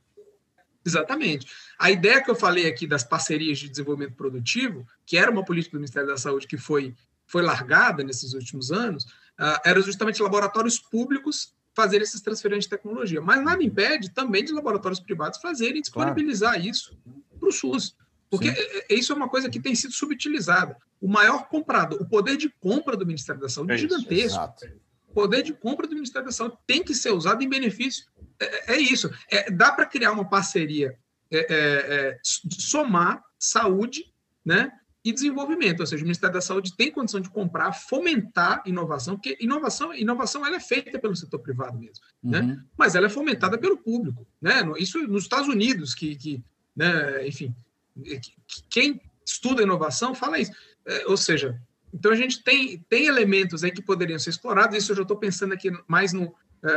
Exatamente. 0.85 1.47
A 1.79 1.91
ideia 1.91 2.21
que 2.21 2.29
eu 2.29 2.35
falei 2.35 2.67
aqui 2.67 2.85
das 2.85 3.03
parcerias 3.03 3.57
de 3.59 3.69
desenvolvimento 3.69 4.15
produtivo, 4.15 4.85
que 5.05 5.17
era 5.17 5.31
uma 5.31 5.45
política 5.45 5.77
do 5.77 5.79
Ministério 5.79 6.07
da 6.07 6.17
Saúde 6.17 6.47
que 6.47 6.57
foi 6.57 6.95
foi 7.25 7.41
largada 7.41 8.03
nesses 8.03 8.33
últimos 8.33 8.71
anos, 8.71 9.05
uh, 9.05 9.59
eram 9.65 9.81
justamente 9.81 10.21
laboratórios 10.21 10.77
públicos 10.77 11.53
fazer 11.73 12.01
essas 12.01 12.21
transferências 12.21 12.65
de 12.65 12.69
tecnologia. 12.69 13.21
Mas 13.21 13.43
nada 13.43 13.63
impede 13.63 14.11
também 14.11 14.43
de 14.43 14.51
laboratórios 14.51 14.99
privados 14.99 15.39
fazerem 15.39 15.81
disponibilizar 15.81 16.53
claro. 16.53 16.69
isso 16.69 16.97
para 17.39 17.49
o 17.49 17.51
SUS. 17.51 17.95
Porque 18.29 18.53
Sim. 18.53 18.61
É, 18.61 18.93
é, 18.93 18.95
isso 18.95 19.11
é 19.11 19.15
uma 19.15 19.29
coisa 19.29 19.49
que 19.49 19.59
tem 19.59 19.75
sido 19.75 19.93
subutilizada. 19.93 20.77
O 21.01 21.07
maior 21.07 21.47
comprador, 21.47 22.01
o 22.01 22.05
poder 22.05 22.37
de 22.37 22.49
compra 22.49 22.95
do 22.95 23.05
Ministério 23.05 23.41
da 23.41 23.49
Saúde 23.49 23.71
é, 23.71 23.75
é 23.75 23.77
gigantesco. 23.77 24.39
Exato. 24.39 24.65
O 25.07 25.13
poder 25.13 25.43
de 25.43 25.53
compra 25.53 25.87
do 25.87 25.95
Ministério 25.95 26.25
da 26.27 26.31
Saúde 26.31 26.57
tem 26.65 26.83
que 26.83 26.95
ser 26.95 27.11
usado 27.11 27.43
em 27.43 27.49
benefício. 27.49 28.05
É, 28.43 28.73
é 28.73 28.77
isso. 28.79 29.09
É, 29.29 29.51
dá 29.51 29.71
para 29.71 29.85
criar 29.85 30.11
uma 30.11 30.29
parceria, 30.29 30.97
é, 31.31 32.19
somar 32.23 33.23
saúde, 33.39 34.13
né? 34.45 34.71
e 35.05 35.11
desenvolvimento, 35.11 35.81
ou 35.81 35.85
seja, 35.85 36.01
o 36.01 36.05
Ministério 36.05 36.33
da 36.33 36.39
Saúde 36.39 36.75
tem 36.77 36.89
condição 36.89 37.19
de 37.19 37.29
comprar, 37.29 37.73
fomentar 37.73 38.63
inovação, 38.65 39.15
porque 39.15 39.37
inovação, 39.39 39.93
inovação 39.93 40.45
ela 40.45 40.55
é 40.55 40.61
feita 40.61 40.97
pelo 40.97 41.15
setor 41.15 41.39
privado 41.39 41.77
mesmo, 41.77 42.05
né? 42.23 42.39
uhum. 42.39 42.47
né? 42.47 42.63
mas 42.77 42.95
ela 42.95 43.07
é 43.07 43.09
fomentada 43.09 43.57
pelo 43.57 43.77
público. 43.77 44.25
Né? 44.41 44.63
Isso 44.77 45.05
nos 45.07 45.23
Estados 45.23 45.49
Unidos, 45.49 45.93
que, 45.93 46.15
que 46.15 46.43
né, 46.73 47.27
enfim, 47.27 47.53
que, 48.01 48.33
quem 48.69 49.01
estuda 49.25 49.61
inovação 49.61 50.15
fala 50.15 50.39
isso. 50.39 50.53
É, 50.85 51.05
ou 51.07 51.17
seja, 51.17 51.61
então 51.93 52.11
a 52.11 52.15
gente 52.15 52.41
tem, 52.41 52.79
tem 52.89 53.05
elementos 53.05 53.61
aí 53.63 53.71
que 53.71 53.81
poderiam 53.81 54.17
ser 54.17 54.29
explorados, 54.29 54.77
isso 54.77 54.93
eu 54.93 54.95
já 54.95 55.01
estou 55.01 55.17
pensando 55.17 55.53
aqui 55.53 55.69
mais 55.85 56.13
no, 56.13 56.23
é, 56.23 56.33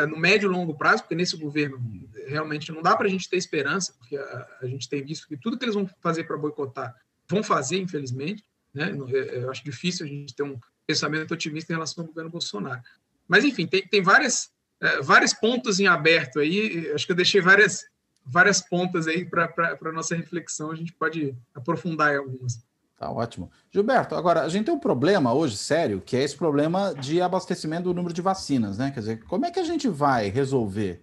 no 0.09 0.17
médio 0.17 0.51
e 0.51 0.53
longo 0.53 0.75
prazo, 0.75 1.03
porque 1.03 1.15
nesse 1.15 1.37
governo 1.37 1.79
realmente 2.27 2.73
não 2.73 2.83
dá 2.83 2.97
para 2.97 3.07
a 3.07 3.11
gente 3.11 3.31
ter 3.31 3.37
esperança, 3.37 3.95
porque 3.99 4.17
a, 4.17 4.49
a 4.63 4.67
gente 4.67 4.89
tem 4.89 5.03
visto 5.03 5.29
que 5.29 5.37
tudo 5.37 5.57
que 5.57 5.65
eles 5.65 5.77
vão 5.77 5.89
fazer 6.01 6.25
para 6.25 6.37
boicotar 6.37 6.95
vão 7.29 7.43
fazer, 7.43 7.79
infelizmente. 7.79 8.45
Né? 8.73 8.91
É, 9.13 9.39
eu 9.39 9.51
acho 9.51 9.65
difícil 9.65 10.07
a 10.07 10.09
gente 10.09 10.35
ter 10.35 10.43
um 10.43 10.59
pensamento 10.87 11.33
otimista 11.33 11.73
em 11.73 11.77
relação 11.77 12.03
ao 12.03 12.09
governo 12.09 12.31
Bolsonaro. 12.31 12.81
Mas, 13.27 13.45
enfim, 13.45 13.67
tem, 13.67 13.87
tem 13.87 14.03
várias, 14.03 14.51
é, 14.81 15.01
vários 15.03 15.33
pontos 15.33 15.81
em 15.81 15.87
aberto 15.87 16.39
aí. 16.39 16.91
Acho 16.93 17.07
que 17.07 17.13
eu 17.13 17.17
deixei 17.17 17.41
várias, 17.41 17.85
várias 18.25 18.61
pontas 18.61 19.07
aí 19.07 19.25
para 19.25 19.79
a 19.83 19.93
nossa 19.93 20.15
reflexão. 20.15 20.71
A 20.71 20.77
gente 20.77 20.93
pode 20.93 21.35
aprofundar 21.55 22.15
em 22.15 22.19
algumas. 22.19 22.65
Tá 22.97 23.11
ótimo. 23.11 23.51
Gilberto, 23.71 24.15
agora, 24.15 24.43
a 24.43 24.49
gente 24.49 24.65
tem 24.65 24.75
um 24.75 24.79
problema 24.79 25.35
hoje 25.35 25.57
sério, 25.57 26.01
que 26.01 26.17
é 26.17 26.23
esse 26.23 26.35
problema 26.35 26.95
de 26.95 27.21
abastecimento 27.21 27.85
do 27.85 27.95
número 27.95 28.15
de 28.15 28.23
vacinas, 28.23 28.79
né? 28.79 28.91
Quer 28.91 29.01
dizer, 29.01 29.25
como 29.25 29.45
é 29.45 29.51
que 29.51 29.61
a 29.61 29.65
gente 29.65 29.87
vai 29.87 30.31
resolver 30.31 31.03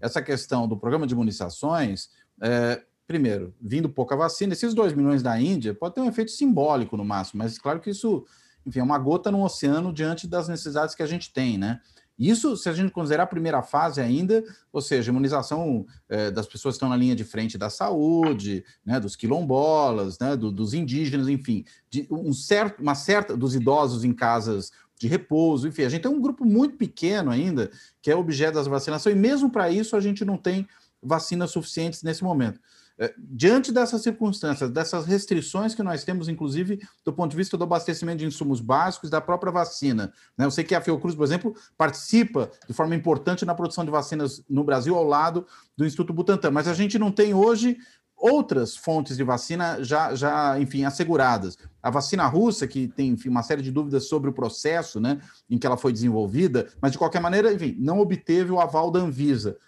essa 0.00 0.22
questão 0.22 0.66
do 0.66 0.76
programa 0.76 1.06
de 1.06 1.12
imunizações? 1.12 2.08
É, 2.40 2.82
primeiro, 3.06 3.54
vindo 3.60 3.90
pouca 3.90 4.16
vacina, 4.16 4.54
esses 4.54 4.72
2 4.72 4.94
milhões 4.94 5.22
da 5.22 5.38
Índia 5.38 5.74
pode 5.74 5.94
ter 5.94 6.00
um 6.00 6.08
efeito 6.08 6.30
simbólico 6.30 6.96
no 6.96 7.04
máximo, 7.04 7.42
mas 7.42 7.58
claro 7.58 7.78
que 7.78 7.90
isso, 7.90 8.24
enfim, 8.64 8.80
é 8.80 8.82
uma 8.82 8.98
gota 8.98 9.30
no 9.30 9.44
oceano 9.44 9.92
diante 9.92 10.26
das 10.26 10.48
necessidades 10.48 10.94
que 10.94 11.02
a 11.02 11.06
gente 11.06 11.30
tem, 11.30 11.58
né? 11.58 11.78
Isso, 12.18 12.56
se 12.56 12.68
a 12.68 12.72
gente 12.72 12.92
considerar 12.92 13.24
a 13.24 13.26
primeira 13.26 13.62
fase 13.62 14.00
ainda, 14.00 14.44
ou 14.72 14.80
seja, 14.80 15.10
imunização 15.10 15.84
é, 16.08 16.30
das 16.30 16.46
pessoas 16.46 16.74
que 16.74 16.76
estão 16.76 16.88
na 16.88 16.96
linha 16.96 17.16
de 17.16 17.24
frente 17.24 17.58
da 17.58 17.68
saúde, 17.68 18.64
né, 18.84 19.00
dos 19.00 19.16
quilombolas, 19.16 20.18
né, 20.18 20.36
do, 20.36 20.52
dos 20.52 20.74
indígenas, 20.74 21.28
enfim, 21.28 21.64
de 21.90 22.06
um 22.10 22.32
certo, 22.32 22.80
uma 22.80 22.94
certa 22.94 23.36
dos 23.36 23.54
idosos 23.54 24.04
em 24.04 24.12
casas 24.12 24.70
de 24.96 25.08
repouso, 25.08 25.66
enfim, 25.66 25.82
a 25.82 25.88
gente 25.88 26.02
tem 26.02 26.10
um 26.10 26.20
grupo 26.20 26.44
muito 26.44 26.76
pequeno 26.76 27.30
ainda 27.30 27.70
que 28.00 28.10
é 28.10 28.16
objeto 28.16 28.54
das 28.54 28.68
vacinações, 28.68 29.16
e 29.16 29.18
mesmo 29.18 29.50
para 29.50 29.68
isso 29.68 29.96
a 29.96 30.00
gente 30.00 30.24
não 30.24 30.36
tem 30.36 30.68
vacinas 31.02 31.50
suficientes 31.50 32.02
nesse 32.02 32.22
momento. 32.22 32.60
É, 32.96 33.12
diante 33.18 33.72
dessas 33.72 34.02
circunstâncias, 34.02 34.70
dessas 34.70 35.04
restrições 35.04 35.74
que 35.74 35.82
nós 35.82 36.04
temos, 36.04 36.28
inclusive 36.28 36.78
do 37.04 37.12
ponto 37.12 37.32
de 37.32 37.36
vista 37.36 37.56
do 37.56 37.64
abastecimento 37.64 38.18
de 38.18 38.26
insumos 38.26 38.60
básicos 38.60 39.10
da 39.10 39.20
própria 39.20 39.50
vacina, 39.50 40.12
né? 40.38 40.44
eu 40.44 40.50
sei 40.50 40.62
que 40.62 40.76
a 40.76 40.80
Fiocruz, 40.80 41.16
por 41.16 41.24
exemplo, 41.24 41.54
participa 41.76 42.48
de 42.68 42.72
forma 42.72 42.94
importante 42.94 43.44
na 43.44 43.52
produção 43.52 43.84
de 43.84 43.90
vacinas 43.90 44.44
no 44.48 44.62
Brasil 44.62 44.94
ao 44.94 45.02
lado 45.02 45.44
do 45.76 45.84
Instituto 45.84 46.12
Butantan, 46.12 46.52
mas 46.52 46.68
a 46.68 46.74
gente 46.74 46.96
não 46.96 47.10
tem 47.10 47.34
hoje 47.34 47.76
outras 48.16 48.76
fontes 48.76 49.16
de 49.16 49.24
vacina 49.24 49.82
já, 49.82 50.14
já 50.14 50.58
enfim, 50.60 50.84
asseguradas. 50.84 51.58
A 51.82 51.90
vacina 51.90 52.24
russa, 52.26 52.66
que 52.66 52.86
tem 52.86 53.08
enfim, 53.10 53.28
uma 53.28 53.42
série 53.42 53.60
de 53.60 53.72
dúvidas 53.72 54.08
sobre 54.08 54.30
o 54.30 54.32
processo 54.32 55.00
né, 55.00 55.20
em 55.50 55.58
que 55.58 55.66
ela 55.66 55.76
foi 55.76 55.92
desenvolvida, 55.92 56.68
mas 56.80 56.92
de 56.92 56.98
qualquer 56.98 57.20
maneira, 57.20 57.52
enfim, 57.52 57.76
não 57.80 57.98
obteve 57.98 58.52
o 58.52 58.60
aval 58.60 58.90
da 58.92 59.00
Anvisa. 59.00 59.58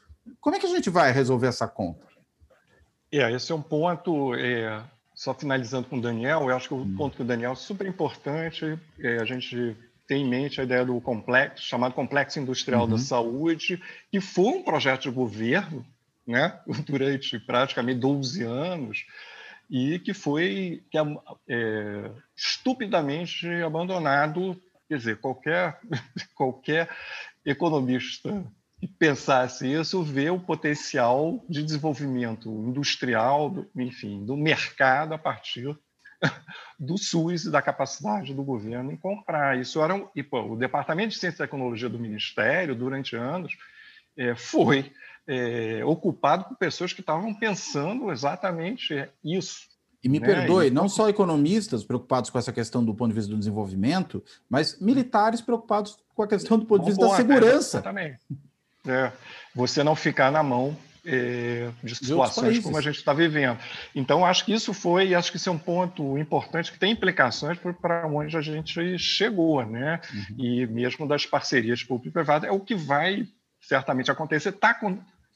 Como 0.41 0.55
é 0.55 0.61
que 0.61 0.67
a 0.67 0.71
gente 0.71 0.89
vai 0.89 1.11
resolver 1.11 1.49
essa 1.49 1.67
conta? 1.67 2.06
É, 3.11 3.31
esse 3.33 3.53
é 3.53 3.55
um 3.55 3.63
ponto, 3.63 4.35
é, 4.35 4.83
só 5.15 5.33
finalizando 5.33 5.89
com 5.89 5.99
o 5.99 6.01
Daniel, 6.01 6.43
eu 6.43 6.57
acho 6.57 6.69
que 6.69 6.75
o 6.75 6.79
hum. 6.79 6.95
ponto 6.97 7.17
que 7.17 7.23
o 7.23 7.27
Daniel 7.27 7.53
é 7.53 7.57
super 7.57 7.87
importante, 7.87 8.79
é, 8.99 9.19
a 9.19 9.25
gente 9.25 9.77
tem 10.07 10.23
em 10.23 10.29
mente 10.29 10.61
a 10.61 10.65
ideia 10.65 10.85
do 10.85 11.01
complexo, 11.01 11.65
chamado 11.65 11.95
Complexo 11.95 12.39
Industrial 12.39 12.83
uhum. 12.83 12.91
da 12.91 12.99
Saúde, 12.99 13.83
que 14.11 14.21
foi 14.21 14.59
um 14.59 14.63
projeto 14.63 15.03
de 15.03 15.11
governo 15.11 15.85
né, 16.27 16.59
durante 16.87 17.39
praticamente 17.39 18.01
12 18.01 18.43
anos, 18.45 19.05
e 19.69 19.99
que 19.99 20.15
foi 20.15 20.83
que, 20.91 20.99
é, 21.49 22.11
estupidamente 22.37 23.47
abandonado. 23.63 24.61
Quer 24.89 24.99
dizer, 24.99 25.17
qualquer, 25.17 25.81
qualquer 26.37 26.89
economista 27.45 28.45
pensasse 28.99 29.73
isso, 29.73 30.03
vê 30.03 30.29
o 30.29 30.41
potencial 30.41 31.45
de 31.49 31.63
desenvolvimento 31.63 32.49
industrial, 32.49 33.49
do, 33.49 33.71
enfim, 33.77 34.25
do 34.25 34.37
mercado 34.37 35.15
a 35.15 35.19
partir 35.19 35.77
do 36.79 36.99
SUS 36.99 37.45
e 37.45 37.51
da 37.51 37.63
capacidade 37.63 38.35
do 38.35 38.43
governo 38.43 38.93
em 38.93 38.97
comprar. 38.97 39.59
Isso 39.59 39.83
era 39.83 39.95
um, 39.95 40.09
e, 40.15 40.23
pô, 40.23 40.43
o 40.43 40.57
Departamento 40.57 41.11
de 41.11 41.19
Ciência 41.19 41.45
e 41.45 41.47
Tecnologia 41.47 41.89
do 41.89 41.99
Ministério, 41.99 42.75
durante 42.75 43.17
anos, 43.17 43.57
é, 44.17 44.35
foi 44.35 44.93
é, 45.27 45.85
ocupado 45.85 46.45
por 46.45 46.57
pessoas 46.57 46.93
que 46.93 47.01
estavam 47.01 47.35
pensando 47.35 48.11
exatamente 48.11 49.09
isso. 49.25 49.69
E 50.03 50.09
me 50.09 50.21
né? 50.21 50.27
perdoe, 50.27 50.71
não 50.71 50.89
só 50.89 51.09
economistas 51.09 51.83
preocupados 51.83 52.31
com 52.31 52.39
essa 52.39 52.53
questão 52.53 52.85
do 52.85 52.95
ponto 52.95 53.09
de 53.09 53.15
vista 53.15 53.31
do 53.31 53.39
desenvolvimento, 53.39 54.23
mas 54.49 54.79
militares 54.79 55.41
preocupados 55.41 55.99
com 56.15 56.23
a 56.23 56.29
questão 56.29 56.59
do 56.59 56.67
ponto 56.67 56.83
de 56.83 56.91
vista 56.91 57.07
da 57.07 57.17
segurança. 57.17 57.79
Exatamente. 57.79 58.21
É, 58.87 59.13
você 59.55 59.83
não 59.83 59.97
ficar 59.97 60.31
na 60.31 60.43
mão 60.43 60.77
é, 61.07 61.71
de 61.83 61.95
situações 61.95 62.55
de 62.55 62.63
como 62.63 62.77
a 62.77 62.81
gente 62.81 62.97
está 62.97 63.13
vivendo. 63.13 63.59
Então, 63.95 64.25
acho 64.25 64.45
que 64.45 64.53
isso 64.53 64.75
foi, 64.75 65.15
acho 65.15 65.31
que 65.31 65.37
isso 65.37 65.49
é 65.49 65.53
um 65.53 65.59
ponto 65.59 66.19
importante 66.19 66.73
que 66.73 66.79
tem 66.79 66.93
implicações 66.93 67.59
para 67.81 68.07
onde 68.07 68.37
a 68.37 68.41
gente 68.41 68.99
chegou, 68.99 69.65
né? 69.65 70.01
Uhum. 70.13 70.45
E 70.45 70.67
mesmo 70.67 71.07
das 71.07 71.25
parcerias 71.25 71.83
público-privadas, 71.85 72.49
é 72.49 72.53
o 72.53 72.61
que 72.61 72.75
vai 72.75 73.27
certamente 73.61 74.11
acontecer, 74.11 74.51
está 74.51 74.79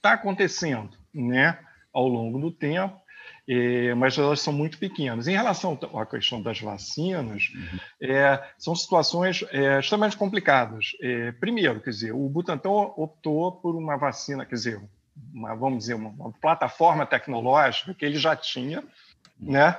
tá 0.02 0.12
acontecendo, 0.12 0.90
né? 1.14 1.56
Ao 1.92 2.06
longo 2.06 2.38
do 2.38 2.50
tempo, 2.50 3.00
é, 3.52 3.92
mas 3.94 4.16
elas 4.16 4.40
são 4.40 4.52
muito 4.52 4.78
pequenas. 4.78 5.26
Em 5.26 5.32
relação 5.32 5.76
à 5.92 6.06
questão 6.06 6.40
das 6.40 6.60
vacinas, 6.60 7.50
uhum. 7.52 7.78
é, 8.00 8.40
são 8.56 8.76
situações 8.76 9.44
é, 9.50 9.80
extremamente 9.80 10.16
complicadas. 10.16 10.92
É, 11.02 11.32
primeiro, 11.32 11.80
quer 11.80 11.90
dizer, 11.90 12.12
o 12.12 12.28
Butantan 12.28 12.70
optou 12.70 13.50
por 13.50 13.74
uma 13.74 13.96
vacina, 13.96 14.46
quer 14.46 14.54
dizer, 14.54 14.80
uma, 15.34 15.56
vamos 15.56 15.80
dizer, 15.80 15.94
uma, 15.94 16.10
uma 16.10 16.32
plataforma 16.32 17.04
tecnológica 17.04 17.92
que 17.92 18.04
ele 18.04 18.18
já 18.18 18.36
tinha, 18.36 18.84
né? 19.36 19.76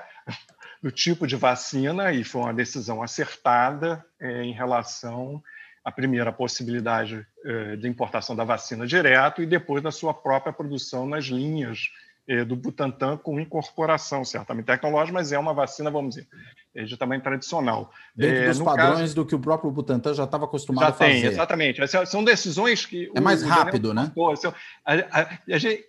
do 0.84 0.92
tipo 0.92 1.26
de 1.26 1.38
vacina, 1.38 2.12
e 2.12 2.26
foi 2.26 2.42
uma 2.42 2.54
decisão 2.54 3.02
acertada 3.02 4.04
é, 4.20 4.44
em 4.44 4.52
relação 4.52 5.42
à 5.86 5.92
primeira 5.92 6.34
possibilidade 6.34 7.26
é, 7.46 7.78
de 7.78 7.88
importação 7.88 8.36
da 8.36 8.44
vacina 8.44 8.86
direto 8.86 9.42
e 9.42 9.46
depois 9.46 9.82
da 9.82 9.92
sua 9.92 10.14
própria 10.14 10.52
produção 10.52 11.08
nas 11.08 11.26
linhas 11.26 11.90
do 12.46 12.56
Butantan 12.56 13.18
com 13.18 13.40
incorporação, 13.40 14.24
certamente 14.24 14.66
tecnológica, 14.66 15.14
mas 15.14 15.32
é 15.32 15.40
uma 15.40 15.54
vacina, 15.54 15.90
vamos 15.90 16.16
dizer, 16.16 16.28
é 16.74 16.84
de 16.84 16.96
tamanho 16.96 17.22
tradicional. 17.22 17.92
Dentro 18.16 18.44
é, 18.44 18.48
dos 18.48 18.60
padrões 18.60 19.00
caso, 19.00 19.16
do 19.16 19.26
que 19.26 19.36
o 19.36 19.40
próprio 19.40 19.72
Butantan 19.72 20.14
já 20.14 20.24
estava 20.24 20.46
acostumado 20.46 20.84
já 20.84 20.90
a 20.90 20.94
fazer. 20.94 21.12
Tem, 21.12 21.24
exatamente. 21.26 21.82
São 22.06 22.24
decisões 22.24 22.86
que... 22.86 23.12
É 23.16 23.20
mais 23.20 23.44
rápido, 23.44 23.94
né? 23.94 24.12
Pô, 24.14 24.36
são, 24.36 24.54
a, 24.86 24.94
a, 24.94 25.22
a, 25.22 25.38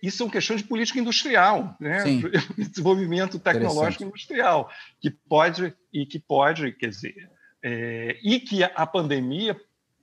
isso 0.02 0.16
são 0.16 0.28
questões 0.28 0.62
de 0.62 0.68
política 0.68 0.98
industrial, 0.98 1.76
né? 1.78 2.00
Sim. 2.00 2.22
desenvolvimento 2.58 3.38
tecnológico 3.38 4.04
industrial, 4.04 4.70
que 5.00 5.10
pode, 5.10 5.74
e 5.92 6.06
que 6.06 6.18
pode, 6.18 6.72
quer 6.72 6.88
dizer, 6.88 7.14
é, 7.62 8.16
e 8.24 8.40
que 8.40 8.64
a 8.64 8.86
pandemia 8.86 9.56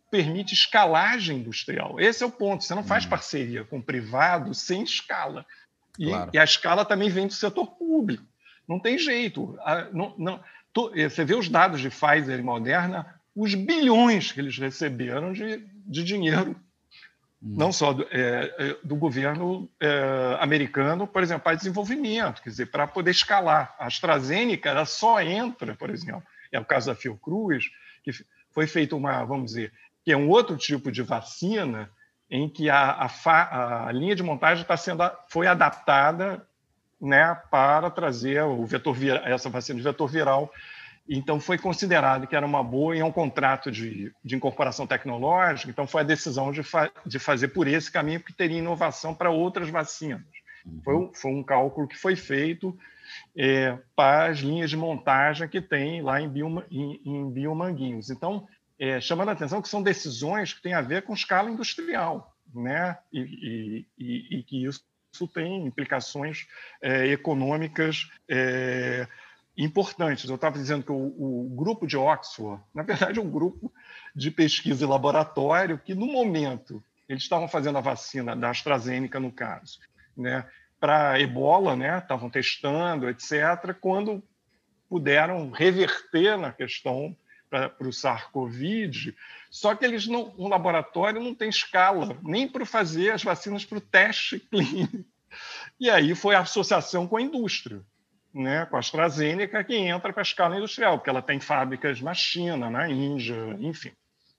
permite 0.09 0.53
escalagem 0.53 1.37
industrial. 1.37 1.99
Esse 1.99 2.23
é 2.23 2.25
o 2.25 2.31
ponto. 2.31 2.63
Você 2.63 2.73
não 2.73 2.83
faz 2.83 3.05
hum. 3.05 3.09
parceria 3.09 3.63
com 3.63 3.79
o 3.79 3.83
privado 3.83 4.53
sem 4.53 4.83
escala. 4.83 5.45
E, 5.99 6.07
claro. 6.07 6.31
e, 6.33 6.39
a 6.39 6.43
escala 6.45 6.85
também 6.85 7.09
vem 7.09 7.27
do 7.27 7.33
setor 7.33 7.67
público. 7.67 8.23
Não 8.65 8.79
tem 8.79 8.97
jeito. 8.97 9.57
Não, 9.91 10.15
não, 10.17 10.43
eh, 10.95 11.09
você 11.09 11.25
vê 11.25 11.35
os 11.35 11.49
dados 11.49 11.81
de 11.81 11.89
Pfizer 11.89 12.39
e 12.39 12.41
Moderna, 12.41 13.05
os 13.35 13.53
bilhões 13.53 14.31
que 14.31 14.39
eles 14.39 14.57
receberam 14.57 15.33
de, 15.33 15.57
de 15.85 16.03
dinheiro, 16.03 16.51
hum. 17.41 17.53
não 17.57 17.73
só 17.73 17.91
do, 17.91 18.07
é, 18.11 18.77
do 18.81 18.95
governo 18.95 19.69
é, 19.79 20.37
americano, 20.39 21.05
por 21.05 21.21
exemplo, 21.21 21.43
para 21.43 21.57
desenvolvimento, 21.57 22.41
quer 22.41 22.49
dizer, 22.49 22.67
para 22.67 22.87
poder 22.87 23.11
escalar. 23.11 23.75
A 23.77 23.87
AstraZeneca 23.87 24.69
ela 24.69 24.85
só 24.85 25.21
entra, 25.21 25.75
por 25.75 25.89
exemplo, 25.89 26.23
é 26.49 26.59
o 26.59 26.65
caso 26.65 26.87
da 26.87 26.95
Fiocruz, 26.95 27.65
que 28.03 28.11
foi 28.51 28.67
feita 28.67 28.95
uma, 28.95 29.25
vamos 29.25 29.51
dizer, 29.51 29.73
que 30.05 30.13
é 30.13 30.17
um 30.17 30.29
outro 30.29 30.55
tipo 30.55 30.91
de 30.91 31.01
vacina 31.01 31.89
em 32.29 32.47
que 32.47 32.69
a, 32.69 32.91
a, 32.91 33.09
fa, 33.09 33.85
a 33.87 33.91
linha 33.91 34.15
de 34.15 34.23
montagem 34.23 34.61
está 34.61 34.77
sendo 34.77 35.03
foi 35.27 35.47
adaptada 35.47 36.45
né, 37.01 37.35
para 37.49 37.89
trazer 37.89 38.43
o 38.43 38.65
vetor 38.65 38.95
essa 39.25 39.49
vacina 39.49 39.77
de 39.77 39.83
vetor 39.83 40.07
viral. 40.07 40.51
Então, 41.11 41.39
foi 41.39 41.57
considerado 41.57 42.27
que 42.27 42.35
era 42.35 42.45
uma 42.45 42.63
boa 42.63 42.95
e 42.95 42.99
é 42.99 43.05
um 43.05 43.11
contrato 43.11 43.71
de, 43.71 44.13
de 44.23 44.35
incorporação 44.35 44.85
tecnológica. 44.85 45.71
Então, 45.71 45.87
foi 45.87 46.01
a 46.01 46.05
decisão 46.05 46.51
de, 46.51 46.61
fa, 46.61 46.91
de 47.03 47.17
fazer 47.17 47.47
por 47.47 47.67
esse 47.67 47.91
caminho, 47.91 48.19
porque 48.19 48.33
teria 48.33 48.59
inovação 48.59 49.15
para 49.15 49.31
outras 49.31 49.69
vacinas. 49.69 50.21
Foi, 50.83 50.95
um, 50.95 51.11
foi 51.11 51.31
um 51.31 51.41
cálculo 51.41 51.87
que 51.87 51.97
foi 51.97 52.15
feito 52.15 52.77
é, 53.35 53.75
para 53.95 54.27
as 54.27 54.37
linhas 54.37 54.69
de 54.69 54.77
montagem 54.77 55.47
que 55.47 55.59
tem 55.59 56.01
lá 56.03 56.21
em, 56.21 56.29
Bio, 56.29 56.63
em, 56.69 57.01
em 57.03 57.31
Biomanguinhos. 57.31 58.11
Então, 58.11 58.47
é, 58.79 59.01
chamando 59.01 59.29
a 59.29 59.31
atenção 59.33 59.61
que 59.61 59.67
são 59.67 59.83
decisões 59.83 60.53
que 60.53 60.61
têm 60.61 60.73
a 60.73 60.81
ver 60.81 61.03
com 61.03 61.13
escala 61.13 61.51
industrial, 61.51 62.35
né? 62.53 62.97
e, 63.11 63.85
e, 63.97 64.39
e 64.39 64.43
que 64.43 64.65
isso, 64.65 64.83
isso, 65.13 65.27
tem 65.27 65.65
implicações 65.65 66.47
é, 66.81 67.07
econômicas 67.07 68.09
é, 68.27 69.05
importantes. 69.57 70.29
Eu 70.29 70.35
estava 70.35 70.57
dizendo 70.57 70.83
que 70.83 70.91
o, 70.91 70.95
o, 70.95 71.49
grupo 71.55 71.85
de 71.85 71.97
Oxford, 71.97 72.63
na 72.73 72.83
verdade, 72.83 73.19
é 73.19 73.21
um 73.21 73.29
grupo 73.29 73.71
de 74.15 74.31
pesquisa 74.31 74.85
e 74.85 74.87
laboratório 74.87 75.77
que, 75.77 75.93
no 75.93 76.07
momento, 76.07 76.81
eles 77.07 77.23
estavam 77.23 77.49
fazendo 77.49 77.77
a 77.77 77.81
vacina 77.81 78.35
da 78.35 78.49
AstraZeneca, 78.49 79.19
no 79.19 79.31
caso, 79.31 79.79
né? 80.15 80.47
para 80.79 81.19
ebola, 81.19 81.75
né? 81.75 81.97
estavam 81.97 82.29
testando, 82.29 83.09
etc., 83.09 83.73
quando 83.81 84.23
puderam 84.87 85.51
reverter 85.51 86.37
na 86.37 86.53
questão 86.53 87.15
para 87.49 87.87
o 87.87 87.91
SARS-CoV, 87.91 89.15
só 89.49 89.73
que 89.75 89.83
eles 89.83 90.05
não, 90.07 90.33
um 90.37 90.47
laboratório 90.47 91.21
não 91.21 91.33
tem 91.33 91.49
escala 91.49 92.17
nem 92.21 92.47
para 92.47 92.65
fazer 92.65 93.11
as 93.11 93.23
vacinas 93.23 93.65
para 93.65 93.79
o 93.79 93.81
teste 93.81 94.39
clínico. 94.51 95.03
E 95.79 95.89
aí 95.89 96.13
foi 96.13 96.35
a 96.35 96.41
associação 96.41 97.07
com 97.07 97.17
a 97.17 97.21
indústria. 97.21 97.81
né, 98.33 98.65
com 98.67 98.75
a 98.75 98.79
AstraZeneca, 98.79 99.63
que 99.63 99.75
entra 99.75 100.13
para 100.13 100.21
a 100.21 100.23
escala 100.23 100.55
industrial, 100.55 100.97
porque 100.97 101.09
ela 101.09 101.21
tem 101.21 101.39
fábricas 101.39 101.99
na 101.99 102.13
China, 102.13 102.69
na 102.69 102.87
Índia, 102.87 103.35
enfim, 103.59 103.91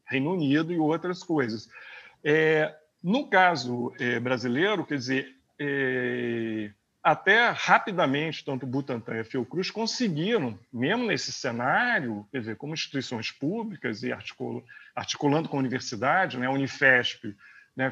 Reino 0.04 0.32
Unido 0.32 0.72
e 0.72 0.78
outras 0.78 1.22
coisas. 1.24 1.68
É, 2.22 2.74
no 3.02 3.28
caso 3.28 3.92
é, 3.98 4.20
brasileiro, 4.20 4.84
quer 4.84 4.96
dizer, 4.96 5.34
é, 5.58 6.49
até 7.02 7.50
rapidamente, 7.50 8.44
tanto 8.44 8.64
o 8.64 8.68
Butantan 8.68 9.16
e 9.16 9.20
a 9.20 9.24
Fiocruz 9.24 9.70
conseguiram, 9.70 10.58
mesmo 10.72 11.06
nesse 11.06 11.32
cenário, 11.32 12.26
quer 12.30 12.40
dizer, 12.40 12.56
como 12.56 12.74
instituições 12.74 13.30
públicas 13.30 14.02
e 14.02 14.12
articul, 14.12 14.64
articulando 14.94 15.48
com 15.48 15.56
a 15.56 15.60
universidade, 15.60 16.38
né, 16.38 16.46
a 16.46 16.50
Unifesp 16.50 17.34
né, 17.74 17.90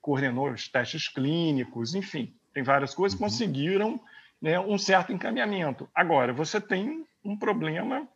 coordenou 0.00 0.50
os 0.50 0.68
testes 0.68 1.08
clínicos, 1.08 1.94
enfim, 1.94 2.34
tem 2.52 2.62
várias 2.62 2.94
coisas, 2.94 3.18
uhum. 3.18 3.26
conseguiram 3.26 4.00
né, 4.40 4.58
um 4.58 4.78
certo 4.78 5.12
encaminhamento. 5.12 5.88
Agora, 5.94 6.32
você 6.32 6.60
tem 6.60 7.06
um 7.24 7.36
problema 7.36 8.08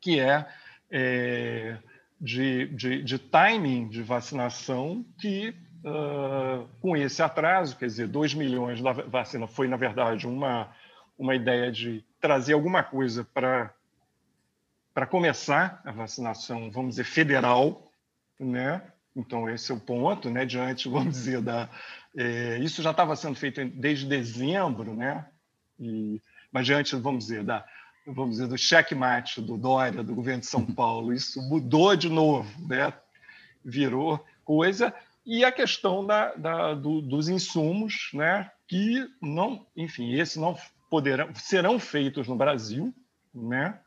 que 0.00 0.20
é, 0.20 0.46
é 0.90 1.78
de, 2.20 2.66
de, 2.68 3.02
de, 3.02 3.18
timing 3.18 3.88
de 3.88 4.02
vacinação 4.02 5.04
que, 5.20 5.54
uh, 5.84 6.68
com 6.80 6.96
esse 6.96 7.22
atraso, 7.22 7.76
quer 7.76 7.86
dizer, 7.86 8.08
2 8.08 8.34
milhões 8.34 8.80
da 8.82 8.92
vacina 8.92 9.46
foi, 9.46 9.68
na 9.68 9.76
verdade, 9.76 10.26
uma, 10.26 10.68
uma 11.18 11.34
ideia 11.34 11.70
de 11.70 12.04
trazer 12.20 12.52
alguma 12.52 12.82
coisa 12.82 13.24
para 13.24 13.72
para 14.94 15.06
começar 15.06 15.80
a 15.84 15.92
vacinação, 15.92 16.72
vamos 16.72 16.96
dizer, 16.96 17.04
federal, 17.04 17.88
né? 18.36 18.82
Então, 19.14 19.48
esse 19.48 19.70
é 19.70 19.74
o 19.74 19.78
ponto, 19.78 20.28
né? 20.28 20.44
Diante, 20.44 20.88
vamos 20.90 21.14
dizer, 21.14 21.40
da, 21.40 21.68
é, 22.16 22.58
isso 22.58 22.82
já 22.82 22.90
estava 22.90 23.14
sendo 23.14 23.36
feito 23.36 23.64
desde 23.64 24.06
dezembro, 24.06 24.94
né? 24.94 25.24
E, 25.78 26.20
mas 26.50 26.66
diante, 26.66 26.96
vamos 26.96 27.26
dizer, 27.26 27.44
da, 27.44 27.64
vamos 28.04 28.36
dizer, 28.36 28.48
do 28.48 28.58
checkmate 28.58 29.40
do 29.40 29.56
Dória, 29.56 30.02
do 30.02 30.16
governo 30.16 30.40
de 30.40 30.46
São 30.46 30.66
Paulo, 30.66 31.12
isso 31.12 31.40
mudou 31.42 31.94
de 31.94 32.08
novo, 32.08 32.50
né? 32.66 32.92
Virou 33.64 34.24
coisa. 34.44 34.92
E 35.30 35.44
a 35.44 35.52
questão 35.52 36.06
da, 36.06 36.34
da 36.34 36.72
do, 36.72 37.02
dos 37.02 37.28
insumos, 37.28 38.08
né? 38.14 38.50
Que 38.66 39.06
não, 39.20 39.66
enfim, 39.76 40.14
esses 40.14 40.36
não 40.36 40.56
poderão, 40.88 41.34
serão 41.34 41.78
feitos 41.78 42.26
no 42.26 42.34
Brasil, 42.34 42.94
né? 43.34 43.78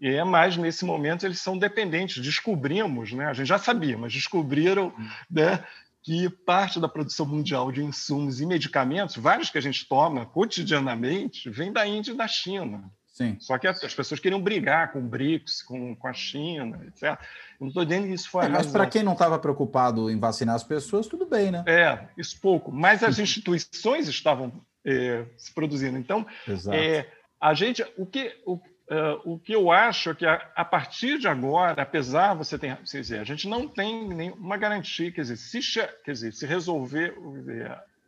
É, 0.00 0.22
mas 0.22 0.56
nesse 0.56 0.84
momento 0.84 1.26
eles 1.26 1.40
são 1.40 1.58
dependentes. 1.58 2.22
Descobrimos, 2.22 3.12
né? 3.12 3.26
A 3.26 3.32
gente 3.32 3.48
já 3.48 3.58
sabia, 3.58 3.98
mas 3.98 4.12
descobriram, 4.12 4.94
né? 5.28 5.64
que 6.00 6.30
parte 6.30 6.78
da 6.78 6.88
produção 6.88 7.26
mundial 7.26 7.72
de 7.72 7.82
insumos 7.82 8.40
e 8.40 8.46
medicamentos, 8.46 9.16
vários 9.16 9.50
que 9.50 9.58
a 9.58 9.60
gente 9.60 9.86
toma 9.86 10.24
cotidianamente, 10.26 11.50
vem 11.50 11.72
da 11.72 11.84
Índia 11.86 12.12
e 12.12 12.16
da 12.16 12.28
China. 12.28 12.88
Sim. 13.18 13.36
Só 13.40 13.58
que 13.58 13.66
as 13.66 13.92
pessoas 13.92 14.20
queriam 14.20 14.40
brigar 14.40 14.92
com 14.92 15.00
o 15.00 15.02
BRICS, 15.02 15.64
com, 15.64 15.96
com 15.96 16.06
a 16.06 16.12
China, 16.12 16.80
etc. 16.86 17.02
Eu 17.02 17.16
não 17.62 17.66
estou 17.66 17.84
dizendo 17.84 18.06
que 18.06 18.12
isso 18.12 18.30
foi 18.30 18.46
é, 18.46 18.48
Mas 18.48 18.68
para 18.68 18.86
quem 18.86 19.02
não 19.02 19.14
estava 19.14 19.36
preocupado 19.40 20.08
em 20.08 20.16
vacinar 20.20 20.54
as 20.54 20.62
pessoas, 20.62 21.08
tudo 21.08 21.26
bem, 21.26 21.50
né? 21.50 21.64
É, 21.66 22.06
isso 22.16 22.40
pouco. 22.40 22.70
Mas 22.70 23.02
as 23.02 23.18
instituições 23.18 24.06
estavam 24.06 24.52
é, 24.84 25.24
se 25.36 25.52
produzindo. 25.52 25.98
Então, 25.98 26.24
é, 26.72 27.08
a 27.40 27.54
gente, 27.54 27.84
o 27.96 28.06
que, 28.06 28.36
o, 28.46 28.60
Uh, 28.90 29.34
o 29.34 29.38
que 29.38 29.54
eu 29.54 29.70
acho 29.70 30.08
é 30.08 30.14
que 30.14 30.24
a, 30.24 30.50
a, 30.56 30.64
partir 30.64 31.18
de 31.18 31.28
agora, 31.28 31.82
apesar 31.82 32.32
você 32.32 32.58
tem, 32.58 32.74
dizer, 32.82 33.20
a 33.20 33.24
gente 33.24 33.46
não 33.46 33.68
tem 33.68 34.08
nenhuma 34.08 34.56
garantia, 34.56 35.12
quer 35.12 35.20
dizer, 35.20 35.36
se, 35.36 35.60
quer 36.02 36.12
dizer, 36.12 36.32
se 36.32 36.46
resolver 36.46 37.14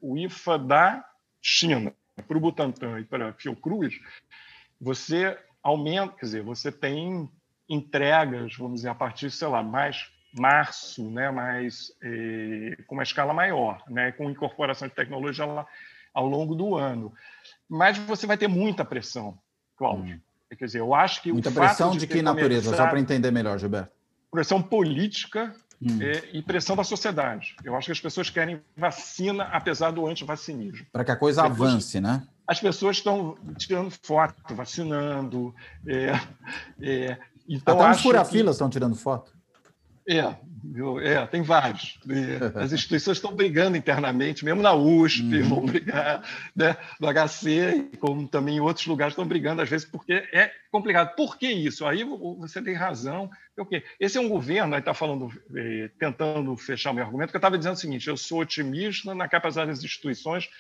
o 0.01 0.17
IFA 0.17 0.59
da 0.59 1.05
China 1.43 1.93
para 2.27 2.35
o 2.35 2.41
Butantan 2.41 2.99
e 2.99 3.05
para 3.05 3.29
a 3.29 3.33
Fiocruz, 3.35 4.01
você 4.81 5.39
aumenta, 5.63 6.15
quer 6.17 6.27
dizer, 6.27 6.43
você 6.43 6.73
tem 6.73 7.31
entregas, 7.69 8.57
vamos 8.57 8.77
dizer, 8.77 8.89
a 8.89 8.95
partir, 8.95 9.31
sei 9.31 9.49
lá, 9.49 9.63
mais 9.63 10.11
março, 10.33 11.11
né, 11.11 11.31
mais 11.31 11.93
eh, 12.03 12.77
com 12.87 12.95
uma 12.95 13.03
escala 13.03 13.33
maior, 13.33 13.83
né, 13.89 14.13
com 14.13 14.31
incorporação 14.31 14.89
de 14.89 14.95
tecnologia 14.95 15.45
lá, 15.45 15.67
ao 16.15 16.27
longo 16.27 16.55
do 16.55 16.77
ano. 16.77 17.13
Mas 17.69 17.99
você 17.99 18.27
vai 18.27 18.39
ter 18.39 18.49
muita 18.49 18.85
pressão, 18.85 19.39
Cláudio. 19.77 20.17
Hum 20.17 20.31
Quer 20.57 20.65
dizer, 20.65 20.81
eu 20.81 20.95
acho 20.95 21.23
que 21.23 21.33
Muita 21.33 21.51
pressão 21.51 21.93
de, 21.93 22.01
de 22.01 22.07
que 22.07 22.23
natureza? 22.23 22.75
Só 22.75 22.87
para 22.87 22.99
entender 22.99 23.31
melhor, 23.31 23.59
Gilberto. 23.59 23.91
Pressão 24.31 24.61
política 24.61 25.55
hum. 25.81 26.03
é, 26.03 26.29
e 26.33 26.43
pressão 26.43 26.75
da 26.77 26.85
sociedade. 26.85 27.55
Eu 27.65 27.77
acho 27.77 27.87
que 27.87 27.93
as 27.93 28.01
pessoas 28.01 28.31
querem 28.31 28.61
vacina, 28.77 29.45
apesar 29.45 29.91
do 29.91 30.07
antivacinismo. 30.07 30.87
Para 30.93 31.05
que 31.05 31.11
a 31.11 31.17
coisa 31.17 31.45
avance, 31.45 32.01
né? 32.01 32.23
As 32.51 32.59
pessoas 32.59 32.97
estão 32.97 33.39
tirando 33.57 33.93
foto, 34.03 34.57
vacinando. 34.57 35.55
É, 35.87 36.21
é, 36.83 37.19
então 37.49 37.81
Até 37.81 37.93
os 37.93 38.03
fura-filas 38.03 38.57
estão 38.57 38.69
tirando 38.69 38.97
foto. 38.97 39.33
É, 40.05 40.35
é, 41.05 41.27
tem 41.27 41.43
vários. 41.43 42.01
As 42.57 42.73
instituições 42.73 43.19
estão 43.19 43.37
brigando 43.37 43.77
internamente, 43.77 44.45
mesmo 44.45 44.63
na 44.63 44.75
USP, 44.75 45.23
uhum. 45.37 45.49
vão 45.49 45.65
brigar, 45.65 46.29
né? 46.57 46.77
no 46.99 47.07
HC, 47.07 47.91
como 48.01 48.27
também 48.27 48.57
em 48.57 48.61
outros 48.61 48.85
lugares 48.89 49.13
estão 49.13 49.29
brigando, 49.29 49.63
às 49.63 49.69
vezes, 49.69 49.87
porque 49.87 50.15
é 50.15 50.51
complicado. 50.73 51.15
Por 51.15 51.39
que 51.39 51.47
isso? 51.47 51.87
Aí 51.87 52.03
você 52.37 52.61
tem 52.61 52.75
razão. 52.75 53.31
Okay. 53.57 53.85
Esse 54.01 54.19
é 54.19 54.21
um 54.21 54.29
governo, 54.29 54.75
aí 54.75 54.81
está 54.81 54.93
falando, 54.93 55.31
eh, 55.55 55.89
tentando 56.01 56.57
fechar 56.57 56.91
o 56.91 56.95
meu 56.95 57.05
argumento, 57.05 57.31
que 57.31 57.37
eu 57.37 57.39
estava 57.39 57.57
dizendo 57.57 57.75
o 57.75 57.79
seguinte: 57.79 58.09
eu 58.09 58.17
sou 58.17 58.41
otimista 58.41 59.15
na 59.15 59.29
capacidade 59.29 59.71
das 59.71 59.85
instituições. 59.85 60.51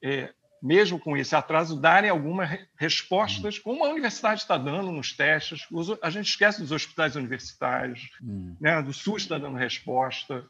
Eh, 0.00 0.32
mesmo 0.66 0.98
com 0.98 1.16
esse 1.16 1.34
atraso, 1.36 1.80
darem 1.80 2.10
algumas 2.10 2.58
respostas, 2.76 3.56
como 3.58 3.84
a 3.84 3.88
universidade 3.90 4.40
está 4.40 4.58
dando 4.58 4.90
nos 4.90 5.12
testes. 5.12 5.66
A 6.02 6.10
gente 6.10 6.28
esquece 6.28 6.60
dos 6.60 6.72
hospitais 6.72 7.14
universitários, 7.14 8.10
hum. 8.20 8.56
né? 8.60 8.82
do 8.82 8.92
SUS 8.92 9.22
está 9.22 9.38
dando 9.38 9.56
resposta. 9.56 10.44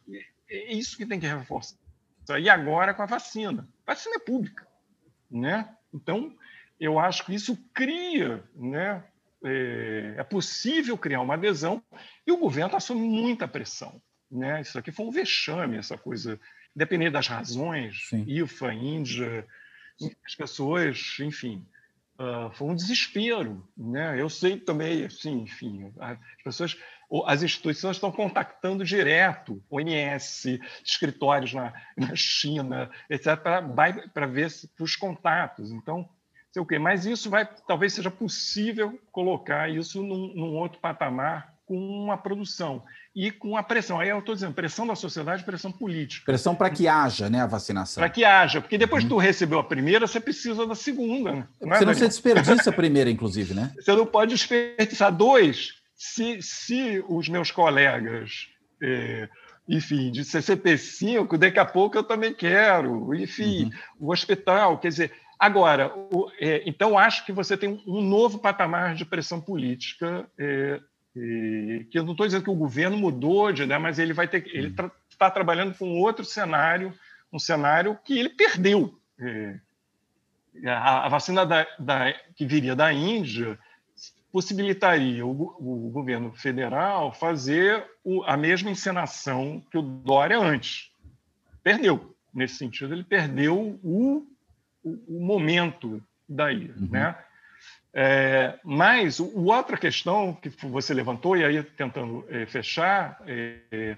É 0.49 0.73
isso 0.73 0.97
que 0.97 1.05
tem 1.05 1.21
que 1.21 1.27
reforçar. 1.27 1.77
E 2.41 2.49
agora 2.49 2.95
com 2.95 3.03
a 3.03 3.07
vacina. 3.07 3.69
A 3.87 3.93
vacina 3.93 4.17
é 4.17 4.19
pública. 4.19 4.67
Né? 5.31 5.69
Então, 5.93 6.35
eu 6.81 6.99
acho 6.99 7.27
que 7.27 7.35
isso 7.35 7.55
cria, 7.75 8.43
né? 8.55 9.05
é, 9.45 10.15
é 10.17 10.25
possível 10.25 10.97
criar 10.97 11.21
uma 11.21 11.35
adesão 11.35 11.83
e 12.27 12.33
o 12.33 12.39
governo 12.39 12.77
assume 12.77 13.07
muita 13.07 13.47
pressão. 13.47 14.01
Né? 14.31 14.63
Isso 14.63 14.79
aqui 14.79 14.91
foi 14.91 15.05
um 15.05 15.11
vexame, 15.11 15.77
essa 15.77 15.99
coisa, 15.99 16.41
independente 16.75 17.13
das 17.13 17.29
razões, 17.29 18.09
Sim. 18.09 18.25
IFA, 18.27 18.73
Índia, 18.73 19.47
as 20.25 20.35
pessoas, 20.35 21.17
enfim, 21.21 21.67
uh, 22.19 22.51
foi 22.53 22.69
um 22.69 22.75
desespero, 22.75 23.67
né? 23.77 24.21
Eu 24.21 24.29
sei 24.29 24.59
também, 24.59 25.05
assim, 25.05 25.43
enfim, 25.43 25.93
as 25.99 26.19
pessoas, 26.43 26.77
as 27.27 27.43
instituições 27.43 27.97
estão 27.97 28.13
contactando 28.13 28.85
direto 28.85 29.63
OMS, 29.71 30.61
escritórios 30.85 31.53
na, 31.55 31.73
na 31.97 32.15
China, 32.15 32.91
etc, 33.09 33.41
para 34.13 34.27
ver 34.27 34.51
os 34.81 34.97
contatos. 34.97 35.71
Então, 35.71 36.09
sei 36.57 36.63
o 36.63 36.67
quê. 36.67 36.79
Mas 36.79 37.05
isso 37.05 37.29
vai, 37.29 37.47
talvez 37.67 37.93
seja 37.93 38.11
possível 38.11 38.99
colocar 39.13 39.71
isso 39.71 40.03
num, 40.03 40.33
num 40.35 40.57
outro 40.57 40.81
patamar 40.81 41.55
com 41.67 41.77
uma 41.77 42.17
produção 42.17 42.83
e 43.15 43.31
com 43.31 43.57
a 43.57 43.63
pressão. 43.63 43.99
Aí 43.99 44.09
eu 44.09 44.21
estou 44.21 44.35
dizendo, 44.35 44.55
pressão 44.55 44.87
da 44.87 44.95
sociedade, 44.95 45.43
pressão 45.43 45.73
política. 45.73 46.25
Pressão 46.25 46.55
para 46.55 46.71
que 46.71 46.87
haja 46.87 47.29
né, 47.29 47.43
a 47.43 47.47
vacinação. 47.47 48.01
Para 48.01 48.09
que 48.09 48.25
haja, 48.25 48.61
porque 48.61 48.79
depois 48.79 49.03
uhum. 49.03 49.09
que 49.09 49.15
tu 49.15 49.19
recebeu 49.19 49.59
a 49.59 49.65
primeira, 49.65 50.07
você 50.07 50.21
precisa 50.21 50.65
da 50.65 50.77
segunda. 50.77 51.33
Né? 51.33 51.49
Não 51.61 51.75
é, 51.75 51.79
você 51.79 51.85
não 51.85 51.95
se 51.95 52.07
desperdiça 52.07 52.71
a 52.71 52.73
primeira, 52.73 53.11
inclusive, 53.11 53.53
né? 53.53 53.73
Você 53.75 53.93
não 53.93 54.07
pode 54.07 54.33
desperdiçar. 54.33 55.13
Dois, 55.13 55.75
se, 55.97 56.41
se 56.41 57.05
os 57.09 57.29
meus 57.29 57.51
colegas, 57.51 58.49
é, 58.81 59.29
enfim, 59.69 60.13
de 60.13 60.23
CCP5, 60.23 61.37
daqui 61.37 61.59
a 61.59 61.65
pouco 61.65 61.99
eu 61.99 62.05
também 62.05 62.33
quero, 62.33 63.13
enfim, 63.15 63.65
uhum. 63.65 64.07
o 64.09 64.13
hospital, 64.13 64.79
quer 64.79 64.89
dizer... 64.89 65.13
Agora, 65.39 65.93
o, 65.95 66.31
é, 66.41 66.63
então 66.65 66.99
acho 66.99 67.27
que 67.27 67.33
você 67.33 67.59
tem 67.59 67.83
um 67.87 68.01
novo 68.01 68.39
patamar 68.39 68.95
de 68.95 69.05
pressão 69.05 69.39
política 69.39 70.27
é, 70.39 70.81
e, 71.17 71.87
que 71.91 71.99
eu 71.99 72.05
não 72.05 72.13
estou 72.13 72.27
dizendo 72.27 72.45
que 72.45 72.51
o 72.51 72.55
governo 72.55 72.97
mudou 72.97 73.51
de 73.51 73.65
né, 73.65 73.79
mas 73.79 73.99
ele 73.99 74.13
vai 74.13 74.29
ter 74.29 74.47
ele 74.55 74.69
está 74.69 74.91
tá 75.19 75.31
trabalhando 75.31 75.75
com 75.75 75.99
outro 75.99 76.25
cenário, 76.25 76.93
um 77.33 77.39
cenário 77.39 77.99
que 78.05 78.19
ele 78.19 78.29
perdeu. 78.29 78.99
É, 79.19 79.59
a, 80.67 81.07
a, 81.07 81.09
vacina 81.09 81.47
da, 81.47 81.67
da, 81.79 82.13
que 82.35 82.47
viria 82.47 82.77
da 82.77 82.93
Índia 82.93 83.59
possibilitaria 84.31 85.25
o, 85.25 85.31
o 85.31 85.91
governo 85.91 86.33
federal 86.33 87.13
fazer 87.13 87.85
o, 88.05 88.23
a 88.25 88.37
mesma 88.37 88.71
encenação 88.71 89.63
que 89.71 89.79
o 89.79 89.83
Dória 89.83 90.39
antes. 90.39 90.91
Perdeu. 91.63 92.15
Nesse 92.33 92.57
sentido, 92.57 92.93
ele 92.93 93.05
perdeu 93.05 93.81
o, 93.83 94.27
o, 94.85 94.91
o 95.09 95.25
momento 95.25 96.03
daí. 96.29 96.71
Uhum. 96.77 96.89
Né? 96.91 97.17
É, 97.99 98.59
mas 98.63 99.19
o, 99.19 99.47
outra 99.47 99.79
questão 99.79 100.35
que 100.35 100.51
você 100.67 100.93
levantou, 100.93 101.35
e 101.35 101.43
aí 101.43 101.63
tentando 101.63 102.27
é, 102.29 102.45
fechar, 102.45 103.19
é, 103.27 103.97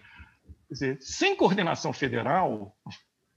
dizer, 0.71 0.99
sem 1.01 1.35
coordenação 1.35 1.93
federal, 1.93 2.77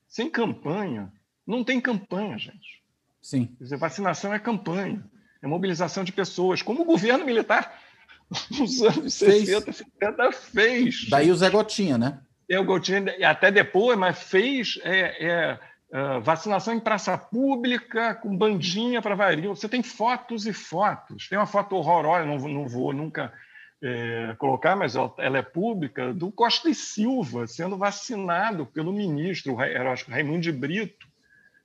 sem 0.08 0.30
campanha, 0.30 1.12
não 1.48 1.64
tem 1.64 1.82
campanha, 1.82 2.38
gente. 2.38 2.84
Sim. 3.20 3.48
Quer 3.58 3.64
dizer, 3.64 3.78
vacinação 3.78 4.36
é 4.36 4.38
campanha, 4.38 5.04
é 5.42 5.48
mobilização 5.48 6.04
de 6.04 6.12
pessoas, 6.12 6.62
como 6.62 6.84
o 6.84 6.86
governo 6.86 7.26
militar 7.26 7.82
nos 8.52 8.84
anos 8.84 9.18
fez. 9.18 9.48
60, 9.48 9.72
70 9.72 10.32
fez. 10.32 11.10
Daí 11.10 11.32
o 11.32 11.36
Zé 11.36 11.50
Gotinha, 11.50 11.98
né? 11.98 12.22
É, 12.48 12.60
o 12.60 12.66
Gotinha, 12.66 13.04
até 13.28 13.50
depois, 13.50 13.98
mas 13.98 14.22
fez 14.22 14.80
é, 14.84 15.26
é, 15.26 15.60
uh, 15.92 16.22
vacinação 16.22 16.74
em 16.74 16.80
praça 16.80 17.18
pública, 17.18 18.16
com 18.16 18.36
bandinha 18.36 19.02
para 19.02 19.16
vario. 19.16 19.56
Você 19.56 19.68
tem 19.70 19.84
fotos 19.84 20.48
e 20.48 20.54
fotos. 20.54 21.28
Tem 21.28 21.38
uma 21.38 21.46
foto 21.46 21.76
horrorosa, 21.76 22.26
não, 22.26 22.38
não 22.38 22.68
vou 22.68 22.94
nunca 22.94 23.34
é, 23.82 24.36
colocar, 24.38 24.76
mas 24.76 24.96
ela, 24.96 25.14
ela, 25.18 25.38
é 25.40 25.42
pública, 25.42 26.14
do 26.14 26.32
Costa 26.32 26.70
e 26.70 26.76
Silva 26.76 27.48
sendo 27.48 27.78
vacinado 27.78 28.66
pelo 28.66 28.94
ministro, 28.94 29.60
era, 29.60 29.92
acho, 29.92 30.10
Raimundo 30.10 30.42
de 30.42 30.52
Brito, 30.52 31.08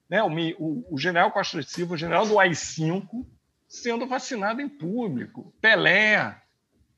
né? 0.08 0.22
o, 0.22 0.28
o, 0.58 0.94
o 0.94 0.98
general 0.98 1.30
Costa 1.30 1.60
e 1.60 1.64
Silva, 1.64 1.94
o 1.94 1.98
general 1.98 2.26
do 2.26 2.38
AI-5, 2.38 3.26
sendo 3.68 4.06
vacinado 4.06 4.60
em 4.60 4.68
público. 4.68 5.52
Pelé, 5.60 6.40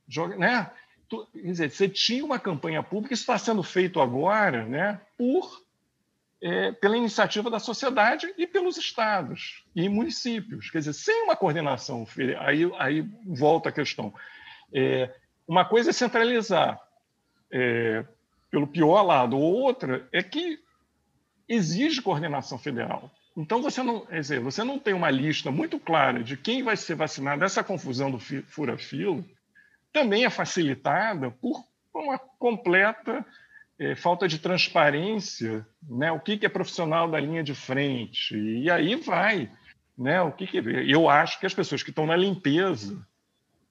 joga, 0.06 0.36
né? 0.36 0.70
Quer 1.10 1.40
dizer, 1.42 1.70
você 1.70 1.88
tinha 1.88 2.24
uma 2.24 2.38
campanha 2.38 2.82
pública, 2.82 3.14
isso 3.14 3.22
está 3.22 3.38
sendo 3.38 3.62
feito 3.62 3.98
agora 3.98 4.66
né, 4.66 5.00
por, 5.16 5.62
é, 6.41 6.72
pela 6.72 6.97
iniciativa 6.97 7.51
da 7.51 7.59
sociedade 7.59 8.32
e 8.36 8.47
pelos 8.47 8.76
estados 8.76 9.64
e 9.74 9.89
municípios. 9.89 10.70
Quer 10.70 10.78
dizer, 10.78 10.93
sem 10.93 11.24
uma 11.24 11.36
coordenação, 11.36 12.07
aí, 12.39 12.70
aí 12.78 13.09
volta 13.26 13.68
a 13.68 13.72
questão. 13.72 14.14
É, 14.72 15.14
uma 15.47 15.64
coisa 15.64 15.91
é 15.91 15.93
centralizar 15.93 16.80
é, 17.51 18.05
pelo 18.51 18.66
pior 18.66 19.03
lado, 19.03 19.39
outra 19.39 20.07
é 20.12 20.22
que 20.22 20.59
exige 21.49 22.03
coordenação 22.03 22.59
federal. 22.59 23.11
Então 23.36 23.62
você 23.62 23.82
não, 23.82 24.01
quer 24.01 24.20
dizer, 24.20 24.41
você 24.41 24.64
não 24.64 24.78
tem 24.78 24.95
uma 24.95 25.11
lista 25.11 25.51
muito 25.51 25.78
clara 25.78 26.22
de 26.22 26.36
quem 26.36 26.62
vai 26.62 26.76
ser 26.76 26.95
vacinado. 26.95 27.45
Essa 27.45 27.64
confusão 27.64 28.11
do 28.11 28.18
fura-filo 28.18 29.24
também 29.93 30.24
é 30.24 30.30
facilitada 30.30 31.30
por 31.30 31.64
uma 31.95 32.18
completa 32.18 33.24
falta 33.96 34.26
de 34.26 34.38
transparência, 34.38 35.66
né? 35.88 36.10
O 36.10 36.20
que, 36.20 36.36
que 36.36 36.46
é 36.46 36.48
profissional 36.48 37.10
da 37.10 37.20
linha 37.20 37.42
de 37.42 37.54
frente 37.54 38.36
e 38.36 38.70
aí 38.70 38.96
vai, 38.96 39.50
né? 39.96 40.20
O 40.22 40.32
que, 40.32 40.46
que 40.46 40.58
eu 40.58 41.08
acho 41.08 41.38
que 41.38 41.46
as 41.46 41.54
pessoas 41.54 41.82
que 41.82 41.90
estão 41.90 42.06
na 42.06 42.16
limpeza, 42.16 42.98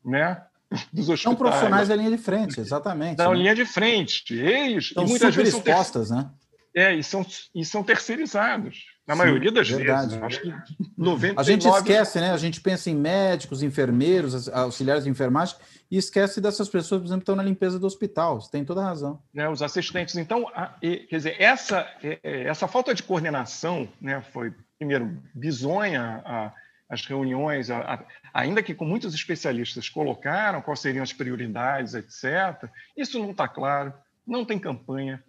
né? 0.03 0.43
Dos 0.91 1.09
hospitais, 1.09 1.21
São 1.21 1.35
profissionais 1.35 1.87
da 1.87 1.95
linha 1.95 2.11
de 2.11 2.17
frente, 2.17 2.59
exatamente. 2.59 3.17
Da 3.17 3.29
né? 3.29 3.35
linha 3.35 3.55
de 3.55 3.65
frente. 3.65 4.33
Eles, 4.33 4.85
Estão 4.85 5.05
e 5.05 5.07
muitas 5.09 5.35
vezes 5.35 5.53
expostas, 5.55 6.09
são 6.09 6.17
ter... 6.17 6.23
né? 6.23 6.31
É, 6.75 6.93
e 6.93 7.03
são, 7.03 7.25
e 7.55 7.65
são 7.65 7.83
terceirizados. 7.83 8.96
Na 9.07 9.15
Sim, 9.15 9.19
maioria 9.19 9.51
das 9.53 9.69
verdade. 9.69 10.19
vezes. 10.19 10.23
Acho 10.23 10.41
que 10.41 10.53
99... 10.97 11.35
A 11.39 11.43
gente 11.43 11.65
esquece, 11.65 12.19
né? 12.19 12.31
A 12.31 12.37
gente 12.37 12.59
pensa 12.59 12.89
em 12.89 12.95
médicos, 12.95 13.63
enfermeiros, 13.63 14.49
auxiliares 14.49 15.05
de 15.05 15.09
enfermagem, 15.09 15.55
e 15.89 15.97
esquece 15.97 16.41
dessas 16.41 16.67
pessoas, 16.67 16.99
por 16.99 17.07
exemplo, 17.07 17.21
que 17.21 17.23
estão 17.23 17.35
na 17.35 17.43
limpeza 17.43 17.79
do 17.79 17.87
hospital. 17.87 18.41
Você 18.41 18.51
tem 18.51 18.65
toda 18.65 18.81
a 18.81 18.83
razão. 18.83 19.21
Né, 19.33 19.47
os 19.47 19.61
assistentes. 19.61 20.17
Então, 20.17 20.45
a, 20.53 20.75
e, 20.81 20.97
quer 20.97 21.15
dizer, 21.15 21.41
essa, 21.41 21.89
é, 22.03 22.19
é, 22.21 22.43
essa 22.43 22.67
falta 22.67 22.93
de 22.93 23.01
coordenação 23.01 23.87
né, 24.01 24.21
foi, 24.33 24.53
primeiro, 24.77 25.17
bizonha 25.33 26.21
a, 26.25 26.51
as 26.89 27.05
reuniões, 27.05 27.71
a, 27.71 28.05
ainda 28.33 28.61
que 28.61 28.75
com 28.75 28.83
muitos 28.83 29.13
especialistas 29.13 29.87
colocaram 29.87 30.61
quais 30.61 30.81
seriam 30.81 31.03
as 31.03 31.13
prioridades, 31.13 31.93
etc. 31.93 32.69
Isso 32.97 33.17
não 33.17 33.31
está 33.31 33.47
claro, 33.47 33.93
não 34.27 34.43
tem 34.43 34.59
campanha, 34.59 35.23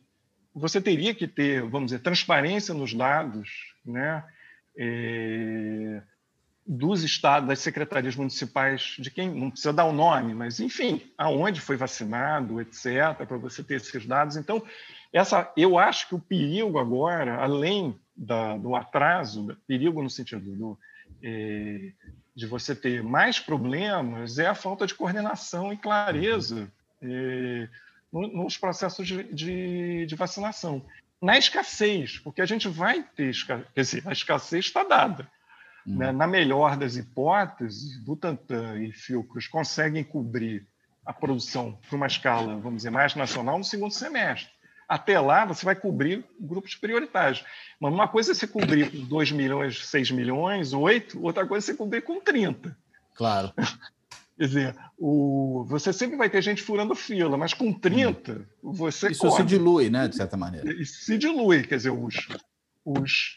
você 0.55 0.80
teria 0.80 1.14
que 1.14 1.26
ter, 1.26 1.62
vamos 1.62 1.90
dizer, 1.90 2.01
transparência 2.01 2.74
nos 2.74 2.94
dados, 2.94 3.74
né? 3.84 4.24
É, 4.76 6.03
dos 6.66 7.03
estados, 7.03 7.49
das 7.49 7.61
secretarias 7.61 8.14
municipais, 8.14 8.96
de 8.99 9.11
quem 9.11 9.34
não 9.34 9.51
precisa 9.51 9.72
dar 9.72 9.86
o 9.86 9.92
nome, 9.92 10.34
mas 10.34 10.61
enfim, 10.61 11.01
aonde 11.16 11.62
foi 11.62 11.76
vacinado, 11.78 12.61
etc, 12.61 13.26
para 13.26 13.38
você 13.38 13.64
ter 13.64 13.76
esses 13.76 14.05
dados. 14.05 14.36
Então, 14.36 14.62
essa, 15.11 15.51
eu 15.57 15.78
acho 15.78 16.09
que 16.09 16.14
o 16.14 16.20
perigo 16.20 16.78
agora, 16.78 17.36
além 17.36 17.99
da, 18.14 18.59
do 18.59 18.76
atraso, 18.76 19.57
perigo 19.66 20.03
no 20.03 20.11
sentido 20.11 20.55
do, 20.55 20.78
é, 21.22 21.92
de 22.34 22.46
você 22.46 22.74
ter 22.74 23.03
mais 23.03 23.40
problemas, 23.40 24.38
é 24.38 24.46
a 24.46 24.55
falta 24.55 24.86
de 24.86 24.94
coordenação 24.94 25.72
e 25.72 25.76
clareza. 25.76 26.70
É, 27.01 27.66
nos 28.12 28.56
processos 28.56 29.06
de, 29.06 29.22
de, 29.32 30.06
de, 30.06 30.14
vacinação. 30.14 30.84
Na 31.20 31.36
escassez, 31.36 32.18
porque 32.18 32.40
a 32.40 32.46
gente 32.46 32.68
vai 32.68 33.02
ter 33.02 33.30
escassez, 33.30 33.66
quer 33.74 33.80
dizer, 33.80 34.02
a 34.06 34.12
escassez 34.12 34.66
está 34.66 34.84
dada. 34.84 35.30
Hum. 35.86 35.96
Né? 35.96 36.12
Na 36.12 36.26
melhor 36.26 36.76
das 36.76 36.96
hipóteses, 36.96 37.98
Butantan 38.04 38.78
e 38.78 38.92
Fiocruz 38.92 39.46
conseguem 39.46 40.04
cobrir 40.04 40.66
a 41.04 41.12
produção 41.12 41.78
para 41.88 41.96
uma 41.96 42.06
escala, 42.06 42.56
vamos 42.59 42.78
dizer, 42.78 42.90
mais 42.90 43.14
nacional 43.14 43.59
no 43.59 43.64
segundo 43.64 43.92
semestre. 43.92 44.50
Até 44.88 45.20
lá, 45.20 45.44
você 45.44 45.64
vai 45.64 45.74
cobrir 45.74 46.24
grupos 46.40 46.74
prioritários. 46.74 47.44
Mas 47.78 47.92
uma 47.92 48.09
coisa 48.09 48.32
é 48.32 48.34
você 48.34 48.46
cobrir 48.46 48.90
com 48.90 49.04
2 49.04 49.32
milhões, 49.32 49.86
6 49.86 50.11
milhões, 50.12 50.72
8, 50.72 51.22
outra 51.22 51.46
coisa 51.46 51.64
é 51.64 51.66
você 51.66 51.76
cobrir 51.76 52.02
com 52.02 52.20
30. 52.20 52.76
Claro. 53.14 53.52
Quer 54.39 54.47
dizer, 54.47 54.76
o, 54.97 55.64
você 55.66 55.93
sempre 55.93 56.16
vai 56.16 56.30
ter 56.30 56.41
gente 56.41 56.62
furando 56.62 56.95
fila, 56.95 57.36
mas 57.36 57.53
com 57.53 57.72
30, 57.72 58.47
hum. 58.62 58.72
você. 58.72 59.11
Isso 59.11 59.28
se 59.32 59.43
dilui, 59.43 59.91
né, 59.91 60.07
de 60.07 60.14
certa 60.14 60.36
maneira. 60.36 60.72
Isso 60.80 61.05
se 61.05 61.18
dilui, 61.18 61.64
quer 61.64 61.76
dizer, 61.76 61.91
os. 61.91 62.14
os 62.84 63.36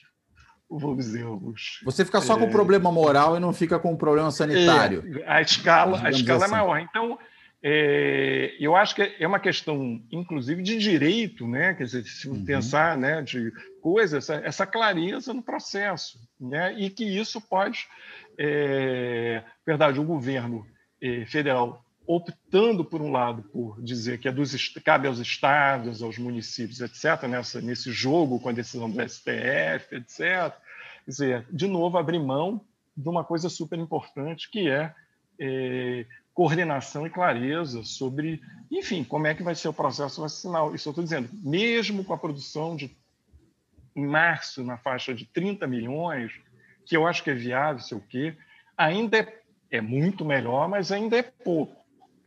vou 0.70 0.96
dizer, 0.96 1.26
os. 1.26 1.80
Você 1.84 2.06
fica 2.06 2.22
só 2.22 2.36
é... 2.36 2.40
com 2.40 2.46
o 2.46 2.52
problema 2.52 2.92
moral 2.92 3.36
e 3.36 3.40
não 3.40 3.52
fica 3.52 3.80
com 3.80 3.94
o 3.94 3.98
problema 3.98 4.30
sanitário. 4.30 5.04
É, 5.24 5.38
a 5.38 5.42
escala, 5.42 6.00
a 6.04 6.12
escala 6.12 6.44
é 6.44 6.46
assim. 6.46 6.54
é 6.54 6.58
maior. 6.58 6.80
Então, 6.80 7.18
é, 7.64 8.56
eu 8.60 8.76
acho 8.76 8.94
que 8.94 9.16
é 9.20 9.28
uma 9.28 9.40
questão, 9.40 10.04
inclusive, 10.12 10.62
de 10.62 10.78
direito, 10.78 11.48
né? 11.48 11.74
Quer 11.74 11.86
dizer, 11.86 12.04
se 12.04 12.30
uhum. 12.30 12.46
pensar 12.46 12.96
né, 12.96 13.24
de 13.24 13.52
coisas, 13.82 14.30
essa, 14.30 14.46
essa, 14.46 14.68
clareza 14.68 15.34
no 15.34 15.42
processo, 15.42 16.20
né? 16.40 16.76
E 16.78 16.92
que 16.92 17.04
isso 17.04 17.42
pode. 17.42 17.88
É, 18.38 19.44
verdade, 19.66 20.00
o 20.00 20.04
governo 20.04 20.64
federal 21.28 21.84
optando, 22.06 22.84
por 22.84 23.02
um 23.02 23.12
lado, 23.12 23.44
por 23.44 23.82
dizer 23.82 24.20
que 24.20 24.28
é 24.28 24.32
dos, 24.32 24.70
cabe 24.84 25.08
aos 25.08 25.20
estados, 25.20 26.02
aos 26.02 26.18
municípios, 26.18 26.82
etc., 26.82 27.28
nessa, 27.28 27.62
nesse 27.62 27.92
jogo 27.92 28.40
com 28.40 28.50
a 28.50 28.54
decisão 28.54 28.90
do 28.90 29.02
STF, 29.02 29.96
etc., 29.96 30.18
quer 30.18 30.54
dizer, 31.08 31.48
de 31.52 31.68
novo, 31.68 31.98
abrir 31.98 32.20
mão 32.20 32.62
de 32.96 33.08
uma 33.08 33.24
coisa 33.24 33.50
super 33.50 33.80
importante, 33.80 34.50
que 34.50 34.70
é, 34.70 34.94
é 35.40 36.06
coordenação 36.34 37.06
e 37.06 37.10
clareza 37.10 37.84
sobre, 37.84 38.42
enfim, 38.70 39.04
como 39.04 39.28
é 39.28 39.34
que 39.34 39.44
vai 39.44 39.56
ser 39.56 39.68
o 39.68 39.74
processo 39.74 40.22
vacinal. 40.22 40.74
Isso 40.76 40.90
eu 40.90 40.92
estou 40.92 41.04
dizendo, 41.04 41.30
mesmo 41.34 42.04
com 42.04 42.14
a 42.14 42.18
produção 42.18 42.76
de, 42.76 42.96
em 43.96 44.06
março, 44.06 44.64
na 44.64 44.78
faixa 44.78 45.14
de 45.14 45.26
30 45.26 45.68
milhões, 45.68 46.32
que 46.86 46.96
eu 46.96 47.08
acho 47.08 47.24
que 47.24 47.30
é 47.30 47.34
viável, 47.34 47.82
sei 47.82 47.98
o 47.98 48.02
quê, 48.02 48.36
ainda 48.78 49.18
é 49.18 49.41
é 49.72 49.82
muito 49.82 50.26
melhor, 50.26 50.68
mas 50.68 50.92
ainda 50.92 51.18
é 51.18 51.24
pouco. 51.24 51.76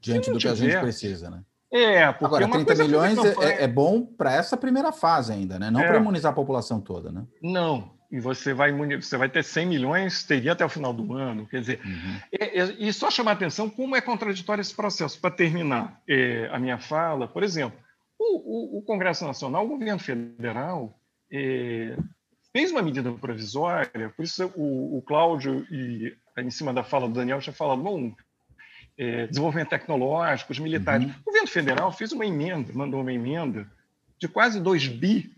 Diante 0.01 0.30
do 0.30 0.38
que 0.38 0.49
a 0.49 0.55
gente 0.55 0.78
precisa, 0.78 1.30
né? 1.30 1.42
É, 1.72 2.12
porque 2.12 2.24
Agora, 2.24 2.49
30 2.49 2.84
milhões 2.84 3.18
é, 3.40 3.64
é, 3.64 3.68
bom 3.68 4.07
para 4.07 4.32
essa 4.32 4.57
primeira 4.57 4.92
fase 4.92 5.32
ainda, 5.32 5.59
né? 5.59 5.70
Não 5.70 5.80
é. 5.80 5.86
para 5.86 5.97
imunizar 5.97 6.30
a 6.30 6.34
população 6.34 6.80
toda, 6.80 7.11
né? 7.11 7.24
Não. 7.42 7.92
E 8.12 8.20
você 8.20 8.55
vai, 8.55 8.70
você 8.97 9.16
vai 9.16 9.28
ter 9.28 9.42
100 9.42 9.66
milhões, 9.66 10.22
teria 10.22 10.53
até 10.53 10.64
o 10.64 10.68
final 10.68 10.92
do 10.92 11.14
ano. 11.14 11.49
Quer 11.49 11.61
dizer, 11.61 11.80
uhum. 11.84 12.20
é, 12.38 12.61
é, 12.61 12.64
e 12.78 12.92
só 12.92 13.11
chamar 13.11 13.32
a 13.32 13.34
atenção 13.34 13.68
como 13.68 13.97
é 13.97 14.01
contraditório 14.01 14.61
esse 14.61 14.72
processo. 14.74 15.20
Para 15.20 15.32
terminar 15.32 16.01
é, 16.09 16.49
a 16.53 16.61
minha 16.61 16.78
fala, 16.78 17.26
por 17.26 17.42
exemplo, 17.42 17.76
o, 18.16 18.76
o, 18.76 18.78
o, 18.78 18.82
Congresso 18.82 19.26
Nacional, 19.26 19.64
o 19.64 19.68
governo 19.68 19.99
federal, 19.99 20.97
é, 21.32 21.97
fez 22.53 22.70
uma 22.70 22.82
medida 22.82 23.11
provisória, 23.14 24.12
por 24.16 24.24
isso 24.24 24.53
o, 24.55 24.99
o 24.99 25.03
Cláudio 25.03 25.66
e 25.72 26.16
em 26.43 26.51
cima 26.51 26.72
da 26.72 26.82
fala 26.82 27.09
do 27.09 27.14
Daniel, 27.14 27.41
tinha 27.41 27.55
falado, 27.55 27.82
bom, 27.82 28.12
é, 28.97 29.26
desenvolvimento 29.26 29.70
tecnológico, 29.70 30.53
os 30.53 30.59
militares. 30.59 31.07
Uhum. 31.07 31.14
O 31.20 31.24
governo 31.24 31.49
federal 31.49 31.93
fez 31.93 32.12
uma 32.12 32.26
emenda, 32.26 32.72
mandou 32.72 33.01
uma 33.01 33.12
emenda 33.12 33.70
de 34.18 34.28
quase 34.28 34.61
2 34.61 34.89
bi 34.89 35.32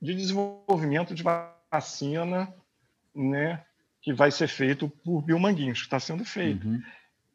de 0.00 0.14
desenvolvimento 0.14 1.14
de 1.14 1.22
vacina, 1.22 2.52
né, 3.14 3.64
que 4.02 4.12
vai 4.12 4.30
ser 4.30 4.48
feito 4.48 4.88
por 4.88 5.22
Biomanguinhos, 5.22 5.78
que 5.78 5.86
está 5.86 5.98
sendo 5.98 6.24
feito, 6.24 6.66
uhum. 6.66 6.82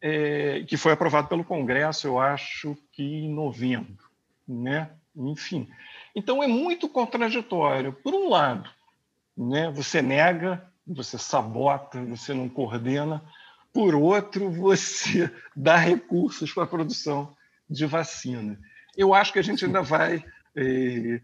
é, 0.01 0.63
que 0.67 0.77
foi 0.77 0.91
aprovado 0.91 1.27
pelo 1.27 1.43
Congresso, 1.43 2.05
eu 2.05 2.19
acho 2.19 2.77
que 2.91 3.03
em 3.03 3.33
novembro, 3.33 4.07
né? 4.47 4.91
Enfim, 5.15 5.67
então 6.15 6.43
é 6.43 6.47
muito 6.47 6.87
contraditório. 6.87 7.91
Por 7.91 8.13
um 8.13 8.29
lado, 8.29 8.69
né, 9.35 9.71
você 9.71 10.01
nega 10.01 10.68
você 10.89 11.17
sabota, 11.17 12.03
você 12.03 12.33
não 12.33 12.49
coordena. 12.49 13.23
Por 13.71 13.93
outro, 13.93 14.49
você 14.49 15.31
dá 15.55 15.77
recursos 15.77 16.51
para 16.51 16.63
a 16.63 16.67
produção 16.67 17.35
de 17.69 17.85
vacina. 17.85 18.59
Eu 18.97 19.13
acho 19.13 19.31
que 19.31 19.39
a 19.39 19.43
gente 19.43 19.63
ainda 19.63 19.81
vai 19.81 20.25
é, 20.55 21.21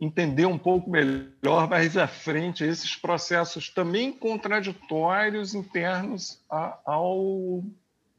entender 0.00 0.46
um 0.46 0.56
pouco 0.56 0.88
melhor 0.88 1.68
mais 1.68 1.96
à 1.96 2.06
frente 2.06 2.64
esses 2.64 2.94
processos 2.94 3.68
também 3.68 4.12
contraditórios 4.12 5.54
internos 5.54 6.40
ao, 6.48 7.64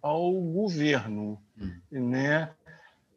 ao 0.02 0.34
governo, 0.34 1.42
hum. 1.58 1.74
né? 1.90 2.52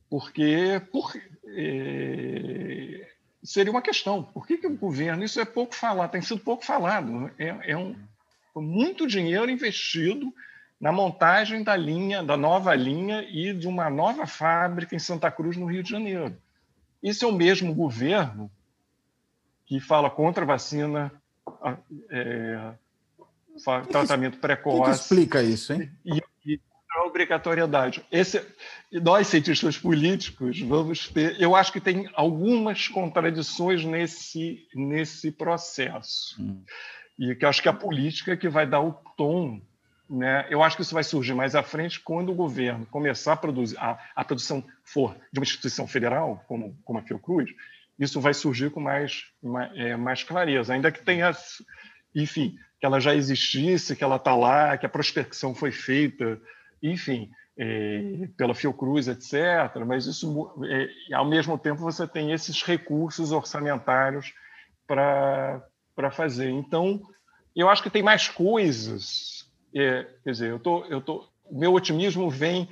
Porque 0.09 0.81
por, 0.93 1.13
é, 1.47 3.14
seria 3.45 3.71
uma 3.71 3.83
questão. 3.83 4.23
Por 4.23 4.47
que, 4.47 4.57
que 4.57 4.67
o 4.67 4.77
governo, 4.77 5.23
isso 5.23 5.39
é 5.41 5.45
pouco 5.45 5.75
falado, 5.75 6.11
tem 6.11 6.23
sido 6.23 6.41
pouco 6.41 6.65
falado, 6.65 7.31
é, 7.39 7.73
é 7.73 7.77
um, 7.77 7.95
muito 8.57 9.07
dinheiro 9.07 9.51
investido 9.51 10.33
na 10.81 10.91
montagem 10.91 11.63
da 11.63 11.77
linha, 11.77 12.23
da 12.23 12.37
nova 12.37 12.75
linha 12.75 13.23
e 13.23 13.53
de 13.53 13.69
uma 13.69 13.89
nova 13.89 14.27
fábrica 14.27 14.97
em 14.97 14.99
Santa 14.99 15.31
Cruz, 15.31 15.57
no 15.57 15.67
Rio 15.67 15.83
de 15.83 15.91
Janeiro. 15.91 16.37
Isso 17.03 17.25
é 17.25 17.29
o 17.29 17.33
mesmo 17.33 17.75
governo 17.75 18.51
que 19.67 19.79
fala 19.79 20.11
contra 20.11 20.43
a 20.43 20.47
vacina, 20.47 21.13
é, 22.11 22.73
tratamento 23.91 24.39
precoce. 24.39 24.81
O 24.81 24.85
que, 24.85 24.91
explica 24.91 25.43
isso, 25.43 25.73
hein? 25.73 25.91
E 26.05 26.23
a 26.95 27.05
obrigatoriedade. 27.05 28.05
Esse, 28.11 28.45
nós, 28.93 29.27
cientistas 29.27 29.77
políticos, 29.77 30.61
vamos 30.61 31.09
ter. 31.09 31.41
Eu 31.41 31.57
acho 31.57 31.73
que 31.73 31.81
tem 31.81 32.09
algumas 32.15 32.89
contradições 32.89 33.85
nesse, 33.85 34.67
nesse 34.75 35.33
processo. 35.33 36.41
Hum. 36.41 36.63
E 37.19 37.35
que 37.35 37.47
acho 37.47 37.63
que 37.63 37.69
a 37.69 37.73
política 37.73 38.33
é 38.33 38.37
que 38.37 38.49
vai 38.49 38.67
dar 38.67 38.81
o 38.81 38.93
tom 39.17 39.61
né? 40.09 40.47
Eu 40.51 40.63
acho 40.63 40.77
que 40.77 40.83
isso 40.83 40.95
vai 40.95 41.03
surgir 41.03 41.35
mais 41.35 41.55
à 41.55 41.63
frente 41.63 41.99
quando 41.99 42.31
o 42.31 42.35
governo 42.35 42.87
começar 42.87 43.33
a 43.33 43.37
produzir, 43.37 43.77
a, 43.79 43.99
a 44.15 44.25
produção 44.25 44.63
for 44.83 45.17
de 45.33 45.39
uma 45.39 45.45
instituição 45.45 45.87
federal, 45.87 46.45
como, 46.47 46.77
como 46.85 46.99
a 46.99 47.03
Fiocruz, 47.03 47.51
isso 47.99 48.21
vai 48.21 48.35
surgir 48.35 48.71
com 48.71 48.81
mais, 48.81 49.25
mais, 49.43 49.73
é, 49.77 49.97
mais 49.97 50.23
clareza, 50.23 50.75
ainda 50.75 50.93
que 50.93 51.03
tenha, 51.03 51.33
enfim, 52.15 52.59
que 52.79 52.87
ela 52.87 53.01
já 53.01 53.15
existisse, 53.15 53.97
que 53.97 54.05
ela 54.05 54.17
está 54.17 54.35
lá, 54.35 54.77
que 54.77 54.85
a 54.85 54.91
prospecção 54.91 55.55
foi 55.55 55.73
feita, 55.73 56.41
enfim, 56.93 57.31
é, 57.57 58.29
pela 58.37 58.55
Fiocruz, 58.55 59.09
etc. 59.09 59.35
Mas 59.87 60.07
isso, 60.07 60.53
é, 60.65 61.15
ao 61.15 61.25
mesmo 61.25 61.59
tempo, 61.59 61.81
você 61.81 62.07
tem 62.07 62.33
esses 62.33 62.63
recursos 62.63 63.33
orçamentários 63.33 64.33
para 64.87 66.11
fazer. 66.13 66.51
Então, 66.51 67.01
eu 67.55 67.69
acho 67.69 67.83
que 67.83 67.91
tem 67.91 68.03
mais 68.03 68.29
coisas 68.29 69.35
é, 69.75 70.07
quer 70.23 70.31
dizer, 70.31 70.51
eu 70.51 70.59
tô, 70.59 70.85
eu 70.85 71.01
tô, 71.01 71.29
meu 71.51 71.75
otimismo 71.75 72.31
vem 72.31 72.69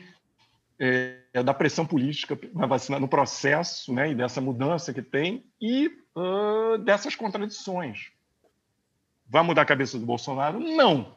é, 0.78 1.18
da 1.44 1.52
pressão 1.52 1.84
política 1.84 2.38
na 2.54 2.66
vacina, 2.66 3.00
no 3.00 3.08
processo, 3.08 3.92
né, 3.92 4.12
e 4.12 4.14
dessa 4.14 4.40
mudança 4.40 4.94
que 4.94 5.02
tem 5.02 5.44
e 5.60 5.90
uh, 6.16 6.78
dessas 6.78 7.16
contradições. 7.16 8.12
Vai 9.26 9.42
mudar 9.42 9.62
a 9.62 9.66
cabeça 9.66 9.98
do 9.98 10.06
Bolsonaro? 10.06 10.60
Não, 10.60 11.16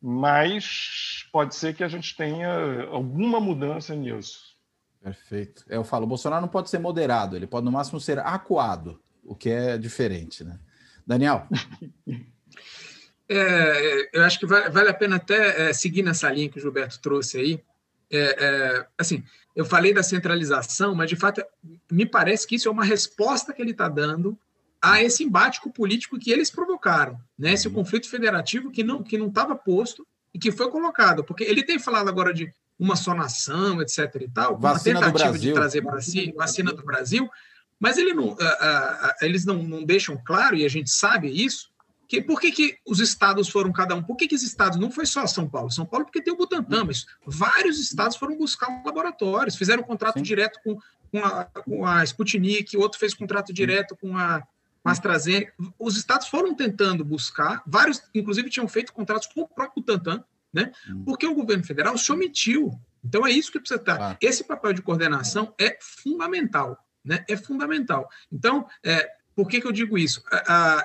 mas 0.00 1.26
pode 1.32 1.54
ser 1.54 1.74
que 1.74 1.82
a 1.82 1.88
gente 1.88 2.16
tenha 2.16 2.84
alguma 2.90 3.40
mudança 3.40 3.94
nisso. 3.94 4.56
Perfeito. 5.02 5.64
Eu 5.68 5.84
falo, 5.84 6.04
o 6.04 6.08
Bolsonaro 6.08 6.42
não 6.42 6.48
pode 6.48 6.70
ser 6.70 6.78
moderado, 6.78 7.36
ele 7.36 7.46
pode 7.46 7.64
no 7.64 7.72
máximo 7.72 8.00
ser 8.00 8.18
acuado, 8.18 9.00
o 9.24 9.34
que 9.34 9.50
é 9.50 9.78
diferente, 9.78 10.44
né? 10.44 10.58
Daniel. 11.06 11.46
É, 13.30 14.08
eu 14.14 14.24
acho 14.24 14.38
que 14.38 14.46
vale, 14.46 14.70
vale 14.70 14.88
a 14.88 14.94
pena 14.94 15.16
até 15.16 15.68
é, 15.68 15.72
seguir 15.74 16.02
nessa 16.02 16.30
linha 16.30 16.48
que 16.48 16.58
o 16.58 16.62
Gilberto 16.62 16.98
trouxe 16.98 17.38
aí. 17.38 17.64
É, 18.10 18.18
é, 18.18 18.86
assim, 18.96 19.22
eu 19.54 19.66
falei 19.66 19.92
da 19.92 20.02
centralização, 20.02 20.94
mas 20.94 21.10
de 21.10 21.16
fato 21.16 21.44
me 21.92 22.06
parece 22.06 22.46
que 22.46 22.54
isso 22.54 22.68
é 22.68 22.72
uma 22.72 22.84
resposta 22.84 23.52
que 23.52 23.60
ele 23.60 23.72
está 23.72 23.86
dando 23.86 24.38
a 24.82 25.02
esse 25.02 25.24
embate 25.24 25.60
político 25.74 26.18
que 26.18 26.30
eles 26.30 26.50
provocaram, 26.50 27.18
né? 27.38 27.52
Esse 27.52 27.68
uhum. 27.68 27.74
conflito 27.74 28.08
federativo 28.08 28.70
que 28.70 28.82
não 28.82 29.02
que 29.02 29.18
não 29.18 29.28
estava 29.28 29.54
posto 29.54 30.06
e 30.32 30.38
que 30.38 30.52
foi 30.52 30.70
colocado, 30.70 31.24
porque 31.24 31.44
ele 31.44 31.62
tem 31.62 31.78
falado 31.78 32.08
agora 32.08 32.32
de 32.32 32.52
uma 32.78 32.94
só 32.94 33.14
nação, 33.14 33.82
etc. 33.82 34.14
e 34.20 34.28
tal, 34.28 34.56
vacina 34.56 35.00
uma 35.00 35.06
tentativa 35.06 35.38
de 35.38 35.52
trazer 35.52 35.82
para 35.82 36.00
si 36.00 36.32
vacina 36.36 36.72
do 36.72 36.84
Brasil, 36.84 37.28
mas 37.80 37.98
ele 37.98 38.14
não, 38.14 38.36
eles 39.20 39.44
não, 39.44 39.62
não 39.62 39.84
deixam 39.84 40.16
claro 40.24 40.54
e 40.54 40.64
a 40.64 40.68
gente 40.68 40.90
sabe 40.90 41.28
isso 41.28 41.70
que, 42.08 42.22
por 42.22 42.40
que, 42.40 42.50
que 42.50 42.78
os 42.86 43.00
estados 43.00 43.50
foram 43.50 43.70
cada 43.70 43.94
um? 43.94 44.02
Por 44.02 44.16
que, 44.16 44.26
que 44.26 44.34
os 44.34 44.42
estados? 44.42 44.78
Não 44.78 44.90
foi 44.90 45.04
só 45.04 45.26
São 45.26 45.46
Paulo. 45.46 45.70
São 45.70 45.84
Paulo 45.84 46.06
porque 46.06 46.22
tem 46.22 46.32
o 46.32 46.36
Butantan, 46.36 46.84
mas 46.84 47.04
vários 47.26 47.78
estados 47.78 48.16
foram 48.16 48.38
buscar 48.38 48.82
laboratórios, 48.84 49.56
fizeram 49.56 49.82
um 49.82 49.86
contrato 49.86 50.16
Sim. 50.16 50.22
direto 50.22 50.58
com, 50.64 50.78
com, 51.12 51.22
a, 51.22 51.44
com 51.44 51.86
a 51.86 52.02
Sputnik, 52.04 52.74
outro 52.78 52.98
fez 52.98 53.12
contrato 53.12 53.52
direto 53.52 53.94
com 53.94 54.16
a, 54.16 54.42
com 54.88 54.90
a 54.90 54.92
AstraZeneca. 54.92 55.52
Os 55.78 55.96
estados 55.96 56.28
foram 56.28 56.54
tentando 56.54 57.04
buscar, 57.04 57.62
vários, 57.66 58.02
inclusive, 58.14 58.50
tinham 58.50 58.66
feito 58.66 58.92
contratos 58.92 59.28
com 59.28 59.42
o 59.42 59.48
próprio 59.48 59.82
Butantan, 59.82 60.24
né? 60.52 60.72
porque 61.04 61.26
o 61.26 61.34
governo 61.34 61.64
federal 61.64 61.96
se 61.98 62.10
omitiu. 62.10 62.72
Então, 63.04 63.26
é 63.26 63.30
isso 63.30 63.52
que 63.52 63.60
precisa 63.60 63.80
estar. 63.80 64.00
Ah. 64.00 64.16
Esse 64.20 64.44
papel 64.44 64.72
de 64.72 64.82
coordenação 64.82 65.54
é 65.58 65.76
fundamental. 65.80 66.78
Né? 67.04 67.24
É 67.28 67.36
fundamental. 67.36 68.08
Então, 68.32 68.66
é, 68.84 69.08
por 69.34 69.48
que, 69.48 69.60
que 69.60 69.66
eu 69.66 69.72
digo 69.72 69.96
isso? 69.96 70.22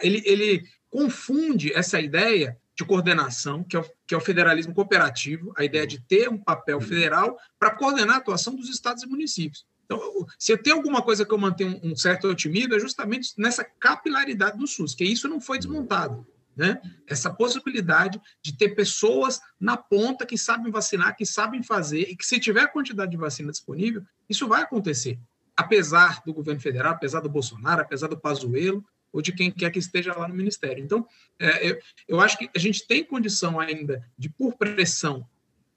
ele, 0.01 0.22
ele 0.26 0.68
confunde 0.89 1.74
essa 1.74 1.99
ideia 1.99 2.58
de 2.76 2.84
coordenação, 2.84 3.64
que 3.64 3.76
é, 3.76 3.80
o, 3.80 3.86
que 4.06 4.16
é 4.16 4.18
o 4.18 4.22
federalismo 4.22 4.74
cooperativo, 4.74 5.54
a 5.56 5.64
ideia 5.64 5.86
de 5.86 5.99
ter 5.99 6.28
um 6.30 6.38
papel 6.38 6.82
federal 6.82 7.38
para 7.60 7.72
coordenar 7.72 8.16
a 8.16 8.20
atuação 8.20 8.56
dos 8.56 8.70
estados 8.70 9.04
e 9.04 9.08
municípios. 9.08 9.66
Então, 9.86 10.25
se 10.39 10.55
tenho 10.57 10.77
alguma 10.77 11.01
coisa 11.01 11.25
que 11.25 11.34
eu 11.34 11.38
mantenho 11.38 11.79
um 11.84 11.95
certo 11.95 12.27
otimismo, 12.27 12.75
é 12.75 12.79
justamente 12.79 13.34
nessa 13.38 13.63
capilaridade 13.63 14.57
do 14.57 14.67
SUS, 14.67 14.95
que 14.95 15.03
isso 15.03 15.27
não 15.27 15.41
foi 15.41 15.57
desmontado. 15.57 16.25
Né? 16.55 16.79
Essa 17.07 17.34
possibilidade 17.34 18.21
de 18.41 18.55
ter 18.55 18.69
pessoas 18.69 19.41
na 19.59 19.75
ponta 19.75 20.25
que 20.25 20.38
sabem 20.38 20.71
vacinar, 20.71 21.15
que 21.15 21.25
sabem 21.25 21.63
fazer, 21.63 22.01
e 22.01 22.15
que 22.15 22.25
se 22.25 22.39
tiver 22.39 22.61
a 22.61 22.67
quantidade 22.67 23.11
de 23.11 23.17
vacina 23.17 23.51
disponível, 23.51 24.03
isso 24.29 24.47
vai 24.47 24.61
acontecer. 24.61 25.19
Apesar 25.55 26.21
do 26.25 26.34
governo 26.34 26.61
federal, 26.61 26.93
apesar 26.93 27.21
do 27.21 27.29
Bolsonaro, 27.29 27.81
apesar 27.81 28.07
do 28.07 28.19
Pazuello, 28.19 28.84
ou 29.13 29.21
de 29.21 29.31
quem 29.31 29.51
quer 29.51 29.69
que 29.69 29.77
esteja 29.77 30.17
lá 30.17 30.27
no 30.27 30.34
Ministério. 30.34 30.84
Então, 30.84 31.07
é, 31.39 31.69
eu, 31.69 31.79
eu, 32.07 32.19
acho 32.19 32.36
que 32.36 32.49
a 32.53 32.59
gente 32.59 32.86
tem 32.88 33.03
condição 33.03 33.59
ainda 33.59 34.03
de, 34.17 34.27
por 34.27 34.57
pressão, 34.57 35.25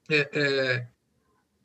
é, 0.09 0.29
é, 0.33 0.87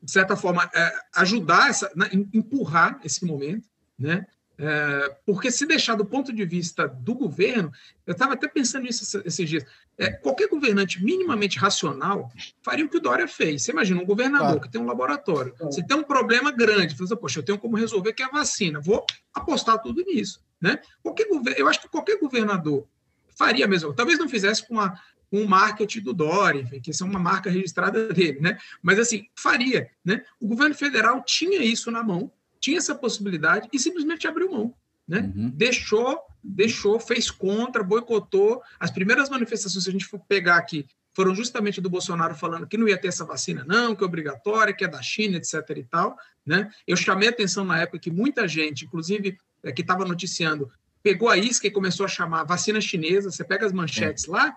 de 0.03 0.11
certa 0.11 0.35
forma, 0.35 0.69
é, 0.75 0.93
ajudar, 1.15 1.69
essa, 1.69 1.89
né, 1.95 2.09
empurrar 2.33 2.99
esse 3.03 3.25
momento, 3.25 3.69
né? 3.97 4.25
É, 4.55 5.15
porque 5.25 5.49
se 5.49 5.65
deixar 5.65 5.95
do 5.95 6.05
ponto 6.05 6.31
de 6.31 6.45
vista 6.45 6.87
do 6.87 7.15
governo, 7.15 7.71
eu 8.05 8.11
estava 8.11 8.33
até 8.33 8.47
pensando 8.47 8.83
nisso 8.83 9.19
esses 9.25 9.49
dias, 9.49 9.65
é, 9.97 10.11
qualquer 10.11 10.47
governante 10.47 11.03
minimamente 11.03 11.57
racional 11.57 12.31
faria 12.61 12.85
o 12.85 12.89
que 12.89 12.97
o 12.97 13.01
Dória 13.01 13.27
fez. 13.27 13.63
Você 13.63 13.71
imagina 13.71 13.99
um 13.99 14.05
governador 14.05 14.47
claro. 14.47 14.61
que 14.61 14.69
tem 14.69 14.79
um 14.79 14.85
laboratório, 14.85 15.55
você 15.59 15.81
tem 15.83 15.97
um 15.97 16.03
problema 16.03 16.51
grande, 16.51 16.95
você 16.95 17.07
fala, 17.07 17.21
poxa, 17.21 17.39
eu 17.39 17.43
tenho 17.43 17.57
como 17.57 17.75
resolver 17.75 18.13
que 18.13 18.21
é 18.21 18.25
a 18.25 18.29
vacina, 18.29 18.79
vou 18.79 19.03
apostar 19.33 19.81
tudo 19.81 20.03
nisso. 20.03 20.39
Né? 20.61 20.79
Qualquer, 21.01 21.27
eu 21.57 21.67
acho 21.67 21.81
que 21.81 21.89
qualquer 21.89 22.19
governador 22.19 22.87
faria 23.35 23.67
mesmo. 23.67 23.93
Talvez 23.93 24.19
não 24.19 24.29
fizesse 24.29 24.67
com, 24.67 24.79
a, 24.79 24.93
com 25.33 25.41
o 25.41 25.49
marketing 25.49 26.01
do 26.01 26.13
Dória, 26.13 26.61
enfim, 26.61 26.79
que 26.79 26.91
isso 26.91 27.03
é 27.03 27.07
uma 27.07 27.17
marca 27.17 27.49
registrada 27.49 28.13
dele, 28.13 28.39
né? 28.39 28.55
mas 28.83 28.99
assim, 28.99 29.25
faria. 29.35 29.89
Né? 30.05 30.23
O 30.39 30.47
governo 30.47 30.75
federal 30.75 31.23
tinha 31.25 31.59
isso 31.63 31.89
na 31.89 32.03
mão, 32.03 32.31
tinha 32.59 32.77
essa 32.77 32.93
possibilidade 32.93 33.67
e 33.73 33.79
simplesmente 33.79 34.27
abriu 34.27 34.51
mão. 34.51 34.75
Né? 35.07 35.33
Uhum. 35.35 35.49
Deixou, 35.49 36.19
deixou, 36.43 36.99
fez 36.99 37.31
contra, 37.31 37.81
boicotou. 37.81 38.61
As 38.79 38.91
primeiras 38.91 39.27
manifestações, 39.27 39.83
se 39.83 39.89
a 39.89 39.91
gente 39.91 40.05
for 40.05 40.19
pegar 40.19 40.57
aqui, 40.57 40.85
foram 41.15 41.33
justamente 41.33 41.81
do 41.81 41.89
Bolsonaro 41.89 42.35
falando 42.35 42.67
que 42.67 42.77
não 42.77 42.87
ia 42.87 42.97
ter 42.99 43.07
essa 43.07 43.25
vacina, 43.25 43.65
não, 43.67 43.95
que 43.95 44.03
é 44.03 44.05
obrigatória, 44.05 44.71
que 44.71 44.85
é 44.85 44.87
da 44.87 45.01
China, 45.01 45.37
etc. 45.37 45.67
e 45.77 45.83
tal. 45.83 46.15
Né? 46.45 46.69
Eu 46.85 46.95
chamei 46.95 47.27
a 47.27 47.31
atenção 47.31 47.65
na 47.65 47.79
época 47.79 47.97
que 47.97 48.11
muita 48.11 48.47
gente, 48.47 48.85
inclusive 48.85 49.35
é, 49.63 49.71
que 49.71 49.81
estava 49.81 50.05
noticiando, 50.05 50.71
pegou 51.01 51.27
a 51.27 51.35
isca 51.39 51.65
e 51.65 51.71
começou 51.71 52.05
a 52.05 52.09
chamar 52.09 52.43
vacina 52.43 52.79
chinesa. 52.79 53.31
Você 53.31 53.43
pega 53.43 53.65
as 53.65 53.73
manchetes 53.73 54.27
é. 54.27 54.31
lá, 54.31 54.55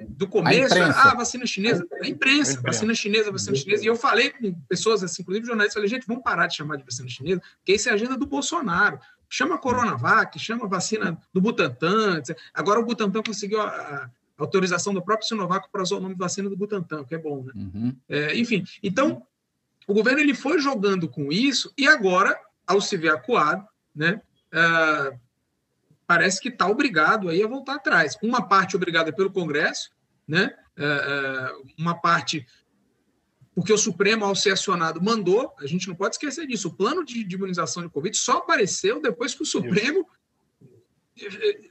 do 0.00 0.26
começo, 0.26 0.74
ah, 0.74 1.14
vacina 1.14 1.46
chinesa, 1.46 1.86
a 2.02 2.08
imprensa, 2.08 2.60
vacina 2.60 2.94
chinesa, 2.94 3.30
vacina 3.30 3.56
chinesa. 3.56 3.84
E 3.84 3.86
eu 3.86 3.96
falei 3.96 4.30
com 4.30 4.52
pessoas, 4.68 5.02
assim, 5.02 5.22
inclusive 5.22 5.46
jornalistas, 5.46 5.74
falei, 5.74 5.88
gente, 5.88 6.06
vamos 6.06 6.22
parar 6.22 6.46
de 6.46 6.56
chamar 6.56 6.76
de 6.76 6.84
vacina 6.84 7.08
chinesa, 7.08 7.40
porque 7.58 7.74
isso 7.74 7.88
é 7.88 7.92
a 7.92 7.94
agenda 7.94 8.16
do 8.16 8.26
Bolsonaro. 8.26 8.98
Chama 9.28 9.58
Coronavac, 9.58 10.38
chama 10.38 10.66
vacina 10.66 11.18
do 11.32 11.40
Butantan. 11.40 12.22
Agora 12.52 12.80
o 12.80 12.84
Butantan 12.84 13.22
conseguiu 13.22 13.60
a, 13.60 13.66
a 13.66 14.10
autorização 14.36 14.92
do 14.92 15.02
próprio 15.02 15.26
Sinovac 15.26 15.68
para 15.70 15.82
usar 15.82 15.96
o 15.96 16.00
nome 16.00 16.14
de 16.14 16.20
vacina 16.20 16.48
do 16.48 16.56
Butantan, 16.56 17.04
que 17.04 17.14
é 17.14 17.18
bom, 17.18 17.44
né? 17.44 17.52
Uhum. 17.54 17.96
É, 18.08 18.36
enfim, 18.36 18.64
então, 18.82 19.22
o 19.86 19.94
governo 19.94 20.20
ele 20.20 20.34
foi 20.34 20.58
jogando 20.58 21.08
com 21.08 21.30
isso 21.30 21.72
e 21.78 21.86
agora, 21.86 22.38
ao 22.66 22.80
se 22.80 22.96
ver 22.96 23.10
acuado, 23.10 23.66
né, 23.94 24.20
uh, 24.52 25.18
parece 26.06 26.40
que 26.40 26.48
está 26.48 26.66
obrigado 26.66 27.28
aí 27.28 27.42
a 27.42 27.48
voltar 27.48 27.76
atrás. 27.76 28.16
Uma 28.22 28.46
parte 28.46 28.76
obrigada 28.76 29.12
pelo 29.12 29.30
Congresso, 29.30 29.90
né? 30.26 30.54
Uh, 30.76 31.60
uh, 31.60 31.72
uma 31.78 31.94
parte 31.94 32.46
porque 33.54 33.72
o 33.72 33.78
Supremo, 33.78 34.24
ao 34.24 34.34
ser 34.34 34.50
acionado, 34.50 35.00
mandou, 35.00 35.54
a 35.60 35.66
gente 35.66 35.86
não 35.86 35.94
pode 35.94 36.16
esquecer 36.16 36.46
disso, 36.46 36.68
o 36.68 36.74
plano 36.74 37.04
de, 37.04 37.22
de 37.22 37.36
imunização 37.36 37.84
de 37.84 37.88
Covid 37.88 38.16
só 38.16 38.38
apareceu 38.38 39.00
depois 39.00 39.32
que 39.32 39.42
o 39.42 39.46
Supremo 39.46 40.08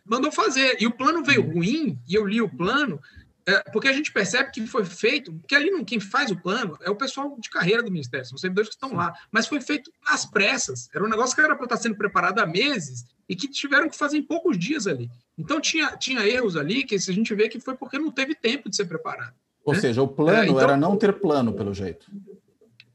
mandou 0.05 0.31
fazer. 0.31 0.77
E 0.81 0.87
o 0.87 0.91
plano 0.91 1.23
veio 1.23 1.41
ruim, 1.41 1.99
e 2.07 2.15
eu 2.15 2.25
li 2.25 2.41
o 2.41 2.49
plano, 2.49 3.01
é, 3.45 3.59
porque 3.71 3.87
a 3.87 3.93
gente 3.93 4.11
percebe 4.11 4.51
que 4.51 4.65
foi 4.65 4.85
feito, 4.85 5.33
porque 5.33 5.55
ali 5.55 5.69
não, 5.69 5.83
quem 5.83 5.99
faz 5.99 6.31
o 6.31 6.35
plano 6.35 6.77
é 6.81 6.89
o 6.89 6.95
pessoal 6.95 7.35
de 7.37 7.49
carreira 7.49 7.83
do 7.83 7.91
Ministério, 7.91 8.25
são 8.25 8.35
os 8.35 8.41
servidores 8.41 8.69
que 8.69 8.75
estão 8.75 8.93
lá, 8.95 9.13
mas 9.31 9.47
foi 9.47 9.59
feito 9.59 9.91
às 10.05 10.25
pressas. 10.25 10.89
Era 10.93 11.03
um 11.03 11.09
negócio 11.09 11.35
que 11.35 11.41
era 11.41 11.55
para 11.55 11.65
estar 11.65 11.77
sendo 11.77 11.95
preparado 11.95 12.39
há 12.39 12.45
meses 12.45 13.05
e 13.27 13.35
que 13.35 13.47
tiveram 13.47 13.89
que 13.89 13.97
fazer 13.97 14.17
em 14.17 14.23
poucos 14.23 14.57
dias 14.57 14.87
ali. 14.87 15.09
Então 15.37 15.59
tinha, 15.59 15.97
tinha 15.97 16.25
erros 16.25 16.55
ali 16.55 16.83
que 16.83 16.95
a 16.95 16.99
gente 16.99 17.35
vê 17.35 17.49
que 17.49 17.59
foi 17.59 17.75
porque 17.75 17.99
não 17.99 18.11
teve 18.11 18.33
tempo 18.33 18.69
de 18.69 18.75
ser 18.75 18.85
preparado. 18.85 19.33
Ou 19.65 19.73
né? 19.73 19.79
seja, 19.79 20.01
o 20.01 20.07
plano 20.07 20.39
é, 20.39 20.45
então, 20.45 20.59
era 20.59 20.77
não 20.77 20.95
ter 20.97 21.13
plano, 21.13 21.53
pelo 21.53 21.73
jeito. 21.73 22.05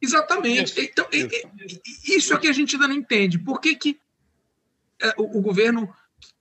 Exatamente. 0.01 0.80
Então, 0.80 1.07
isso 2.07 2.32
é 2.32 2.38
que 2.38 2.46
a 2.46 2.53
gente 2.53 2.76
ainda 2.76 2.88
não 2.88 2.94
entende. 2.94 3.38
Por 3.38 3.61
que, 3.61 3.74
que 3.74 3.99
é, 5.01 5.14
o, 5.16 5.38
o 5.38 5.42
governo, 5.42 5.92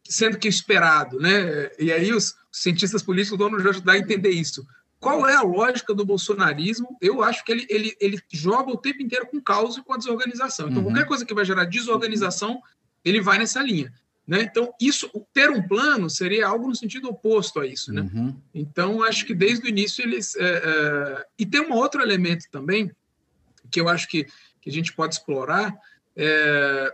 sendo 0.04 0.38
que 0.38 0.48
esperado, 0.48 1.20
né? 1.20 1.72
E 1.80 1.92
aí 1.92 2.12
os 2.14 2.36
cientistas 2.62 3.04
políticos 3.04 3.38
vão 3.38 3.50
nos 3.50 3.66
ajudar 3.66 3.94
a 3.94 3.98
entender 3.98 4.32
isso. 4.32 4.66
Qual 5.00 5.28
é 5.28 5.36
a 5.36 5.42
lógica 5.42 5.94
do 5.94 6.06
bolsonarismo? 6.06 6.98
Eu 7.00 7.24
acho 7.24 7.46
que 7.46 7.52
ele, 7.52 7.68
ele, 7.70 7.96
ele 8.00 8.20
joga 8.32 8.72
o 8.72 8.78
tempo 8.78 9.02
inteiro 9.02 9.28
com 9.28 9.40
caos 9.40 9.78
e 9.78 9.84
com 9.84 9.94
a 9.94 9.98
desorganização. 9.98 10.70
Então, 10.70 10.80
uhum. 10.80 10.86
qualquer 10.86 11.06
coisa 11.06 11.26
que 11.26 11.34
vai 11.34 11.46
gerar 11.46 11.66
desorganização, 11.66 12.60
ele 13.06 13.22
vai 13.22 13.38
nessa 13.38 13.62
linha. 13.62 13.94
Né? 14.28 14.42
Então, 14.42 14.74
isso, 14.82 15.10
ter 15.32 15.50
um 15.52 15.66
plano 15.66 16.10
seria 16.10 16.48
algo 16.48 16.68
no 16.68 16.76
sentido 16.76 17.10
oposto 17.10 17.60
a 17.60 17.68
isso. 17.68 17.94
Né? 17.94 18.02
Uhum. 18.02 18.42
Então, 18.54 19.04
acho 19.04 19.26
que 19.26 19.36
desde 19.36 19.66
o 19.66 19.70
início 19.70 20.04
eles. 20.04 20.36
É, 20.36 20.62
é... 20.66 21.26
E 21.38 21.46
tem 21.46 21.62
um 21.62 21.74
outro 21.74 22.02
elemento 22.02 22.46
também, 22.52 22.92
que 23.72 23.80
eu 23.80 23.88
acho 23.88 24.08
que, 24.10 24.26
que 24.60 24.70
a 24.70 24.74
gente 24.74 24.94
pode 24.94 25.14
explorar, 25.14 25.74
é... 26.16 26.94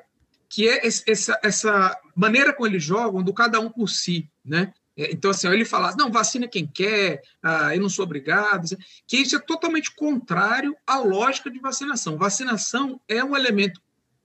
que 0.50 0.68
é 0.68 0.86
essa, 0.86 1.40
essa 1.42 1.98
maneira 2.14 2.54
como 2.54 2.68
eles 2.68 2.84
jogam 2.84 3.24
do 3.24 3.34
cada 3.34 3.60
um 3.62 3.70
por 3.70 3.90
si. 3.90 4.30
Né? 4.46 4.74
É, 4.96 5.12
então, 5.12 5.32
assim, 5.32 5.48
ele 5.48 5.66
fala, 5.66 5.96
não, 5.98 6.12
vacina 6.12 6.48
quem 6.48 6.68
quer, 6.68 7.22
ah, 7.42 7.76
eu 7.76 7.82
não 7.82 7.90
sou 7.90 8.04
obrigado, 8.04 8.78
que 9.08 9.18
isso 9.18 9.36
é 9.36 9.40
totalmente 9.40 9.94
contrário 9.96 10.76
à 10.86 11.00
lógica 11.00 11.50
de 11.50 11.60
vacinação. 11.60 12.18
Vacinação 12.18 13.00
é 13.08 13.24
um 13.24 13.36
elemento, 13.36 13.82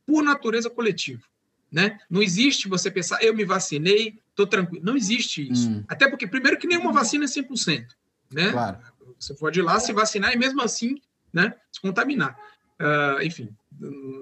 por 0.07 0.23
natureza, 0.23 0.71
coletivo. 0.71 1.23
Né? 1.71 1.99
Não 2.09 2.23
existe 2.23 2.69
você 2.69 2.91
pensar, 2.91 3.23
eu 3.23 3.35
me 3.35 3.45
vacinei, 3.45 4.19
estou 4.31 4.47
tranquilo. 4.47 4.85
Não 4.85 4.97
existe 4.97 5.51
isso. 5.51 5.69
Hum. 5.69 5.85
Até 5.89 6.09
porque, 6.09 6.27
primeiro, 6.27 6.59
que 6.59 6.67
nenhuma 6.67 6.93
vacina 6.93 7.25
é 7.25 7.29
100%. 7.29 7.87
Né? 8.33 8.51
Claro. 8.51 8.79
Você 9.19 9.35
pode 9.35 9.59
ir 9.59 9.63
lá 9.63 9.79
se 9.81 9.93
vacinar 9.93 10.33
e, 10.33 10.39
mesmo 10.39 10.63
assim, 10.63 10.97
né, 11.33 11.55
se 11.73 11.81
contaminar. 11.81 12.39
Uh, 12.81 13.23
enfim, 13.23 13.49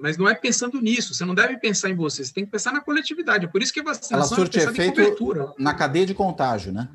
mas 0.01 0.17
não 0.17 0.27
é 0.27 0.35
pensando 0.35 0.79
nisso. 0.81 1.13
Você 1.13 1.25
não 1.25 1.35
deve 1.35 1.57
pensar 1.57 1.89
em 1.89 1.95
você, 1.95 2.23
você 2.23 2.33
tem 2.33 2.45
que 2.45 2.51
pensar 2.51 2.71
na 2.71 2.81
coletividade. 2.81 3.45
É 3.45 3.47
por 3.47 3.61
isso 3.61 3.73
que 3.73 3.79
a 3.79 3.83
vacinação 3.83 4.17
Ela 4.17 4.27
surte 4.27 4.59
é 4.59 4.63
efeito 4.63 5.55
na 5.57 5.73
cadeia 5.73 6.05
de 6.05 6.13
contágio, 6.13 6.71
né? 6.71 6.89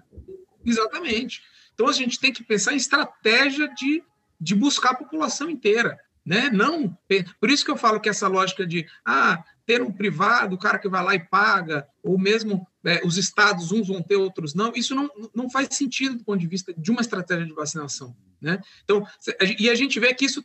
Exatamente. 0.64 1.42
Então 1.74 1.88
a 1.88 1.92
gente 1.92 2.18
tem 2.18 2.32
que 2.32 2.44
pensar 2.44 2.72
em 2.72 2.76
estratégia 2.76 3.68
de, 3.74 4.02
de 4.40 4.54
buscar 4.54 4.90
a 4.90 4.96
população 4.96 5.48
inteira, 5.50 5.98
né? 6.24 6.50
Não, 6.50 6.96
por 7.40 7.50
isso 7.50 7.64
que 7.64 7.70
eu 7.70 7.76
falo 7.76 8.00
que 8.00 8.08
essa 8.08 8.28
lógica 8.28 8.66
de 8.66 8.86
ah, 9.04 9.42
ter 9.66 9.82
um 9.82 9.90
privado, 9.90 10.54
o 10.54 10.58
cara 10.58 10.78
que 10.78 10.88
vai 10.88 11.02
lá 11.02 11.14
e 11.14 11.20
paga, 11.20 11.86
ou 12.02 12.18
mesmo 12.18 12.66
é, 12.84 13.00
os 13.04 13.16
estados 13.16 13.72
uns 13.72 13.88
vão 13.88 14.02
ter, 14.02 14.16
outros 14.16 14.54
não, 14.54 14.72
isso 14.74 14.94
não, 14.94 15.10
não 15.34 15.50
faz 15.50 15.68
sentido 15.72 16.16
do 16.16 16.24
ponto 16.24 16.38
de 16.38 16.46
vista 16.46 16.74
de 16.76 16.90
uma 16.90 17.00
estratégia 17.00 17.46
de 17.46 17.52
vacinação, 17.52 18.14
né? 18.40 18.60
Então, 18.84 19.06
e 19.58 19.70
a 19.70 19.74
gente 19.74 19.98
vê 19.98 20.12
que 20.14 20.24
isso 20.24 20.40
é, 20.40 20.44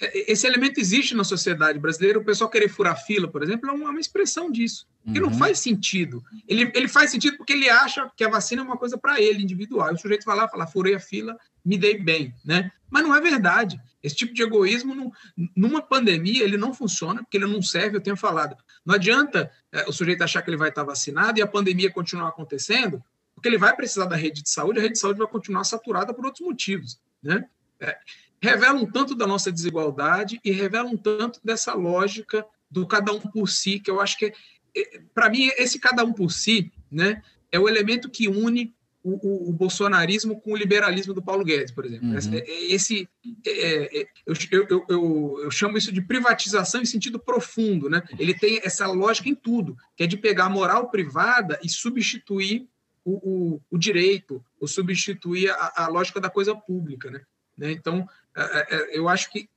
esse 0.00 0.46
elemento 0.46 0.80
existe 0.80 1.14
na 1.14 1.22
sociedade 1.22 1.78
brasileira. 1.78 2.18
O 2.18 2.24
pessoal 2.24 2.50
querer 2.50 2.68
furar 2.68 3.04
fila, 3.04 3.28
por 3.28 3.42
exemplo, 3.42 3.70
é 3.70 3.72
uma, 3.72 4.00
expressão 4.00 4.50
disso. 4.50 4.86
Que 5.04 5.20
uhum. 5.20 5.30
não 5.30 5.38
faz 5.38 5.60
sentido. 5.60 6.24
Ele, 6.48 6.70
ele 6.74 6.88
faz 6.88 7.10
sentido 7.10 7.36
porque 7.36 7.52
ele 7.52 7.68
acha 7.68 8.10
que 8.16 8.24
a 8.24 8.28
vacina 8.28 8.62
é 8.62 8.64
uma 8.64 8.76
coisa 8.76 8.98
para 8.98 9.20
ele, 9.20 9.42
individual. 9.42 9.90
E 9.90 9.94
o 9.94 9.98
sujeito 9.98 10.24
vai 10.24 10.36
lá 10.36 10.46
e 10.46 10.50
fala, 10.50 10.66
furei 10.66 10.94
a 10.94 11.00
fila, 11.00 11.36
me 11.64 11.78
dei 11.78 11.98
bem. 11.98 12.34
Né? 12.44 12.72
Mas 12.90 13.02
não 13.02 13.14
é 13.14 13.20
verdade. 13.20 13.80
Esse 14.02 14.16
tipo 14.16 14.34
de 14.34 14.42
egoísmo, 14.42 14.94
não, 14.94 15.12
numa 15.56 15.80
pandemia, 15.80 16.42
ele 16.42 16.56
não 16.56 16.74
funciona, 16.74 17.22
porque 17.22 17.36
ele 17.36 17.46
não 17.46 17.62
serve, 17.62 17.96
eu 17.96 18.00
tenho 18.00 18.16
falado. 18.16 18.56
Não 18.84 18.94
adianta 18.94 19.50
é, 19.72 19.88
o 19.88 19.92
sujeito 19.92 20.22
achar 20.22 20.42
que 20.42 20.50
ele 20.50 20.56
vai 20.56 20.70
estar 20.70 20.82
vacinado 20.82 21.38
e 21.38 21.42
a 21.42 21.46
pandemia 21.46 21.90
continuar 21.90 22.28
acontecendo, 22.28 23.02
porque 23.34 23.48
ele 23.48 23.58
vai 23.58 23.74
precisar 23.74 24.06
da 24.06 24.16
rede 24.16 24.42
de 24.42 24.50
saúde, 24.50 24.78
a 24.78 24.82
rede 24.82 24.94
de 24.94 25.00
saúde 25.00 25.18
vai 25.18 25.28
continuar 25.28 25.64
saturada 25.64 26.12
por 26.12 26.26
outros 26.26 26.44
motivos. 26.46 27.00
Né? 27.22 27.44
É, 27.80 27.96
revela 28.44 28.78
um 28.78 28.86
tanto 28.86 29.14
da 29.14 29.26
nossa 29.26 29.50
desigualdade 29.50 30.38
e 30.44 30.50
revela 30.50 30.88
um 30.88 30.96
tanto 30.96 31.40
dessa 31.42 31.72
lógica 31.72 32.44
do 32.70 32.86
cada 32.86 33.12
um 33.12 33.20
por 33.20 33.48
si, 33.48 33.80
que 33.80 33.90
eu 33.90 34.00
acho 34.00 34.18
que, 34.18 34.32
é, 34.76 35.00
para 35.14 35.30
mim, 35.30 35.50
esse 35.56 35.78
cada 35.78 36.04
um 36.04 36.12
por 36.12 36.30
si 36.30 36.70
né, 36.90 37.22
é 37.50 37.58
o 37.58 37.68
elemento 37.68 38.10
que 38.10 38.28
une 38.28 38.74
o, 39.02 39.12
o, 39.12 39.50
o 39.50 39.52
bolsonarismo 39.52 40.40
com 40.40 40.52
o 40.52 40.56
liberalismo 40.56 41.12
do 41.12 41.22
Paulo 41.22 41.44
Guedes, 41.44 41.70
por 41.70 41.84
exemplo. 41.84 42.08
Uhum. 42.08 42.16
Esse, 42.16 43.06
é, 43.46 44.00
é, 44.00 44.06
eu, 44.26 44.34
eu, 44.50 44.84
eu, 44.88 45.40
eu, 45.44 45.50
chamo 45.50 45.76
isso 45.76 45.92
de 45.92 46.00
privatização 46.00 46.80
em 46.80 46.86
sentido 46.86 47.18
profundo. 47.18 47.90
Né? 47.90 48.02
Ele 48.18 48.32
tem 48.32 48.60
essa 48.64 48.86
lógica 48.86 49.28
em 49.28 49.34
tudo, 49.34 49.76
que 49.94 50.04
é 50.04 50.06
de 50.06 50.16
pegar 50.16 50.46
a 50.46 50.50
moral 50.50 50.90
privada 50.90 51.60
e 51.62 51.68
substituir 51.68 52.66
o, 53.04 53.60
o 53.70 53.76
direito, 53.76 54.42
ou 54.58 54.66
substituir 54.66 55.50
a, 55.50 55.84
a 55.84 55.88
lógica 55.88 56.18
da 56.18 56.30
coisa 56.30 56.54
pública. 56.54 57.10
Né? 57.10 57.20
Né? 57.56 57.72
Então, 57.72 58.08
é, 58.36 58.42
é, 58.42 58.66
é, 58.70 58.98
eu 58.98 59.08
acho 59.08 59.30
que 59.30 59.48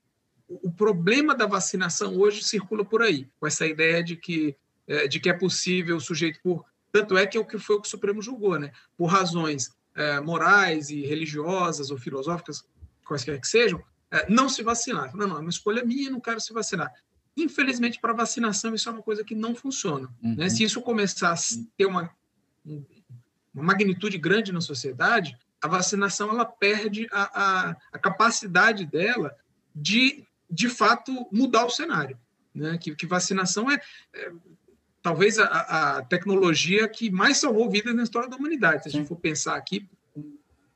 o 0.47 0.71
problema 0.71 1.35
da 1.35 1.45
vacinação 1.45 2.17
hoje 2.17 2.43
circula 2.43 2.85
por 2.85 3.01
aí, 3.01 3.27
com 3.39 3.45
essa 3.45 3.65
ideia 3.65 4.01
de 4.01 4.15
que, 4.15 4.55
de 5.09 5.19
que 5.19 5.29
é 5.29 5.33
possível 5.33 5.97
o 5.97 5.99
sujeito, 5.99 6.39
por 6.41 6.63
tanto 6.89 7.17
é 7.17 7.27
que 7.27 7.37
é 7.37 7.41
o 7.41 7.43
que 7.43 7.59
foi 7.59 7.75
o 7.75 7.81
que 7.81 7.87
o 7.87 7.91
Supremo 7.91 8.21
julgou, 8.21 8.57
né? 8.57 8.71
por 8.95 9.07
razões 9.07 9.75
morais 10.23 10.89
e 10.89 11.01
religiosas 11.01 11.91
ou 11.91 11.97
filosóficas, 11.97 12.63
quaisquer 13.05 13.41
que 13.41 13.47
sejam, 13.47 13.83
não 14.29 14.47
se 14.47 14.63
vacinar. 14.63 15.13
Não, 15.13 15.27
não, 15.27 15.35
é 15.35 15.39
uma 15.41 15.49
escolha 15.49 15.83
minha, 15.83 16.09
não 16.09 16.21
quero 16.21 16.39
se 16.39 16.53
vacinar. 16.53 16.93
Infelizmente, 17.35 17.99
para 17.99 18.13
vacinação, 18.13 18.73
isso 18.73 18.89
é 18.89 18.91
uma 18.91 19.03
coisa 19.03 19.23
que 19.23 19.35
não 19.35 19.53
funciona. 19.53 20.07
Né? 20.21 20.29
Uhum. 20.29 20.35
Né? 20.37 20.49
Se 20.49 20.63
isso 20.63 20.81
começar 20.81 21.33
a 21.33 21.37
ter 21.77 21.85
uma, 21.85 22.09
uma 22.65 23.63
magnitude 23.63 24.17
grande 24.17 24.51
na 24.51 24.59
sociedade, 24.59 25.37
a 25.61 25.67
vacinação 25.67 26.29
ela 26.29 26.45
perde 26.45 27.07
a, 27.11 27.21
a, 27.21 27.75
a, 27.93 27.99
capacidade 27.99 28.85
dela 28.85 29.35
de, 29.75 30.23
de 30.49 30.69
fato, 30.69 31.27
mudar 31.31 31.65
o 31.65 31.69
cenário. 31.69 32.17
Né? 32.53 32.77
Que, 32.77 32.95
que 32.95 33.05
vacinação 33.05 33.69
é, 33.69 33.79
é 34.13 34.31
talvez 35.01 35.39
a, 35.39 35.45
a, 35.45 36.01
tecnologia 36.03 36.87
que 36.87 37.09
mais 37.09 37.37
salvou 37.37 37.69
vidas 37.69 37.95
na 37.95 38.03
história 38.03 38.29
da 38.29 38.35
humanidade, 38.35 38.83
se 38.83 38.89
a 38.89 38.91
gente 38.91 39.07
for 39.07 39.15
pensar 39.15 39.55
aqui. 39.55 39.87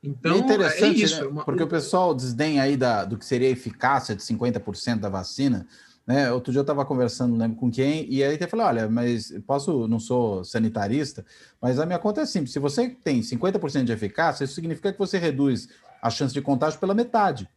Então, 0.02 0.36
é 0.36 0.38
interessante, 0.38 1.00
é 1.00 1.04
isso. 1.04 1.30
Né? 1.30 1.40
É 1.40 1.44
porque 1.44 1.62
o 1.62 1.68
pessoal 1.68 2.14
desdenha 2.14 2.62
aí 2.62 2.76
da, 2.76 3.04
do 3.04 3.16
que 3.16 3.24
seria 3.24 3.48
a 3.48 3.52
eficácia 3.52 4.16
de 4.16 4.22
50% 4.22 4.98
da 4.98 5.08
vacina, 5.08 5.66
né? 6.06 6.32
Outro 6.32 6.52
dia 6.52 6.58
eu 6.58 6.62
estava 6.62 6.84
conversando, 6.84 7.32
não 7.32 7.38
lembro 7.38 7.56
com 7.56 7.70
quem, 7.70 8.06
e 8.10 8.22
aí 8.22 8.34
até 8.34 8.46
falei: 8.46 8.66
olha, 8.66 8.88
mas 8.88 9.32
posso, 9.46 9.86
não 9.86 10.00
sou 10.00 10.44
sanitarista, 10.44 11.24
mas 11.60 11.78
a 11.78 11.86
minha 11.86 11.98
conta 11.98 12.22
é 12.22 12.26
simples: 12.26 12.52
se 12.52 12.58
você 12.58 12.90
tem 12.90 13.20
50% 13.20 13.84
de 13.84 13.92
eficácia, 13.92 14.44
isso 14.44 14.54
significa 14.54 14.92
que 14.92 14.98
você 14.98 15.18
reduz 15.18 15.68
a 16.00 16.10
chance 16.10 16.34
de 16.34 16.42
contágio 16.42 16.80
pela 16.80 16.94
metade. 16.94 17.48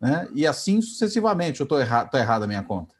Né? 0.00 0.28
E 0.34 0.46
assim 0.46 0.80
sucessivamente. 0.80 1.60
Eu 1.60 1.64
estou 1.64 1.80
errado, 1.80 2.10
tô 2.10 2.18
errado 2.18 2.44
a 2.44 2.46
minha 2.46 2.62
conta. 2.62 2.94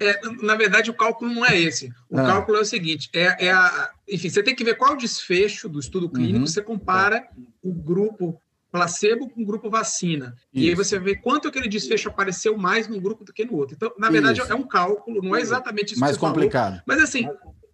É, 0.00 0.20
na 0.42 0.54
verdade, 0.54 0.90
o 0.90 0.94
cálculo 0.94 1.32
não 1.32 1.44
é 1.44 1.58
esse. 1.58 1.92
O 2.08 2.18
ah. 2.18 2.24
cálculo 2.24 2.58
é 2.58 2.60
o 2.60 2.64
seguinte: 2.64 3.10
é, 3.12 3.46
é 3.46 3.52
a, 3.52 3.90
enfim, 4.08 4.28
você 4.28 4.42
tem 4.42 4.54
que 4.54 4.64
ver 4.64 4.76
qual 4.76 4.92
é 4.92 4.94
o 4.94 4.98
desfecho 4.98 5.68
do 5.68 5.80
estudo 5.80 6.08
clínico, 6.08 6.38
uhum. 6.38 6.46
você 6.46 6.62
compara 6.62 7.28
o 7.62 7.72
grupo 7.72 8.40
placebo 8.70 9.28
com 9.28 9.44
grupo 9.44 9.70
vacina. 9.70 10.34
Isso. 10.52 10.66
E 10.66 10.68
aí 10.68 10.74
você 10.74 10.98
vê 10.98 11.16
quanto 11.16 11.48
aquele 11.48 11.68
desfecho 11.68 12.08
apareceu 12.08 12.56
mais 12.56 12.86
num 12.88 13.00
grupo 13.00 13.24
do 13.24 13.32
que 13.32 13.44
no 13.44 13.54
outro. 13.56 13.74
Então, 13.74 13.92
na 13.98 14.10
verdade, 14.10 14.40
isso. 14.40 14.52
é 14.52 14.54
um 14.54 14.66
cálculo, 14.66 15.22
não 15.22 15.34
é 15.34 15.40
exatamente 15.40 15.92
isso 15.92 16.00
mais 16.00 16.16
complicado. 16.16 16.70
Falou, 16.70 16.82
mas 16.86 17.02
assim, 17.02 17.28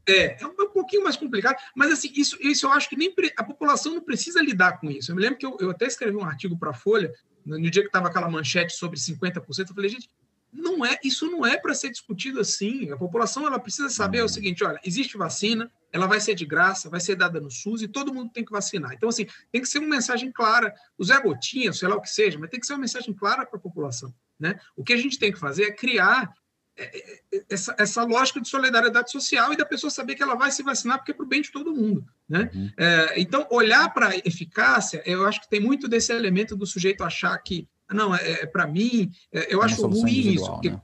é, 0.09 0.43
é 0.43 0.47
um, 0.47 0.71
pouquinho 0.71 1.03
mais 1.03 1.17
complicado, 1.17 1.57
mas 1.75 1.93
assim, 1.93 2.13
isso, 2.15 2.37
isso 2.41 2.67
eu 2.67 2.71
acho 2.71 2.89
que 2.89 2.97
nem 2.97 3.13
a 3.37 3.45
população 3.45 3.95
não 3.95 4.03
precisa 4.03 4.41
lidar 4.43 4.79
com 4.79 4.91
isso. 4.91 5.11
Eu 5.11 5.17
me 5.17 5.23
lembro 5.23 5.39
que 5.39 5.47
eu, 5.47 5.57
eu 5.61 5.71
até 5.71 5.87
escrevi 5.87 6.17
um 6.17 6.25
artigo 6.25 6.59
para 6.59 6.71
a 6.71 6.75
Folha, 6.75 7.13
no, 7.45 7.59
no 7.59 7.71
dia 7.71 7.83
que 7.83 7.89
estava 7.89 8.09
aquela 8.09 8.31
manchete 8.31 8.75
sobre 8.75 8.99
50%, 8.99 9.43
eu 9.59 9.75
falei, 9.75 9.91
gente, 9.91 10.09
não 10.55 10.85
é, 10.85 10.99
isso 11.03 11.31
não 11.31 11.45
é 11.45 11.57
para 11.57 11.75
ser 11.75 11.91
discutido 11.91 12.41
assim. 12.41 12.91
A 12.91 12.97
população 12.97 13.47
ela 13.47 13.59
precisa 13.59 13.89
saber 13.89 14.23
o 14.23 14.29
seguinte: 14.29 14.63
olha, 14.65 14.81
existe 14.85 15.17
vacina, 15.17 15.71
ela 15.93 16.07
vai 16.07 16.21
ser 16.21 16.35
de 16.35 16.47
graça, 16.47 16.89
vai 16.89 17.01
ser 17.01 17.17
dada 17.17 17.41
no 17.41 17.51
SUS 17.51 17.83
e 17.83 17.89
todo 17.89 18.15
mundo 18.15 18.31
tem 18.33 18.45
que 18.45 18.53
vacinar. 18.53 18.93
Então, 18.93 19.09
assim, 19.09 19.27
tem 19.51 19.61
que 19.61 19.69
ser 19.69 19.81
uma 19.81 19.89
mensagem 19.89 20.31
clara. 20.31 20.73
O 20.97 21.05
Zé 21.05 21.21
Gotinha, 21.21 21.73
sei 21.73 21.89
lá 21.89 21.97
o 21.97 22.01
que 22.01 22.11
seja, 22.11 22.39
mas 22.39 22.51
tem 22.51 22.61
que 22.61 22.67
ser 22.67 22.75
uma 22.75 22.81
mensagem 22.81 23.13
clara 23.13 23.45
para 23.45 23.59
a 23.59 23.63
população. 23.63 24.15
Né? 24.39 24.59
O 24.77 24.85
que 24.85 24.93
a 24.93 24.97
gente 24.97 25.19
tem 25.19 25.33
que 25.33 25.39
fazer 25.39 25.65
é 25.65 25.73
criar 25.73 26.33
é, 26.77 26.99
é, 27.33 27.45
essa, 27.49 27.75
essa 27.79 28.03
lógica 28.03 28.41
de 28.41 28.49
solidariedade 28.49 29.13
social 29.13 29.53
e 29.53 29.57
da 29.57 29.65
pessoa 29.65 29.91
saber 29.91 30.17
que 30.17 30.23
ela 30.23 30.35
vai 30.35 30.51
se 30.51 30.63
vacinar 30.63 30.99
porque 30.99 31.13
é 31.13 31.15
para 31.15 31.25
o 31.25 31.29
bem 31.29 31.41
de 31.41 31.53
todo 31.53 31.75
mundo. 31.75 32.05
Né? 32.29 32.51
Uhum. 32.53 32.71
É, 32.77 33.21
então, 33.21 33.47
olhar 33.51 33.93
para 33.95 34.09
a 34.09 34.17
eficácia, 34.17 35.03
eu 35.07 35.25
acho 35.25 35.41
que 35.41 35.49
tem 35.49 35.61
muito 35.61 35.87
desse 35.87 36.13
elemento 36.13 36.57
do 36.57 36.67
sujeito 36.67 37.05
achar 37.05 37.37
que 37.39 37.69
não, 37.91 38.15
é, 38.15 38.43
é 38.43 38.47
para 38.47 38.67
mim, 38.67 39.11
é, 39.33 39.53
eu 39.55 39.63
é 39.63 39.67
acho 39.67 39.87
ruim 39.87 40.35
isso. 40.35 40.51
Porque, 40.51 40.71
né? 40.71 40.81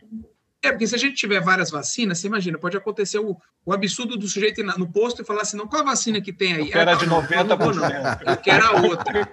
É, 0.63 0.71
porque 0.71 0.87
se 0.87 0.95
a 0.95 0.99
gente 0.99 1.15
tiver 1.15 1.41
várias 1.41 1.71
vacinas, 1.71 2.19
você 2.19 2.27
imagina, 2.27 2.59
pode 2.59 2.77
acontecer 2.77 3.19
o, 3.19 3.35
o 3.65 3.73
absurdo 3.73 4.17
do 4.17 4.29
sujeito 4.29 4.61
ir 4.61 4.65
no 4.65 4.93
posto 4.93 5.23
e 5.23 5.25
falar 5.25 5.43
assim, 5.43 5.57
não, 5.57 5.67
qual 5.67 5.81
a 5.81 5.87
vacina 5.87 6.21
que 6.21 6.35
tem 6.35 6.53
aí? 6.53 6.61
Eu 6.61 6.73
quero 6.73 6.91
ah, 6.91 6.93
a 6.93 6.97
de 6.97 7.07
90%. 7.07 7.59
Não, 7.59 7.73
não, 7.73 8.33
eu 8.33 8.37
quero 8.37 8.67
a 8.67 8.83
outra. 8.83 9.33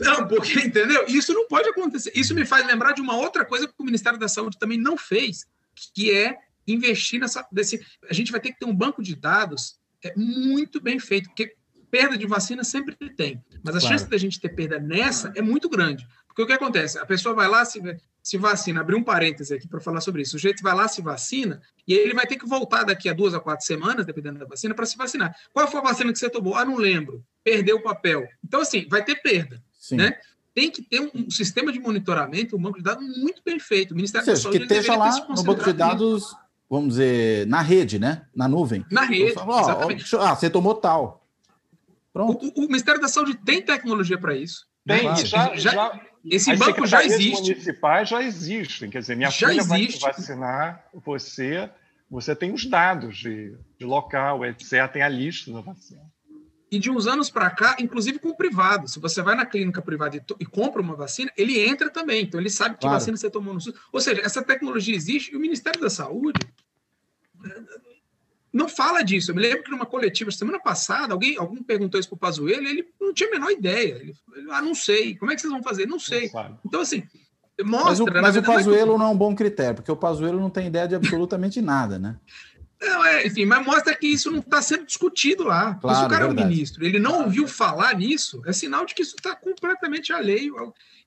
Não, 0.00 0.26
porque, 0.26 0.54
entendeu? 0.54 1.04
Isso 1.06 1.34
não 1.34 1.46
pode 1.46 1.68
acontecer. 1.68 2.12
Isso 2.14 2.34
me 2.34 2.46
faz 2.46 2.66
lembrar 2.66 2.92
de 2.92 3.02
uma 3.02 3.14
outra 3.14 3.44
coisa 3.44 3.68
que 3.68 3.74
o 3.78 3.84
Ministério 3.84 4.18
da 4.18 4.28
Saúde 4.28 4.58
também 4.58 4.78
não 4.78 4.96
fez, 4.96 5.46
que 5.94 6.10
é 6.10 6.38
investir 6.66 7.20
nessa... 7.20 7.46
Desse, 7.52 7.84
a 8.08 8.14
gente 8.14 8.32
vai 8.32 8.40
ter 8.40 8.52
que 8.52 8.58
ter 8.58 8.66
um 8.66 8.74
banco 8.74 9.02
de 9.02 9.14
dados 9.14 9.78
é, 10.02 10.14
muito 10.16 10.80
bem 10.80 10.98
feito, 10.98 11.28
porque 11.28 11.57
perda 11.90 12.16
de 12.16 12.26
vacina 12.26 12.64
sempre 12.64 12.96
tem, 13.10 13.42
mas 13.62 13.76
a 13.76 13.80
claro. 13.80 13.94
chance 13.94 14.08
da 14.08 14.16
gente 14.16 14.40
ter 14.40 14.50
perda 14.50 14.78
nessa 14.78 15.32
é 15.34 15.42
muito 15.42 15.68
grande. 15.68 16.06
Porque 16.38 16.42
o 16.42 16.46
que 16.46 16.52
acontece? 16.52 16.96
A 16.98 17.04
pessoa 17.04 17.34
vai 17.34 17.48
lá, 17.48 17.64
se, 17.64 17.80
se 18.22 18.38
vacina, 18.38 18.80
abrir 18.80 18.94
um 18.94 19.02
parêntese 19.02 19.52
aqui 19.52 19.66
para 19.66 19.80
falar 19.80 20.00
sobre 20.00 20.22
isso. 20.22 20.36
O 20.36 20.38
sujeito 20.38 20.62
vai 20.62 20.72
lá, 20.72 20.86
se 20.86 21.02
vacina, 21.02 21.60
e 21.84 21.94
aí 21.94 21.98
ele 21.98 22.14
vai 22.14 22.28
ter 22.28 22.36
que 22.36 22.46
voltar 22.46 22.84
daqui 22.84 23.08
a 23.08 23.12
duas 23.12 23.34
a 23.34 23.40
quatro 23.40 23.66
semanas, 23.66 24.06
dependendo 24.06 24.38
da 24.38 24.44
vacina, 24.44 24.72
para 24.72 24.86
se 24.86 24.96
vacinar. 24.96 25.34
Qual 25.52 25.66
foi 25.66 25.80
a 25.80 25.82
vacina 25.82 26.12
que 26.12 26.18
você 26.18 26.30
tomou? 26.30 26.54
Ah, 26.54 26.64
não 26.64 26.76
lembro. 26.76 27.24
Perdeu 27.42 27.78
o 27.78 27.82
papel. 27.82 28.24
Então, 28.44 28.60
assim, 28.60 28.86
vai 28.88 29.04
ter 29.04 29.16
perda. 29.16 29.60
Sim. 29.80 29.96
Né? 29.96 30.16
Tem 30.54 30.70
que 30.70 30.80
ter 30.80 31.00
um, 31.00 31.28
sistema 31.28 31.72
de 31.72 31.80
monitoramento, 31.80 32.56
um 32.56 32.60
banco 32.60 32.78
de 32.78 32.84
dados 32.84 33.04
muito 33.18 33.42
bem 33.44 33.58
feito. 33.58 33.90
O 33.90 33.96
Ministério 33.96 34.24
seja, 34.24 34.36
da 34.36 34.42
Saúde 34.42 34.58
que 34.58 34.64
esteja 34.64 34.94
lá 34.94 35.26
no 35.28 35.42
banco 35.42 35.64
de 35.64 35.72
dados, 35.72 36.36
vamos 36.70 36.90
dizer, 36.90 37.48
na 37.48 37.60
rede, 37.60 37.98
né? 37.98 38.26
Na 38.32 38.46
nuvem. 38.46 38.86
Na 38.92 39.02
rede, 39.02 39.32
falo, 39.32 39.58
exatamente. 39.58 40.16
ah, 40.16 40.36
você 40.36 40.48
tomou 40.48 40.76
tal. 40.76 41.17
Pronto. 42.12 42.46
O, 42.46 42.64
o, 42.64 42.66
Ministério 42.66 43.00
da 43.00 43.08
Saúde 43.08 43.36
tem 43.36 43.62
tecnologia 43.62 44.18
para 44.18 44.36
isso. 44.36 44.66
Tem, 44.86 45.02
claro. 45.02 45.26
já, 45.26 45.56
já, 45.56 45.70
já, 45.70 46.00
esse 46.24 46.56
banco 46.56 46.86
já 46.86 47.04
existe. 47.04 47.50
municipais 47.50 48.08
já 48.08 48.22
existem. 48.22 48.90
Quer 48.90 49.00
dizer, 49.00 49.16
minha 49.16 49.30
já 49.30 49.48
filha 49.48 49.60
existe. 49.60 50.00
vai 50.00 50.12
vacinar 50.12 50.84
você, 50.94 51.70
você 52.10 52.34
tem 52.34 52.52
os 52.52 52.64
dados 52.64 53.18
de, 53.18 53.56
de 53.78 53.84
local, 53.84 54.44
etc., 54.44 54.90
tem 54.92 55.02
a 55.02 55.08
lista 55.08 55.52
da 55.52 55.60
vacina. 55.60 56.02
E 56.70 56.78
de 56.78 56.90
uns 56.90 57.06
anos 57.06 57.30
para 57.30 57.48
cá, 57.50 57.76
inclusive 57.78 58.18
com 58.18 58.28
o 58.28 58.36
privado. 58.36 58.88
Se 58.88 59.00
você 59.00 59.22
vai 59.22 59.34
na 59.34 59.46
clínica 59.46 59.80
privada 59.80 60.16
e, 60.16 60.22
e, 60.40 60.44
compra 60.44 60.82
uma 60.82 60.94
vacina, 60.94 61.32
ele 61.36 61.58
entra 61.58 61.88
também. 61.88 62.24
Então, 62.24 62.38
ele 62.38 62.50
sabe 62.50 62.74
que 62.74 62.82
claro. 62.82 62.98
vacina 62.98 63.16
você 63.16 63.30
tomou 63.30 63.54
no 63.54 63.60
SUS. 63.60 63.74
Ou 63.90 64.00
seja, 64.00 64.20
essa 64.22 64.42
tecnologia 64.42 64.94
existe 64.94 65.32
e 65.32 65.36
o 65.36 65.40
Ministério 65.40 65.80
da 65.80 65.88
Saúde 65.88 66.40
não 68.52 68.68
fala 68.68 69.02
disso. 69.02 69.30
Eu 69.30 69.34
me 69.34 69.42
lembro 69.42 69.62
que 69.62 69.70
numa 69.70 69.86
coletiva 69.86 70.30
semana 70.30 70.58
passada, 70.58 71.12
alguém, 71.12 71.36
alguém 71.38 71.62
perguntou 71.62 71.98
isso 71.98 72.08
para 72.08 72.16
o 72.16 72.18
Pazuello 72.18 72.62
e 72.62 72.70
ele 72.70 72.88
não 73.00 73.12
tinha 73.12 73.28
a 73.28 73.32
menor 73.32 73.50
ideia. 73.50 73.96
Ele, 73.96 74.14
ele, 74.34 74.50
ah, 74.50 74.62
não 74.62 74.74
sei. 74.74 75.16
Como 75.16 75.30
é 75.30 75.34
que 75.34 75.40
vocês 75.40 75.52
vão 75.52 75.62
fazer? 75.62 75.86
Não 75.86 75.98
sei. 75.98 76.30
Não 76.32 76.58
então, 76.64 76.80
assim, 76.80 77.02
mostra... 77.62 77.90
Mas 77.90 78.00
o, 78.00 78.22
mas 78.22 78.36
o 78.36 78.42
Pazuello 78.42 78.98
não 78.98 79.06
é, 79.06 79.08
é 79.10 79.12
um 79.12 79.16
bom 79.16 79.34
critério, 79.34 79.76
porque 79.76 79.92
o 79.92 79.96
Pazuello 79.96 80.40
não 80.40 80.50
tem 80.50 80.66
ideia 80.66 80.88
de 80.88 80.94
absolutamente 80.94 81.60
nada, 81.60 81.98
né? 81.98 82.16
Não, 82.80 83.04
é, 83.04 83.26
enfim, 83.26 83.44
mas 83.44 83.66
mostra 83.66 83.94
que 83.94 84.06
isso 84.06 84.30
não 84.30 84.38
está 84.38 84.62
sendo 84.62 84.86
discutido 84.86 85.42
lá. 85.42 85.74
Claro, 85.74 85.98
se 85.98 86.04
o 86.04 86.08
cara 86.08 86.26
verdade. 86.26 86.42
é 86.42 86.44
um 86.44 86.48
ministro, 86.48 86.84
ele 86.84 86.98
não 86.98 87.24
ouviu 87.24 87.48
falar 87.48 87.96
nisso, 87.96 88.40
é 88.46 88.52
sinal 88.52 88.86
de 88.86 88.94
que 88.94 89.02
isso 89.02 89.16
está 89.16 89.34
completamente 89.34 90.12
alheio. 90.12 90.54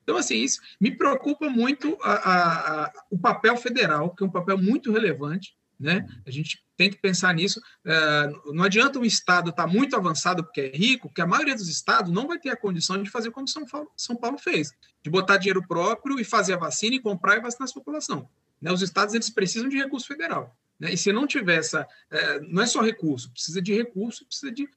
Então, 0.04 0.18
assim, 0.18 0.36
isso 0.36 0.60
me 0.80 0.92
preocupa 0.92 1.50
muito 1.50 1.98
a, 2.04 2.12
a, 2.12 2.84
a, 2.86 2.94
o 3.10 3.18
papel 3.18 3.56
federal, 3.56 4.14
que 4.14 4.24
é 4.24 4.28
um 4.28 4.32
papel 4.32 4.58
muito 4.58 4.92
relevante, 4.92 5.56
né? 5.82 6.08
A 6.26 6.30
gente 6.30 6.64
tem 6.78 6.90
que 6.90 6.98
pensar 6.98 7.34
nisso. 7.34 7.60
É, 7.84 8.32
não 8.54 8.64
adianta 8.64 9.00
um 9.00 9.04
Estado 9.04 9.50
estar 9.50 9.64
tá 9.66 9.68
muito 9.68 9.96
avançado 9.96 10.44
porque 10.44 10.62
é 10.62 10.78
rico, 10.78 11.08
porque 11.08 11.22
a 11.22 11.28
maioria 11.28 11.56
dos 11.56 11.68
estados 11.68 12.12
não 12.12 12.28
vai 12.28 12.38
ter 12.38 12.50
a 12.50 12.56
condição 12.56 13.02
de 13.02 13.10
fazer 13.10 13.32
como 13.32 13.48
São 13.48 13.66
Paulo, 13.66 13.92
São 13.98 14.16
Paulo 14.16 14.38
fez, 14.38 14.72
de 15.04 15.10
botar 15.10 15.38
dinheiro 15.38 15.66
próprio 15.68 16.20
e 16.20 16.24
fazer 16.24 16.54
a 16.54 16.58
vacina 16.58 16.96
e 16.96 17.00
comprar 17.00 17.38
e 17.38 17.42
vacinar 17.42 17.68
a 17.68 17.74
população. 17.74 18.30
Né? 18.62 18.72
Os 18.72 18.82
estados 18.82 19.16
eles 19.16 19.30
precisam 19.30 19.68
de 19.68 19.78
recurso 19.78 20.08
federal. 20.08 20.56
Né? 20.80 20.94
E 20.94 20.98
se 20.98 21.12
não 21.12 21.26
tiver 21.26 21.58
essa, 21.58 21.88
é, 22.12 22.40
não 22.42 22.62
é 22.62 22.68
só 22.68 22.82
recurso, 22.82 23.32
precisa 23.32 23.62
de 23.62 23.74
recurso, 23.74 24.26
precisa 24.26 24.52
de 24.52 24.70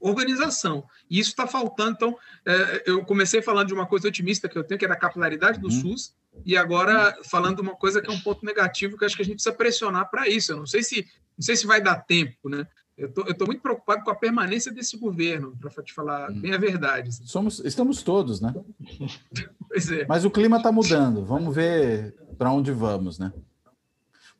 organização. 0.00 0.84
E 1.10 1.18
isso 1.18 1.30
está 1.30 1.46
faltando. 1.46 1.92
Então, 1.92 2.18
é, 2.46 2.84
eu 2.86 3.04
comecei 3.04 3.42
falando 3.42 3.68
de 3.68 3.74
uma 3.74 3.86
coisa 3.86 4.08
otimista 4.08 4.48
que 4.48 4.56
eu 4.56 4.64
tenho, 4.64 4.78
que 4.78 4.84
é 4.84 4.88
da 4.88 4.96
capilaridade 4.96 5.60
do 5.60 5.68
uhum. 5.68 5.80
SUS, 5.80 6.14
e 6.44 6.56
agora 6.56 7.16
falando 7.24 7.56
de 7.56 7.62
uma 7.62 7.74
coisa 7.74 8.00
que 8.00 8.10
é 8.10 8.12
um 8.12 8.20
ponto 8.20 8.44
negativo, 8.44 8.96
que 8.96 9.04
acho 9.04 9.16
que 9.16 9.22
a 9.22 9.24
gente 9.24 9.36
precisa 9.36 9.54
pressionar 9.54 10.10
para 10.10 10.28
isso. 10.28 10.52
Eu 10.52 10.58
não 10.58 10.66
sei 10.66 10.82
se 10.82 11.06
não 11.36 11.44
sei 11.44 11.54
se 11.54 11.66
vai 11.66 11.80
dar 11.80 11.96
tempo, 11.96 12.48
né? 12.48 12.66
Eu 12.96 13.12
tô, 13.12 13.22
estou 13.22 13.46
muito 13.46 13.62
preocupado 13.62 14.02
com 14.02 14.10
a 14.10 14.14
permanência 14.14 14.72
desse 14.72 14.96
governo, 14.96 15.56
para 15.56 15.84
te 15.84 15.94
falar 15.94 16.30
hum. 16.30 16.40
bem 16.40 16.52
a 16.52 16.58
verdade. 16.58 17.10
Assim. 17.10 17.24
Somos, 17.24 17.60
estamos 17.60 18.02
todos, 18.02 18.40
né? 18.40 18.52
pois 19.68 19.90
é. 19.92 20.04
Mas 20.08 20.24
o 20.24 20.30
clima 20.30 20.56
está 20.56 20.72
mudando. 20.72 21.24
Vamos 21.24 21.54
ver 21.54 22.12
para 22.36 22.52
onde 22.52 22.72
vamos, 22.72 23.16
né? 23.18 23.32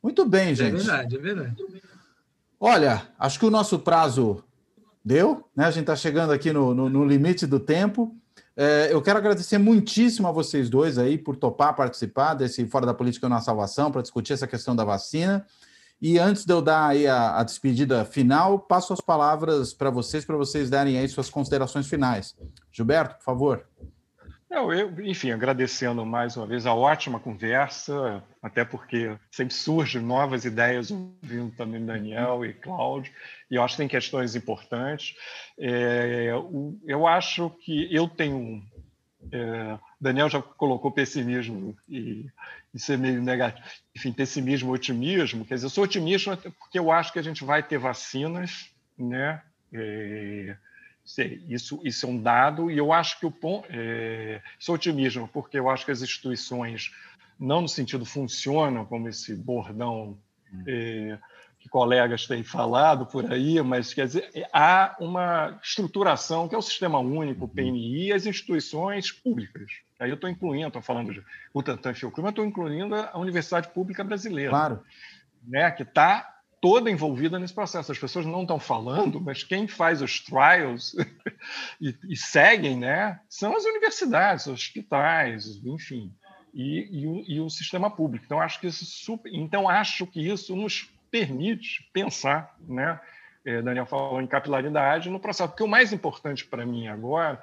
Muito 0.02 0.26
bem, 0.26 0.50
é 0.50 0.54
gente. 0.56 0.74
É 0.74 0.76
verdade, 0.76 1.16
é 1.16 1.18
verdade. 1.20 1.56
Olha, 2.58 3.08
acho 3.16 3.38
que 3.38 3.46
o 3.46 3.50
nosso 3.50 3.78
prazo 3.78 4.42
deu, 5.08 5.42
né? 5.56 5.64
A 5.64 5.70
gente 5.70 5.84
está 5.84 5.96
chegando 5.96 6.32
aqui 6.32 6.52
no, 6.52 6.74
no, 6.74 6.88
no 6.90 7.04
limite 7.04 7.46
do 7.46 7.58
tempo. 7.58 8.14
É, 8.54 8.88
eu 8.92 9.00
quero 9.00 9.18
agradecer 9.18 9.56
muitíssimo 9.56 10.28
a 10.28 10.32
vocês 10.32 10.68
dois 10.68 10.98
aí 10.98 11.16
por 11.16 11.34
topar 11.34 11.74
participar 11.74 12.34
desse 12.34 12.66
Fora 12.66 12.84
da 12.84 12.92
Política 12.92 13.28
na 13.28 13.40
Salvação 13.40 13.90
para 13.90 14.02
discutir 14.02 14.34
essa 14.34 14.46
questão 14.46 14.76
da 14.76 14.84
vacina. 14.84 15.46
E 16.00 16.18
antes 16.18 16.44
de 16.44 16.52
eu 16.52 16.60
dar 16.60 16.88
aí 16.88 17.06
a, 17.06 17.38
a 17.38 17.42
despedida 17.42 18.04
final, 18.04 18.58
passo 18.58 18.92
as 18.92 19.00
palavras 19.00 19.72
para 19.72 19.90
vocês, 19.90 20.24
para 20.24 20.36
vocês 20.36 20.68
darem 20.68 20.98
aí 20.98 21.08
suas 21.08 21.30
considerações 21.30 21.88
finais. 21.88 22.36
Gilberto, 22.70 23.16
por 23.16 23.24
favor. 23.24 23.64
Eu, 24.50 24.72
eu, 24.72 25.06
enfim, 25.06 25.30
agradecendo 25.30 26.06
mais 26.06 26.36
uma 26.36 26.46
vez 26.46 26.64
a 26.64 26.72
ótima 26.72 27.20
conversa, 27.20 28.24
até 28.42 28.64
porque 28.64 29.14
sempre 29.30 29.52
surgem 29.54 30.00
novas 30.00 30.46
ideias, 30.46 30.90
ouvindo 30.90 31.54
também 31.54 31.84
Daniel 31.84 32.44
e 32.46 32.54
Cláudio, 32.54 33.12
e 33.50 33.56
eu 33.56 33.62
acho 33.62 33.74
que 33.74 33.82
tem 33.82 33.88
questões 33.88 34.34
importantes. 34.34 35.14
É, 35.58 36.32
eu 36.86 37.06
acho 37.06 37.50
que 37.62 37.94
eu 37.94 38.08
tenho. 38.08 38.64
É, 39.30 39.78
Daniel 40.00 40.30
já 40.30 40.40
colocou 40.40 40.90
pessimismo 40.90 41.76
e, 41.86 42.24
e 42.72 42.78
ser 42.78 42.96
meio 42.96 43.20
negativo, 43.20 43.66
enfim, 43.94 44.12
pessimismo, 44.12 44.72
otimismo. 44.72 45.44
Quer 45.44 45.56
dizer, 45.56 45.66
eu 45.66 45.70
sou 45.70 45.84
otimista 45.84 46.36
porque 46.36 46.78
eu 46.78 46.90
acho 46.90 47.12
que 47.12 47.18
a 47.18 47.22
gente 47.22 47.44
vai 47.44 47.62
ter 47.62 47.76
vacinas, 47.76 48.70
né? 48.96 49.42
É, 49.74 50.56
isso, 51.48 51.80
isso 51.84 52.06
é 52.06 52.08
um 52.08 52.20
dado, 52.20 52.70
e 52.70 52.76
eu 52.76 52.92
acho 52.92 53.18
que 53.18 53.26
o 53.26 53.30
ponto. 53.30 53.66
É, 53.70 54.42
sou 54.58 54.74
otimismo, 54.74 55.28
porque 55.28 55.58
eu 55.58 55.70
acho 55.70 55.84
que 55.84 55.90
as 55.90 56.02
instituições, 56.02 56.92
não 57.38 57.62
no 57.62 57.68
sentido 57.68 58.04
funcionam, 58.04 58.84
como 58.84 59.08
esse 59.08 59.34
bordão 59.34 60.18
é, 60.66 61.18
que 61.58 61.68
colegas 61.68 62.26
têm 62.26 62.42
falado 62.42 63.06
por 63.06 63.32
aí, 63.32 63.60
mas 63.62 63.94
quer 63.94 64.06
dizer, 64.06 64.30
há 64.52 64.96
uma 65.00 65.58
estruturação 65.62 66.48
que 66.48 66.54
é 66.54 66.58
o 66.58 66.62
sistema 66.62 66.98
único, 66.98 67.46
o 67.46 67.48
PNI, 67.48 68.08
e 68.08 68.12
as 68.12 68.26
instituições 68.26 69.10
públicas. 69.10 69.72
Aí 69.98 70.10
eu 70.10 70.14
estou 70.14 70.30
incluindo, 70.30 70.68
estou 70.68 70.82
falando 70.82 71.12
de 71.12 71.22
Butantan 71.52 71.94
Fiocruz, 71.94 72.22
mas 72.22 72.30
estou 72.30 72.44
incluindo 72.44 72.94
a 72.94 73.18
Universidade 73.18 73.68
Pública 73.68 74.04
Brasileira. 74.04 74.50
Claro. 74.50 74.82
Né, 75.46 75.70
que 75.70 75.82
está 75.82 76.37
toda 76.60 76.90
envolvida 76.90 77.38
nesse 77.38 77.54
processo. 77.54 77.92
As 77.92 77.98
pessoas 77.98 78.26
não 78.26 78.42
estão 78.42 78.58
falando, 78.58 79.20
mas 79.20 79.42
quem 79.42 79.66
faz 79.66 80.02
os 80.02 80.20
trials 80.20 80.94
e, 81.80 81.94
e, 82.08 82.16
seguem 82.16 82.76
né, 82.76 83.20
são 83.28 83.56
as 83.56 83.64
universidades, 83.64 84.46
os 84.46 84.54
hospitais, 84.54 85.60
enfim, 85.64 86.12
e, 86.52 86.88
e, 86.90 87.06
o, 87.06 87.24
e, 87.26 87.40
o, 87.40 87.50
sistema 87.50 87.90
público. 87.90 88.24
Então, 88.24 88.40
acho 88.40 88.60
que 88.60 88.66
isso 88.66 88.84
super, 88.84 89.32
então, 89.32 89.68
acho 89.68 90.06
que 90.06 90.20
isso 90.20 90.56
nos 90.56 90.90
permite 91.10 91.88
pensar, 91.92 92.54
né? 92.60 93.00
É, 93.44 93.62
Daniel 93.62 93.86
falou 93.86 94.20
em 94.20 94.26
capilaridade 94.26 95.08
no 95.08 95.20
processo, 95.20 95.48
porque 95.50 95.62
o 95.62 95.68
mais 95.68 95.92
importante 95.92 96.44
para 96.44 96.66
mim 96.66 96.88
agora 96.88 97.42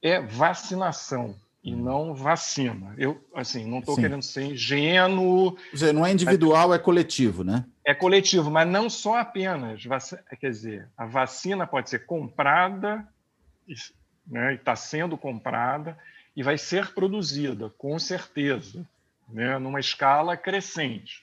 é 0.00 0.20
vacinação 0.20 1.34
e 1.62 1.74
não 1.74 2.12
vacina. 2.14 2.94
Eu, 2.98 3.22
assim, 3.34 3.64
não 3.64 3.78
estou 3.78 3.94
querendo 3.94 4.22
ser 4.22 4.42
ingênuo. 4.42 5.56
Dizer, 5.72 5.92
não 5.92 6.04
é 6.04 6.10
individual, 6.10 6.74
é 6.74 6.78
coletivo, 6.78 7.44
né? 7.44 7.64
É 7.84 7.94
coletivo, 7.94 8.50
mas 8.50 8.68
não 8.68 8.90
só 8.90 9.18
apenas. 9.18 9.82
Quer 10.40 10.50
dizer, 10.50 10.88
a 10.96 11.06
vacina 11.06 11.66
pode 11.66 11.88
ser 11.88 12.04
comprada, 12.04 13.06
né, 14.26 14.54
está 14.54 14.74
sendo 14.74 15.16
comprada 15.16 15.96
e 16.34 16.42
vai 16.42 16.58
ser 16.58 16.92
produzida, 16.94 17.70
com 17.78 17.98
certeza, 17.98 18.84
né, 19.28 19.58
numa 19.58 19.78
escala 19.78 20.36
crescente. 20.36 21.22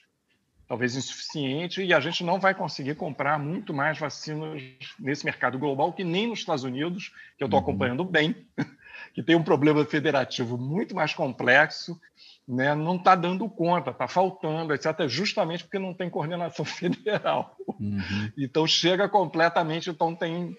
Talvez 0.66 0.94
insuficiente, 0.94 1.82
e 1.82 1.92
a 1.92 1.98
gente 1.98 2.22
não 2.22 2.38
vai 2.38 2.54
conseguir 2.54 2.94
comprar 2.94 3.40
muito 3.40 3.74
mais 3.74 3.98
vacinas 3.98 4.62
nesse 4.98 5.24
mercado 5.24 5.58
global 5.58 5.92
que 5.92 6.04
nem 6.04 6.28
nos 6.28 6.38
Estados 6.38 6.62
Unidos, 6.62 7.12
que 7.36 7.42
eu 7.42 7.46
estou 7.46 7.58
uhum. 7.58 7.66
acompanhando 7.66 8.04
bem, 8.04 8.46
que 9.20 9.26
tem 9.26 9.36
um 9.36 9.42
problema 9.42 9.84
federativo 9.84 10.56
muito 10.56 10.94
mais 10.94 11.12
complexo 11.12 12.00
né, 12.48 12.74
não 12.74 12.96
está 12.96 13.14
dando 13.14 13.48
conta, 13.48 13.90
está 13.90 14.08
faltando, 14.08 14.74
etc., 14.74 15.06
justamente 15.06 15.62
porque 15.62 15.78
não 15.78 15.94
tem 15.94 16.10
coordenação 16.10 16.64
federal. 16.66 17.54
Uhum. 17.78 18.32
Então, 18.36 18.66
chega 18.66 19.08
completamente. 19.08 19.88
Então, 19.88 20.16
tem 20.16 20.56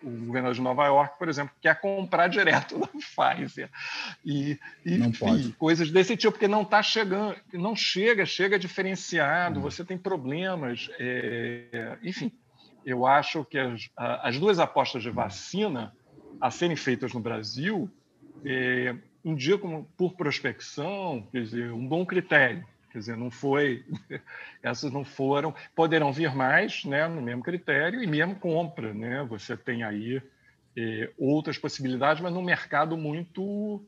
o 0.00 0.26
governador 0.26 0.54
de 0.54 0.60
Nova 0.60 0.86
York, 0.86 1.18
por 1.18 1.28
exemplo, 1.28 1.52
quer 1.60 1.80
comprar 1.80 2.28
direto 2.28 2.78
da 2.78 2.86
Pfizer. 2.86 3.68
E, 4.24 4.60
e 4.86 4.94
enfim, 4.94 5.52
coisas 5.58 5.90
desse 5.90 6.16
tipo, 6.16 6.32
porque 6.32 6.46
não 6.46 6.62
está 6.62 6.82
chegando, 6.84 7.34
não 7.52 7.74
chega, 7.74 8.24
chega 8.24 8.58
diferenciado, 8.58 9.56
uhum. 9.56 9.62
você 9.62 9.84
tem 9.84 9.98
problemas. 9.98 10.88
É, 11.00 11.98
enfim, 12.04 12.30
eu 12.86 13.04
acho 13.06 13.44
que 13.44 13.58
as, 13.58 13.88
as 13.96 14.38
duas 14.38 14.60
apostas 14.60 15.02
de 15.02 15.10
vacina 15.10 15.92
a 16.40 16.50
serem 16.50 16.76
feitas 16.76 17.12
no 17.12 17.20
Brasil. 17.20 17.90
É, 18.44 18.94
indicam 19.24 19.86
por 19.96 20.14
prospecção, 20.14 21.26
quer 21.32 21.42
dizer, 21.42 21.72
um 21.72 21.86
bom 21.86 22.04
critério. 22.04 22.64
Quer 22.92 22.98
dizer, 22.98 23.16
não 23.16 23.30
foi, 23.30 23.84
essas 24.62 24.92
não 24.92 25.04
foram, 25.04 25.54
poderão 25.74 26.12
vir 26.12 26.34
mais, 26.34 26.84
né, 26.84 27.08
no 27.08 27.20
mesmo 27.20 27.42
critério 27.42 28.02
e 28.02 28.06
mesmo 28.06 28.36
compra, 28.36 28.94
né? 28.94 29.24
Você 29.24 29.56
tem 29.56 29.82
aí 29.82 30.22
eh, 30.76 31.10
outras 31.18 31.58
possibilidades, 31.58 32.22
mas 32.22 32.32
num 32.32 32.42
mercado 32.42 32.96
muito 32.96 33.84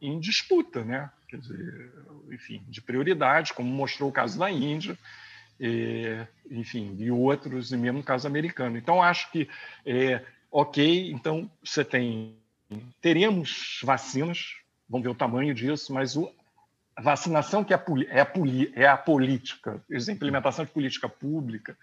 em 0.00 0.18
disputa, 0.18 0.84
né? 0.84 1.10
Quer 1.28 1.40
dizer, 1.40 1.92
enfim, 2.30 2.64
de 2.68 2.80
prioridade, 2.80 3.52
como 3.52 3.68
mostrou 3.68 4.08
o 4.08 4.12
caso 4.12 4.38
da 4.38 4.50
Índia, 4.50 4.96
eh, 5.60 6.26
enfim, 6.50 6.96
e 6.98 7.10
outros, 7.10 7.72
e 7.72 7.76
mesmo 7.76 7.98
no 7.98 8.04
caso 8.04 8.26
americano. 8.26 8.78
Então, 8.78 9.02
acho 9.02 9.30
que, 9.30 9.48
eh, 9.84 10.24
ok, 10.50 11.10
então 11.10 11.50
você 11.62 11.84
tem, 11.84 12.36
teremos 13.00 13.80
vacinas, 13.82 14.56
vamos 14.88 15.04
ver 15.04 15.10
o 15.10 15.14
tamanho 15.14 15.54
disso, 15.54 15.92
mas 15.92 16.16
o, 16.16 16.30
a 16.96 17.02
vacinação 17.02 17.62
que 17.62 17.72
é 17.72 17.76
a, 17.76 17.84
é, 18.08 18.20
a, 18.20 18.32
é 18.74 18.86
a 18.86 18.96
política, 18.96 19.82
a 19.90 20.12
implementação 20.12 20.64
de 20.64 20.70
política 20.70 21.08
pública, 21.08 21.76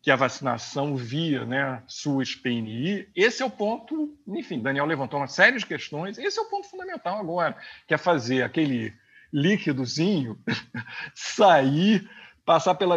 que 0.00 0.10
é 0.10 0.14
a 0.14 0.16
vacinação 0.16 0.96
via 0.96 1.44
né, 1.44 1.82
SUS, 1.86 2.34
PNI, 2.34 3.08
esse 3.14 3.42
é 3.42 3.46
o 3.46 3.50
ponto, 3.50 4.16
enfim, 4.28 4.60
Daniel 4.60 4.86
levantou 4.86 5.18
uma 5.18 5.26
série 5.26 5.58
de 5.58 5.66
questões, 5.66 6.18
esse 6.18 6.38
é 6.38 6.42
o 6.42 6.48
ponto 6.48 6.68
fundamental 6.68 7.18
agora, 7.18 7.56
que 7.86 7.94
é 7.94 7.98
fazer 7.98 8.42
aquele 8.42 8.92
líquidozinho 9.32 10.38
sair, 11.14 12.08
passar 12.48 12.76
pela 12.76 12.96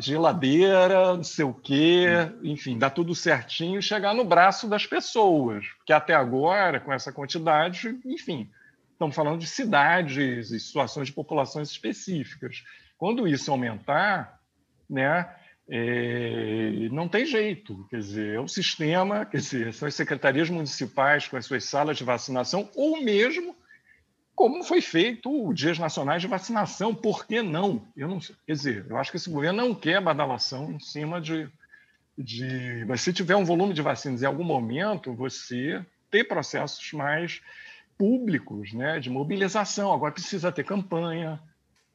geladeira, 0.00 1.16
não 1.16 1.22
sei 1.22 1.44
o 1.44 1.54
quê, 1.54 2.06
enfim, 2.42 2.76
dar 2.76 2.90
tudo 2.90 3.14
certinho 3.14 3.78
e 3.78 3.82
chegar 3.82 4.12
no 4.12 4.24
braço 4.24 4.68
das 4.68 4.84
pessoas, 4.84 5.64
que 5.86 5.92
até 5.92 6.12
agora, 6.12 6.80
com 6.80 6.92
essa 6.92 7.12
quantidade, 7.12 7.96
enfim, 8.04 8.50
estamos 8.90 9.14
falando 9.14 9.38
de 9.38 9.46
cidades 9.46 10.50
e 10.50 10.58
situações 10.58 11.06
de 11.06 11.12
populações 11.12 11.70
específicas. 11.70 12.64
Quando 12.98 13.28
isso 13.28 13.48
aumentar, 13.52 14.40
né, 14.90 15.32
é, 15.68 16.88
não 16.90 17.06
tem 17.06 17.24
jeito, 17.24 17.86
quer 17.88 17.98
dizer, 17.98 18.34
é 18.34 18.40
o 18.40 18.48
sistema, 18.48 19.24
quer 19.24 19.36
dizer, 19.36 19.72
são 19.72 19.86
as 19.86 19.94
secretarias 19.94 20.50
municipais 20.50 21.28
com 21.28 21.36
as 21.36 21.46
suas 21.46 21.62
salas 21.62 21.96
de 21.96 22.02
vacinação, 22.02 22.68
ou 22.74 23.00
mesmo 23.00 23.54
como 24.34 24.64
foi 24.64 24.80
feito 24.80 25.30
o 25.30 25.54
Dias 25.54 25.78
Nacionais 25.78 26.20
de 26.20 26.28
Vacinação, 26.28 26.94
por 26.94 27.26
que 27.26 27.40
não? 27.40 27.86
Eu 27.96 28.08
não 28.08 28.18
quer 28.18 28.52
dizer, 28.52 28.86
eu 28.88 28.96
acho 28.96 29.10
que 29.10 29.16
esse 29.16 29.30
governo 29.30 29.62
não 29.62 29.74
quer 29.74 30.00
badalação 30.00 30.72
em 30.72 30.80
cima 30.80 31.20
de, 31.20 31.48
de. 32.18 32.84
Mas 32.86 33.00
se 33.00 33.12
tiver 33.12 33.36
um 33.36 33.44
volume 33.44 33.74
de 33.74 33.82
vacinas 33.82 34.22
em 34.22 34.26
algum 34.26 34.44
momento, 34.44 35.14
você 35.14 35.84
ter 36.10 36.24
processos 36.24 36.92
mais 36.92 37.40
públicos 37.98 38.72
né, 38.72 39.00
de 39.00 39.10
mobilização. 39.10 39.92
Agora 39.92 40.12
precisa 40.12 40.52
ter 40.52 40.64
campanha, 40.64 41.40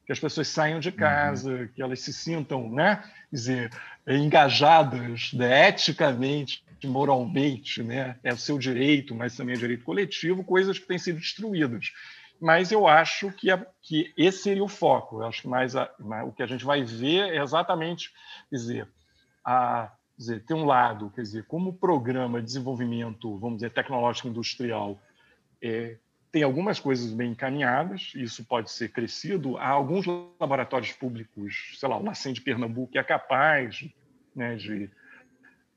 que 0.04 0.12
as 0.12 0.18
pessoas 0.18 0.48
saiam 0.48 0.80
de 0.80 0.88
uhum. 0.88 0.96
casa, 0.96 1.52
uhum. 1.52 1.68
que 1.68 1.82
elas 1.82 2.00
se 2.00 2.12
sintam 2.12 2.70
né, 2.70 3.02
dizer, 3.32 3.70
engajadas 4.06 5.32
né, 5.32 5.68
eticamente, 5.68 6.64
moralmente, 6.84 7.82
né, 7.82 8.16
é 8.22 8.32
o 8.32 8.38
seu 8.38 8.58
direito, 8.58 9.14
mas 9.14 9.36
também 9.36 9.54
é 9.54 9.58
direito 9.58 9.84
coletivo, 9.84 10.42
coisas 10.42 10.78
que 10.78 10.86
têm 10.86 10.98
sido 10.98 11.18
destruídas. 11.18 11.92
Mas 12.40 12.72
eu 12.72 12.86
acho 12.86 13.30
que, 13.32 13.50
a, 13.50 13.66
que 13.82 14.12
esse 14.16 14.38
seria 14.38 14.64
o 14.64 14.68
foco. 14.68 15.20
Eu 15.20 15.26
acho 15.26 15.42
que 15.42 15.48
mais 15.48 15.76
a, 15.76 15.90
o 16.26 16.32
que 16.32 16.42
a 16.42 16.46
gente 16.46 16.64
vai 16.64 16.82
ver 16.82 17.34
é 17.34 17.42
exatamente 17.42 18.10
dizer, 18.50 18.88
a, 19.44 19.92
dizer, 20.16 20.44
tem 20.44 20.56
um 20.56 20.64
lado, 20.64 21.10
quer 21.10 21.22
dizer, 21.22 21.44
como 21.44 21.70
o 21.70 21.74
programa 21.74 22.40
de 22.40 22.46
desenvolvimento, 22.46 23.38
vamos 23.38 23.56
dizer, 23.56 23.70
tecnológico 23.70 24.28
industrial 24.28 24.98
é, 25.62 25.98
tem 26.32 26.42
algumas 26.42 26.78
coisas 26.78 27.12
bem 27.12 27.32
encaminhadas, 27.32 28.12
isso 28.14 28.44
pode 28.44 28.70
ser 28.70 28.90
crescido. 28.90 29.58
Há 29.58 29.68
alguns 29.68 30.06
laboratórios 30.06 30.92
públicos, 30.92 31.76
sei 31.78 31.88
lá, 31.88 31.96
o 31.96 32.02
Nascem 32.02 32.32
de 32.32 32.40
Pernambuco 32.40 32.96
é 32.96 33.02
capaz 33.02 33.84
né, 34.34 34.54
de, 34.56 34.90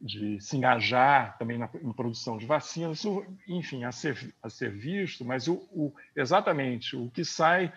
de 0.04 0.38
se 0.42 0.58
engajar 0.58 1.38
também 1.38 1.58
na, 1.58 1.70
na, 1.82 1.94
produção 1.94 2.38
de 2.38 2.46
vacinas, 2.46 2.98
isso, 2.98 3.26
enfim, 3.48 3.86
a 3.86 3.92
ser, 3.94 4.36
a 4.44 4.50
ser 4.50 4.70
visto, 4.70 5.24
mas 5.24 5.48
o, 5.48 5.54
o 5.72 5.94
exatamente 6.14 6.98
o 6.98 7.10
que 7.10 7.24
sai 7.24 7.72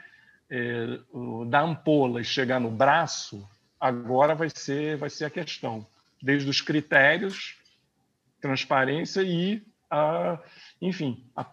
é, 0.51 0.99
o, 1.13 1.45
da 1.45 1.61
ampola 1.61 2.21
e 2.21 2.25
chegar 2.25 2.59
no 2.59 2.69
braço, 2.69 3.49
agora 3.79 4.35
vai 4.35 4.51
ser, 4.51 4.97
vai 4.97 5.09
ser 5.09 5.27
a 5.27 5.31
questão, 5.31 5.87
desde 6.21 6.51
os 6.51 6.61
critérios, 6.61 7.57
transparência 8.41 9.23
e, 9.23 9.63
a, 9.89 10.41
enfim, 10.83 11.25
a, 11.37 11.47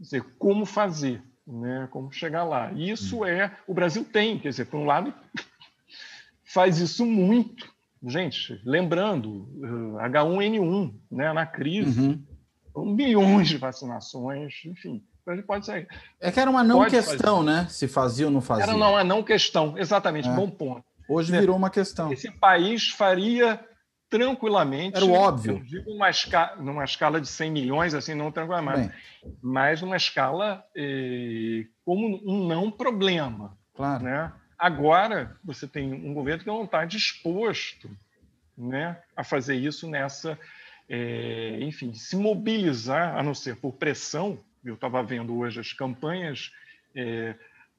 dizer, 0.00 0.24
como 0.38 0.64
fazer, 0.64 1.22
né? 1.46 1.88
como 1.90 2.10
chegar 2.10 2.44
lá. 2.44 2.72
Isso 2.72 3.20
hum. 3.20 3.26
é, 3.26 3.54
o 3.66 3.74
Brasil 3.74 4.02
tem, 4.02 4.38
quer 4.38 4.48
dizer, 4.48 4.64
por 4.64 4.78
um 4.78 4.86
lado, 4.86 5.12
faz 6.42 6.78
isso 6.78 7.04
muito. 7.04 7.75
Gente, 8.02 8.60
lembrando, 8.64 9.48
H1N1, 10.00 10.94
né, 11.10 11.32
na 11.32 11.46
crise, 11.46 12.22
uhum. 12.74 12.94
milhões 12.94 13.48
de 13.48 13.56
vacinações, 13.56 14.54
enfim, 14.64 15.02
a 15.26 15.34
gente 15.34 15.46
pode 15.46 15.66
sair. 15.66 15.88
É 16.20 16.30
que 16.30 16.38
era 16.38 16.50
uma 16.50 16.62
não 16.62 16.78
pode 16.78 16.90
questão, 16.90 17.38
fazer. 17.38 17.50
né? 17.50 17.66
Se 17.68 17.88
fazia 17.88 18.26
ou 18.26 18.32
não 18.32 18.40
fazia. 18.40 18.64
Era 18.64 18.76
uma 18.76 19.02
não 19.02 19.22
questão, 19.22 19.76
exatamente, 19.76 20.28
é. 20.28 20.32
bom 20.32 20.48
ponto. 20.48 20.84
Hoje 21.08 21.32
virou 21.32 21.56
uma 21.56 21.70
questão. 21.70 22.12
Esse 22.12 22.30
país 22.30 22.90
faria 22.90 23.60
tranquilamente. 24.08 24.96
Era 24.96 25.04
o 25.04 25.12
óbvio. 25.12 25.62
digo 25.64 25.90
numa, 25.90 26.10
escala, 26.10 26.56
numa 26.56 26.84
escala 26.84 27.20
de 27.20 27.28
100 27.28 27.50
milhões, 27.50 27.94
assim, 27.94 28.14
não 28.14 28.30
tranquilamente, 28.30 28.88
Bem. 28.88 29.36
mas 29.42 29.82
numa 29.82 29.96
escala 29.96 30.64
eh, 30.76 31.64
como 31.84 32.20
um 32.24 32.46
não 32.46 32.70
problema. 32.70 33.56
Claro. 33.74 34.04
Né? 34.04 34.32
Agora, 34.58 35.36
você 35.44 35.66
tem 35.66 35.92
um 35.92 36.14
governo 36.14 36.42
que 36.42 36.46
não 36.46 36.64
está 36.64 36.84
disposto 36.84 37.90
né, 38.56 38.98
a 39.14 39.22
fazer 39.22 39.56
isso 39.56 39.88
nessa. 39.88 40.38
Eh, 40.88 41.58
enfim, 41.60 41.92
se 41.94 42.16
mobilizar, 42.16 43.16
a 43.16 43.22
não 43.22 43.34
ser 43.34 43.56
por 43.56 43.72
pressão. 43.72 44.38
Eu 44.64 44.74
estava 44.74 45.02
vendo 45.02 45.36
hoje 45.36 45.60
as 45.60 45.72
campanhas. 45.72 46.52
Eh, 46.94 47.34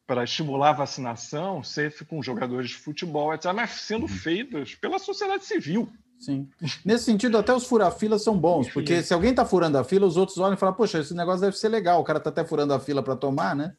para 0.08 0.24
estimular 0.24 0.70
a 0.70 0.74
vacinação, 0.74 1.62
seja 1.62 2.06
com 2.06 2.24
jogadores 2.24 2.70
de 2.70 2.76
futebol, 2.78 3.34
etc., 3.34 3.52
mas 3.54 3.72
sendo 3.72 4.04
uhum. 4.04 4.08
feitas 4.08 4.74
pela 4.74 4.98
sociedade 4.98 5.46
civil. 5.46 5.92
Sim. 6.18 6.50
Nesse 6.84 7.04
sentido, 7.04 7.38
até 7.38 7.54
os 7.54 7.68
fura-filas 7.68 8.24
são 8.24 8.36
bons, 8.38 8.70
porque 8.72 9.04
se 9.04 9.14
alguém 9.14 9.32
está 9.32 9.46
furando 9.46 9.78
a 9.78 9.84
fila, 9.84 10.08
os 10.08 10.18
outros 10.18 10.38
olham 10.38 10.56
e 10.56 10.58
falam, 10.58 10.74
poxa, 10.74 11.00
esse 11.00 11.14
negócio 11.14 11.42
deve 11.42 11.58
ser 11.58 11.68
legal, 11.68 12.00
o 12.00 12.04
cara 12.04 12.18
está 12.18 12.30
até 12.30 12.44
furando 12.44 12.74
a 12.74 12.80
fila 12.80 13.04
para 13.04 13.16
tomar, 13.18 13.56
né? 13.56 13.76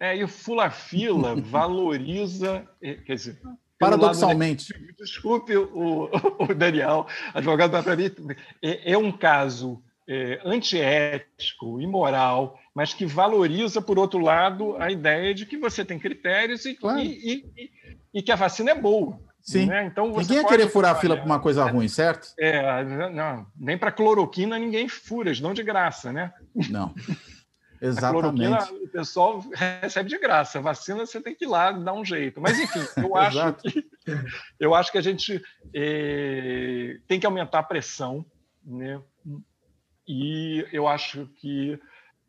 É, 0.00 0.16
e 0.16 0.24
o 0.24 0.28
fura-fila 0.28 1.36
valoriza, 1.40 2.66
eh, 2.82 2.94
quer 2.94 3.14
dizer... 3.14 3.38
Paradoxalmente. 3.78 4.74
Lado, 4.74 4.94
desculpe 4.98 5.56
o, 5.56 6.10
o 6.38 6.54
Daniel, 6.54 7.06
advogado, 7.32 7.82
para 7.82 7.96
mim, 7.96 8.10
é, 8.62 8.92
é 8.92 8.98
um 8.98 9.10
caso 9.10 9.82
é, 10.06 10.38
antiético, 10.44 11.80
imoral, 11.80 12.58
mas 12.74 12.92
que 12.92 13.06
valoriza, 13.06 13.80
por 13.80 13.98
outro 13.98 14.18
lado, 14.18 14.76
a 14.76 14.90
ideia 14.90 15.32
de 15.32 15.46
que 15.46 15.56
você 15.56 15.82
tem 15.82 15.98
critérios 15.98 16.66
e, 16.66 16.74
claro. 16.74 17.00
e, 17.00 17.44
e, 17.56 17.70
e 18.12 18.22
que 18.22 18.32
a 18.32 18.36
vacina 18.36 18.72
é 18.72 18.74
boa. 18.74 19.18
Sim. 19.40 19.66
Né? 19.66 19.86
Então, 19.86 20.10
ninguém 20.10 20.36
ia 20.36 20.44
querer 20.44 20.68
furar 20.68 20.96
a 20.96 20.98
fila 20.98 21.16
para 21.16 21.24
uma 21.24 21.40
coisa 21.40 21.64
ruim, 21.64 21.88
certo? 21.88 22.34
É, 22.38 22.84
não, 22.84 23.46
nem 23.56 23.78
para 23.78 23.90
cloroquina 23.90 24.58
ninguém 24.58 24.88
fura, 24.88 25.32
dão 25.40 25.54
de 25.54 25.62
graça, 25.62 26.12
né? 26.12 26.32
Não. 26.68 26.94
Exatamente. 27.80 28.74
o 28.74 28.88
pessoal 28.88 29.42
recebe 29.54 30.08
de 30.08 30.18
graça. 30.18 30.60
Vacina 30.60 31.06
você 31.06 31.20
tem 31.20 31.34
que 31.34 31.44
ir 31.44 31.48
lá 31.48 31.72
dar 31.72 31.94
um 31.94 32.04
jeito. 32.04 32.40
Mas, 32.40 32.58
enfim, 32.58 32.80
eu 32.96 33.16
acho 33.16 33.52
que, 33.54 33.90
eu 34.58 34.74
acho 34.74 34.92
que 34.92 34.98
a 34.98 35.02
gente 35.02 35.42
é, 35.74 36.98
tem 37.08 37.18
que 37.18 37.26
aumentar 37.26 37.60
a 37.60 37.64
pressão, 37.64 38.24
né? 38.64 39.00
E 40.06 40.66
eu 40.72 40.86
acho 40.88 41.26
que 41.36 41.80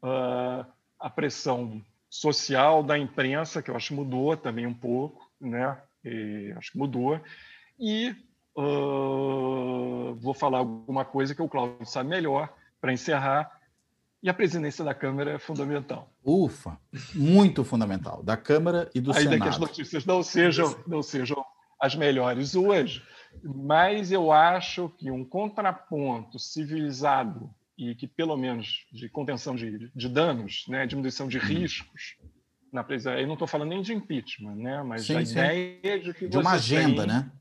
uh, 0.04 0.66
a 1.00 1.10
pressão 1.10 1.84
social 2.10 2.84
da 2.84 2.98
imprensa, 2.98 3.62
que 3.62 3.72
eu 3.72 3.76
acho 3.76 3.90
que 3.90 3.94
mudou 3.94 4.38
também 4.38 4.66
um 4.66 4.74
pouco, 4.74 5.30
né? 5.40 5.78
E 6.04 6.54
acho 6.58 6.72
que 6.72 6.78
mudou. 6.78 7.20
E 7.80 8.16
uh, 8.56 10.14
vou 10.16 10.34
falar 10.34 10.60
alguma 10.60 11.04
coisa 11.04 11.34
que 11.34 11.42
o 11.42 11.50
Cláudio 11.50 11.86
sabe 11.86 12.10
melhor 12.10 12.54
para 12.80 12.94
encerrar. 12.94 13.60
E 14.24 14.30
a 14.30 14.34
presidência 14.34 14.84
da 14.86 14.94
Câmara 14.94 15.32
é 15.32 15.40
fundamental. 15.40 16.12
Ufa, 16.24 16.78
muito 17.14 17.64
fundamental, 17.64 18.22
da 18.24 18.38
Câmara 18.38 18.90
e 18.94 19.02
do 19.02 19.12
Ainda 19.12 19.22
Senado. 19.32 19.42
que 19.42 19.48
as 19.50 19.58
notícias 19.60 20.06
não 20.06 20.22
sejam, 20.22 20.76
não 20.88 21.02
sejam 21.02 21.44
as 21.80 21.96
melhores 21.96 22.56
hoje, 22.56 23.02
mas 23.44 24.12
eu 24.12 24.32
acho 24.32 24.90
que 24.98 25.10
um 25.10 25.26
contraponto 25.26 26.38
civilizado 26.38 27.50
e 27.78 27.96
que, 27.96 28.08
pelo 28.08 28.38
menos, 28.38 28.86
de 28.94 29.10
contenção 29.10 29.56
de, 29.56 29.90
de 29.96 30.08
danos, 30.10 30.66
né, 30.68 30.86
diminuição 30.86 31.28
de 31.28 31.40
riscos, 31.40 32.16
na 32.72 32.84
presidência, 32.84 33.22
eu 33.22 33.28
não 33.28 33.34
estou 33.34 33.48
falando 33.48 33.70
nem 33.70 33.82
de 33.82 33.94
impeachment, 33.94 34.56
né, 34.56 34.84
mas 34.84 35.06
Sim, 35.06 35.18
a 35.18 35.26
sim. 35.26 35.32
ideia 35.34 36.00
de 36.00 36.14
que 36.14 36.28
De 36.28 36.38
uma 36.38 36.52
agenda, 36.52 37.06
tem- 37.06 37.14
né? 37.16 37.32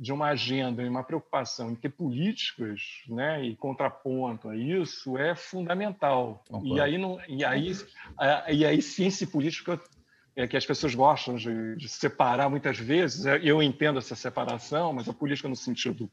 De 0.00 0.14
uma 0.14 0.28
agenda 0.28 0.82
e 0.82 0.88
uma 0.88 1.04
preocupação 1.04 1.70
em 1.70 1.74
ter 1.74 1.90
políticas 1.90 3.02
né, 3.06 3.44
e 3.44 3.54
contraponto 3.54 4.48
a 4.48 4.56
isso 4.56 5.18
é 5.18 5.34
fundamental. 5.34 6.42
Concordo. 6.48 6.74
E 6.74 6.80
aí, 6.80 6.96
não, 6.96 7.20
e, 7.28 7.44
aí, 7.44 7.70
a- 8.16 8.50
e 8.50 8.64
aí 8.64 8.80
ciência 8.80 9.24
e 9.24 9.26
política 9.26 9.78
é 10.34 10.48
que 10.48 10.56
as 10.56 10.64
pessoas 10.64 10.94
gostam 10.94 11.36
de, 11.36 11.76
de 11.76 11.86
separar 11.86 12.48
muitas 12.48 12.78
vezes, 12.78 13.26
é, 13.26 13.38
eu 13.42 13.62
entendo 13.62 13.98
essa 13.98 14.14
separação, 14.14 14.94
mas 14.94 15.06
a 15.06 15.12
política 15.12 15.50
no 15.50 15.56
sentido 15.56 16.10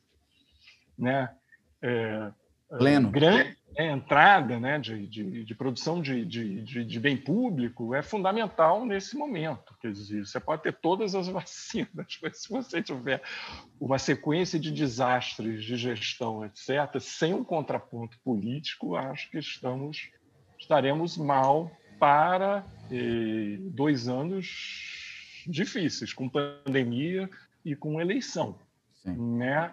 né, 1.00 1.34
é, 1.82 2.30
Pleno. 2.78 3.10
grande 3.10 3.57
né, 3.78 3.92
entrada 3.92 4.60
né, 4.60 4.80
de, 4.80 5.06
de, 5.08 5.44
de 5.44 5.56
produção 5.56 6.02
de, 6.02 6.26
de, 6.26 6.84
de, 6.84 7.00
bem 7.00 7.16
público 7.16 7.94
é 7.94 8.02
fundamental 8.02 8.86
nesse 8.86 9.16
momento. 9.16 9.76
Quer 9.80 9.92
dizer, 9.92 10.26
você 10.26 10.40
pode 10.40 10.64
ter 10.64 10.74
todas 10.74 11.14
as 11.14 11.28
vacinas, 11.30 12.20
mas 12.22 12.42
se 12.42 12.50
você 12.50 12.82
tiver 12.82 13.22
uma 13.80 14.00
sequência 14.00 14.60
de 14.60 14.72
desastres 14.72 15.64
de 15.64 15.78
gestão, 15.78 16.44
etc., 16.44 17.00
sem 17.00 17.34
um 17.34 17.44
contraponto 17.44 18.18
político, 18.24 18.96
acho 18.96 19.30
que 19.30 19.38
estamos 19.38 20.10
estaremos 20.60 21.18
mal 21.18 21.72
para 22.00 22.66
eh, 22.92 23.58
dois 23.60 24.08
anos 24.08 25.44
difíceis, 25.46 26.14
com 26.14 26.28
pandemia 26.28 27.30
e 27.64 27.76
com 27.76 28.02
eleição 28.02 28.58
Sim. 29.04 29.38
né? 29.38 29.72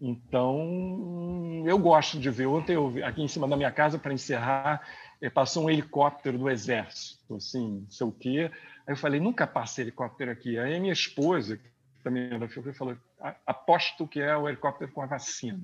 Então, 0.00 1.62
eu 1.66 1.78
gosto 1.78 2.18
de 2.18 2.30
ver. 2.30 2.46
Ontem, 2.46 2.74
eu 2.74 2.90
vi, 2.90 3.02
aqui 3.02 3.22
em 3.22 3.28
cima 3.28 3.48
da 3.48 3.56
minha 3.56 3.70
casa, 3.72 3.98
para 3.98 4.12
encerrar, 4.12 4.86
eh, 5.20 5.30
passou 5.30 5.64
um 5.64 5.70
helicóptero 5.70 6.38
do 6.38 6.50
Exército, 6.50 7.34
assim, 7.36 7.80
não 7.82 7.90
sei 7.90 8.06
o 8.06 8.12
quê. 8.12 8.50
Aí 8.86 8.92
eu 8.92 8.96
falei, 8.96 9.20
nunca 9.20 9.46
passa 9.46 9.80
helicóptero 9.80 10.30
aqui. 10.30 10.58
Aí 10.58 10.76
a 10.76 10.80
minha 10.80 10.92
esposa, 10.92 11.56
que 11.56 11.68
também 12.04 12.24
é 12.32 12.38
da 12.38 12.48
Fiocruz, 12.48 12.76
falou, 12.76 12.96
"A- 13.20 13.36
aposto 13.46 14.06
que 14.06 14.20
é 14.20 14.36
o 14.36 14.48
helicóptero 14.48 14.92
com 14.92 15.00
a 15.02 15.06
vacina. 15.06 15.60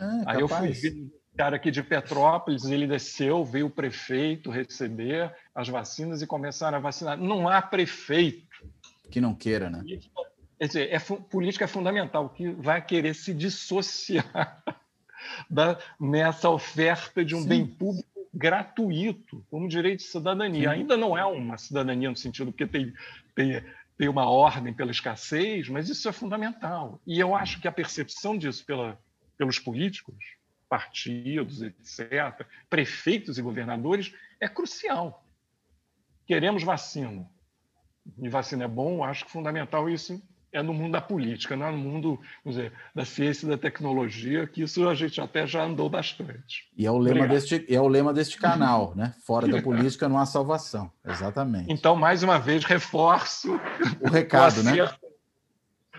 Ah, 0.00 0.22
Aí 0.26 0.40
eu 0.40 0.48
fui 0.48 0.56
capaz. 0.58 0.80
ver 0.82 0.92
um 0.94 1.10
cara 1.36 1.56
aqui 1.56 1.70
de 1.70 1.82
Petrópolis, 1.82 2.64
ele 2.64 2.86
desceu, 2.86 3.44
veio 3.44 3.66
o 3.66 3.70
prefeito 3.70 4.50
receber 4.50 5.32
as 5.54 5.68
vacinas 5.68 6.20
e 6.22 6.26
começaram 6.26 6.78
a 6.78 6.80
vacinar. 6.80 7.16
Não 7.18 7.48
há 7.48 7.60
prefeito 7.62 8.46
Que 9.10 9.20
não 9.20 9.34
queira, 9.34 9.70
né? 9.70 9.82
Quer 10.58 10.66
dizer, 10.66 10.92
é, 10.92 10.98
política 10.98 11.64
é 11.64 11.68
fundamental, 11.68 12.28
que 12.30 12.50
vai 12.50 12.84
querer 12.84 13.14
se 13.14 13.32
dissociar 13.32 14.62
da, 15.48 15.78
nessa 16.00 16.50
oferta 16.50 17.24
de 17.24 17.34
um 17.34 17.42
Sim. 17.42 17.48
bem 17.48 17.66
público 17.66 18.08
gratuito, 18.34 19.44
como 19.50 19.68
direito 19.68 19.98
de 20.00 20.06
cidadania. 20.06 20.70
Sim. 20.70 20.80
Ainda 20.80 20.96
não 20.96 21.16
é 21.16 21.24
uma 21.24 21.56
cidadania 21.56 22.10
no 22.10 22.16
sentido 22.16 22.52
que 22.52 22.66
tem, 22.66 22.92
tem, 23.36 23.64
tem 23.96 24.08
uma 24.08 24.28
ordem 24.28 24.74
pela 24.74 24.90
escassez, 24.90 25.68
mas 25.68 25.88
isso 25.88 26.08
é 26.08 26.12
fundamental. 26.12 27.00
E 27.06 27.20
eu 27.20 27.36
acho 27.36 27.60
que 27.60 27.68
a 27.68 27.72
percepção 27.72 28.36
disso 28.36 28.66
pela, 28.66 28.98
pelos 29.36 29.60
políticos, 29.60 30.16
partidos, 30.68 31.62
etc., 31.62 32.44
prefeitos 32.68 33.38
e 33.38 33.42
governadores, 33.42 34.12
é 34.40 34.48
crucial. 34.48 35.24
Queremos 36.26 36.64
vacina. 36.64 37.28
E 38.18 38.28
vacina 38.28 38.64
é 38.64 38.68
bom, 38.68 39.04
acho 39.04 39.24
que 39.24 39.30
fundamental 39.30 39.88
isso 39.88 40.20
é 40.52 40.62
no 40.62 40.72
mundo 40.72 40.92
da 40.92 41.00
política, 41.00 41.56
não 41.56 41.66
é 41.66 41.70
no 41.70 41.78
mundo 41.78 42.20
vamos 42.44 42.56
dizer, 42.56 42.72
da 42.94 43.04
ciência 43.04 43.46
e 43.46 43.48
da 43.50 43.58
tecnologia, 43.58 44.46
que 44.46 44.62
isso 44.62 44.88
a 44.88 44.94
gente 44.94 45.20
até 45.20 45.46
já 45.46 45.64
andou 45.64 45.88
bastante. 45.88 46.68
E 46.76 46.86
é 46.86 46.90
o 46.90 46.98
lema 46.98 47.20
Obrigado. 47.20 47.30
deste, 47.30 47.66
é 47.68 47.80
o 47.80 47.88
lema 47.88 48.12
deste 48.12 48.38
canal, 48.38 48.94
né? 48.96 49.14
Fora 49.24 49.46
da 49.46 49.60
política 49.62 50.08
não 50.08 50.18
há 50.18 50.26
salvação. 50.26 50.90
Exatamente. 51.04 51.72
Então, 51.72 51.94
mais 51.96 52.22
uma 52.22 52.38
vez, 52.38 52.64
reforço 52.64 53.60
O 54.00 54.08
recado, 54.08 54.60
o 54.60 54.62
né? 54.62 54.72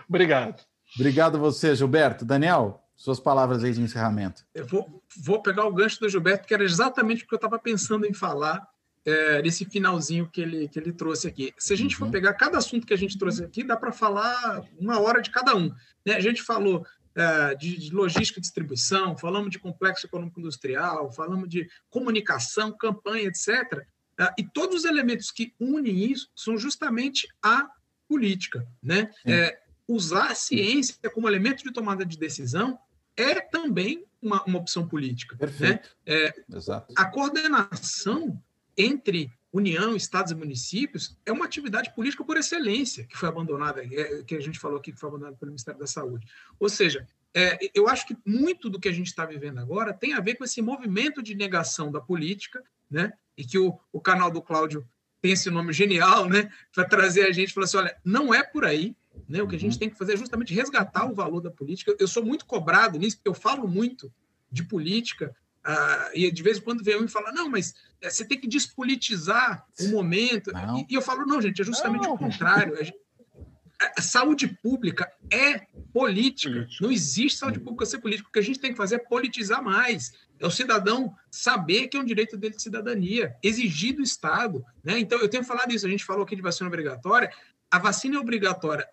Obrigado. 0.07 0.63
Obrigado 0.95 1.35
a 1.35 1.39
você, 1.39 1.75
Gilberto. 1.75 2.25
Daniel, 2.25 2.83
suas 2.95 3.19
palavras 3.19 3.63
aí 3.63 3.71
de 3.71 3.81
encerramento. 3.81 4.43
Eu 4.53 4.65
vou, 4.65 5.01
vou 5.23 5.41
pegar 5.41 5.65
o 5.65 5.73
gancho 5.73 5.99
do 5.99 6.09
Gilberto, 6.09 6.47
que 6.47 6.53
era 6.53 6.63
exatamente 6.63 7.23
o 7.23 7.27
que 7.27 7.33
eu 7.33 7.37
estava 7.37 7.59
pensando 7.59 8.05
em 8.05 8.13
falar 8.13 8.67
é, 9.09 9.41
nesse 9.41 9.65
finalzinho 9.65 10.29
que 10.29 10.41
ele, 10.41 10.67
que 10.67 10.77
ele 10.79 10.91
trouxe 10.93 11.27
aqui. 11.27 11.53
Se 11.57 11.73
a 11.73 11.77
gente 11.77 11.93
Uhum. 11.93 12.05
for 12.07 12.11
pegar 12.11 12.33
cada 12.33 12.57
assunto 12.57 12.85
que 12.85 12.93
a 12.93 12.97
gente 12.97 13.17
trouxe 13.17 13.43
aqui, 13.43 13.63
dá 13.63 13.75
para 13.77 13.91
falar 13.91 14.61
uma 14.79 14.99
hora 14.99 15.21
de 15.21 15.29
cada 15.31 15.55
um. 15.55 15.69
né? 16.05 16.13
A 16.15 16.19
gente 16.19 16.41
falou 16.41 16.85
é, 17.15 17.55
de, 17.55 17.77
de 17.77 17.91
logística 17.93 18.39
e 18.39 18.41
distribuição, 18.41 19.17
falamos 19.17 19.49
de 19.49 19.59
complexo 19.59 20.05
econômico 20.05 20.39
industrial, 20.39 21.11
falamos 21.11 21.49
de 21.49 21.67
comunicação, 21.89 22.71
campanha, 22.71 23.27
etc. 23.27 23.85
É, 24.17 24.33
e 24.37 24.43
todos 24.43 24.77
os 24.77 24.85
elementos 24.85 25.31
que 25.31 25.53
unem 25.59 26.11
isso 26.11 26.29
são 26.35 26.57
justamente 26.57 27.27
a 27.41 27.67
política. 28.07 28.65
Né? 28.81 29.09
É, 29.25 29.59
usar 29.87 30.31
a 30.31 30.35
ciência 30.35 30.95
como 31.13 31.27
elemento 31.27 31.63
de 31.63 31.71
tomada 31.73 32.05
de 32.05 32.17
decisão 32.17 32.77
é 33.17 33.41
também 33.41 34.05
uma, 34.21 34.43
uma 34.45 34.59
opção 34.59 34.87
política. 34.87 35.35
Né? 35.35 35.39
Perfeito. 35.39 35.89
É, 36.05 36.33
Exato. 36.53 36.93
a 36.95 37.05
coordenação 37.05 38.41
entre 38.79 39.31
União, 39.51 39.95
estados 39.95 40.31
e 40.31 40.35
municípios 40.35 41.17
é 41.25 41.31
uma 41.31 41.45
atividade 41.45 41.93
política 41.95 42.23
por 42.23 42.37
excelência 42.37 43.03
que 43.03 43.17
foi 43.17 43.27
abandonada, 43.27 43.83
é, 43.83 44.23
que 44.23 44.35
a 44.35 44.39
gente 44.39 44.59
falou 44.59 44.77
aqui 44.77 44.91
que 44.93 44.99
foi 44.99 45.09
abandonada 45.09 45.35
pelo 45.37 45.51
Ministério 45.51 45.79
da 45.79 45.87
Saúde. 45.87 46.25
Ou 46.59 46.69
seja, 46.69 47.07
é, 47.33 47.57
eu 47.73 47.87
acho 47.87 48.07
que 48.07 48.15
muito 48.25 48.69
do 48.69 48.79
que 48.79 48.87
a 48.87 48.91
gente 48.91 49.07
está 49.07 49.25
vivendo 49.25 49.59
agora 49.59 49.91
tem 49.93 50.13
a 50.13 50.19
ver 50.19 50.35
com 50.35 50.43
esse 50.43 50.61
movimento 50.61 51.21
de 51.21 51.35
negação 51.35 51.91
da 51.91 51.99
política, 51.99 52.63
né? 52.89 53.11
E 53.35 53.43
que 53.43 53.57
o, 53.57 53.77
o 53.91 53.99
canal 53.99 54.31
do 54.31 54.41
Cláudio 54.41 54.87
tem 55.21 55.31
esse 55.31 55.49
nome 55.49 55.73
genial, 55.73 56.29
né? 56.29 56.51
Para 56.73 56.85
trazer 56.85 57.23
a 57.23 57.31
gente 57.31 57.49
e 57.49 57.53
falar 57.53 57.65
assim: 57.65 57.77
olha, 57.77 57.97
não 58.05 58.33
é 58.33 58.43
por 58.43 58.65
aí. 58.65 58.95
Né? 59.27 59.41
O 59.41 59.47
que 59.47 59.55
a 59.55 59.59
gente 59.59 59.73
Uhum. 59.73 59.79
tem 59.79 59.89
que 59.89 59.97
fazer 59.97 60.13
é 60.13 60.17
justamente 60.17 60.53
resgatar 60.53 61.05
o 61.05 61.13
valor 61.13 61.41
da 61.41 61.51
política. 61.51 61.95
Eu 61.99 62.07
sou 62.07 62.23
muito 62.23 62.45
cobrado 62.45 62.97
nisso, 62.97 63.17
porque 63.17 63.29
eu 63.29 63.33
falo 63.33 63.67
muito 63.67 64.11
de 64.51 64.63
política, 64.63 65.35
ah, 65.71 66.09
e 66.15 66.31
de 66.31 66.41
vez 66.41 66.57
em 66.57 66.61
quando 66.61 66.83
vem 66.83 66.99
um 66.99 67.05
e 67.05 67.07
fala: 67.07 67.31
não, 67.31 67.47
mas 67.47 67.75
eh, 68.01 68.09
você 68.09 68.25
tem 68.25 68.39
que 68.39 68.47
despolitizar 68.47 69.63
o 69.79 69.89
momento. 69.89 70.51
E, 70.89 70.93
e 70.93 70.95
eu 70.95 71.01
falo: 71.01 71.27
não, 71.27 71.39
gente, 71.39 71.61
é 71.61 71.63
justamente 71.63 72.07
Não. 72.07 72.15
o 72.15 72.17
contrário. 72.17 72.73
A, 72.73 72.81
gente- 72.83 72.97
a- 73.95 74.01
saúde 74.01 74.47
pública 74.47 75.11
é 75.31 75.67
política. 75.93 76.67
Não 76.81 76.91
existe 76.91 77.37
saúde 77.37 77.59
pública 77.59 77.85
sem 77.85 77.99
política. 77.99 78.27
O 78.27 78.31
que 78.31 78.39
a 78.39 78.41
gente 78.41 78.59
tem 78.59 78.71
que 78.71 78.77
fazer 78.77 78.95
é 78.95 78.97
politizar 78.99 79.63
mais. 79.63 80.11
É 80.39 80.47
o 80.47 80.49
cidadão 80.49 81.15
saber 81.29 81.87
que 81.87 81.97
é 81.97 81.99
um 81.99 82.05
direito 82.05 82.35
dele 82.35 82.55
de 82.55 82.63
cidadania, 82.63 83.35
exigir 83.43 83.95
do 83.95 84.01
Estado. 84.01 84.65
Né? 84.83 84.97
Então, 84.97 85.19
eu 85.19 85.29
tenho 85.29 85.43
falado 85.43 85.71
isso, 85.71 85.85
a 85.85 85.89
gente 85.89 86.03
falou 86.03 86.23
aqui 86.23 86.35
de 86.35 86.41
vacina 86.41 86.67
obrigatória. 86.67 87.31
A 87.69 87.77
vacina 87.77 88.15
é 88.15 88.19
obrigatória 88.19 88.87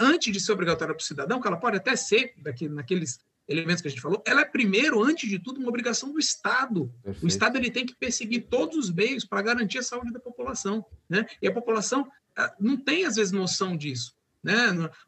antes 0.00 0.32
de 0.32 0.40
ser 0.40 0.52
obrigatória 0.52 0.94
para 0.94 1.02
o 1.02 1.04
cidadão, 1.04 1.38
que 1.38 1.46
ela 1.46 1.58
pode 1.58 1.76
até 1.76 1.94
ser 1.96 2.32
daqui, 2.38 2.66
naqueles 2.66 3.20
elementos 3.48 3.80
que 3.80 3.88
a 3.88 3.90
gente 3.90 4.00
falou, 4.00 4.22
ela 4.26 4.40
é 4.40 4.44
primeiro, 4.44 5.02
antes 5.02 5.28
de 5.28 5.38
tudo, 5.38 5.60
uma 5.60 5.68
obrigação 5.68 6.12
do 6.12 6.18
Estado. 6.18 6.92
Perfeito. 7.02 7.24
O 7.24 7.28
Estado 7.28 7.56
ele 7.56 7.70
tem 7.70 7.86
que 7.86 7.94
perseguir 7.94 8.46
todos 8.48 8.76
os 8.76 8.90
meios 8.90 9.24
para 9.24 9.42
garantir 9.42 9.78
a 9.78 9.82
saúde 9.82 10.12
da 10.12 10.20
população. 10.20 10.84
Né? 11.08 11.26
E 11.40 11.46
a 11.46 11.52
população 11.52 12.10
ah, 12.36 12.54
não 12.58 12.76
tem, 12.76 13.04
às 13.04 13.16
vezes, 13.16 13.32
noção 13.32 13.76
disso. 13.76 14.14
Né? 14.42 14.56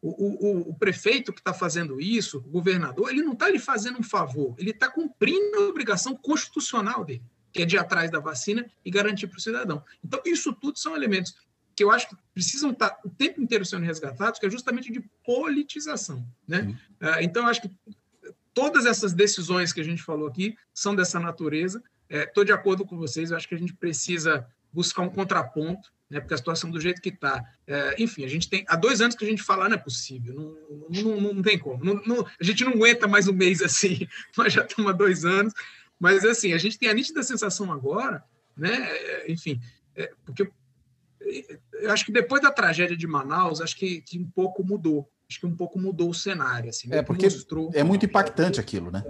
O, 0.01 0.09
o, 0.27 0.71
o 0.71 0.75
prefeito 0.75 1.33
que 1.33 1.41
está 1.41 1.53
fazendo 1.53 2.01
isso, 2.01 2.39
o 2.39 2.51
governador, 2.51 3.11
ele 3.11 3.23
não 3.23 3.33
está 3.33 3.49
lhe 3.49 3.59
fazendo 3.59 3.99
um 3.99 4.03
favor, 4.03 4.55
ele 4.59 4.71
está 4.71 4.89
cumprindo 4.91 5.59
a 5.59 5.69
obrigação 5.69 6.17
constitucional 6.17 7.05
dele, 7.05 7.23
que 7.53 7.63
é 7.63 7.67
de 7.67 7.77
ir 7.77 7.79
atrás 7.79 8.11
da 8.11 8.21
vacina 8.21 8.69
e 8.85 8.91
garantir 8.91 9.27
para 9.27 9.39
o 9.39 9.41
cidadão. 9.41 9.85
Então, 10.05 10.21
isso 10.25 10.53
tudo 10.53 10.79
são 10.79 10.97
elementos 10.97 11.35
que 11.79 11.85
eu 11.85 11.93
acho 11.93 12.09
que 12.09 12.17
precisam 12.35 12.73
estar 12.73 12.99
o 13.05 13.09
tempo 13.09 13.41
inteiro 13.41 13.65
sendo 13.65 13.85
resgatados, 13.85 14.41
que 14.41 14.47
é 14.47 14.51
justamente 14.51 14.91
de 14.91 15.01
politização. 15.25 16.27
Né? 16.47 16.77
Ah, 17.01 17.23
então, 17.23 17.45
eu 17.45 17.49
acho 17.49 17.63
que 17.63 17.71
todas 18.59 18.87
essas 18.87 19.13
decisões 19.13 19.73
que 19.73 19.81
a 19.81 19.85
gente 19.85 20.03
falou 20.03 20.27
aqui 20.27 20.57
são 20.75 20.93
dessa 20.97 21.21
natureza. 21.21 21.81
Estou 22.11 22.43
de 22.45 22.51
acordo 22.51 22.85
com 22.85 22.97
vocês, 22.97 23.31
eu 23.31 23.37
acho 23.37 23.49
que 23.49 23.55
a 23.55 23.59
gente 23.59 23.73
precisa 23.73 24.45
buscar 24.73 25.03
um 25.03 25.09
contraponto, 25.09 25.93
né, 26.11 26.19
porque 26.19 26.35
a 26.35 26.39
situação 26.39 26.69
do 26.69 26.81
jeito 26.81 27.01
que 27.01 27.11
está. 27.11 27.45
enfim, 27.97 28.25
a 28.25 28.29
gente 28.29 28.49
tem. 28.49 28.65
Há 28.67 28.75
dois 28.75 29.01
anos 29.01 29.15
que 29.15 29.25
a 29.25 29.29
gente 29.29 29.45
fala, 29.45 29.67
"Ah, 29.67 29.69
não 29.69 29.77
é 29.77 29.79
possível, 29.79 30.35
não, 30.35 30.57
não, 30.91 31.21
não, 31.21 31.35
não 31.35 31.43
tem 31.43 31.57
como. 31.57 31.85
Não, 31.85 32.27
a 32.41 32.45
gente 32.45 32.65
não 32.65 32.73
aguenta 32.73 33.07
mais 33.07 33.29
um 33.29 33.33
mês 33.33 33.63
assim, 33.63 34.09
nós 34.37 34.53
já 34.53 34.65
estamos 34.65 34.91
há 34.91 34.95
dois 34.95 35.25
anos. 35.25 35.53
Mas, 36.01 36.25
assim, 36.25 36.53
a 36.53 36.59
gente 36.59 36.79
tem 36.79 36.89
a 36.89 36.95
nítida 36.95 37.23
sensação 37.23 37.73
agora, 37.73 38.25
né, 38.57 38.73
é, 38.73 39.31
enfim, 39.31 39.61
é, 39.95 40.11
porque 40.25 40.51
eu 41.75 41.93
acho 41.93 42.05
que 42.05 42.13
depois 42.13 42.43
da 42.43 42.51
tragédia 42.51 42.97
de 42.97 43.07
Manaus, 43.07 43.61
acho 43.61 43.77
que, 43.77 44.01
que 44.01 44.19
um 44.19 44.29
pouco 44.29 44.65
mudou. 44.65 45.09
Acho 45.31 45.41
que 45.41 45.47
um 45.47 45.55
pouco 45.55 45.79
mudou 45.79 46.11
o 46.11 46.15
cenário. 46.15 46.71
Assim, 46.71 46.89
É, 46.91 47.03
porque 47.03 47.27
mostrou... 47.27 47.71
É 47.75 47.85
muito 47.85 48.07
impactante 48.07 48.59
aquilo, 48.59 48.91
né? 48.91 49.05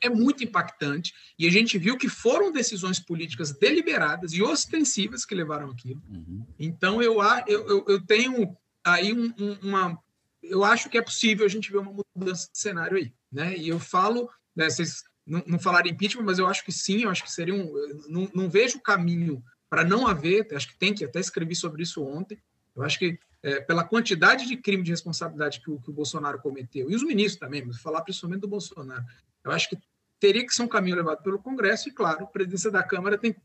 é 0.00 0.08
muito 0.08 0.44
impactante 0.44 1.14
e 1.38 1.46
a 1.46 1.50
gente 1.50 1.78
viu 1.78 1.96
que 1.96 2.08
foram 2.08 2.52
decisões 2.52 2.98
políticas 2.98 3.52
deliberadas 3.52 4.32
e 4.32 4.42
ostensivas 4.42 5.24
que 5.24 5.34
levaram 5.34 5.70
aquilo. 5.70 6.02
Uhum. 6.08 6.44
Então 6.58 7.02
eu, 7.02 7.18
eu, 7.46 7.84
eu 7.88 8.00
tenho 8.04 8.56
aí 8.84 9.12
um, 9.12 9.32
um, 9.38 9.58
uma, 9.62 9.98
eu 10.42 10.64
acho 10.64 10.88
que 10.88 10.98
é 10.98 11.02
possível 11.02 11.44
a 11.44 11.48
gente 11.48 11.70
ver 11.70 11.78
uma 11.78 12.04
mudança 12.14 12.48
de 12.52 12.58
cenário 12.58 12.96
aí, 12.96 13.12
né? 13.30 13.56
E 13.56 13.68
eu 13.68 13.78
falo, 13.78 14.30
né, 14.54 14.68
vocês 14.68 15.02
não, 15.26 15.42
não 15.46 15.58
falaram 15.58 15.88
impeachment, 15.88 16.24
mas 16.24 16.38
eu 16.38 16.46
acho 16.46 16.64
que 16.64 16.72
sim, 16.72 17.02
eu 17.02 17.10
acho 17.10 17.24
que 17.24 17.32
seria 17.32 17.54
um, 17.54 17.72
não, 18.08 18.30
não 18.34 18.50
vejo 18.50 18.80
caminho 18.80 19.42
para 19.68 19.84
não 19.84 20.06
haver, 20.06 20.46
acho 20.54 20.68
que 20.68 20.78
tem 20.78 20.94
que 20.94 21.04
até 21.04 21.18
escrevi 21.18 21.56
sobre 21.56 21.82
isso 21.82 22.02
ontem. 22.02 22.38
Eu 22.74 22.82
acho 22.82 22.98
que 22.98 23.18
é, 23.46 23.60
pela 23.60 23.84
quantidade 23.84 24.44
de 24.44 24.56
crime 24.56 24.82
de 24.82 24.90
responsabilidade 24.90 25.60
que 25.60 25.70
o, 25.70 25.80
que 25.80 25.88
o 25.88 25.92
Bolsonaro 25.92 26.40
cometeu, 26.40 26.90
e 26.90 26.96
os 26.96 27.04
ministros 27.04 27.38
também, 27.38 27.64
mas 27.64 27.80
falar 27.80 28.02
principalmente 28.02 28.40
do 28.40 28.48
Bolsonaro, 28.48 29.04
eu 29.44 29.52
acho 29.52 29.68
que 29.68 29.78
teria 30.18 30.44
que 30.44 30.52
ser 30.52 30.64
um 30.64 30.68
caminho 30.68 30.96
levado 30.96 31.22
pelo 31.22 31.38
Congresso, 31.38 31.88
e 31.88 31.92
claro, 31.92 32.24
a 32.24 32.26
presidência 32.26 32.72
da 32.72 32.82
Câmara 32.82 33.16
tem 33.16 33.36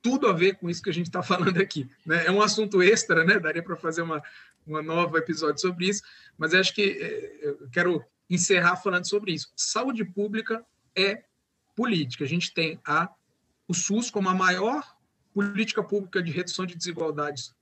tudo 0.00 0.28
a 0.28 0.32
ver 0.32 0.54
com 0.54 0.70
isso 0.70 0.82
que 0.82 0.88
a 0.88 0.94
gente 0.94 1.08
está 1.08 1.22
falando 1.22 1.60
aqui. 1.60 1.86
Né? 2.06 2.24
É 2.24 2.30
um 2.30 2.40
assunto 2.40 2.82
extra, 2.82 3.22
né? 3.22 3.38
daria 3.38 3.62
para 3.62 3.76
fazer 3.76 4.00
uma, 4.00 4.22
uma 4.66 4.82
nova 4.82 5.18
episódio 5.18 5.60
sobre 5.60 5.90
isso, 5.90 6.02
mas 6.38 6.54
acho 6.54 6.74
que 6.74 6.82
é, 6.82 7.48
eu 7.48 7.68
quero 7.70 8.02
encerrar 8.30 8.76
falando 8.76 9.06
sobre 9.06 9.32
isso. 9.32 9.52
Saúde 9.54 10.06
pública 10.06 10.64
é 10.96 11.22
política. 11.76 12.24
A 12.24 12.28
gente 12.28 12.54
tem 12.54 12.80
a, 12.86 13.10
o 13.68 13.74
SUS 13.74 14.10
como 14.10 14.30
a 14.30 14.34
maior 14.34 14.96
política 15.34 15.82
pública 15.82 16.22
de 16.22 16.30
redução 16.30 16.64
de 16.64 16.74
desigualdades 16.74 17.54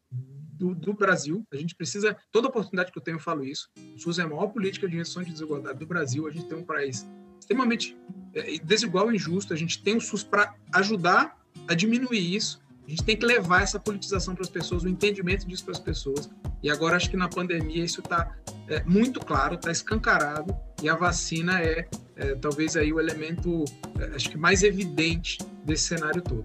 do, 0.63 0.75
do, 0.77 0.95
Brasil. 0.95 1.45
A 1.53 1.57
gente 1.57 1.75
precisa, 1.75 2.17
toda 2.31 2.47
oportunidade 2.47 2.93
que 2.93 2.99
eu 2.99 3.03
tenho, 3.03 3.17
eu 3.17 3.21
falo 3.21 3.45
isso. 3.45 3.69
O 3.97 3.99
SUS 3.99 4.21
é 4.21 4.23
a 4.23 4.29
maior 4.29 4.47
política 4.47 4.89
de 4.89 4.97
redução 4.97 5.23
de 5.23 5.33
desigualdade 5.33 5.79
do 5.79 5.87
Brasil. 5.87 6.27
A 6.27 6.31
gente 6.31 6.47
tem 6.47 6.57
um 6.57 6.65
país 6.65 7.05
extremamente 7.41 7.97
é, 8.33 8.59
desigual 8.59 9.11
e 9.11 9.17
injusto. 9.17 9.53
A 9.53 9.57
gente 9.57 9.83
tem 9.83 9.97
o 9.97 10.01
SUS 10.01 10.23
para 10.23 10.55
ajudar 10.73 11.37
a 11.67 11.75
diminuir 11.75 12.37
isso. 12.37 12.63
A 12.87 12.91
gente 12.91 13.03
tem 13.03 13.17
que 13.17 13.27
levar 13.27 13.63
essa 13.63 13.79
politização 13.79 14.35
para 14.35 14.43
as 14.43 14.51
pessoas, 14.51 14.85
o 14.85 14.89
entendimento 14.89 15.47
disso 15.47 15.65
para 15.65 15.73
as 15.73 15.81
pessoas. 15.81 16.31
E 16.63 16.71
agora 16.71 16.97
acho 16.97 17.11
que 17.11 17.17
na 17.17 17.29
pandemia 17.29 17.85
isso 17.85 18.01
está 18.01 18.37
é, 18.69 18.85
muito 18.85 19.19
claro, 19.19 19.57
está 19.57 19.73
escancarado. 19.73 20.55
E 20.81 20.89
a 20.89 20.95
vacina 20.95 21.61
é, 21.61 21.89
é, 22.17 22.35
talvez 22.37 22.77
aí 22.77 22.93
o 22.93 23.01
elemento, 23.01 23.65
é, 23.99 24.15
acho 24.15 24.31
que 24.31 24.37
mais 24.37 24.63
evidente 24.63 25.39
desse 25.65 25.85
cenário 25.85 26.23
todo. 26.23 26.45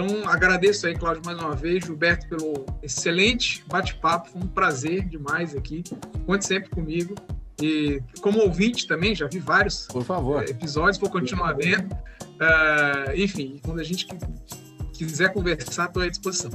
Então, 0.00 0.28
agradeço 0.28 0.86
aí, 0.86 0.94
Cláudio, 0.94 1.22
mais 1.26 1.36
uma 1.40 1.56
vez, 1.56 1.84
Gilberto, 1.84 2.28
pelo 2.28 2.64
excelente 2.80 3.64
bate-papo. 3.66 4.30
Foi 4.30 4.40
um 4.40 4.46
prazer 4.46 5.04
demais 5.04 5.56
aqui. 5.56 5.82
Conte 6.24 6.46
sempre 6.46 6.70
comigo. 6.70 7.16
E 7.60 8.00
como 8.20 8.38
ouvinte 8.38 8.86
também, 8.86 9.12
já 9.12 9.26
vi 9.26 9.40
vários 9.40 9.88
Por 9.88 10.04
favor. 10.04 10.44
Eh, 10.44 10.50
episódios, 10.50 10.98
vou 10.98 11.10
continuar 11.10 11.54
vendo. 11.54 11.92
Uh, 11.92 13.16
enfim, 13.16 13.58
quando 13.64 13.80
a 13.80 13.82
gente 13.82 14.06
quiser 15.04 15.32
conversar, 15.32 15.86
estou 15.86 16.02
à 16.02 16.08
disposição. 16.08 16.50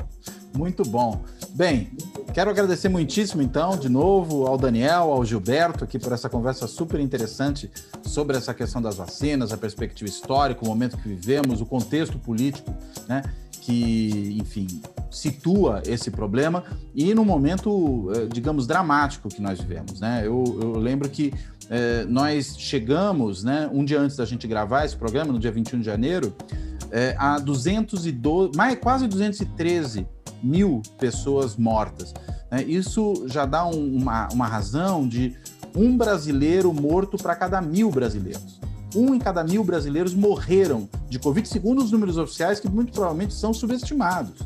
Muito 0.56 0.84
bom. 0.84 1.24
Bem, 1.52 1.92
quero 2.34 2.50
agradecer 2.50 2.90
muitíssimo, 2.90 3.42
então, 3.42 3.78
de 3.78 3.90
novo, 3.90 4.46
ao 4.46 4.58
Daniel, 4.58 5.12
ao 5.12 5.24
Gilberto, 5.26 5.84
aqui 5.84 5.98
por 5.98 6.12
essa 6.12 6.30
conversa 6.30 6.68
super 6.68 7.00
interessante 7.00 7.72
sobre 8.04 8.38
essa 8.38 8.54
questão 8.54 8.82
das 8.82 8.96
vacinas, 8.96 9.52
a 9.52 9.58
perspectiva 9.58 10.10
histórica, 10.10 10.64
o 10.64 10.68
momento 10.68 10.98
que 10.98 11.10
vivemos, 11.10 11.62
o 11.62 11.66
contexto 11.66 12.20
político, 12.20 12.76
né? 13.08 13.24
Que, 13.62 14.38
enfim, 14.42 14.68
situa 15.10 15.82
esse 15.86 16.12
problema 16.12 16.66
e 16.94 17.14
no 17.14 17.24
momento, 17.24 18.12
eh, 18.14 18.28
digamos, 18.32 18.68
dramático 18.68 19.30
que 19.30 19.42
nós 19.42 19.62
vivemos, 19.62 20.02
né? 20.02 20.24
Eu, 20.26 20.44
eu 20.62 20.72
lembro 20.78 21.10
que 21.10 21.34
eh, 21.70 22.06
nós 22.10 22.58
chegamos, 22.58 23.44
né, 23.44 23.70
um 23.72 23.86
dia 23.86 24.02
antes 24.02 24.18
da 24.18 24.26
gente 24.26 24.46
gravar 24.48 24.86
esse 24.86 24.98
programa, 24.98 25.32
no 25.32 25.40
dia 25.40 25.52
21 25.52 25.80
de 25.80 25.86
janeiro, 25.86 26.36
eh, 26.94 27.16
a 27.18 27.40
212, 27.40 28.56
mais, 28.56 28.78
quase 28.80 29.08
213 29.08 30.08
mil 30.44 30.84
pessoas 31.00 31.58
mortas. 31.58 32.14
Né? 32.52 32.64
Isso 32.64 33.26
já 33.28 33.48
dá 33.48 33.66
um, 33.66 33.96
uma, 33.96 34.28
uma 34.32 34.48
razão 34.48 35.08
de 35.08 35.36
um 35.76 35.98
brasileiro 35.98 36.72
morto 36.72 37.18
para 37.18 37.36
cada 37.36 37.60
mil 37.60 37.90
brasileiros. 37.90 38.62
Um 38.96 39.16
em 39.16 39.20
cada 39.20 39.44
mil 39.44 39.64
brasileiros 39.64 40.14
morreram 40.14 40.88
de 41.10 41.18
Covid, 41.18 41.50
segundo 41.50 41.84
os 41.84 41.92
números 41.92 42.16
oficiais, 42.16 42.60
que 42.60 42.70
muito 42.70 42.94
provavelmente 42.94 43.34
são 43.34 43.52
subestimados. 43.52 44.40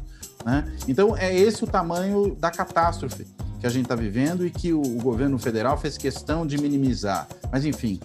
Né? 0.45 0.74
Então, 0.88 1.18
é 1.18 1.38
esse 1.38 1.65
o 1.65 1.68
tamanho 1.68 2.34
da 2.36 2.49
catástrofe 2.49 3.28
que 3.60 3.68
a 3.68 3.69
gente 3.69 3.84
está 3.84 3.95
vivendo 3.95 4.48
e 4.48 4.52
que 4.52 4.72
o, 4.72 4.82
o 4.82 5.02
governo 5.02 5.38
federal 5.38 5.78
fez 5.78 5.98
questão 5.98 6.48
de 6.48 6.57
minimizar. 6.57 7.28
Mas, 7.52 7.65
enfim, 7.65 7.99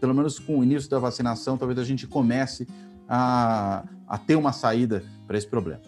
pelo 0.00 0.14
menos 0.14 0.38
com 0.38 0.58
o 0.58 0.62
início 0.62 0.90
da 0.90 0.98
vacinação, 0.98 1.56
talvez 1.56 1.78
a 1.78 1.84
gente 1.84 2.06
comece 2.06 2.66
a, 3.08 3.84
a 4.06 4.18
ter 4.18 4.36
uma 4.36 4.52
saída 4.52 5.04
para 5.26 5.36
esse 5.36 5.46
problema. 5.46 5.82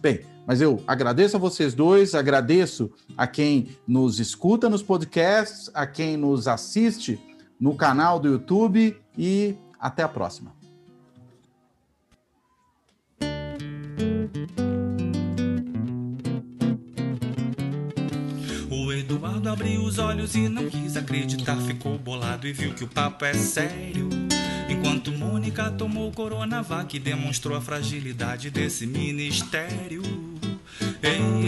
Bem, 0.00 0.20
mas 0.46 0.60
eu 0.60 0.82
agradeço 0.86 1.36
a 1.36 1.40
vocês 1.40 1.74
dois, 1.74 2.14
agradeço 2.14 2.90
a 3.16 3.26
quem 3.26 3.76
nos 3.86 4.20
escuta 4.20 4.68
nos 4.68 4.82
podcasts, 4.82 5.70
a 5.72 5.86
quem 5.86 6.16
nos 6.16 6.46
assiste 6.46 7.18
no 7.58 7.74
canal 7.74 8.18
do 8.20 8.28
YouTube 8.28 8.96
e 9.16 9.54
até 9.80 10.02
a 10.02 10.08
próxima. 10.08 10.52
O 18.70 18.92
Eduardo 18.92 19.48
abriu 19.48 19.82
os 19.84 19.98
olhos 19.98 20.34
e 20.34 20.48
não 20.48 20.68
quis 20.68 20.96
acreditar, 20.96 21.56
ficou 21.62 21.98
bolado 21.98 22.46
e 22.46 22.52
viu 22.52 22.74
que 22.74 22.84
o 22.84 22.88
papo 22.88 23.24
é 23.24 23.32
sério. 23.32 24.23
Enquanto 24.84 25.12
Mônica 25.12 25.70
tomou 25.70 26.12
Coronavac 26.12 26.98
demonstrou 26.98 27.56
a 27.56 27.60
fragilidade 27.62 28.50
desse 28.50 28.86
ministério. 28.86 30.02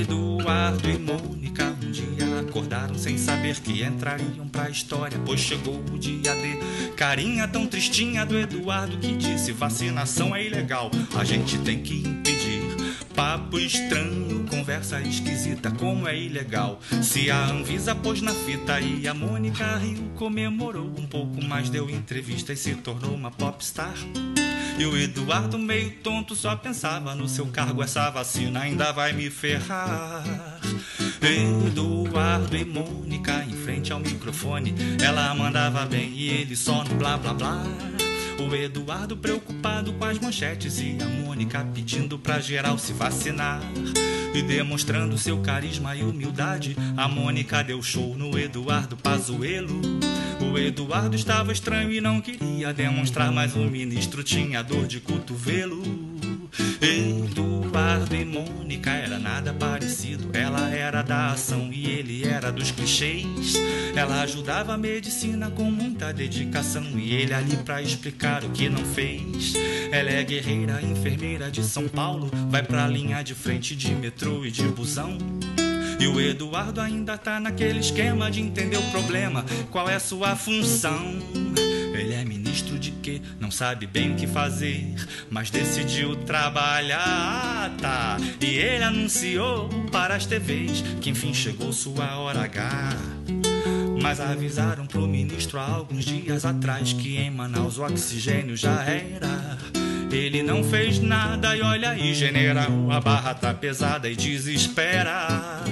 Eduardo 0.00 0.88
e 0.88 0.96
Mônica 0.96 1.76
um 1.82 1.90
dia 1.90 2.40
acordaram 2.40 2.96
sem 2.96 3.18
saber 3.18 3.60
que 3.60 3.82
entrariam 3.82 4.48
pra 4.48 4.70
história, 4.70 5.20
pois 5.26 5.38
chegou 5.38 5.84
o 5.92 5.98
dia 5.98 6.34
de 6.34 6.92
carinha 6.96 7.46
tão 7.46 7.66
tristinha 7.66 8.24
do 8.24 8.38
Eduardo 8.38 8.96
que 8.96 9.14
disse: 9.14 9.52
vacinação 9.52 10.34
é 10.34 10.46
ilegal, 10.46 10.90
a 11.14 11.22
gente 11.22 11.58
tem 11.58 11.82
que 11.82 12.08
impedir. 12.08 12.75
Papo 13.16 13.58
estranho, 13.58 14.44
conversa 14.46 15.00
esquisita, 15.00 15.70
como 15.70 16.06
é 16.06 16.14
ilegal. 16.14 16.78
Se 17.02 17.30
a 17.30 17.46
Anvisa 17.46 17.94
pôs 17.94 18.20
na 18.20 18.34
fita 18.34 18.78
e 18.78 19.08
a 19.08 19.14
Mônica 19.14 19.78
riu, 19.78 20.12
comemorou 20.16 20.92
um 20.98 21.06
pouco 21.06 21.42
mais, 21.42 21.70
deu 21.70 21.88
entrevista 21.88 22.52
e 22.52 22.56
se 22.56 22.74
tornou 22.74 23.14
uma 23.14 23.30
popstar. 23.30 23.94
E 24.78 24.84
o 24.84 24.94
Eduardo, 24.94 25.58
meio 25.58 25.92
tonto, 26.02 26.36
só 26.36 26.54
pensava 26.54 27.14
no 27.14 27.26
seu 27.26 27.46
cargo: 27.46 27.82
essa 27.82 28.10
vacina 28.10 28.60
ainda 28.60 28.92
vai 28.92 29.14
me 29.14 29.30
ferrar. 29.30 30.22
Eduardo 31.22 32.54
e 32.54 32.64
Mônica 32.66 33.42
em 33.44 33.54
frente 33.54 33.94
ao 33.94 33.98
microfone. 33.98 34.74
Ela 35.02 35.34
mandava 35.34 35.86
bem 35.86 36.10
e 36.10 36.28
ele 36.28 36.54
só 36.54 36.84
no 36.84 36.94
blá 36.96 37.16
blá 37.16 37.32
blá. 37.32 37.62
O 38.38 38.54
Eduardo 38.54 39.16
preocupado 39.16 39.92
com 39.94 40.04
as 40.04 40.18
manchetes 40.18 40.78
e 40.78 40.98
a 41.00 41.06
Mônica 41.06 41.66
pedindo 41.74 42.18
pra 42.18 42.38
geral 42.38 42.78
se 42.78 42.92
vacinar. 42.92 43.60
E 44.34 44.42
demonstrando 44.42 45.16
seu 45.16 45.40
carisma 45.40 45.96
e 45.96 46.02
humildade, 46.02 46.76
a 46.96 47.08
Mônica 47.08 47.64
deu 47.64 47.82
show 47.82 48.14
no 48.16 48.38
Eduardo 48.38 48.96
Pazuelo. 48.96 49.80
O 50.52 50.58
Eduardo 50.58 51.16
estava 51.16 51.50
estranho 51.50 51.90
e 51.90 52.00
não 52.00 52.20
queria 52.20 52.74
demonstrar, 52.74 53.32
mas 53.32 53.56
o 53.56 53.60
ministro 53.60 54.22
tinha 54.22 54.62
dor 54.62 54.86
de 54.86 55.00
cotovelo. 55.00 56.05
Eduardo 56.80 58.14
e 58.14 58.24
Mônica 58.24 58.90
era 58.90 59.18
nada 59.18 59.52
parecido. 59.52 60.30
Ela 60.32 60.70
era 60.70 61.02
da 61.02 61.32
ação 61.32 61.70
e 61.72 61.86
ele 61.86 62.26
era 62.26 62.50
dos 62.50 62.70
clichês. 62.70 63.54
Ela 63.94 64.22
ajudava 64.22 64.74
a 64.74 64.78
medicina 64.78 65.50
com 65.50 65.70
muita 65.70 66.12
dedicação 66.12 66.84
e 66.98 67.14
ele 67.14 67.34
ali 67.34 67.56
pra 67.58 67.82
explicar 67.82 68.44
o 68.44 68.50
que 68.50 68.68
não 68.68 68.84
fez. 68.84 69.54
Ela 69.90 70.10
é 70.10 70.22
guerreira, 70.22 70.80
enfermeira 70.82 71.50
de 71.50 71.62
São 71.62 71.88
Paulo, 71.88 72.30
vai 72.50 72.62
pra 72.62 72.86
linha 72.86 73.22
de 73.22 73.34
frente 73.34 73.74
de 73.74 73.94
metrô 73.94 74.44
e 74.44 74.50
de 74.50 74.64
busão. 74.68 75.18
E 75.98 76.06
o 76.06 76.20
Eduardo 76.20 76.80
ainda 76.80 77.16
tá 77.16 77.40
naquele 77.40 77.78
esquema 77.78 78.30
de 78.30 78.40
entender 78.40 78.76
o 78.76 78.90
problema, 78.90 79.44
qual 79.70 79.88
é 79.88 79.98
sua 79.98 80.36
função. 80.36 81.18
Ele 81.96 82.14
é 82.14 82.24
ministro 82.24 82.78
de 82.78 82.90
quê? 82.90 83.20
Não 83.40 83.50
sabe 83.50 83.86
bem 83.86 84.12
o 84.12 84.16
que 84.16 84.26
fazer, 84.26 84.94
mas 85.30 85.50
decidiu 85.50 86.16
trabalhar, 86.16 87.70
tá? 87.80 88.16
E 88.40 88.46
ele 88.46 88.84
anunciou 88.84 89.68
para 89.90 90.14
as 90.14 90.26
TVs 90.26 90.82
que 91.00 91.10
enfim 91.10 91.32
chegou 91.32 91.72
sua 91.72 92.16
hora 92.18 92.42
H. 92.42 92.90
Mas 94.02 94.20
avisaram 94.20 94.86
pro 94.86 95.06
ministro 95.06 95.58
há 95.58 95.66
alguns 95.66 96.04
dias 96.04 96.44
atrás 96.44 96.92
que 96.92 97.16
em 97.16 97.30
Manaus 97.30 97.78
o 97.78 97.82
oxigênio 97.82 98.56
já 98.56 98.82
era. 98.84 99.58
Ele 100.12 100.42
não 100.42 100.62
fez 100.62 100.98
nada 101.00 101.56
e 101.56 101.60
olha 101.60 101.90
aí, 101.90 102.14
general, 102.14 102.90
a 102.90 103.00
barra 103.00 103.34
tá 103.34 103.52
pesada 103.52 104.08
e 104.08 104.14
desespera. 104.14 105.64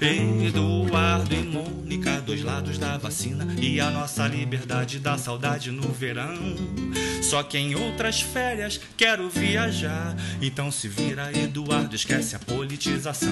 Eduardo 0.00 1.34
e 1.34 1.42
Mônica, 1.42 1.83
dois 2.34 2.42
lados 2.42 2.78
da 2.78 2.98
vacina 2.98 3.46
e 3.60 3.80
a 3.80 3.90
nossa 3.92 4.26
liberdade 4.26 4.98
da 4.98 5.16
saudade 5.16 5.70
no 5.70 5.88
verão. 5.92 6.34
Só 7.22 7.44
que 7.44 7.56
em 7.56 7.76
outras 7.76 8.20
férias 8.20 8.80
quero 8.96 9.30
viajar, 9.30 10.16
então 10.42 10.68
se 10.72 10.88
vira 10.88 11.30
Eduardo, 11.32 11.94
esquece 11.94 12.34
a 12.34 12.40
politização. 12.40 13.30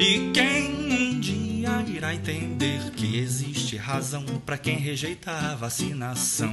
E 0.00 0.30
quem 0.32 0.72
um 0.90 1.20
dia 1.20 1.84
irá 1.94 2.14
entender 2.14 2.92
que 2.92 3.18
existe 3.18 3.76
razão 3.76 4.24
para 4.46 4.56
quem 4.56 4.78
rejeita 4.78 5.32
a 5.32 5.54
vacinação? 5.54 6.50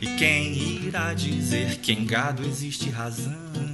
E 0.00 0.06
quem 0.16 0.86
irá 0.86 1.12
dizer 1.12 1.76
que 1.76 1.92
em 1.92 2.06
gado 2.06 2.42
existe 2.46 2.88
razão? 2.88 3.73